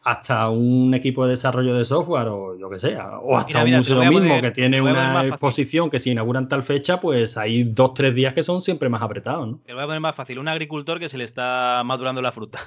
hasta 0.04 0.48
un 0.52 0.94
equipo 0.94 1.26
de 1.26 1.32
desarrollo 1.32 1.74
de 1.74 1.84
software, 1.84 2.28
o 2.28 2.60
yo 2.60 2.70
que 2.70 2.78
sé, 2.78 2.96
o 2.96 3.40
hasta 3.40 3.64
un 3.64 3.72
museo 3.72 4.04
mismo 4.04 4.40
que 4.40 4.52
tiene 4.52 4.80
una 4.84 5.26
exposición 5.26 5.90
que 5.90 5.98
si 5.98 6.12
inauguran 6.12 6.48
tal 6.48 6.62
fecha, 6.62 7.00
pues 7.00 7.38
hay 7.38 7.64
dos, 7.64 7.96
tres 7.96 8.14
días 8.14 8.36
que 8.36 8.44
son 8.44 8.62
siempre 8.62 8.88
más 8.88 9.02
apretados, 9.02 9.48
¿no? 9.48 9.62
Te 9.66 9.72
lo 9.72 9.78
voy 9.78 9.86
a 9.86 9.88
poner 9.88 10.02
más 10.02 10.16
fácil. 10.16 10.38
Un 10.38 10.48
agricultor 10.48 11.00
que 11.00 11.10
se 11.10 11.18
le 11.18 11.24
está 11.24 11.82
madurando 11.84 12.22
la 12.22 12.32
fruta. 12.32 12.60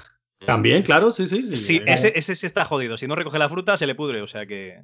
También, 0.45 0.83
claro, 0.83 1.11
sí, 1.11 1.27
sí. 1.27 1.45
Sí, 1.45 1.57
sí 1.57 1.81
ese, 1.85 2.13
ese 2.15 2.35
sí 2.35 2.45
está 2.45 2.65
jodido. 2.65 2.97
Si 2.97 3.07
no 3.07 3.15
recoge 3.15 3.39
la 3.39 3.49
fruta, 3.49 3.77
se 3.77 3.87
le 3.87 3.95
pudre. 3.95 4.21
O 4.21 4.27
sea 4.27 4.45
que. 4.45 4.81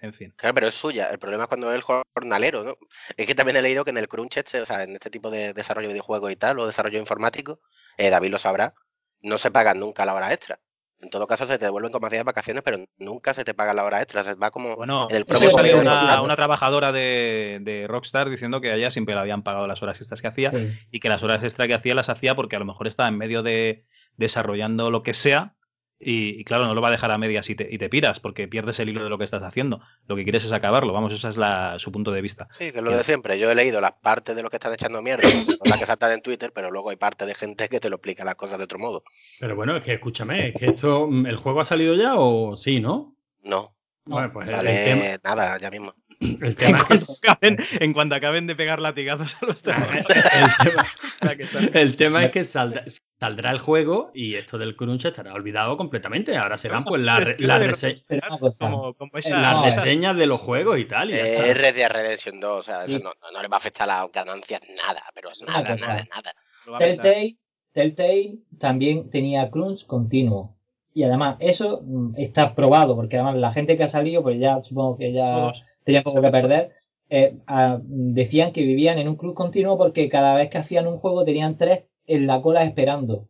En 0.00 0.12
fin. 0.12 0.34
Claro, 0.36 0.54
pero 0.54 0.66
es 0.68 0.74
suya. 0.74 1.08
El 1.10 1.18
problema 1.18 1.44
es 1.44 1.48
cuando 1.48 1.70
es 1.70 1.76
el 1.76 1.82
jornalero, 1.82 2.62
¿no? 2.64 2.76
Es 3.16 3.26
que 3.26 3.34
también 3.34 3.56
he 3.56 3.62
leído 3.62 3.84
que 3.84 3.90
en 3.90 3.98
el 3.98 4.08
crunch, 4.08 4.36
este, 4.36 4.60
o 4.60 4.66
sea, 4.66 4.82
en 4.82 4.92
este 4.92 5.08
tipo 5.08 5.30
de 5.30 5.54
desarrollo 5.54 5.88
de 5.88 5.94
videojuegos 5.94 6.30
y 6.30 6.36
tal, 6.36 6.58
o 6.58 6.66
desarrollo 6.66 6.98
informático, 6.98 7.60
eh, 7.96 8.10
David 8.10 8.30
lo 8.30 8.38
sabrá, 8.38 8.74
no 9.22 9.38
se 9.38 9.50
pagan 9.50 9.80
nunca 9.80 10.04
la 10.04 10.14
hora 10.14 10.32
extra. 10.32 10.60
En 11.00 11.10
todo 11.10 11.26
caso, 11.26 11.46
se 11.46 11.58
te 11.58 11.66
devuelven 11.66 11.92
como 11.92 12.06
hacías 12.06 12.24
vacaciones, 12.24 12.62
pero 12.62 12.78
nunca 12.98 13.34
se 13.34 13.44
te 13.44 13.52
paga 13.52 13.74
la 13.74 13.84
hora 13.84 14.00
extra. 14.00 14.22
Se 14.22 14.34
va 14.34 14.50
como 14.50 14.76
bueno, 14.76 15.06
en 15.10 15.16
el 15.16 15.26
propio 15.26 15.54
una, 15.54 16.22
una, 16.22 16.36
trabajadora 16.36 16.90
de, 16.90 17.86
Rockstar 17.88 18.30
diciendo 18.30 18.60
que 18.60 18.70
a 18.70 18.74
ella 18.74 18.90
siempre 18.90 19.14
le 19.14 19.20
habían 19.20 19.42
pagado 19.42 19.66
las 19.66 19.82
horas 19.82 20.00
extras 20.00 20.22
que 20.22 20.28
hacía 20.28 20.52
y 20.90 21.00
que 21.00 21.08
las 21.08 21.22
horas 21.22 21.44
extras 21.44 21.68
que 21.68 21.74
hacía 21.74 21.94
las 21.94 22.08
hacía 22.08 22.34
porque 22.34 22.56
a 22.56 22.58
lo 22.58 22.64
mejor 22.64 22.86
estaba 22.86 23.08
en 23.08 23.18
medio 23.18 23.42
de 23.42 23.84
desarrollando 24.16 24.90
lo 24.90 25.02
que 25.02 25.14
sea 25.14 25.56
y, 25.98 26.44
claro, 26.44 26.66
no 26.66 26.74
lo 26.74 26.82
va 26.82 26.88
a 26.88 26.90
dejar 26.90 27.10
a 27.10 27.16
medias 27.16 27.48
y 27.48 27.54
te, 27.54 27.68
y 27.70 27.78
te, 27.78 27.88
piras 27.88 28.20
porque 28.20 28.46
pierdes 28.46 28.78
el 28.80 28.90
hilo 28.90 29.02
de 29.02 29.08
lo 29.08 29.16
que 29.16 29.24
estás 29.24 29.42
haciendo. 29.42 29.80
Lo 30.06 30.14
que 30.14 30.24
quieres 30.24 30.44
es 30.44 30.52
acabarlo. 30.52 30.92
Vamos, 30.92 31.12
esa 31.12 31.30
es 31.30 31.38
la, 31.38 31.78
su 31.78 31.90
punto 31.90 32.12
de 32.12 32.20
vista. 32.20 32.48
Sí, 32.58 32.70
que 32.70 32.78
es 32.78 32.84
lo 32.84 32.94
de 32.94 33.02
siempre. 33.02 33.38
Yo 33.38 33.50
he 33.50 33.54
leído 33.54 33.80
las 33.80 33.92
partes 33.92 34.36
de 34.36 34.42
los 34.42 34.50
que 34.50 34.56
están 34.56 34.74
echando 34.74 35.00
mierda, 35.00 35.26
las 35.64 35.78
que 35.78 35.86
saltan 35.86 36.12
en 36.12 36.20
Twitter, 36.20 36.52
pero 36.52 36.70
luego 36.70 36.90
hay 36.90 36.96
parte 36.96 37.24
de 37.24 37.34
gente 37.34 37.68
que 37.68 37.80
te 37.80 37.88
lo 37.88 37.96
explica 37.96 38.24
las 38.24 38.34
cosas 38.34 38.58
de 38.58 38.64
otro 38.64 38.78
modo. 38.78 39.04
Pero 39.40 39.56
bueno, 39.56 39.74
es 39.74 39.84
que 39.84 39.94
escúchame, 39.94 40.48
es 40.48 40.54
que 40.54 40.66
esto, 40.66 41.08
¿el 41.08 41.36
juego 41.36 41.60
ha 41.60 41.64
salido 41.64 41.94
ya 41.94 42.16
o 42.16 42.56
sí, 42.56 42.80
no? 42.80 43.16
No. 43.42 43.74
Bueno, 44.04 44.32
pues 44.32 44.50
sale 44.50 45.18
nada, 45.24 45.58
ya 45.58 45.70
mismo. 45.70 45.94
El 46.20 46.56
tema 46.56 46.84
en, 46.88 46.94
es 46.94 47.06
cuanto 47.06 47.18
acaben, 47.28 47.58
en 47.80 47.92
cuanto 47.92 48.14
acaben 48.14 48.46
de 48.46 48.56
pegar 48.56 48.80
latigazos 48.80 49.36
a 49.40 49.46
los 49.46 49.62
temas. 49.62 49.88
el, 51.74 51.96
tema, 51.96 52.24
es 52.24 52.32
que 52.32 52.44
saldrá, 52.44 53.50
el 53.50 53.58
juego 53.58 54.10
y 54.14 54.34
esto 54.34 54.58
del 54.58 54.76
crunch 54.76 55.04
estará 55.04 55.34
olvidado 55.34 55.76
completamente. 55.76 56.36
Ahora 56.36 56.58
serán 56.58 56.84
pues 56.84 57.02
las 57.02 57.38
la 57.38 57.58
reseñas 59.64 60.16
de 60.16 60.26
los 60.26 60.40
juegos 60.40 60.78
y 60.78 60.84
tal. 60.86 61.10
Y 61.10 61.14
eh, 61.14 61.54
Red 61.54 61.74
Dead 61.74 61.90
Redemption 61.90 62.40
2, 62.40 62.58
o 62.58 62.62
sea, 62.62 62.84
eso 62.84 62.98
no, 62.98 63.12
no, 63.32 63.42
le 63.42 63.48
va 63.48 63.56
a 63.56 63.58
afectar 63.58 63.90
a 63.90 64.02
las 64.02 64.12
ganancias 64.12 64.60
nada, 64.82 65.02
pero 65.14 65.30
es 65.30 65.42
nada, 65.42 65.76
nada, 65.76 66.06
nada. 66.10 66.34
Telltale, 66.78 67.36
Telltale 67.72 68.38
también 68.58 69.10
tenía 69.10 69.50
crunch 69.50 69.86
continuo. 69.86 70.56
Y 70.94 71.02
además, 71.02 71.36
eso 71.40 71.82
mm, 71.84 72.14
está 72.16 72.54
probado, 72.54 72.96
porque 72.96 73.16
además 73.16 73.36
la 73.36 73.52
gente 73.52 73.76
que 73.76 73.84
ha 73.84 73.88
salido, 73.88 74.22
pues 74.22 74.40
ya 74.40 74.64
supongo 74.64 74.96
que 74.96 75.12
ya 75.12 75.52
tenían 75.86 76.02
poco 76.02 76.20
que 76.20 76.30
perder, 76.30 76.72
eh, 77.08 77.38
decían 77.86 78.52
que 78.52 78.62
vivían 78.62 78.98
en 78.98 79.08
un 79.08 79.14
club 79.14 79.34
continuo 79.34 79.78
porque 79.78 80.08
cada 80.08 80.34
vez 80.34 80.50
que 80.50 80.58
hacían 80.58 80.88
un 80.88 80.98
juego 80.98 81.24
tenían 81.24 81.56
tres 81.56 81.84
en 82.06 82.26
la 82.26 82.42
cola 82.42 82.64
esperando. 82.64 83.28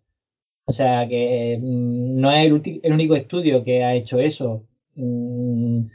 O 0.64 0.72
sea 0.72 1.07
que 1.07 1.59
mm, 1.61 2.18
no 2.18 2.30
es 2.32 2.46
el, 2.46 2.92
único 2.92 3.14
estudio 3.14 3.62
que 3.62 3.84
ha 3.84 3.94
hecho 3.94 4.18
eso. 4.18 4.64
Mm, 4.94 5.86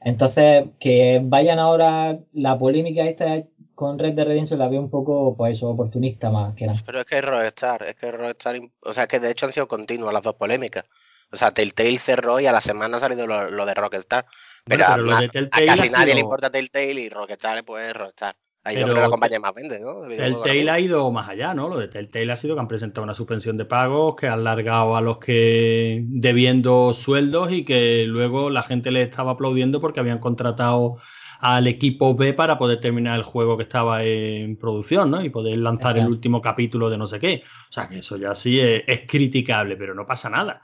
entonces, 0.00 0.64
que 0.80 1.20
vayan 1.22 1.58
ahora 1.58 2.18
la 2.32 2.58
polémica 2.58 3.06
esta 3.06 3.44
con 3.74 3.98
Red 3.98 4.14
Dead 4.14 4.26
Redemption 4.26 4.58
la 4.58 4.68
veo 4.68 4.80
un 4.80 4.90
poco, 4.90 5.34
pues 5.36 5.56
eso, 5.56 5.70
oportunista 5.70 6.28
más 6.30 6.54
que 6.54 6.66
nada. 6.66 6.78
Pero 6.84 7.00
es 7.00 7.06
que 7.06 7.18
es 7.18 7.24
Rockstar, 7.24 7.82
es 7.84 7.94
que 7.94 8.10
Rockstar, 8.12 8.60
o 8.80 8.92
sea, 8.92 9.06
que 9.06 9.20
de 9.20 9.30
hecho 9.30 9.46
han 9.46 9.52
sido 9.52 9.68
continuas 9.68 10.12
las 10.12 10.22
dos 10.22 10.34
polémicas. 10.34 10.84
O 11.32 11.36
sea, 11.36 11.52
Telltale 11.52 11.98
cerró 11.98 12.40
y 12.40 12.46
a 12.46 12.52
la 12.52 12.60
semana 12.60 12.96
ha 12.96 13.00
salido 13.00 13.26
lo, 13.26 13.64
de 13.64 13.74
Rockstar. 13.74 14.26
Pero, 14.64 14.84
a, 14.84 15.28
casi 15.66 15.88
nadie 15.90 16.14
le 16.14 16.20
importa 16.20 16.50
Telltale 16.50 17.00
y 17.00 17.08
Rockstar, 17.08 17.64
pues 17.64 17.92
Rockstar. 17.94 18.36
Ahí 18.62 18.76
yo 18.76 18.82
creo 18.82 18.96
que 18.96 19.00
la 19.00 19.08
compañía 19.08 19.40
más 19.40 19.54
vende, 19.54 19.80
¿no? 19.80 20.06
Telltale 20.06 20.70
ha 20.70 20.78
ido 20.78 21.10
más 21.10 21.30
allá, 21.30 21.54
¿no? 21.54 21.68
Lo 21.68 21.78
de 21.78 21.88
Telltale 21.88 22.30
ha 22.30 22.36
sido 22.36 22.54
que 22.54 22.60
han 22.60 22.68
presentado 22.68 23.04
una 23.04 23.14
suspensión 23.14 23.56
de 23.56 23.64
pagos, 23.64 24.16
que 24.16 24.28
han 24.28 24.44
largado 24.44 24.96
a 24.96 25.00
los 25.00 25.18
que 25.18 26.04
debiendo 26.06 26.92
sueldos 26.92 27.52
y 27.52 27.64
que 27.64 28.04
luego 28.06 28.50
la 28.50 28.62
gente 28.62 28.90
les 28.90 29.08
estaba 29.08 29.32
aplaudiendo 29.32 29.80
porque 29.80 30.00
habían 30.00 30.18
contratado 30.18 30.96
al 31.40 31.66
equipo 31.68 32.14
B 32.14 32.34
para 32.34 32.58
poder 32.58 32.80
terminar 32.80 33.16
el 33.16 33.24
juego 33.24 33.56
que 33.56 33.62
estaba 33.62 34.04
en 34.04 34.58
producción, 34.58 35.10
¿no? 35.10 35.24
Y 35.24 35.30
poder 35.30 35.56
lanzar 35.56 35.96
el 35.96 36.06
último 36.06 36.42
capítulo 36.42 36.90
de 36.90 36.98
no 36.98 37.06
sé 37.06 37.18
qué. 37.18 37.42
O 37.70 37.72
sea, 37.72 37.88
que 37.88 38.00
eso 38.00 38.18
ya 38.18 38.34
sí 38.34 38.60
es 38.60 39.00
criticable, 39.08 39.78
pero 39.78 39.94
no 39.94 40.04
pasa 40.04 40.28
nada. 40.28 40.62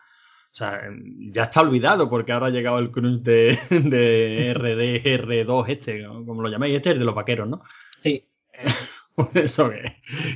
O 0.57 0.59
sea, 0.59 0.81
ya 1.19 1.43
está 1.43 1.61
olvidado 1.61 2.09
porque 2.09 2.33
ahora 2.33 2.47
ha 2.47 2.51
llegado 2.51 2.79
el 2.79 2.91
crunch 2.91 3.19
de, 3.21 3.59
de 3.69 4.55
RDR2 4.57 5.69
este, 5.69 6.07
como 6.07 6.41
lo 6.41 6.49
llaméis, 6.49 6.77
este 6.77 6.93
es 6.93 6.99
de 6.99 7.05
los 7.05 7.15
vaqueros, 7.15 7.47
¿no? 7.47 7.61
Sí. 7.95 8.25
Por 9.15 9.29
eso 9.35 9.71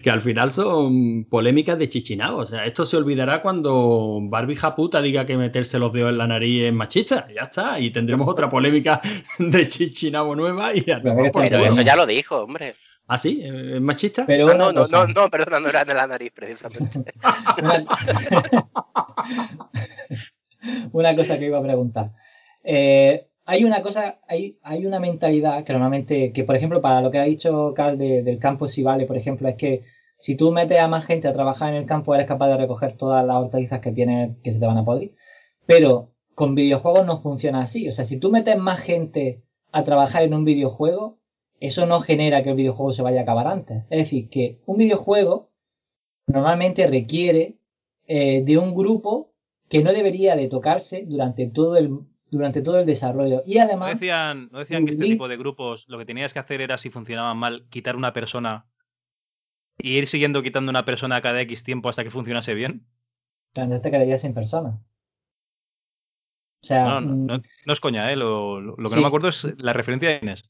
que, 0.03 0.11
al 0.11 0.21
final 0.21 0.51
son 0.51 1.25
polémicas 1.25 1.79
de 1.79 1.89
chichinado. 1.89 2.37
O 2.37 2.47
sea, 2.47 2.67
esto 2.67 2.85
se 2.85 2.99
olvidará 2.99 3.41
cuando 3.41 4.19
Barbie 4.23 4.57
Japuta 4.57 5.01
diga 5.01 5.25
que 5.25 5.39
meterse 5.39 5.79
los 5.79 5.91
dedos 5.91 6.11
en 6.11 6.19
la 6.19 6.27
nariz 6.27 6.65
es 6.65 6.73
machista. 6.73 7.27
Ya 7.35 7.43
está. 7.43 7.81
Y 7.81 7.91
tendremos 7.91 8.29
otra 8.29 8.51
polémica 8.51 9.01
de 9.39 9.69
chichinabo 9.69 10.37
nueva. 10.37 10.75
Y 10.75 10.83
pero 10.83 11.65
eso 11.65 11.81
ya 11.81 11.97
lo 11.97 12.07
dijo, 12.07 12.43
hombre. 12.43 12.75
¿Ah, 13.13 13.19
sí? 13.19 13.43
¿Es 13.43 13.81
machista? 13.81 14.25
Pero 14.25 14.51
ah, 14.51 14.55
no, 14.55 14.71
no, 14.71 14.87
no, 14.87 15.05
no, 15.09 15.29
perdona, 15.29 15.59
no 15.59 15.69
era 15.69 15.85
de 15.85 15.95
la 15.95 16.07
nariz, 16.07 16.31
precisamente. 16.33 17.13
una... 20.93 21.17
cosa 21.17 21.37
que 21.37 21.47
iba 21.47 21.59
a 21.59 21.63
preguntar. 21.63 22.13
Eh, 22.63 23.27
hay 23.47 23.65
una 23.65 23.83
cosa, 23.83 24.21
hay, 24.29 24.61
hay 24.63 24.87
una 24.87 25.01
mentalidad 25.01 25.65
que 25.65 25.73
normalmente, 25.73 26.33
que 26.33 26.45
por 26.45 26.55
ejemplo, 26.55 26.81
para 26.81 27.01
lo 27.01 27.11
que 27.11 27.19
ha 27.19 27.25
dicho 27.25 27.75
Carl 27.75 27.99
del 27.99 28.39
campo 28.39 28.69
si 28.69 28.85
vale, 28.85 29.07
por 29.07 29.17
ejemplo, 29.17 29.49
es 29.49 29.57
que 29.57 29.83
si 30.17 30.37
tú 30.37 30.53
metes 30.53 30.79
a 30.79 30.87
más 30.87 31.05
gente 31.05 31.27
a 31.27 31.33
trabajar 31.33 31.71
en 31.71 31.81
el 31.81 31.87
campo, 31.87 32.15
eres 32.15 32.29
capaz 32.29 32.47
de 32.47 32.59
recoger 32.59 32.97
todas 32.97 33.27
las 33.27 33.39
hortalizas 33.39 33.81
que 33.81 33.91
tienes 33.91 34.37
que 34.45 34.53
se 34.53 34.61
te 34.61 34.67
van 34.67 34.79
a 34.79 34.85
podrir. 34.85 35.17
Pero 35.67 36.13
con 36.37 36.55
videojuegos 36.55 37.05
no 37.07 37.21
funciona 37.21 37.63
así. 37.63 37.89
O 37.89 37.93
sea, 37.93 38.05
si 38.05 38.19
tú 38.19 38.31
metes 38.31 38.57
más 38.57 38.79
gente 38.79 39.43
a 39.73 39.83
trabajar 39.83 40.23
en 40.23 40.35
un 40.35 40.45
videojuego, 40.45 41.20
eso 41.61 41.87
no 41.87 42.01
genera 42.01 42.43
que 42.43 42.51
el 42.51 42.57
videojuego 42.57 42.93
se 42.93 43.03
vaya 43.03 43.21
a 43.21 43.23
acabar 43.23 43.47
antes. 43.47 43.85
Es 43.91 43.99
decir, 43.99 44.29
que 44.31 44.59
un 44.67 44.79
videojuego 44.79 45.51
normalmente 46.27 46.87
requiere 46.87 47.59
eh, 48.07 48.43
de 48.45 48.59
un 48.59 48.75
grupo 48.75 49.33
que 49.69 49.83
no 49.83 49.93
debería 49.93 50.35
de 50.37 50.49
tocarse 50.49 51.05
durante 51.07 51.47
todo 51.47 51.77
el 51.77 52.01
durante 52.31 52.63
todo 52.63 52.79
el 52.79 52.87
desarrollo. 52.87 53.43
Y 53.45 53.59
además. 53.59 53.89
¿No 53.89 53.95
decían, 53.95 54.49
¿no 54.53 54.59
decían 54.61 54.85
que 54.85 54.93
este 54.93 55.05
tipo 55.05 55.29
de 55.29 55.37
grupos 55.37 55.89
lo 55.89 55.99
que 55.99 56.07
tenías 56.07 56.33
que 56.33 56.39
hacer 56.39 56.61
era, 56.61 56.79
si 56.79 56.89
funcionaban 56.89 57.37
mal, 57.37 57.67
quitar 57.71 57.97
una 57.97 58.13
persona 58.13 58.67
y 59.79 59.99
ir 59.99 60.07
siguiendo 60.07 60.43
quitando 60.43 60.71
una 60.71 60.85
persona 60.85 61.21
cada 61.21 61.41
X 61.43 61.65
tiempo 61.65 61.89
hasta 61.89 62.05
que 62.05 62.11
funcionase 62.11 62.55
bien? 62.55 62.87
Te 63.53 63.91
quedarías 63.91 64.21
sin 64.21 64.33
persona. 64.33 64.81
O 66.63 66.67
sea, 66.67 66.85
no, 66.85 67.01
no, 67.01 67.39
mm, 67.39 67.43
no, 67.67 67.73
es 67.73 67.81
coña, 67.81 68.13
¿eh? 68.13 68.17
Lo, 68.17 68.61
lo, 68.61 68.77
que 68.77 68.95
no 68.95 69.01
me 69.01 69.09
acuerdo 69.09 69.29
es 69.29 69.47
la 69.59 69.73
referencia 69.73 70.11
de 70.11 70.19
Inés. 70.23 70.45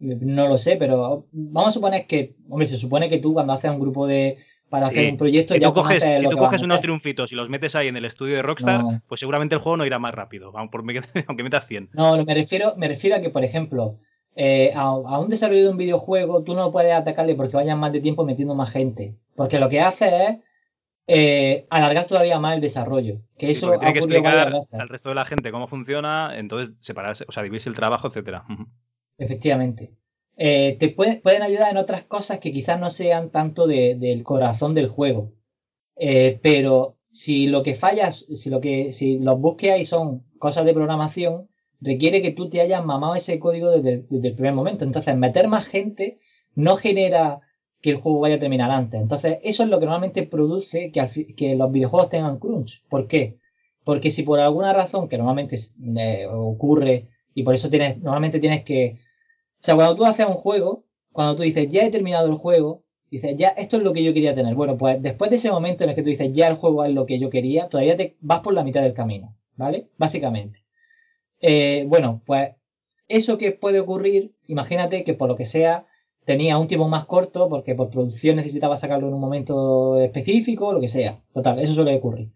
No 0.00 0.48
lo 0.48 0.58
sé, 0.58 0.76
pero 0.76 1.26
vamos 1.30 1.68
a 1.68 1.72
suponer 1.72 2.06
que, 2.06 2.34
hombre, 2.48 2.66
se 2.66 2.76
supone 2.76 3.08
que 3.08 3.18
tú 3.18 3.34
cuando 3.34 3.52
haces 3.52 3.70
un 3.70 3.80
grupo 3.80 4.06
de 4.06 4.38
para 4.70 4.86
hacer 4.86 5.10
un 5.10 5.18
proyecto. 5.18 5.52
Si 5.52 5.60
tú 5.60 5.74
coges, 5.74 6.02
si 6.02 6.28
tú 6.28 6.38
coges 6.38 6.62
unos 6.62 6.80
triunfitos 6.80 7.32
y 7.32 7.34
los 7.34 7.50
metes 7.50 7.74
ahí 7.74 7.88
en 7.88 7.96
el 7.96 8.04
estudio 8.04 8.36
de 8.36 8.42
Rockstar, 8.42 8.82
pues 9.08 9.20
seguramente 9.20 9.54
el 9.54 9.60
juego 9.60 9.76
no 9.76 9.84
irá 9.84 9.98
más 9.98 10.14
rápido, 10.14 10.52
aunque 10.56 11.42
metas 11.42 11.66
100. 11.66 11.90
No, 11.92 12.24
me 12.24 12.34
refiero, 12.34 12.74
me 12.76 12.88
refiero 12.88 13.16
a 13.16 13.20
que, 13.20 13.30
por 13.30 13.44
ejemplo, 13.44 13.98
eh, 14.36 14.72
a, 14.74 14.92
un 14.92 15.28
desarrollo 15.28 15.64
de 15.64 15.68
un 15.68 15.76
videojuego 15.76 16.44
tú 16.44 16.54
no 16.54 16.70
puedes 16.70 16.94
atacarle 16.94 17.34
porque 17.34 17.56
vayan 17.56 17.78
más 17.78 17.92
de 17.92 18.00
tiempo 18.00 18.24
metiendo 18.24 18.54
más 18.54 18.70
gente. 18.70 19.16
Porque 19.34 19.58
lo 19.58 19.68
que 19.68 19.80
hace 19.80 20.24
es 20.24 20.36
eh, 21.08 21.66
alargar 21.68 22.06
todavía 22.06 22.38
más 22.38 22.54
el 22.54 22.60
desarrollo. 22.60 23.20
Que 23.36 23.50
eso 23.50 23.70
tiene 23.78 23.92
que 23.92 23.98
explicar 23.98 24.52
al 24.70 24.88
resto 24.88 25.08
de 25.08 25.16
la 25.16 25.24
gente 25.24 25.50
cómo 25.50 25.66
funciona, 25.66 26.32
entonces 26.36 26.74
separarse, 26.78 27.24
o 27.26 27.32
sea, 27.32 27.42
dividirse 27.42 27.68
el 27.68 27.74
trabajo, 27.74 28.06
etcétera. 28.06 28.44
Efectivamente. 29.20 29.92
Eh, 30.36 30.76
te 30.80 30.88
pueden 30.88 31.42
ayudar 31.42 31.70
en 31.70 31.76
otras 31.76 32.04
cosas 32.04 32.38
que 32.40 32.52
quizás 32.52 32.80
no 32.80 32.88
sean 32.88 33.30
tanto 33.30 33.66
del 33.66 34.22
corazón 34.24 34.74
del 34.74 34.88
juego. 34.88 35.34
Eh, 35.96 36.40
pero 36.42 36.96
si 37.10 37.46
lo 37.46 37.62
que 37.62 37.74
fallas, 37.74 38.24
si 38.34 38.48
lo 38.48 38.60
que, 38.62 38.92
si 38.92 39.18
los 39.18 39.38
bugs 39.38 39.58
que 39.58 39.72
hay 39.72 39.84
son 39.84 40.24
cosas 40.38 40.64
de 40.64 40.72
programación, 40.72 41.48
requiere 41.82 42.22
que 42.22 42.30
tú 42.30 42.48
te 42.48 42.62
hayas 42.62 42.82
mamado 42.84 43.14
ese 43.14 43.38
código 43.38 43.70
desde, 43.70 44.06
el 44.10 44.34
primer 44.34 44.54
momento. 44.54 44.84
Entonces, 44.86 45.14
meter 45.16 45.48
más 45.48 45.66
gente 45.66 46.18
no 46.54 46.76
genera 46.76 47.40
que 47.82 47.90
el 47.90 47.96
juego 47.96 48.20
vaya 48.20 48.36
a 48.36 48.40
terminar 48.40 48.70
antes. 48.70 49.00
Entonces, 49.00 49.38
eso 49.42 49.64
es 49.64 49.68
lo 49.68 49.78
que 49.78 49.84
normalmente 49.84 50.22
produce 50.22 50.90
que, 50.92 51.34
que 51.36 51.56
los 51.56 51.70
videojuegos 51.70 52.08
tengan 52.08 52.38
crunch. 52.38 52.82
¿Por 52.88 53.06
qué? 53.06 53.36
Porque 53.84 54.10
si 54.10 54.22
por 54.22 54.40
alguna 54.40 54.72
razón, 54.72 55.08
que 55.08 55.18
normalmente 55.18 55.56
eh, 55.98 56.26
ocurre, 56.26 57.08
y 57.34 57.42
por 57.42 57.54
eso 57.54 57.70
tienes, 57.70 57.98
normalmente 57.98 58.40
tienes 58.40 58.64
que. 58.64 58.98
O 59.60 59.62
sea, 59.62 59.74
cuando 59.74 59.96
tú 59.96 60.04
haces 60.04 60.26
un 60.26 60.34
juego, 60.34 60.84
cuando 61.12 61.36
tú 61.36 61.42
dices, 61.42 61.68
ya 61.68 61.84
he 61.84 61.90
terminado 61.90 62.26
el 62.26 62.36
juego, 62.36 62.84
dices, 63.10 63.36
ya, 63.36 63.48
esto 63.48 63.76
es 63.76 63.82
lo 63.82 63.92
que 63.92 64.02
yo 64.02 64.14
quería 64.14 64.34
tener. 64.34 64.54
Bueno, 64.54 64.78
pues 64.78 65.02
después 65.02 65.30
de 65.30 65.36
ese 65.36 65.50
momento 65.50 65.84
en 65.84 65.90
el 65.90 65.96
que 65.96 66.02
tú 66.02 66.08
dices, 66.08 66.30
ya 66.32 66.48
el 66.48 66.56
juego 66.56 66.84
es 66.84 66.92
lo 66.94 67.06
que 67.06 67.18
yo 67.18 67.28
quería, 67.28 67.68
todavía 67.68 67.96
te 67.96 68.16
vas 68.20 68.40
por 68.40 68.54
la 68.54 68.64
mitad 68.64 68.82
del 68.82 68.94
camino, 68.94 69.36
¿vale? 69.56 69.88
Básicamente. 69.98 70.64
Eh, 71.40 71.84
bueno, 71.88 72.22
pues 72.26 72.54
eso 73.08 73.38
que 73.38 73.52
puede 73.52 73.80
ocurrir, 73.80 74.34
imagínate 74.46 75.04
que 75.04 75.14
por 75.14 75.28
lo 75.28 75.36
que 75.36 75.46
sea 75.46 75.86
tenía 76.24 76.58
un 76.58 76.68
tiempo 76.68 76.88
más 76.88 77.06
corto 77.06 77.48
porque 77.48 77.74
por 77.74 77.90
producción 77.90 78.36
necesitaba 78.36 78.76
sacarlo 78.76 79.08
en 79.08 79.14
un 79.14 79.20
momento 79.20 80.00
específico, 80.00 80.72
lo 80.72 80.80
que 80.80 80.88
sea. 80.88 81.20
Total, 81.34 81.58
eso 81.58 81.74
suele 81.74 81.96
ocurrir. 81.96 82.32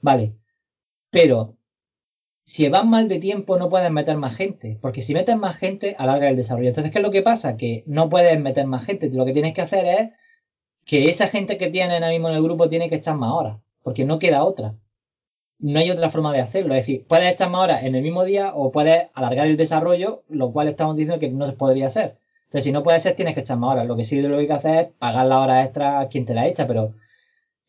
Vale. 0.00 0.36
Pero 1.10 1.56
si 2.52 2.68
vas 2.68 2.84
mal 2.84 3.08
de 3.08 3.18
tiempo 3.18 3.56
no 3.56 3.70
puedes 3.70 3.90
meter 3.90 4.18
más 4.18 4.36
gente, 4.36 4.78
porque 4.82 5.00
si 5.00 5.14
metes 5.14 5.36
más 5.38 5.56
gente 5.56 5.96
alarga 5.98 6.28
el 6.28 6.36
desarrollo. 6.36 6.68
Entonces, 6.68 6.92
¿qué 6.92 6.98
es 6.98 7.02
lo 7.02 7.10
que 7.10 7.22
pasa? 7.22 7.56
Que 7.56 7.82
no 7.86 8.10
puedes 8.10 8.38
meter 8.38 8.66
más 8.66 8.84
gente. 8.84 9.08
Lo 9.08 9.24
que 9.24 9.32
tienes 9.32 9.54
que 9.54 9.62
hacer 9.62 9.86
es 9.86 10.10
que 10.84 11.08
esa 11.08 11.28
gente 11.28 11.56
que 11.56 11.68
tienes 11.68 11.94
ahora 11.94 12.10
mismo 12.10 12.28
en 12.28 12.34
el 12.34 12.42
grupo 12.42 12.68
tiene 12.68 12.90
que 12.90 12.96
echar 12.96 13.16
más 13.16 13.32
horas, 13.32 13.58
porque 13.82 14.04
no 14.04 14.18
queda 14.18 14.44
otra 14.44 14.74
no 15.60 15.78
hay 15.78 15.90
otra 15.90 16.10
forma 16.10 16.32
de 16.32 16.40
hacerlo. 16.40 16.74
Es 16.74 16.82
decir, 16.82 17.06
puedes 17.06 17.32
echar 17.32 17.48
más 17.48 17.62
horas 17.62 17.84
en 17.84 17.94
el 17.94 18.02
mismo 18.02 18.24
día 18.24 18.52
o 18.54 18.72
puedes 18.72 19.08
alargar 19.14 19.46
el 19.46 19.56
desarrollo, 19.56 20.24
lo 20.28 20.52
cual 20.52 20.68
estamos 20.68 20.96
diciendo 20.96 21.20
que 21.20 21.30
no 21.30 21.46
se 21.46 21.52
podría 21.52 21.86
hacer. 21.86 22.18
Entonces, 22.46 22.64
si 22.64 22.72
no 22.72 22.82
puede 22.82 23.00
ser, 23.00 23.14
tienes 23.14 23.34
que 23.34 23.40
echar 23.40 23.58
más 23.58 23.72
horas. 23.72 23.86
Lo 23.86 23.96
que 23.96 24.04
sí 24.04 24.20
lo 24.20 24.36
que 24.36 24.40
hay 24.40 24.46
que 24.48 24.52
hacer 24.52 24.78
es 24.86 24.88
pagar 24.98 25.24
la 25.26 25.40
hora 25.40 25.64
extra 25.64 26.00
a 26.00 26.08
quien 26.08 26.26
te 26.26 26.34
la 26.34 26.48
echa, 26.48 26.66
pero 26.66 26.94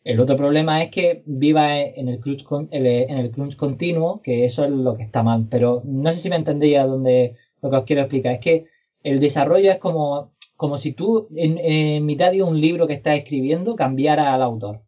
el 0.03 0.19
otro 0.19 0.37
problema 0.37 0.83
es 0.83 0.91
que 0.91 1.23
viva 1.25 1.79
en 1.79 2.07
el 2.07 2.19
crunch, 2.19 2.45
en 2.71 3.17
el 3.17 3.31
crunch 3.31 3.55
continuo, 3.55 4.21
que 4.21 4.45
eso 4.45 4.63
es 4.65 4.71
lo 4.71 4.95
que 4.95 5.03
está 5.03 5.23
mal. 5.23 5.47
Pero 5.49 5.81
no 5.85 6.11
sé 6.13 6.19
si 6.19 6.29
me 6.29 6.35
entendéis 6.35 6.77
a 6.77 6.85
dónde 6.85 7.35
lo 7.61 7.69
que 7.69 7.75
os 7.77 7.83
quiero 7.85 8.01
explicar. 8.01 8.33
Es 8.33 8.39
que 8.39 8.65
el 9.03 9.19
desarrollo 9.19 9.71
es 9.71 9.77
como, 9.77 10.33
como 10.55 10.77
si 10.77 10.93
tú 10.93 11.27
en, 11.35 11.57
en 11.57 12.05
mitad 12.05 12.31
de 12.31 12.43
un 12.43 12.59
libro 12.59 12.87
que 12.87 12.93
estás 12.93 13.17
escribiendo 13.17 13.75
cambiara 13.75 14.33
al 14.33 14.41
autor 14.41 14.81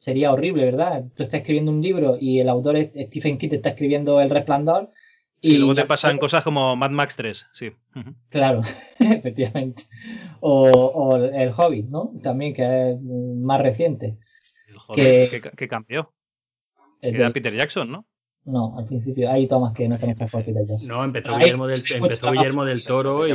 sería 0.00 0.32
horrible, 0.32 0.64
¿verdad? 0.64 1.04
Tú 1.14 1.22
estás 1.22 1.40
escribiendo 1.40 1.70
un 1.70 1.82
libro 1.82 2.16
y 2.20 2.40
el 2.40 2.48
autor 2.48 2.76
Stephen 2.78 3.38
King 3.38 3.50
está 3.52 3.70
escribiendo 3.70 4.20
El 4.20 4.30
Resplandor. 4.30 4.90
Y 5.42 5.56
luego 5.56 5.74
te 5.74 5.84
pasan 5.84 6.18
cosas 6.18 6.44
como 6.44 6.76
Mad 6.76 6.90
Max 6.90 7.16
3, 7.16 7.46
sí. 7.52 7.72
Claro, 8.28 8.62
efectivamente. 8.98 9.86
O, 10.40 11.16
El 11.16 11.52
Hobbit, 11.56 11.88
¿no? 11.88 12.12
También, 12.22 12.54
que 12.54 12.92
es 12.92 13.00
más 13.00 13.60
reciente. 13.60 14.18
El 14.68 14.76
Hobbit, 14.76 15.56
que, 15.56 15.68
cambió. 15.68 16.12
Era 17.00 17.32
Peter 17.32 17.54
Jackson, 17.54 17.90
¿no? 17.90 18.06
No, 18.44 18.76
al 18.78 18.86
principio 18.86 19.30
hay 19.30 19.46
tomas 19.46 19.74
que 19.74 19.88
no 19.88 19.94
están 19.94 20.10
hechas 20.10 20.30
por 20.30 20.44
Peter 20.44 20.66
Jackson. 20.66 20.88
No, 20.88 21.04
empezó 21.04 21.36
Guillermo 21.36 21.66
del, 21.66 21.84
empezó 21.88 22.32
Guillermo 22.32 22.64
del 22.64 22.84
Toro 22.84 23.26
y, 23.26 23.32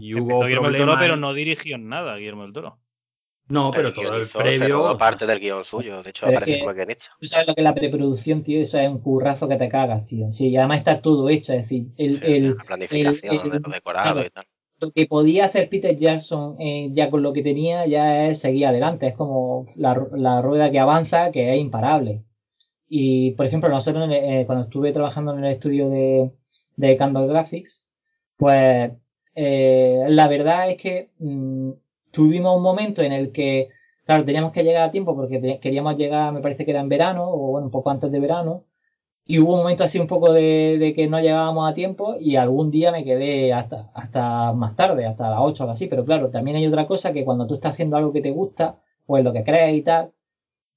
y 0.00 0.14
hubo 0.14 0.40
Guillermo 0.40 0.68
del 0.68 0.78
Toro, 0.78 0.96
pero 0.98 1.16
no 1.16 1.32
dirigió 1.34 1.78
nada 1.78 2.16
Guillermo 2.16 2.42
del 2.42 2.52
Toro. 2.52 2.78
No, 3.48 3.70
pero, 3.70 3.92
todo 3.92 4.16
el 4.16 4.26
previo. 4.26 4.96
parte 4.96 5.26
del 5.26 5.38
guion 5.38 5.64
suyo, 5.64 6.02
de 6.02 6.10
hecho, 6.10 6.26
aparece 6.26 6.60
como 6.60 6.72
guionista. 6.72 7.06
Tú 7.20 7.26
sabes 7.26 7.46
lo 7.46 7.54
que 7.54 7.60
es 7.60 7.64
la 7.64 7.74
preproducción, 7.74 8.42
tío, 8.42 8.60
eso 8.60 8.78
es 8.78 8.88
un 8.88 9.00
currazo 9.00 9.46
que 9.48 9.56
te 9.56 9.68
cagas, 9.68 10.06
tío. 10.06 10.32
Sí, 10.32 10.48
y 10.48 10.56
además 10.56 10.78
está 10.78 11.02
todo 11.02 11.28
hecho, 11.28 11.52
es 11.52 11.62
decir, 11.62 11.88
el. 11.96 12.56
la 12.56 12.64
planificación, 12.64 13.52
el, 13.52 13.62
decorado 13.62 14.24
y 14.24 14.30
tal. 14.30 14.46
Lo 14.80 14.90
que 14.90 15.06
podía 15.06 15.44
hacer 15.44 15.68
Peter 15.68 15.94
Jackson 15.94 16.56
eh, 16.58 16.88
ya 16.92 17.10
con 17.10 17.22
lo 17.22 17.32
que 17.32 17.42
tenía, 17.42 17.86
ya 17.86 18.26
es 18.26 18.40
seguir 18.40 18.66
adelante. 18.66 19.08
Es 19.08 19.14
como 19.14 19.66
la, 19.76 20.06
la 20.12 20.40
rueda 20.40 20.70
que 20.70 20.80
avanza, 20.80 21.30
que 21.30 21.54
es 21.54 21.60
imparable. 21.60 22.24
Y, 22.88 23.32
por 23.32 23.46
ejemplo, 23.46 23.68
nosotros 23.68 24.08
eh, 24.10 24.44
cuando 24.46 24.64
estuve 24.64 24.92
trabajando 24.92 25.32
en 25.32 25.44
el 25.44 25.52
estudio 25.52 25.90
de, 25.90 26.30
de 26.76 26.96
Candle 26.96 27.26
Graphics, 27.26 27.84
pues 28.36 28.90
eh, 29.34 30.04
la 30.08 30.28
verdad 30.28 30.70
es 30.70 30.78
que. 30.78 31.10
Mm, 31.18 31.72
tuvimos 32.14 32.56
un 32.56 32.62
momento 32.62 33.02
en 33.02 33.12
el 33.12 33.32
que, 33.32 33.68
claro, 34.06 34.24
teníamos 34.24 34.52
que 34.52 34.62
llegar 34.64 34.84
a 34.84 34.90
tiempo 34.90 35.14
porque 35.14 35.60
queríamos 35.60 35.96
llegar, 35.98 36.32
me 36.32 36.40
parece 36.40 36.64
que 36.64 36.70
era 36.70 36.80
en 36.80 36.88
verano, 36.88 37.28
o 37.28 37.36
bueno, 37.52 37.66
un 37.66 37.70
poco 37.72 37.90
antes 37.90 38.10
de 38.12 38.20
verano, 38.20 38.64
y 39.26 39.38
hubo 39.38 39.54
un 39.54 39.60
momento 39.60 39.84
así 39.84 39.98
un 39.98 40.06
poco 40.06 40.32
de, 40.32 40.92
que 40.94 41.06
no 41.06 41.20
llegábamos 41.20 41.70
a 41.70 41.74
tiempo 41.74 42.16
y 42.20 42.36
algún 42.36 42.70
día 42.70 42.92
me 42.92 43.04
quedé 43.04 43.52
hasta, 43.52 43.90
hasta 43.94 44.52
más 44.52 44.76
tarde, 44.76 45.06
hasta 45.06 45.30
las 45.30 45.40
8 45.40 45.66
o 45.66 45.70
así, 45.70 45.86
pero 45.86 46.04
claro, 46.04 46.30
también 46.30 46.56
hay 46.58 46.66
otra 46.66 46.86
cosa 46.86 47.12
que 47.12 47.24
cuando 47.24 47.46
tú 47.46 47.54
estás 47.54 47.72
haciendo 47.72 47.96
algo 47.96 48.12
que 48.12 48.20
te 48.20 48.30
gusta, 48.30 48.78
pues 49.06 49.24
lo 49.24 49.32
que 49.32 49.44
crees 49.44 49.76
y 49.76 49.82
tal, 49.82 50.12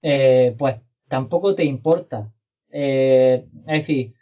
eh, 0.02 0.56
pues 0.58 0.78
tampoco 1.10 1.56
te 1.56 1.66
importa. 1.66 2.32
Eh, 2.70 3.46
es 3.68 3.80
decir, 3.80 4.14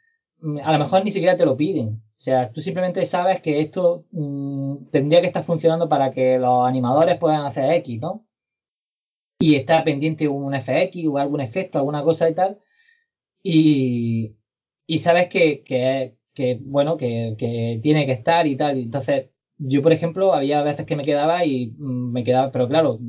a 0.64 0.72
lo 0.74 0.80
mejor 0.80 1.04
ni 1.04 1.12
siquiera 1.12 1.38
te 1.38 1.46
lo 1.46 1.58
piden. 1.58 2.02
O 2.26 2.28
sea, 2.28 2.52
tú 2.52 2.60
simplemente 2.60 3.06
sabes 3.06 3.40
que 3.40 3.60
esto 3.62 4.08
mm, 4.12 4.88
tendría 4.90 5.22
que 5.22 5.28
estar 5.28 5.44
funcionando 5.44 5.88
para 5.88 6.10
que 6.10 6.40
los 6.40 6.68
animadores 6.68 7.20
puedan 7.20 7.46
hacer 7.46 7.72
X, 7.76 8.02
¿no? 8.02 8.26
Y 9.40 9.56
está 9.56 9.84
pendiente 9.84 10.28
un 10.28 10.56
FX 10.56 11.08
o 11.08 11.18
algún 11.20 11.40
efecto, 11.42 11.78
alguna 11.78 12.04
cosa 12.04 12.28
y 12.28 12.34
tal. 12.34 12.60
Y, 13.44 14.36
y 14.88 14.98
sabes 15.00 15.30
que, 15.30 15.64
que, 15.64 16.18
que 16.34 16.60
bueno, 16.62 16.98
que, 16.98 17.36
que, 17.38 17.80
tiene 17.84 18.06
que 18.08 18.14
estar 18.14 18.48
y 18.48 18.58
tal. 18.58 18.80
Entonces, 18.80 19.30
yo, 19.58 19.82
por 19.84 19.94
ejemplo, 19.94 20.34
había 20.34 20.64
veces 20.64 20.86
que 20.88 20.96
me 20.96 21.04
quedaba 21.04 21.46
y 21.46 21.76
mm, 21.78 22.12
me 22.12 22.24
quedaba, 22.24 22.52
pero 22.52 22.68
claro, 22.68 23.00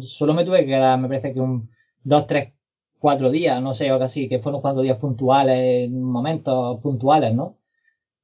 solo 0.00 0.34
me 0.34 0.44
tuve 0.44 0.60
que 0.60 0.66
quedar, 0.66 0.98
me 1.00 1.08
parece 1.08 1.34
que 1.34 1.40
un 1.40 1.70
dos, 2.04 2.26
tres, 2.28 2.54
cuatro 2.98 3.30
días, 3.30 3.62
no 3.62 3.74
sé, 3.74 3.90
algo 3.90 4.04
así, 4.04 4.28
que 4.28 4.40
fueron 4.40 4.60
cuatro 4.62 4.82
días 4.82 4.98
puntuales, 4.98 5.90
momentos 5.90 6.80
puntuales, 6.82 7.34
¿no? 7.34 7.59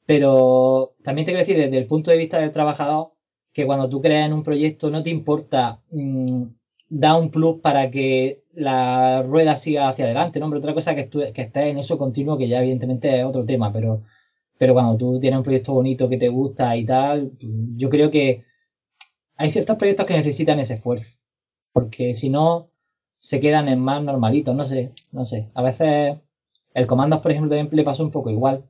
Pero 0.07 0.95
también 1.03 1.27
te 1.27 1.33
quiero 1.33 1.41
decir, 1.41 1.57
desde 1.57 1.79
el 1.79 1.87
punto 1.87 2.11
de 2.11 2.17
vista 2.17 2.39
del 2.39 2.53
trabajador, 2.53 3.13
que 3.53 3.67
cuando 3.67 3.89
tú 3.89 4.01
creas 4.01 4.27
en 4.27 4.33
un 4.33 4.43
proyecto 4.45 4.91
no 4.91 5.03
te 5.03 5.11
importa 5.11 5.81
mm, 5.91 6.45
dar 6.89 7.21
un 7.21 7.31
plus 7.31 7.61
para 7.61 7.91
que 7.91 8.43
la 8.55 9.23
rueda 9.23 9.57
siga 9.57 9.89
hacia 9.89 10.05
adelante, 10.05 10.39
¿no? 10.41 10.49
Pero 10.49 10.59
otra 10.61 10.75
cosa 10.75 10.95
que, 10.95 11.09
que 11.09 11.43
estés 11.43 11.67
en 11.67 11.79
eso 11.79 11.99
continuo, 11.99 12.39
que 12.39 12.49
ya 12.49 12.61
evidentemente 12.61 13.19
es 13.19 13.25
otro 13.25 13.45
tema, 13.45 13.73
pero, 13.73 14.03
pero 14.59 14.75
cuando 14.75 14.97
tú 14.97 15.21
tienes 15.21 15.39
un 15.39 15.45
proyecto 15.45 15.73
bonito 15.75 16.09
que 16.09 16.19
te 16.19 16.29
gusta 16.29 16.77
y 16.77 16.85
tal, 16.85 17.33
yo 17.77 17.91
creo 17.91 18.11
que 18.11 18.45
hay 19.37 19.51
ciertos 19.51 19.77
proyectos 19.77 20.07
que 20.07 20.17
necesitan 20.17 20.59
ese 20.61 20.75
esfuerzo, 20.75 21.17
porque 21.73 22.15
si 22.15 22.31
no, 22.31 22.71
se 23.19 23.41
quedan 23.41 23.69
en 23.69 23.81
más 23.81 24.03
normalitos, 24.03 24.55
no 24.55 24.67
sé, 24.67 24.93
no 25.13 25.25
sé. 25.25 25.51
A 25.55 25.63
veces 25.63 26.19
el 26.75 26.87
Comandos, 26.87 27.21
por 27.21 27.33
ejemplo, 27.33 27.51
también 27.51 27.75
le 27.75 27.85
pasó 27.85 28.05
un 28.05 28.11
poco 28.11 28.31
igual 28.31 28.65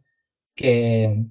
que, 0.57 1.27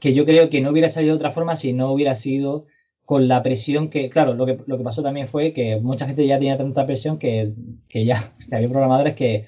que 0.00 0.12
yo 0.12 0.26
creo 0.26 0.50
que 0.50 0.60
no 0.60 0.70
hubiera 0.70 0.88
salido 0.88 1.14
de 1.14 1.18
otra 1.18 1.32
forma 1.32 1.56
si 1.56 1.72
no 1.72 1.92
hubiera 1.92 2.14
sido 2.14 2.66
con 3.06 3.26
la 3.26 3.42
presión 3.42 3.90
que, 3.90 4.08
claro, 4.08 4.34
lo 4.34 4.46
que, 4.46 4.58
lo 4.66 4.78
que 4.78 4.84
pasó 4.84 5.02
también 5.02 5.28
fue 5.28 5.52
que 5.52 5.80
mucha 5.80 6.06
gente 6.06 6.26
ya 6.26 6.38
tenía 6.38 6.56
tanta 6.56 6.86
presión 6.86 7.18
que, 7.18 7.52
que 7.88 8.04
ya 8.04 8.34
que 8.48 8.54
había 8.54 8.68
programadores 8.68 9.14
que 9.14 9.46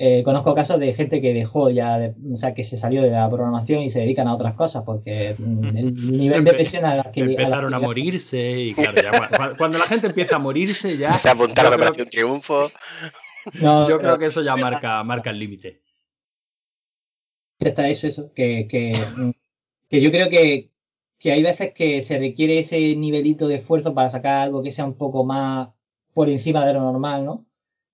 eh, 0.00 0.22
conozco 0.24 0.54
casos 0.54 0.78
de 0.78 0.94
gente 0.94 1.20
que 1.20 1.34
dejó 1.34 1.70
ya, 1.70 2.14
o 2.32 2.36
sea, 2.36 2.54
que 2.54 2.62
se 2.62 2.76
salió 2.76 3.02
de 3.02 3.10
la 3.10 3.28
programación 3.28 3.82
y 3.82 3.90
se 3.90 3.98
dedican 3.98 4.28
a 4.28 4.34
otras 4.34 4.54
cosas 4.54 4.84
porque 4.86 5.30
el 5.30 5.94
nivel 6.12 6.44
de 6.44 6.52
presión 6.52 6.84
a 6.84 6.94
las 6.96 7.08
que 7.08 7.20
empezaron 7.20 7.74
a, 7.74 7.80
morirse 7.80 8.58
y 8.58 8.74
claro, 8.74 9.02
ya, 9.02 9.56
cuando 9.58 9.76
la 9.76 9.84
gente 9.84 10.06
empieza 10.06 10.36
a 10.36 10.38
morirse 10.38 10.96
ya 10.96 11.12
se 11.14 11.28
apuntaron 11.28 11.72
a 11.72 11.76
Operación 11.76 12.08
Triunfo. 12.08 12.70
yo 13.60 13.98
creo 13.98 14.18
que 14.18 14.26
eso 14.26 14.40
ya 14.42 14.56
marca, 14.56 15.02
marca 15.02 15.30
el 15.30 15.40
límite 15.40 15.82
está 17.58 17.88
eso, 17.88 18.06
eso, 18.06 18.32
que, 18.34 18.68
que, 18.68 18.92
que 19.88 20.00
yo 20.00 20.10
creo 20.10 20.28
que, 20.28 20.70
que, 21.18 21.32
hay 21.32 21.42
veces 21.42 21.72
que 21.74 22.02
se 22.02 22.18
requiere 22.18 22.58
ese 22.60 22.94
nivelito 22.96 23.48
de 23.48 23.56
esfuerzo 23.56 23.94
para 23.94 24.10
sacar 24.10 24.42
algo 24.42 24.62
que 24.62 24.72
sea 24.72 24.84
un 24.84 24.96
poco 24.96 25.24
más 25.24 25.70
por 26.14 26.28
encima 26.28 26.64
de 26.66 26.74
lo 26.74 26.80
normal, 26.80 27.24
¿no? 27.24 27.46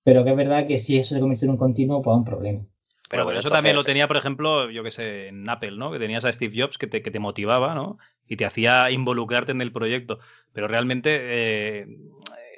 Pero 0.02 0.24
que 0.24 0.30
es 0.30 0.36
verdad 0.36 0.66
que 0.66 0.78
si 0.78 0.98
eso 0.98 1.14
se 1.14 1.20
convierte 1.20 1.46
en 1.46 1.52
un 1.52 1.56
continuo, 1.56 2.02
pues 2.02 2.14
es 2.14 2.18
un 2.18 2.24
problema. 2.24 2.66
Pero 3.10 3.24
bueno, 3.24 3.40
eso 3.40 3.50
también 3.50 3.76
lo 3.76 3.84
tenía, 3.84 4.08
por 4.08 4.16
ejemplo, 4.16 4.70
yo 4.70 4.82
que 4.82 4.90
sé, 4.90 5.28
en 5.28 5.48
Apple, 5.48 5.72
¿no? 5.72 5.92
Que 5.92 5.98
tenías 5.98 6.24
a 6.24 6.32
Steve 6.32 6.54
Jobs 6.60 6.78
que 6.78 6.86
te, 6.86 7.02
que 7.02 7.10
te 7.10 7.18
motivaba, 7.18 7.74
¿no? 7.74 7.98
Y 8.26 8.36
te 8.36 8.44
hacía 8.44 8.90
involucrarte 8.90 9.52
en 9.52 9.60
el 9.60 9.72
proyecto. 9.72 10.18
Pero 10.52 10.68
realmente 10.68 11.20
eh, 11.22 11.86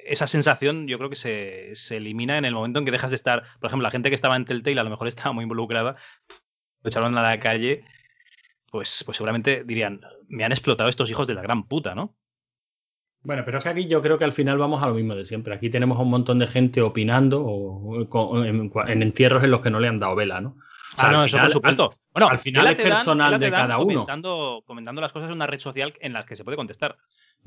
esa 0.05 0.27
sensación 0.27 0.87
yo 0.87 0.97
creo 0.97 1.09
que 1.09 1.15
se, 1.15 1.75
se, 1.75 1.97
elimina 1.97 2.37
en 2.37 2.45
el 2.45 2.53
momento 2.53 2.79
en 2.79 2.85
que 2.85 2.91
dejas 2.91 3.11
de 3.11 3.17
estar. 3.17 3.43
Por 3.59 3.67
ejemplo, 3.67 3.83
la 3.83 3.91
gente 3.91 4.09
que 4.09 4.15
estaba 4.15 4.35
en 4.35 4.45
Telltale 4.45 4.79
a 4.79 4.83
lo 4.83 4.89
mejor 4.89 5.07
estaba 5.07 5.33
muy 5.33 5.43
involucrada, 5.43 5.95
lo 6.81 6.89
echaron 6.89 7.17
a 7.17 7.21
la 7.21 7.39
calle, 7.39 7.83
pues, 8.71 9.03
pues 9.05 9.17
seguramente 9.17 9.63
dirían, 9.63 10.01
me 10.27 10.43
han 10.43 10.51
explotado 10.51 10.89
estos 10.89 11.09
hijos 11.09 11.27
de 11.27 11.33
la 11.33 11.41
gran 11.41 11.67
puta, 11.67 11.95
¿no? 11.95 12.15
Bueno, 13.23 13.43
pero 13.43 13.57
es 13.57 13.63
que 13.63 13.69
aquí 13.69 13.87
yo 13.87 14.01
creo 14.01 14.17
que 14.17 14.23
al 14.23 14.31
final 14.31 14.57
vamos 14.57 14.81
a 14.81 14.87
lo 14.87 14.93
mismo 14.93 15.15
de 15.15 15.25
siempre. 15.25 15.53
Aquí 15.53 15.69
tenemos 15.69 15.97
a 15.97 16.01
un 16.01 16.09
montón 16.09 16.39
de 16.39 16.47
gente 16.47 16.81
opinando 16.81 17.43
o, 17.43 18.43
en, 18.45 19.01
entierros 19.01 19.43
en 19.43 19.51
los 19.51 19.59
que 19.59 19.69
no 19.69 19.79
le 19.79 19.87
han 19.87 19.99
dado 19.99 20.15
vela, 20.15 20.39
¿no? 20.39 20.57
ah, 20.97 21.11
no, 21.11 21.25
eso 21.25 21.37
por 21.37 21.51
supuesto. 21.51 21.93
bueno, 22.13 22.29
al 22.29 22.39
final 22.39 22.67
es 22.67 22.75
personal 22.75 23.39
de 23.39 23.51
cada 23.51 23.79
uno. 23.79 24.05
Comentando, 24.05 24.63
comentando 24.65 25.01
las 25.01 25.11
cosas 25.11 25.29
en 25.29 25.35
una 25.35 25.47
red 25.47 25.59
social 25.59 25.93
en 25.99 26.13
la 26.13 26.25
que 26.25 26.35
se 26.35 26.43
puede 26.43 26.57
contestar. 26.57 26.97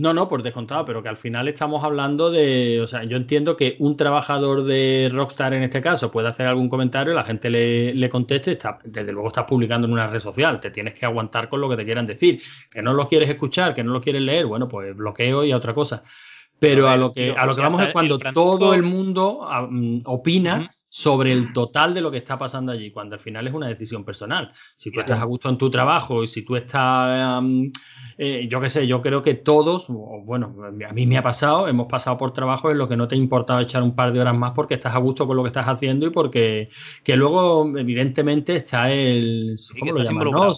No, 0.01 0.15
no, 0.15 0.29
por 0.29 0.43
descontado, 0.43 0.87
pero 0.87 1.03
que 1.03 1.11
al 1.11 1.19
final 1.19 1.47
estamos 1.47 1.85
hablando 1.85 2.31
de. 2.31 2.81
O 2.81 2.87
sea, 2.87 3.05
yo 3.05 3.19
entiendo 3.19 3.55
que 3.55 3.77
un 3.81 3.99
trabajador 3.99 4.65
de 4.65 5.11
Rockstar 5.13 5.53
en 5.53 5.63
este 5.63 5.83
caso 5.83 6.11
puede 6.11 6.27
hacer 6.27 6.47
algún 6.47 6.71
comentario, 6.71 7.13
la 7.13 7.23
gente 7.23 7.51
le, 7.51 8.09
conteste, 8.09 8.53
está, 8.53 8.79
desde 8.83 9.13
luego 9.13 9.29
estás 9.29 9.45
publicando 9.45 9.87
en 9.87 9.93
una 9.93 10.07
red 10.07 10.21
social, 10.21 10.59
te 10.59 10.71
tienes 10.71 10.95
que 10.95 11.05
aguantar 11.05 11.51
con 11.51 11.61
lo 11.61 11.69
que 11.69 11.77
te 11.77 11.85
quieran 11.85 12.07
decir. 12.07 12.41
Que 12.71 12.81
no 12.81 12.95
lo 12.95 13.07
quieres 13.07 13.29
escuchar, 13.29 13.75
que 13.75 13.85
no 13.85 13.93
lo 13.93 14.01
quieres 14.01 14.23
leer, 14.23 14.47
bueno, 14.47 14.69
pues 14.69 14.97
bloqueo 14.97 15.45
y 15.45 15.53
a 15.53 15.59
otra 15.59 15.75
cosa. 15.75 16.03
Pero 16.59 16.89
a, 16.89 16.97
lo 16.97 17.13
que, 17.13 17.35
a 17.37 17.45
lo 17.45 17.55
que 17.55 17.61
vamos 17.61 17.83
es 17.83 17.93
cuando 17.93 18.19
todo 18.19 18.73
el 18.73 18.83
mundo 18.83 19.41
ah, 19.43 19.67
mm, 19.69 20.01
opina 20.07 20.71
sobre 20.93 21.31
el 21.31 21.53
total 21.53 21.95
de 21.95 22.01
lo 22.01 22.11
que 22.11 22.19
está 22.19 22.37
pasando 22.37 22.73
allí, 22.73 22.91
cuando 22.91 23.15
al 23.15 23.21
final 23.21 23.47
es 23.47 23.55
una 23.55 23.69
decisión 23.69 24.05
personal. 24.05 24.53
Si 24.77 24.91
tú 24.91 24.99
estás 24.99 25.21
a 25.21 25.25
gusto 25.25 25.49
en 25.49 25.57
tu 25.57 25.71
trabajo 25.71 26.25
y 26.25 26.27
si 26.27 26.43
tú 26.43 26.57
estás, 26.57 27.43
eh, 28.19 28.49
yo 28.51 28.61
qué 28.61 28.69
sé, 28.69 28.89
yo 28.89 29.01
creo 29.01 29.23
que 29.23 29.35
todos, 29.35 29.87
bueno, 29.89 30.57
a 30.89 30.93
mí 30.93 31.07
me 31.07 31.17
ha 31.17 31.23
pasado, 31.23 31.69
hemos 31.69 31.87
pasado 31.87 32.19
por 32.19 32.33
trabajo 32.33 32.73
en 32.73 32.79
lo 32.79 32.89
que 32.89 32.97
no 32.97 33.07
te 33.07 33.15
ha 33.15 33.19
importado 33.19 33.61
echar 33.61 33.85
un 33.85 33.95
par 33.95 34.13
de 34.13 34.21
horas 34.21 34.37
más 34.37 34.51
porque 34.51 34.75
estás 34.75 34.97
a 34.97 34.99
gusto 34.99 35.29
con 35.29 35.37
lo 35.37 35.45
que 35.45 35.49
estás 35.49 35.69
haciendo 35.69 36.07
y 36.07 36.11
porque 36.11 36.71
que 37.05 37.15
luego, 37.15 37.73
evidentemente, 37.79 38.57
está 38.57 38.91
el... 38.91 39.55
¿Cómo 39.79 39.93
lo 39.93 40.03
llaman? 40.03 40.55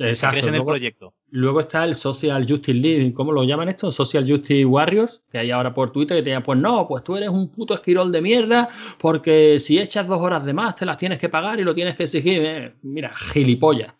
Exacto. 0.00 0.48
en 0.48 0.54
el 0.54 0.64
proyecto. 0.64 1.12
Luego 1.30 1.60
está 1.60 1.84
el 1.84 1.94
Social 1.94 2.46
Justice 2.48 2.78
League, 2.78 3.12
¿cómo 3.12 3.32
lo 3.32 3.42
llaman 3.42 3.68
esto? 3.68 3.90
Social 3.90 4.24
Justice 4.28 4.64
Warriors, 4.64 5.24
que 5.30 5.38
hay 5.38 5.50
ahora 5.50 5.74
por 5.74 5.90
Twitter, 5.90 6.16
que 6.16 6.30
te 6.30 6.40
pues 6.40 6.58
no, 6.58 6.86
pues 6.86 7.02
tú 7.02 7.16
eres 7.16 7.28
un 7.28 7.50
puto 7.50 7.74
esquirol 7.74 8.12
de 8.12 8.22
mierda, 8.22 8.68
porque 8.98 9.58
si 9.58 9.78
echas 9.78 10.06
dos 10.06 10.20
horas 10.20 10.44
de 10.44 10.52
más 10.52 10.76
te 10.76 10.86
las 10.86 10.96
tienes 10.96 11.18
que 11.18 11.28
pagar 11.28 11.58
y 11.58 11.64
lo 11.64 11.74
tienes 11.74 11.96
que 11.96 12.04
exigir. 12.04 12.42
Eh, 12.44 12.74
mira, 12.82 13.12
gilipollas. 13.14 13.94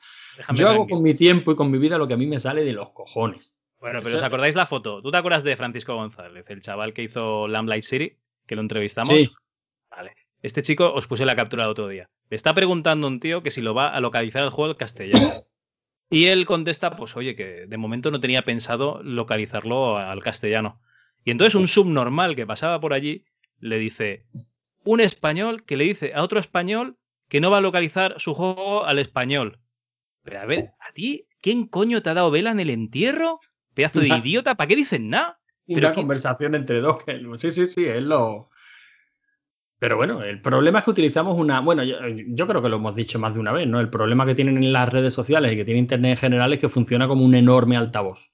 Yo 0.54 0.68
hago 0.68 0.86
con 0.86 1.02
mi 1.02 1.14
tiempo 1.14 1.50
y 1.50 1.56
con 1.56 1.70
mi 1.70 1.78
vida 1.78 1.98
lo 1.98 2.06
que 2.06 2.14
a 2.14 2.16
mí 2.16 2.26
me 2.26 2.38
sale 2.38 2.62
de 2.62 2.72
los 2.72 2.90
cojones. 2.90 3.56
Bueno, 3.80 4.00
pero 4.02 4.16
¿os 4.16 4.22
acordáis 4.22 4.54
la 4.54 4.66
foto? 4.66 5.02
¿Tú 5.02 5.10
te 5.10 5.16
acuerdas 5.16 5.42
de 5.42 5.56
Francisco 5.56 5.94
González, 5.94 6.48
el 6.50 6.60
chaval 6.60 6.92
que 6.92 7.02
hizo 7.02 7.48
Lamplight 7.48 7.84
City, 7.84 8.16
que 8.46 8.54
lo 8.54 8.62
entrevistamos? 8.62 9.14
Sí. 9.14 9.30
Vale. 9.90 10.14
Este 10.42 10.62
chico 10.62 10.92
os 10.92 11.06
puse 11.06 11.26
la 11.26 11.36
captura 11.36 11.64
el 11.64 11.70
otro 11.70 11.88
día. 11.88 12.08
Le 12.30 12.36
está 12.36 12.54
preguntando 12.54 13.08
un 13.08 13.20
tío 13.20 13.42
que 13.42 13.50
si 13.50 13.62
lo 13.62 13.74
va 13.74 13.88
a 13.88 14.00
localizar 14.00 14.44
el 14.44 14.50
juego 14.50 14.76
castellano. 14.76 15.44
Y 16.08 16.26
él 16.26 16.46
contesta, 16.46 16.96
pues 16.96 17.16
oye, 17.16 17.34
que 17.34 17.66
de 17.66 17.76
momento 17.76 18.10
no 18.10 18.20
tenía 18.20 18.42
pensado 18.42 19.02
localizarlo 19.02 19.98
al 19.98 20.22
castellano. 20.22 20.80
Y 21.24 21.32
entonces 21.32 21.54
un 21.56 21.66
subnormal 21.66 22.36
que 22.36 22.46
pasaba 22.46 22.80
por 22.80 22.92
allí 22.92 23.24
le 23.58 23.78
dice, 23.78 24.24
un 24.84 25.00
español 25.00 25.64
que 25.64 25.76
le 25.76 25.84
dice 25.84 26.12
a 26.14 26.22
otro 26.22 26.38
español 26.38 26.96
que 27.28 27.40
no 27.40 27.50
va 27.50 27.58
a 27.58 27.62
localizar 27.62 28.14
su 28.18 28.34
juego 28.34 28.84
al 28.84 28.98
español. 28.98 29.58
Pero 30.22 30.40
a 30.40 30.46
ver, 30.46 30.70
¿a 30.80 30.92
ti 30.92 31.26
quién 31.40 31.66
coño 31.66 32.02
te 32.02 32.10
ha 32.10 32.14
dado 32.14 32.30
vela 32.30 32.52
en 32.52 32.60
el 32.60 32.70
entierro? 32.70 33.40
Pedazo 33.74 34.00
de 34.00 34.08
idiota, 34.08 34.54
¿para 34.54 34.68
qué 34.68 34.76
dicen 34.76 35.10
nada? 35.10 35.40
Una 35.66 35.92
conversación 35.92 36.54
entre 36.54 36.80
dos. 36.80 37.02
Que... 37.02 37.20
Sí, 37.36 37.50
sí, 37.50 37.66
sí, 37.66 37.84
es 37.84 38.02
lo, 38.02 38.50
pero 39.78 39.96
bueno, 39.96 40.22
el 40.22 40.40
problema 40.40 40.78
es 40.78 40.84
que 40.84 40.90
utilizamos 40.90 41.36
una. 41.36 41.60
Bueno, 41.60 41.82
yo, 41.84 42.46
creo 42.46 42.62
que 42.62 42.68
lo 42.68 42.76
hemos 42.76 42.96
dicho 42.96 43.18
más 43.18 43.34
de 43.34 43.40
una 43.40 43.52
vez, 43.52 43.66
¿no? 43.66 43.78
El 43.78 43.90
problema 43.90 44.24
que 44.24 44.34
tienen 44.34 44.56
en 44.56 44.72
las 44.72 44.88
redes 44.88 45.12
sociales 45.12 45.52
y 45.52 45.56
que 45.56 45.64
tiene 45.64 45.80
Internet 45.80 46.12
en 46.12 46.16
general 46.16 46.52
es 46.54 46.58
que 46.58 46.68
funciona 46.70 47.06
como 47.06 47.24
un 47.24 47.34
enorme 47.34 47.76
altavoz. 47.76 48.30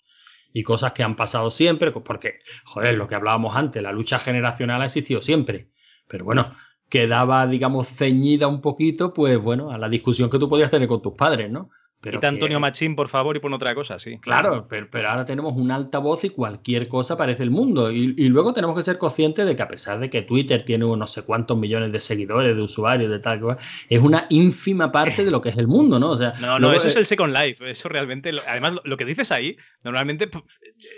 Y 0.53 0.63
cosas 0.63 0.93
que 0.93 1.03
han 1.03 1.17
pasado 1.17 1.51
siempre, 1.51 1.91
porque, 1.91 2.41
joder, 2.65 2.95
lo 2.97 3.09
que 3.09 3.15
hablábamos 3.17 3.57
antes, 3.57 3.83
la 3.83 3.91
lucha 3.91 4.19
generacional 4.19 4.83
ha 4.83 4.85
existido 4.85 5.21
siempre. 5.21 5.71
Pero 6.07 6.25
bueno, 6.25 6.55
quedaba, 6.89 7.47
digamos, 7.47 7.89
ceñida 7.89 8.47
un 8.47 8.61
poquito, 8.61 9.13
pues 9.13 9.39
bueno, 9.39 9.73
a 9.73 9.79
la 9.79 9.89
discusión 9.89 10.31
que 10.31 10.39
tú 10.39 10.49
podías 10.49 10.71
tener 10.71 10.87
con 10.87 11.03
tus 11.03 11.15
padres, 11.15 11.51
¿no? 11.51 11.71
Pero 12.03 12.19
Antonio 12.21 12.59
Machín, 12.59 12.97
por 12.97 13.09
favor, 13.09 13.37
y 13.37 13.39
pon 13.39 13.53
otra 13.53 13.77
cosa, 13.77 13.97
sí. 14.01 14.19
Claro, 14.19 14.67
pero, 14.69 15.09
ahora 15.09 15.25
tenemos 15.25 15.55
un 15.55 15.71
altavoz 15.71 16.25
y 16.25 16.31
cualquier 16.31 16.89
cosa 16.89 17.17
parece 17.17 17.45
el 17.45 17.53
mundo. 17.53 17.93
Y, 17.93 18.29
luego 18.29 18.53
tenemos 18.53 18.77
que 18.77 18.83
ser 18.83 18.99
conscientes 18.99 19.47
de 19.47 19.55
que 19.55 19.63
a 19.63 19.69
pesar 19.69 20.01
de 20.01 20.11
que 20.11 20.23
Twitter 20.23 20.65
tiene 20.65 20.85
unos 20.85 20.99
no 20.99 21.07
sé 21.07 21.23
cuántos 21.23 21.57
millones 21.57 21.93
de 21.93 22.01
seguidores, 22.01 22.57
de 22.57 22.63
usuarios, 22.63 23.09
de 23.09 23.21
tal, 23.21 23.57
es 23.89 24.01
una 24.01 24.27
ínfima 24.31 24.91
parte 24.91 25.25
de 25.25 25.31
lo 25.31 25.41
que 25.41 25.51
es 25.51 25.59
el 25.59 25.69
mundo, 25.69 26.01
¿no? 26.01 26.11
O 26.11 26.17
sea, 26.17 26.33
no, 26.41 26.59
no, 26.59 26.73
eso 26.73 26.89
es 26.89 26.97
el 26.97 27.07
Second 27.07 27.33
Life. 27.37 27.71
Eso 27.71 27.89
realmente, 27.89 28.33
además, 28.49 28.75
lo, 28.83 28.97
que 28.97 29.05
dices 29.05 29.31
ahí, 29.31 29.57
normalmente 29.85 30.29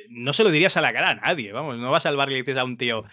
no 0.09 0.33
se 0.33 0.43
lo 0.43 0.51
dirías 0.51 0.79
a 0.79 0.81
la 0.81 0.95
cara 0.95 1.11
a 1.11 1.15
nadie, 1.17 1.53
vamos, 1.53 1.77
no 1.77 1.91
vas 1.91 2.07
a 2.07 2.09
salvar 2.09 2.31
y 2.31 2.33
le 2.33 2.39
dices 2.39 2.57
a 2.57 2.65
un 2.65 2.79
tío, 2.79 3.05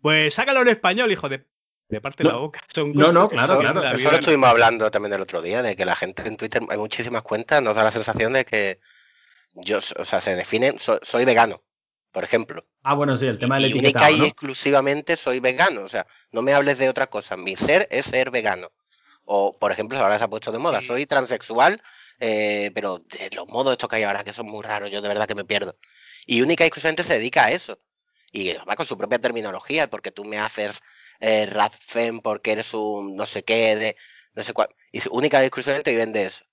pues 0.00 0.34
sácalo 0.34 0.62
en 0.62 0.68
español, 0.68 1.10
hijo 1.10 1.28
de 1.28 1.44
de 1.92 2.00
parte 2.00 2.22
de 2.22 2.30
la 2.30 2.36
boca. 2.36 2.60
no, 2.94 3.12
no, 3.12 3.28
claro, 3.28 3.58
claro. 3.58 3.82
Eso 3.84 4.10
lo 4.10 4.16
estuvimos 4.16 4.48
hablando 4.48 4.90
también 4.90 5.12
el 5.12 5.20
otro 5.20 5.42
día, 5.42 5.62
de 5.62 5.76
que 5.76 5.84
la 5.84 5.94
gente 5.94 6.26
en 6.26 6.36
Twitter, 6.36 6.62
hay 6.68 6.78
muchísimas 6.78 7.22
cuentas, 7.22 7.62
nos 7.62 7.76
da 7.76 7.84
la 7.84 7.90
sensación 7.90 8.32
de 8.32 8.44
que 8.44 8.80
yo, 9.54 9.78
o 9.78 10.04
sea, 10.04 10.20
se 10.20 10.34
define, 10.34 10.74
soy 10.78 11.24
vegano, 11.24 11.62
por 12.10 12.24
ejemplo. 12.24 12.64
Ah, 12.82 12.94
bueno, 12.94 13.16
sí, 13.16 13.26
el 13.26 13.38
tema 13.38 13.56
del 13.56 13.66
etiquetado, 13.66 14.06
única 14.06 14.24
y 14.24 14.26
exclusivamente 14.26 15.16
soy 15.16 15.40
vegano, 15.40 15.82
o 15.82 15.88
sea, 15.88 16.06
no 16.30 16.40
me 16.40 16.54
hables 16.54 16.78
de 16.78 16.88
otra 16.88 17.08
cosa, 17.08 17.36
mi 17.36 17.56
ser 17.56 17.86
es 17.90 18.06
ser 18.06 18.30
vegano. 18.30 18.72
O, 19.24 19.56
por 19.56 19.70
ejemplo, 19.70 19.98
ahora 19.98 20.18
se 20.18 20.24
ha 20.24 20.28
puesto 20.28 20.50
de 20.50 20.58
moda, 20.58 20.80
soy 20.80 21.06
transexual, 21.06 21.80
eh, 22.18 22.72
pero 22.74 22.98
de 22.98 23.30
los 23.36 23.46
modos 23.48 23.72
estos 23.72 23.88
que 23.88 23.96
hay 23.96 24.02
ahora, 24.02 24.24
que 24.24 24.32
son 24.32 24.46
muy 24.46 24.62
raros, 24.64 24.90
yo 24.90 25.00
de 25.00 25.08
verdad 25.08 25.28
que 25.28 25.34
me 25.34 25.44
pierdo. 25.44 25.76
Y 26.26 26.40
única 26.40 26.64
y 26.64 26.68
exclusivamente 26.68 27.04
se 27.04 27.14
dedica 27.14 27.44
a 27.44 27.50
eso. 27.50 27.78
Y 28.32 28.54
va 28.54 28.76
con 28.76 28.86
su 28.86 28.96
propia 28.96 29.20
terminología, 29.20 29.88
porque 29.90 30.10
tú 30.10 30.24
me 30.24 30.38
haces 30.38 30.80
eh, 31.22 31.48
porque 32.22 32.52
eres 32.52 32.74
un 32.74 33.14
no 33.16 33.26
sé 33.26 33.44
qué, 33.44 33.76
de 33.76 33.96
no 34.34 34.42
sé 34.42 34.52
cuál. 34.52 34.68
Y 34.90 35.00
única 35.10 35.40
y 35.42 35.46
exclusivamente 35.46 35.92
viven 35.92 36.12
de 36.12 36.24
eso. 36.24 36.44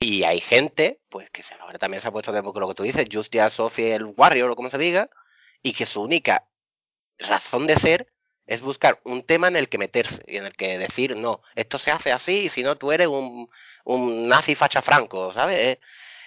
Y 0.00 0.24
hay 0.24 0.40
gente, 0.40 1.00
pues 1.08 1.30
que 1.30 1.42
ahora 1.60 1.78
también 1.78 2.00
se 2.00 2.08
ha 2.08 2.12
puesto 2.12 2.32
de 2.32 2.42
lo 2.42 2.68
que 2.68 2.74
tú 2.74 2.82
dices, 2.82 3.06
Justice 3.10 3.50
Social 3.50 4.12
Warrior 4.16 4.50
o 4.50 4.56
como 4.56 4.70
se 4.70 4.78
diga, 4.78 5.08
y 5.62 5.72
que 5.74 5.86
su 5.86 6.02
única 6.02 6.48
razón 7.18 7.66
de 7.66 7.76
ser 7.76 8.12
es 8.46 8.62
buscar 8.62 9.00
un 9.04 9.22
tema 9.22 9.46
en 9.48 9.56
el 9.56 9.68
que 9.68 9.78
meterse 9.78 10.24
y 10.26 10.38
en 10.38 10.46
el 10.46 10.52
que 10.54 10.78
decir, 10.78 11.16
no, 11.16 11.42
esto 11.54 11.78
se 11.78 11.92
hace 11.92 12.12
así, 12.12 12.46
y 12.46 12.48
si 12.48 12.62
no 12.62 12.76
tú 12.76 12.92
eres 12.92 13.06
un, 13.06 13.48
un 13.84 14.28
nazi 14.28 14.54
facha 14.54 14.82
franco, 14.82 15.32
¿sabes? 15.32 15.78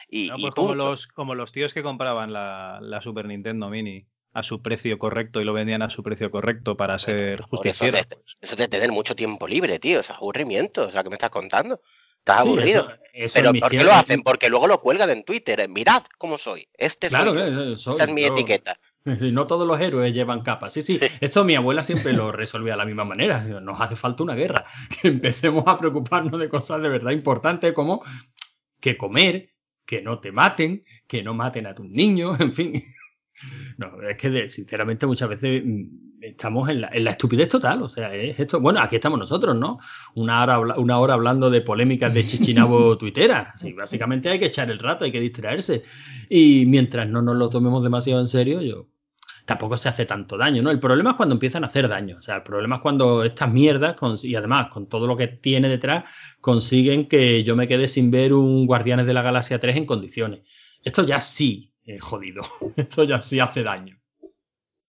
Y, 0.07 0.29
pues 0.29 0.51
como, 0.51 0.75
los, 0.75 1.07
como 1.07 1.36
los 1.36 1.51
tíos 1.51 1.73
que 1.73 1.84
compraban 1.84 2.31
la, 2.31 2.79
la 2.81 3.01
Super 3.01 3.25
Nintendo 3.25 3.69
Mini 3.69 4.07
a 4.34 4.43
su 4.43 4.61
precio 4.61 4.97
correcto 4.97 5.39
y 5.41 5.45
lo 5.45 5.53
vendían 5.53 5.81
a 5.81 5.89
su 5.89 6.03
precio 6.03 6.31
correcto 6.31 6.75
para 6.75 6.97
ser 6.99 7.41
justiciero. 7.43 7.97
Eso, 7.97 8.23
eso 8.41 8.55
de, 8.55 8.67
tener 8.67 8.91
mucho 8.91 9.15
tiempo 9.15 9.47
libre, 9.47 9.79
tío, 9.79 9.99
es 9.99 10.09
aburrimiento, 10.09 10.88
o 10.88 10.91
sea, 10.91 11.03
¿qué 11.03 11.09
me 11.09 11.15
estás 11.15 11.29
contando? 11.29 11.79
Estás 12.23 12.39
aburrido. 12.39 12.88
Pero 13.34 13.51
¿por 13.53 13.69
qué 13.69 13.84
lo 13.84 13.91
hacen? 13.91 14.23
Porque 14.23 14.47
luego 14.47 14.65
lo 14.65 14.79
cuelgan 14.79 15.09
en 15.09 15.25
Twitter. 15.25 15.67
Mirad 15.67 16.03
cómo 16.17 16.38
soy. 16.38 16.69
Este 16.77 17.09
soy, 17.09 17.73
Esa 17.73 18.03
es 18.05 18.13
mi 18.13 18.23
etiqueta. 18.23 18.79
No 19.05 19.47
todos 19.47 19.67
los 19.67 19.81
héroes 19.81 20.13
llevan 20.13 20.43
capas. 20.43 20.71
Sí, 20.71 20.81
sí, 20.81 20.97
Esto 21.19 21.43
mi 21.43 21.55
abuela 21.55 21.84
siempre 21.84 22.13
lo 22.13 22.31
resolvía 22.31 22.71
de 22.71 22.77
la 22.77 22.86
misma 22.86 23.03
manera. 23.03 23.43
Nos 23.61 23.81
hace 23.81 23.97
falta 23.97 24.23
una 24.23 24.34
guerra. 24.34 24.63
Que 25.01 25.09
empecemos 25.09 25.65
a 25.67 25.77
preocuparnos 25.77 26.39
de 26.39 26.47
cosas 26.47 26.81
de 26.81 26.88
verdad 26.88 27.11
importantes 27.11 27.73
como 27.73 28.01
que 28.79 28.95
comer, 28.95 29.49
que 29.86 30.01
no 30.01 30.21
te 30.21 30.31
maten, 30.31 30.86
que 31.05 31.21
no 31.21 31.34
maten 31.34 31.67
a 31.67 31.75
tus 31.75 31.86
niños, 31.86 32.39
en 32.39 32.53
fin. 32.53 32.95
No, 33.77 34.01
es 34.01 34.17
que 34.17 34.49
sinceramente 34.49 35.05
muchas 35.05 35.29
veces 35.29 35.63
mm, 35.65 35.84
estamos 36.21 36.69
en 36.69 36.81
la, 36.81 36.88
estupidez 36.88 37.49
total. 37.49 37.81
O 37.81 37.89
sea, 37.89 38.13
es 38.13 38.39
esto. 38.39 38.59
Bueno, 38.59 38.79
aquí 38.79 38.95
estamos 38.95 39.19
nosotros, 39.19 39.55
¿no? 39.55 39.79
Una 40.15 40.43
hora, 40.43 40.59
una 40.77 40.99
hora 40.99 41.13
hablando 41.15 41.49
de 41.49 41.61
polémicas 41.61 42.13
de 42.13 42.25
Chichinabo 42.25 42.97
tuitera. 42.99 43.51
Sí, 43.57 43.73
básicamente 43.73 44.29
hay 44.29 44.39
que 44.39 44.45
echar 44.45 44.69
el 44.69 44.79
rato, 44.79 45.05
hay 45.05 45.11
que 45.11 45.19
distraerse. 45.19 45.84
Y 46.29 46.65
mientras 46.67 47.07
no 47.07 47.21
nos 47.21 47.36
lo 47.36 47.49
tomemos 47.49 47.84
demasiado 47.84 48.21
en 48.21 48.27
serio, 48.27 48.61
yo 48.61 48.88
tampoco 49.45 49.75
se 49.75 49.89
hace 49.89 50.05
tanto 50.05 50.38
daño, 50.38 50.61
¿no? 50.61 50.71
El 50.71 50.79
problema 50.79 51.11
es 51.11 51.15
cuando 51.17 51.34
empiezan 51.34 51.63
a 51.63 51.67
hacer 51.67 51.89
daño. 51.89 52.17
O 52.17 52.21
sea, 52.21 52.38
el 52.38 52.43
problema 52.43 52.77
es 52.77 52.81
cuando 52.81 53.23
estas 53.23 53.51
mierdas, 53.51 53.95
y 54.23 54.36
además 54.36 54.67
con 54.67 54.88
todo 54.88 55.05
lo 55.05 55.17
que 55.17 55.27
tiene 55.27 55.67
detrás, 55.67 56.05
consiguen 56.39 57.07
que 57.07 57.43
yo 57.43 57.55
me 57.55 57.67
quede 57.67 57.88
sin 57.89 58.09
ver 58.09 58.34
un 58.34 58.65
Guardianes 58.65 59.05
de 59.05 59.13
la 59.13 59.21
Galaxia 59.21 59.59
3 59.59 59.77
en 59.77 59.86
condiciones. 59.86 60.41
Esto 60.81 61.05
ya 61.05 61.19
sí 61.19 61.72
eh, 61.86 61.99
jodido. 61.99 62.43
Esto 62.75 63.03
ya 63.03 63.21
sí 63.21 63.39
hace 63.39 63.63
daño. 63.63 63.99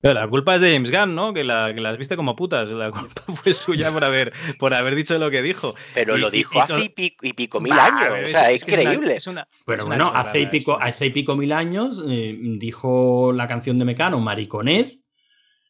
la 0.03 0.29
culpa 0.29 0.55
es 0.55 0.61
de 0.61 0.73
James 0.73 0.91
Gunn, 0.91 1.15
¿no? 1.15 1.33
Que, 1.33 1.45
la, 1.45 1.73
que 1.75 1.81
las 1.81 1.99
viste 1.99 2.17
como 2.17 2.37
putas. 2.37 2.69
La 2.69 2.91
culpa 2.91 3.23
fue 3.35 3.53
suya 3.53 3.91
por 3.93 4.05
haber, 4.05 4.33
por 4.59 4.75
haber 4.75 4.95
dicho 4.95 5.19
lo 5.19 5.31
que 5.31 5.43
dijo. 5.43 5.75
Pero 5.95 6.17
lo 6.17 6.31
dijo 6.31 6.61
hace 6.61 6.85
y 6.85 7.33
pico, 7.33 7.61
mil 7.61 7.73
años. 7.73 8.27
o 8.27 8.29
sea, 8.29 8.51
es, 8.51 8.63
increíble. 8.63 9.19
Pero 9.67 9.87
bueno, 9.87 10.13
hace, 10.15 10.41
y 10.41 10.47
pico, 10.47 10.79
hace 10.81 11.07
y 11.07 11.11
pico 11.11 11.37
mil 11.37 11.53
años 11.53 12.03
eh, 12.09 12.37
dijo 12.59 13.33
la 13.33 13.47
canción 13.47 13.79
de 13.79 13.85
Mecano, 13.85 14.19
Mariconet, 14.21 14.99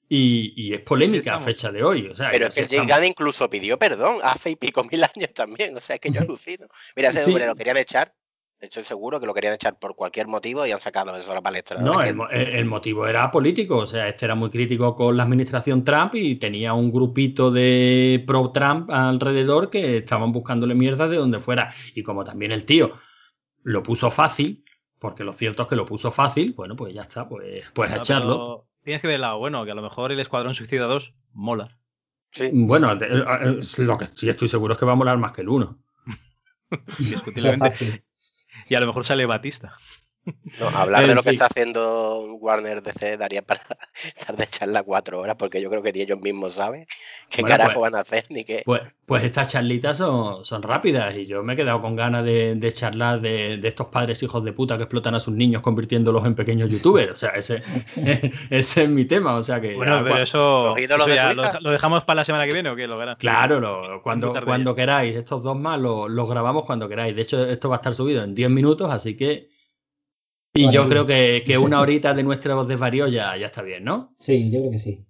y, 0.08 0.74
es 0.74 0.80
polémica 0.80 1.36
a 1.36 1.40
fecha 1.40 1.72
de 1.72 1.82
hoy. 1.82 2.06
O 2.08 2.14
sea, 2.14 2.30
pero 2.30 2.48
es 2.48 2.54
que 2.54 2.68
James 2.68 2.94
Gunn 2.94 3.04
incluso 3.04 3.48
pidió 3.48 3.78
perdón 3.78 4.18
hace 4.22 4.50
y 4.50 4.56
pico 4.56 4.84
mil 4.84 5.02
años 5.02 5.32
también. 5.34 5.76
O 5.76 5.80
sea, 5.80 5.94
es 5.96 6.00
que 6.00 6.10
yo 6.10 6.20
alucino. 6.22 6.66
Mira, 6.94 7.08
ese 7.08 7.24
hombre 7.24 7.46
lo 7.46 7.56
querían 7.56 7.76
echar 7.78 8.14
Estoy 8.64 8.84
seguro 8.84 9.20
que 9.20 9.26
lo 9.26 9.34
querían 9.34 9.54
echar 9.54 9.78
por 9.78 9.94
cualquier 9.94 10.26
motivo 10.26 10.66
y 10.66 10.72
han 10.72 10.80
sacado 10.80 11.14
eso 11.16 11.30
a 11.30 11.34
la 11.34 11.42
palestra. 11.42 11.80
No, 11.80 12.00
el, 12.00 12.16
el, 12.30 12.64
motivo 12.64 13.06
era 13.06 13.30
político. 13.30 13.76
O 13.76 13.86
sea, 13.86 14.08
este 14.08 14.24
era 14.24 14.34
muy 14.34 14.50
crítico 14.50 14.96
con 14.96 15.16
la 15.16 15.22
administración 15.22 15.84
Trump 15.84 16.14
y 16.14 16.36
tenía 16.36 16.72
un 16.72 16.90
grupito 16.90 17.50
de 17.50 18.24
pro-Trump 18.26 18.90
alrededor 18.90 19.70
que 19.70 19.98
estaban 19.98 20.32
buscándole 20.32 20.74
mierda 20.74 21.08
de 21.08 21.16
donde 21.16 21.40
fuera. 21.40 21.72
Y 21.94 22.02
como 22.02 22.24
también 22.24 22.52
el 22.52 22.64
tío 22.64 22.92
lo 23.62 23.82
puso 23.82 24.10
fácil, 24.10 24.64
porque 24.98 25.24
lo 25.24 25.32
cierto 25.32 25.64
es 25.64 25.68
que 25.68 25.76
lo 25.76 25.86
puso 25.86 26.10
fácil, 26.10 26.52
bueno, 26.52 26.76
pues 26.76 26.94
ya 26.94 27.02
está, 27.02 27.28
pues, 27.28 27.64
pues 27.74 27.92
a 27.92 27.96
echarlo. 27.96 28.68
Tienes 28.82 29.00
que 29.00 29.08
ver 29.08 29.16
el 29.16 29.22
lado 29.22 29.38
bueno, 29.38 29.64
que 29.64 29.70
a 29.70 29.74
lo 29.74 29.82
mejor 29.82 30.12
el 30.12 30.20
Escuadrón 30.20 30.54
Suicida 30.54 30.84
2 30.84 31.14
mola. 31.32 31.78
Sí. 32.30 32.50
Bueno, 32.52 32.94
lo 32.94 33.98
que 33.98 34.06
sí 34.14 34.28
estoy 34.28 34.48
seguro 34.48 34.74
es 34.74 34.78
que 34.78 34.84
va 34.84 34.92
a 34.92 34.96
molar 34.96 35.18
más 35.18 35.32
que 35.32 35.42
el 35.42 35.48
1. 35.48 35.78
Discutiblemente. 36.98 38.04
Y 38.68 38.74
a 38.74 38.80
lo 38.80 38.86
mejor 38.86 39.04
sale 39.04 39.26
Batista. 39.26 39.76
No, 40.58 40.68
hablar 40.68 41.06
de 41.06 41.14
lo 41.14 41.22
que 41.22 41.30
está 41.30 41.46
haciendo 41.46 42.36
Warner 42.36 42.82
DC 42.82 43.16
daría 43.16 43.42
para 43.42 43.60
estar 44.16 44.36
de 44.36 44.46
charla 44.46 44.82
cuatro 44.82 45.20
horas, 45.20 45.36
porque 45.38 45.60
yo 45.60 45.68
creo 45.68 45.82
que 45.82 45.92
ni 45.92 46.00
ellos 46.00 46.20
mismos 46.20 46.54
saben 46.54 46.86
qué 47.28 47.42
carajo 47.42 47.80
pues, 47.80 47.92
van 47.92 47.98
a 47.98 48.02
hacer 48.02 48.24
ni 48.30 48.44
qué. 48.44 48.62
Pues, 48.64 48.82
pues 49.06 49.24
estas 49.24 49.48
charlitas 49.48 49.98
son, 49.98 50.44
son, 50.44 50.62
rápidas 50.62 51.14
y 51.14 51.26
yo 51.26 51.42
me 51.42 51.52
he 51.52 51.56
quedado 51.56 51.82
con 51.82 51.94
ganas 51.94 52.24
de, 52.24 52.54
de 52.54 52.72
charlar 52.72 53.20
de, 53.20 53.58
de, 53.58 53.68
estos 53.68 53.88
padres 53.88 54.22
hijos 54.22 54.42
de 54.44 54.52
puta 54.52 54.76
que 54.76 54.84
explotan 54.84 55.14
a 55.14 55.20
sus 55.20 55.34
niños 55.34 55.60
convirtiéndolos 55.60 56.24
en 56.24 56.34
pequeños 56.34 56.70
youtubers. 56.70 57.12
O 57.12 57.16
sea, 57.16 57.30
ese, 57.30 57.62
ese 58.50 58.84
es 58.84 58.88
mi 58.88 59.04
tema. 59.04 59.34
O 59.34 59.42
sea 59.42 59.60
que. 59.60 59.74
Bueno, 59.74 60.00
pero 60.04 60.18
eso, 60.18 60.74
lo, 61.60 61.70
dejamos 61.70 62.04
para 62.04 62.16
la 62.16 62.24
semana 62.24 62.46
que 62.46 62.52
viene 62.52 62.70
o 62.70 62.76
qué? 62.76 62.86
Lo 62.86 62.98
claro, 63.16 63.60
lo, 63.60 64.02
cuando, 64.02 64.32
cuando 64.44 64.74
queráis. 64.74 65.16
Estos 65.16 65.42
dos 65.42 65.58
más 65.58 65.78
los, 65.78 66.10
los 66.10 66.28
grabamos 66.30 66.64
cuando 66.64 66.88
queráis. 66.88 67.14
De 67.14 67.22
hecho, 67.22 67.44
esto 67.46 67.68
va 67.68 67.76
a 67.76 67.78
estar 67.78 67.94
subido 67.94 68.24
en 68.24 68.34
10 68.34 68.50
minutos, 68.50 68.90
así 68.90 69.16
que 69.16 69.53
y 70.54 70.70
yo 70.70 70.88
creo 70.88 71.04
que, 71.04 71.42
que, 71.44 71.58
una 71.58 71.80
horita 71.80 72.14
de 72.14 72.22
nuestra 72.22 72.54
voz 72.54 72.68
de 72.68 72.76
varío 72.76 73.08
ya, 73.08 73.36
ya 73.36 73.46
está 73.46 73.62
bien, 73.62 73.84
¿no? 73.84 74.14
Sí, 74.20 74.50
yo 74.50 74.60
creo 74.60 74.70
que 74.70 74.78
sí. 74.78 75.04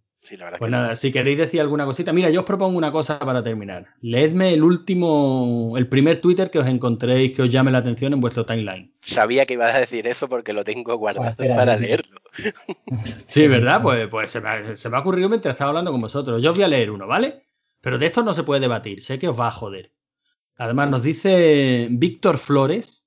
pues 0.58 0.70
nada, 0.70 0.96
si 0.96 1.12
queréis 1.12 1.36
decir 1.36 1.60
alguna 1.60 1.84
cosita, 1.84 2.14
mira, 2.14 2.30
yo 2.30 2.40
os 2.40 2.46
propongo 2.46 2.78
una 2.78 2.90
cosa 2.90 3.18
para 3.18 3.42
terminar. 3.42 3.88
Leedme 4.00 4.54
el 4.54 4.62
último, 4.62 5.74
el 5.76 5.86
primer 5.86 6.22
Twitter 6.22 6.50
que 6.50 6.58
os 6.58 6.66
encontréis 6.66 7.32
que 7.32 7.42
os 7.42 7.50
llame 7.50 7.70
la 7.70 7.78
atención 7.78 8.14
en 8.14 8.22
vuestro 8.22 8.46
timeline. 8.46 8.94
Sabía 9.02 9.44
que 9.44 9.54
ibas 9.54 9.74
a 9.74 9.80
decir 9.80 10.06
eso 10.06 10.28
porque 10.28 10.54
lo 10.54 10.64
tengo 10.64 10.96
guardado 10.96 11.36
para 11.36 11.76
leerlo. 11.76 12.20
sí, 13.26 13.46
¿verdad? 13.46 13.82
Pues, 13.82 14.08
pues 14.08 14.30
se, 14.30 14.40
me, 14.40 14.76
se 14.76 14.88
me 14.88 14.96
ha 14.96 15.00
ocurrido 15.00 15.28
mientras 15.28 15.54
estaba 15.54 15.68
hablando 15.68 15.92
con 15.92 16.00
vosotros. 16.00 16.42
Yo 16.42 16.50
os 16.50 16.56
voy 16.56 16.64
a 16.64 16.68
leer 16.68 16.90
uno, 16.90 17.06
¿vale? 17.06 17.44
Pero 17.82 17.98
de 17.98 18.06
esto 18.06 18.22
no 18.22 18.32
se 18.32 18.44
puede 18.44 18.62
debatir, 18.62 19.02
sé 19.02 19.18
que 19.18 19.28
os 19.28 19.38
va 19.38 19.48
a 19.48 19.50
joder. 19.50 19.92
Además, 20.56 20.88
nos 20.88 21.02
dice 21.02 21.88
Víctor 21.90 22.38
Flores, 22.38 23.03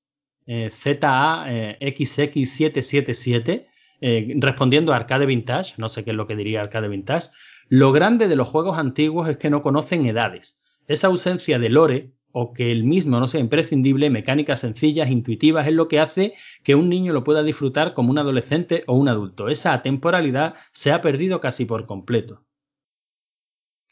eh, 0.47 0.71
ZAXX777, 0.71 3.67
eh, 3.99 4.35
respondiendo 4.37 4.93
a 4.93 4.95
Arcade 4.95 5.25
Vintage, 5.25 5.73
no 5.77 5.89
sé 5.89 6.03
qué 6.03 6.11
es 6.11 6.15
lo 6.15 6.27
que 6.27 6.35
diría 6.35 6.61
Arcade 6.61 6.87
Vintage, 6.87 7.29
lo 7.67 7.91
grande 7.91 8.27
de 8.27 8.35
los 8.35 8.47
juegos 8.47 8.77
antiguos 8.77 9.29
es 9.29 9.37
que 9.37 9.49
no 9.49 9.61
conocen 9.61 10.05
edades. 10.05 10.59
Esa 10.87 11.07
ausencia 11.07 11.59
de 11.59 11.69
lore 11.69 12.13
o 12.31 12.53
que 12.53 12.71
el 12.71 12.83
mismo 12.83 13.19
no 13.19 13.27
sea 13.27 13.41
imprescindible, 13.41 14.09
mecánicas 14.09 14.61
sencillas, 14.61 15.09
intuitivas, 15.09 15.67
es 15.67 15.73
lo 15.73 15.87
que 15.87 15.99
hace 15.99 16.33
que 16.63 16.75
un 16.75 16.87
niño 16.87 17.11
lo 17.11 17.23
pueda 17.23 17.43
disfrutar 17.43 17.93
como 17.93 18.11
un 18.11 18.19
adolescente 18.19 18.83
o 18.87 18.93
un 18.93 19.09
adulto. 19.09 19.49
Esa 19.49 19.73
atemporalidad 19.73 20.53
se 20.71 20.91
ha 20.91 21.01
perdido 21.01 21.41
casi 21.41 21.65
por 21.65 21.85
completo. 21.85 22.45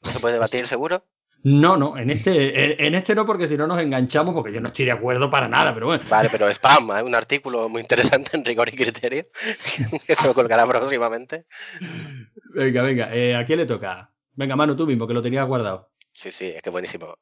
¿No 0.04 0.12
se 0.12 0.20
puede 0.20 0.36
debatir 0.36 0.68
seguro? 0.68 1.04
No, 1.48 1.78
no, 1.78 1.96
en 1.96 2.10
este, 2.10 2.88
en 2.88 2.96
este 2.96 3.14
no, 3.14 3.24
porque 3.24 3.46
si 3.46 3.56
no 3.56 3.68
nos 3.68 3.80
enganchamos, 3.80 4.34
porque 4.34 4.52
yo 4.52 4.60
no 4.60 4.70
estoy 4.70 4.86
de 4.86 4.94
acuerdo 4.94 5.30
para 5.30 5.48
nada, 5.48 5.76
pero 5.76 5.86
bueno. 5.86 6.04
Vale, 6.10 6.28
pero 6.32 6.50
spam, 6.50 6.90
¿eh? 6.98 7.04
un 7.04 7.14
artículo 7.14 7.70
muy 7.70 7.82
interesante 7.82 8.36
en 8.36 8.44
rigor 8.44 8.68
y 8.70 8.72
criterio, 8.72 9.28
que 10.08 10.16
se 10.16 10.28
me 10.28 10.34
colgará 10.34 10.66
próximamente. 10.66 11.46
Venga, 12.56 12.82
venga, 12.82 13.16
eh, 13.16 13.36
¿a 13.36 13.46
quién 13.46 13.60
le 13.60 13.68
toca? 13.68 14.12
Venga, 14.34 14.56
Manu, 14.56 14.76
tú 14.76 14.88
mismo, 14.88 15.06
que 15.06 15.14
lo 15.14 15.22
tenías 15.22 15.46
guardado. 15.46 15.92
Sí, 16.14 16.32
sí, 16.32 16.48
es 16.48 16.64
que 16.64 16.72
buenísimo. 16.72 17.16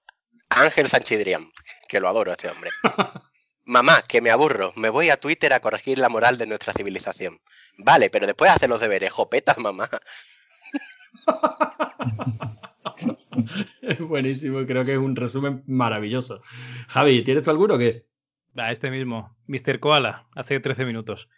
Ángel 0.48 0.88
Sanchidrián, 0.88 1.52
que 1.90 2.00
lo 2.00 2.08
adoro 2.08 2.32
este 2.32 2.48
hombre. 2.48 2.72
Mamá, 3.66 4.04
que 4.04 4.22
me 4.22 4.32
aburro, 4.32 4.72
me 4.78 4.88
voy 4.88 5.10
a 5.10 5.18
Twitter 5.18 5.52
a 5.52 5.60
corregir 5.60 6.00
la 6.00 6.08
moral 6.08 6.38
de 6.38 6.48
nuestra 6.48 6.72
civilización. 6.72 7.42
Vale, 7.78 8.10
pero 8.10 8.26
después 8.26 8.52
hace 8.52 8.70
los 8.70 8.80
deberes, 8.80 9.12
jopetas, 9.12 9.58
mamá. 9.58 9.90
Buenísimo, 14.00 14.66
creo 14.66 14.86
que 14.86 14.94
es 14.94 14.98
un 15.00 15.16
resumen 15.16 15.64
maravilloso. 15.68 16.42
Javi, 16.88 17.24
¿tienes 17.24 17.44
tú 17.44 17.50
alguno 17.50 17.76
o 17.76 17.78
qué? 17.78 18.06
A 18.56 18.72
este 18.72 18.92
mismo, 18.92 19.36
Mr. 19.48 19.80
Koala, 19.80 20.28
hace 20.36 20.60
13 20.60 20.86
minutos. 20.86 21.30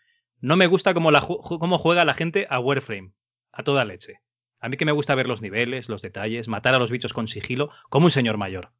No 0.41 0.57
me 0.57 0.67
gusta 0.67 0.93
cómo, 0.93 1.11
la 1.11 1.21
cómo 1.21 1.77
juega 1.77 2.05
la 2.05 2.13
gente 2.13 2.45
a 2.49 2.59
Warframe, 2.59 3.13
a 3.51 3.63
toda 3.63 3.85
leche. 3.85 4.19
A 4.59 4.69
mí 4.69 4.77
que 4.77 4.85
me 4.85 4.91
gusta 4.91 5.15
ver 5.15 5.27
los 5.27 5.41
niveles, 5.41 5.89
los 5.89 6.01
detalles, 6.01 6.47
matar 6.47 6.75
a 6.75 6.79
los 6.79 6.91
bichos 6.91 7.13
con 7.13 7.27
sigilo, 7.27 7.69
como 7.89 8.05
un 8.05 8.11
señor 8.11 8.37
mayor. 8.37 8.71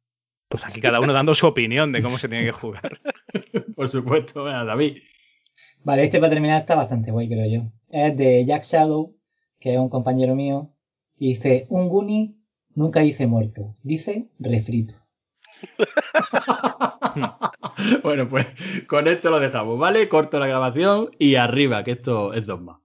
Pues 0.48 0.64
aquí 0.64 0.80
cada 0.80 1.00
uno 1.00 1.12
dando 1.12 1.34
su 1.34 1.46
opinión 1.46 1.92
de 1.92 2.02
cómo 2.02 2.18
se 2.18 2.28
tiene 2.28 2.44
que 2.44 2.52
jugar. 2.52 3.00
Por 3.76 3.88
supuesto, 3.88 4.44
David. 4.44 4.98
Vale, 5.82 6.04
este 6.04 6.18
para 6.18 6.30
terminar 6.30 6.60
está 6.60 6.74
bastante 6.74 7.10
guay, 7.10 7.28
creo 7.28 7.46
yo. 7.46 7.72
Es 7.88 8.16
de 8.16 8.44
Jack 8.44 8.64
Shadow, 8.64 9.16
que 9.58 9.74
es 9.74 9.78
un 9.78 9.88
compañero 9.88 10.34
mío, 10.34 10.72
y 11.16 11.34
dice, 11.34 11.66
un 11.68 11.88
Goonie 11.88 12.35
Nunca 12.76 13.00
dice 13.00 13.26
muerto, 13.26 13.74
dice 13.82 14.28
refrito. 14.38 14.94
bueno, 18.02 18.28
pues 18.28 18.46
con 18.86 19.08
esto 19.08 19.30
lo 19.30 19.40
dejamos, 19.40 19.78
¿vale? 19.78 20.10
Corto 20.10 20.38
la 20.38 20.46
grabación 20.46 21.08
y 21.18 21.36
arriba, 21.36 21.82
que 21.84 21.92
esto 21.92 22.34
es 22.34 22.44
dogma. 22.44 22.82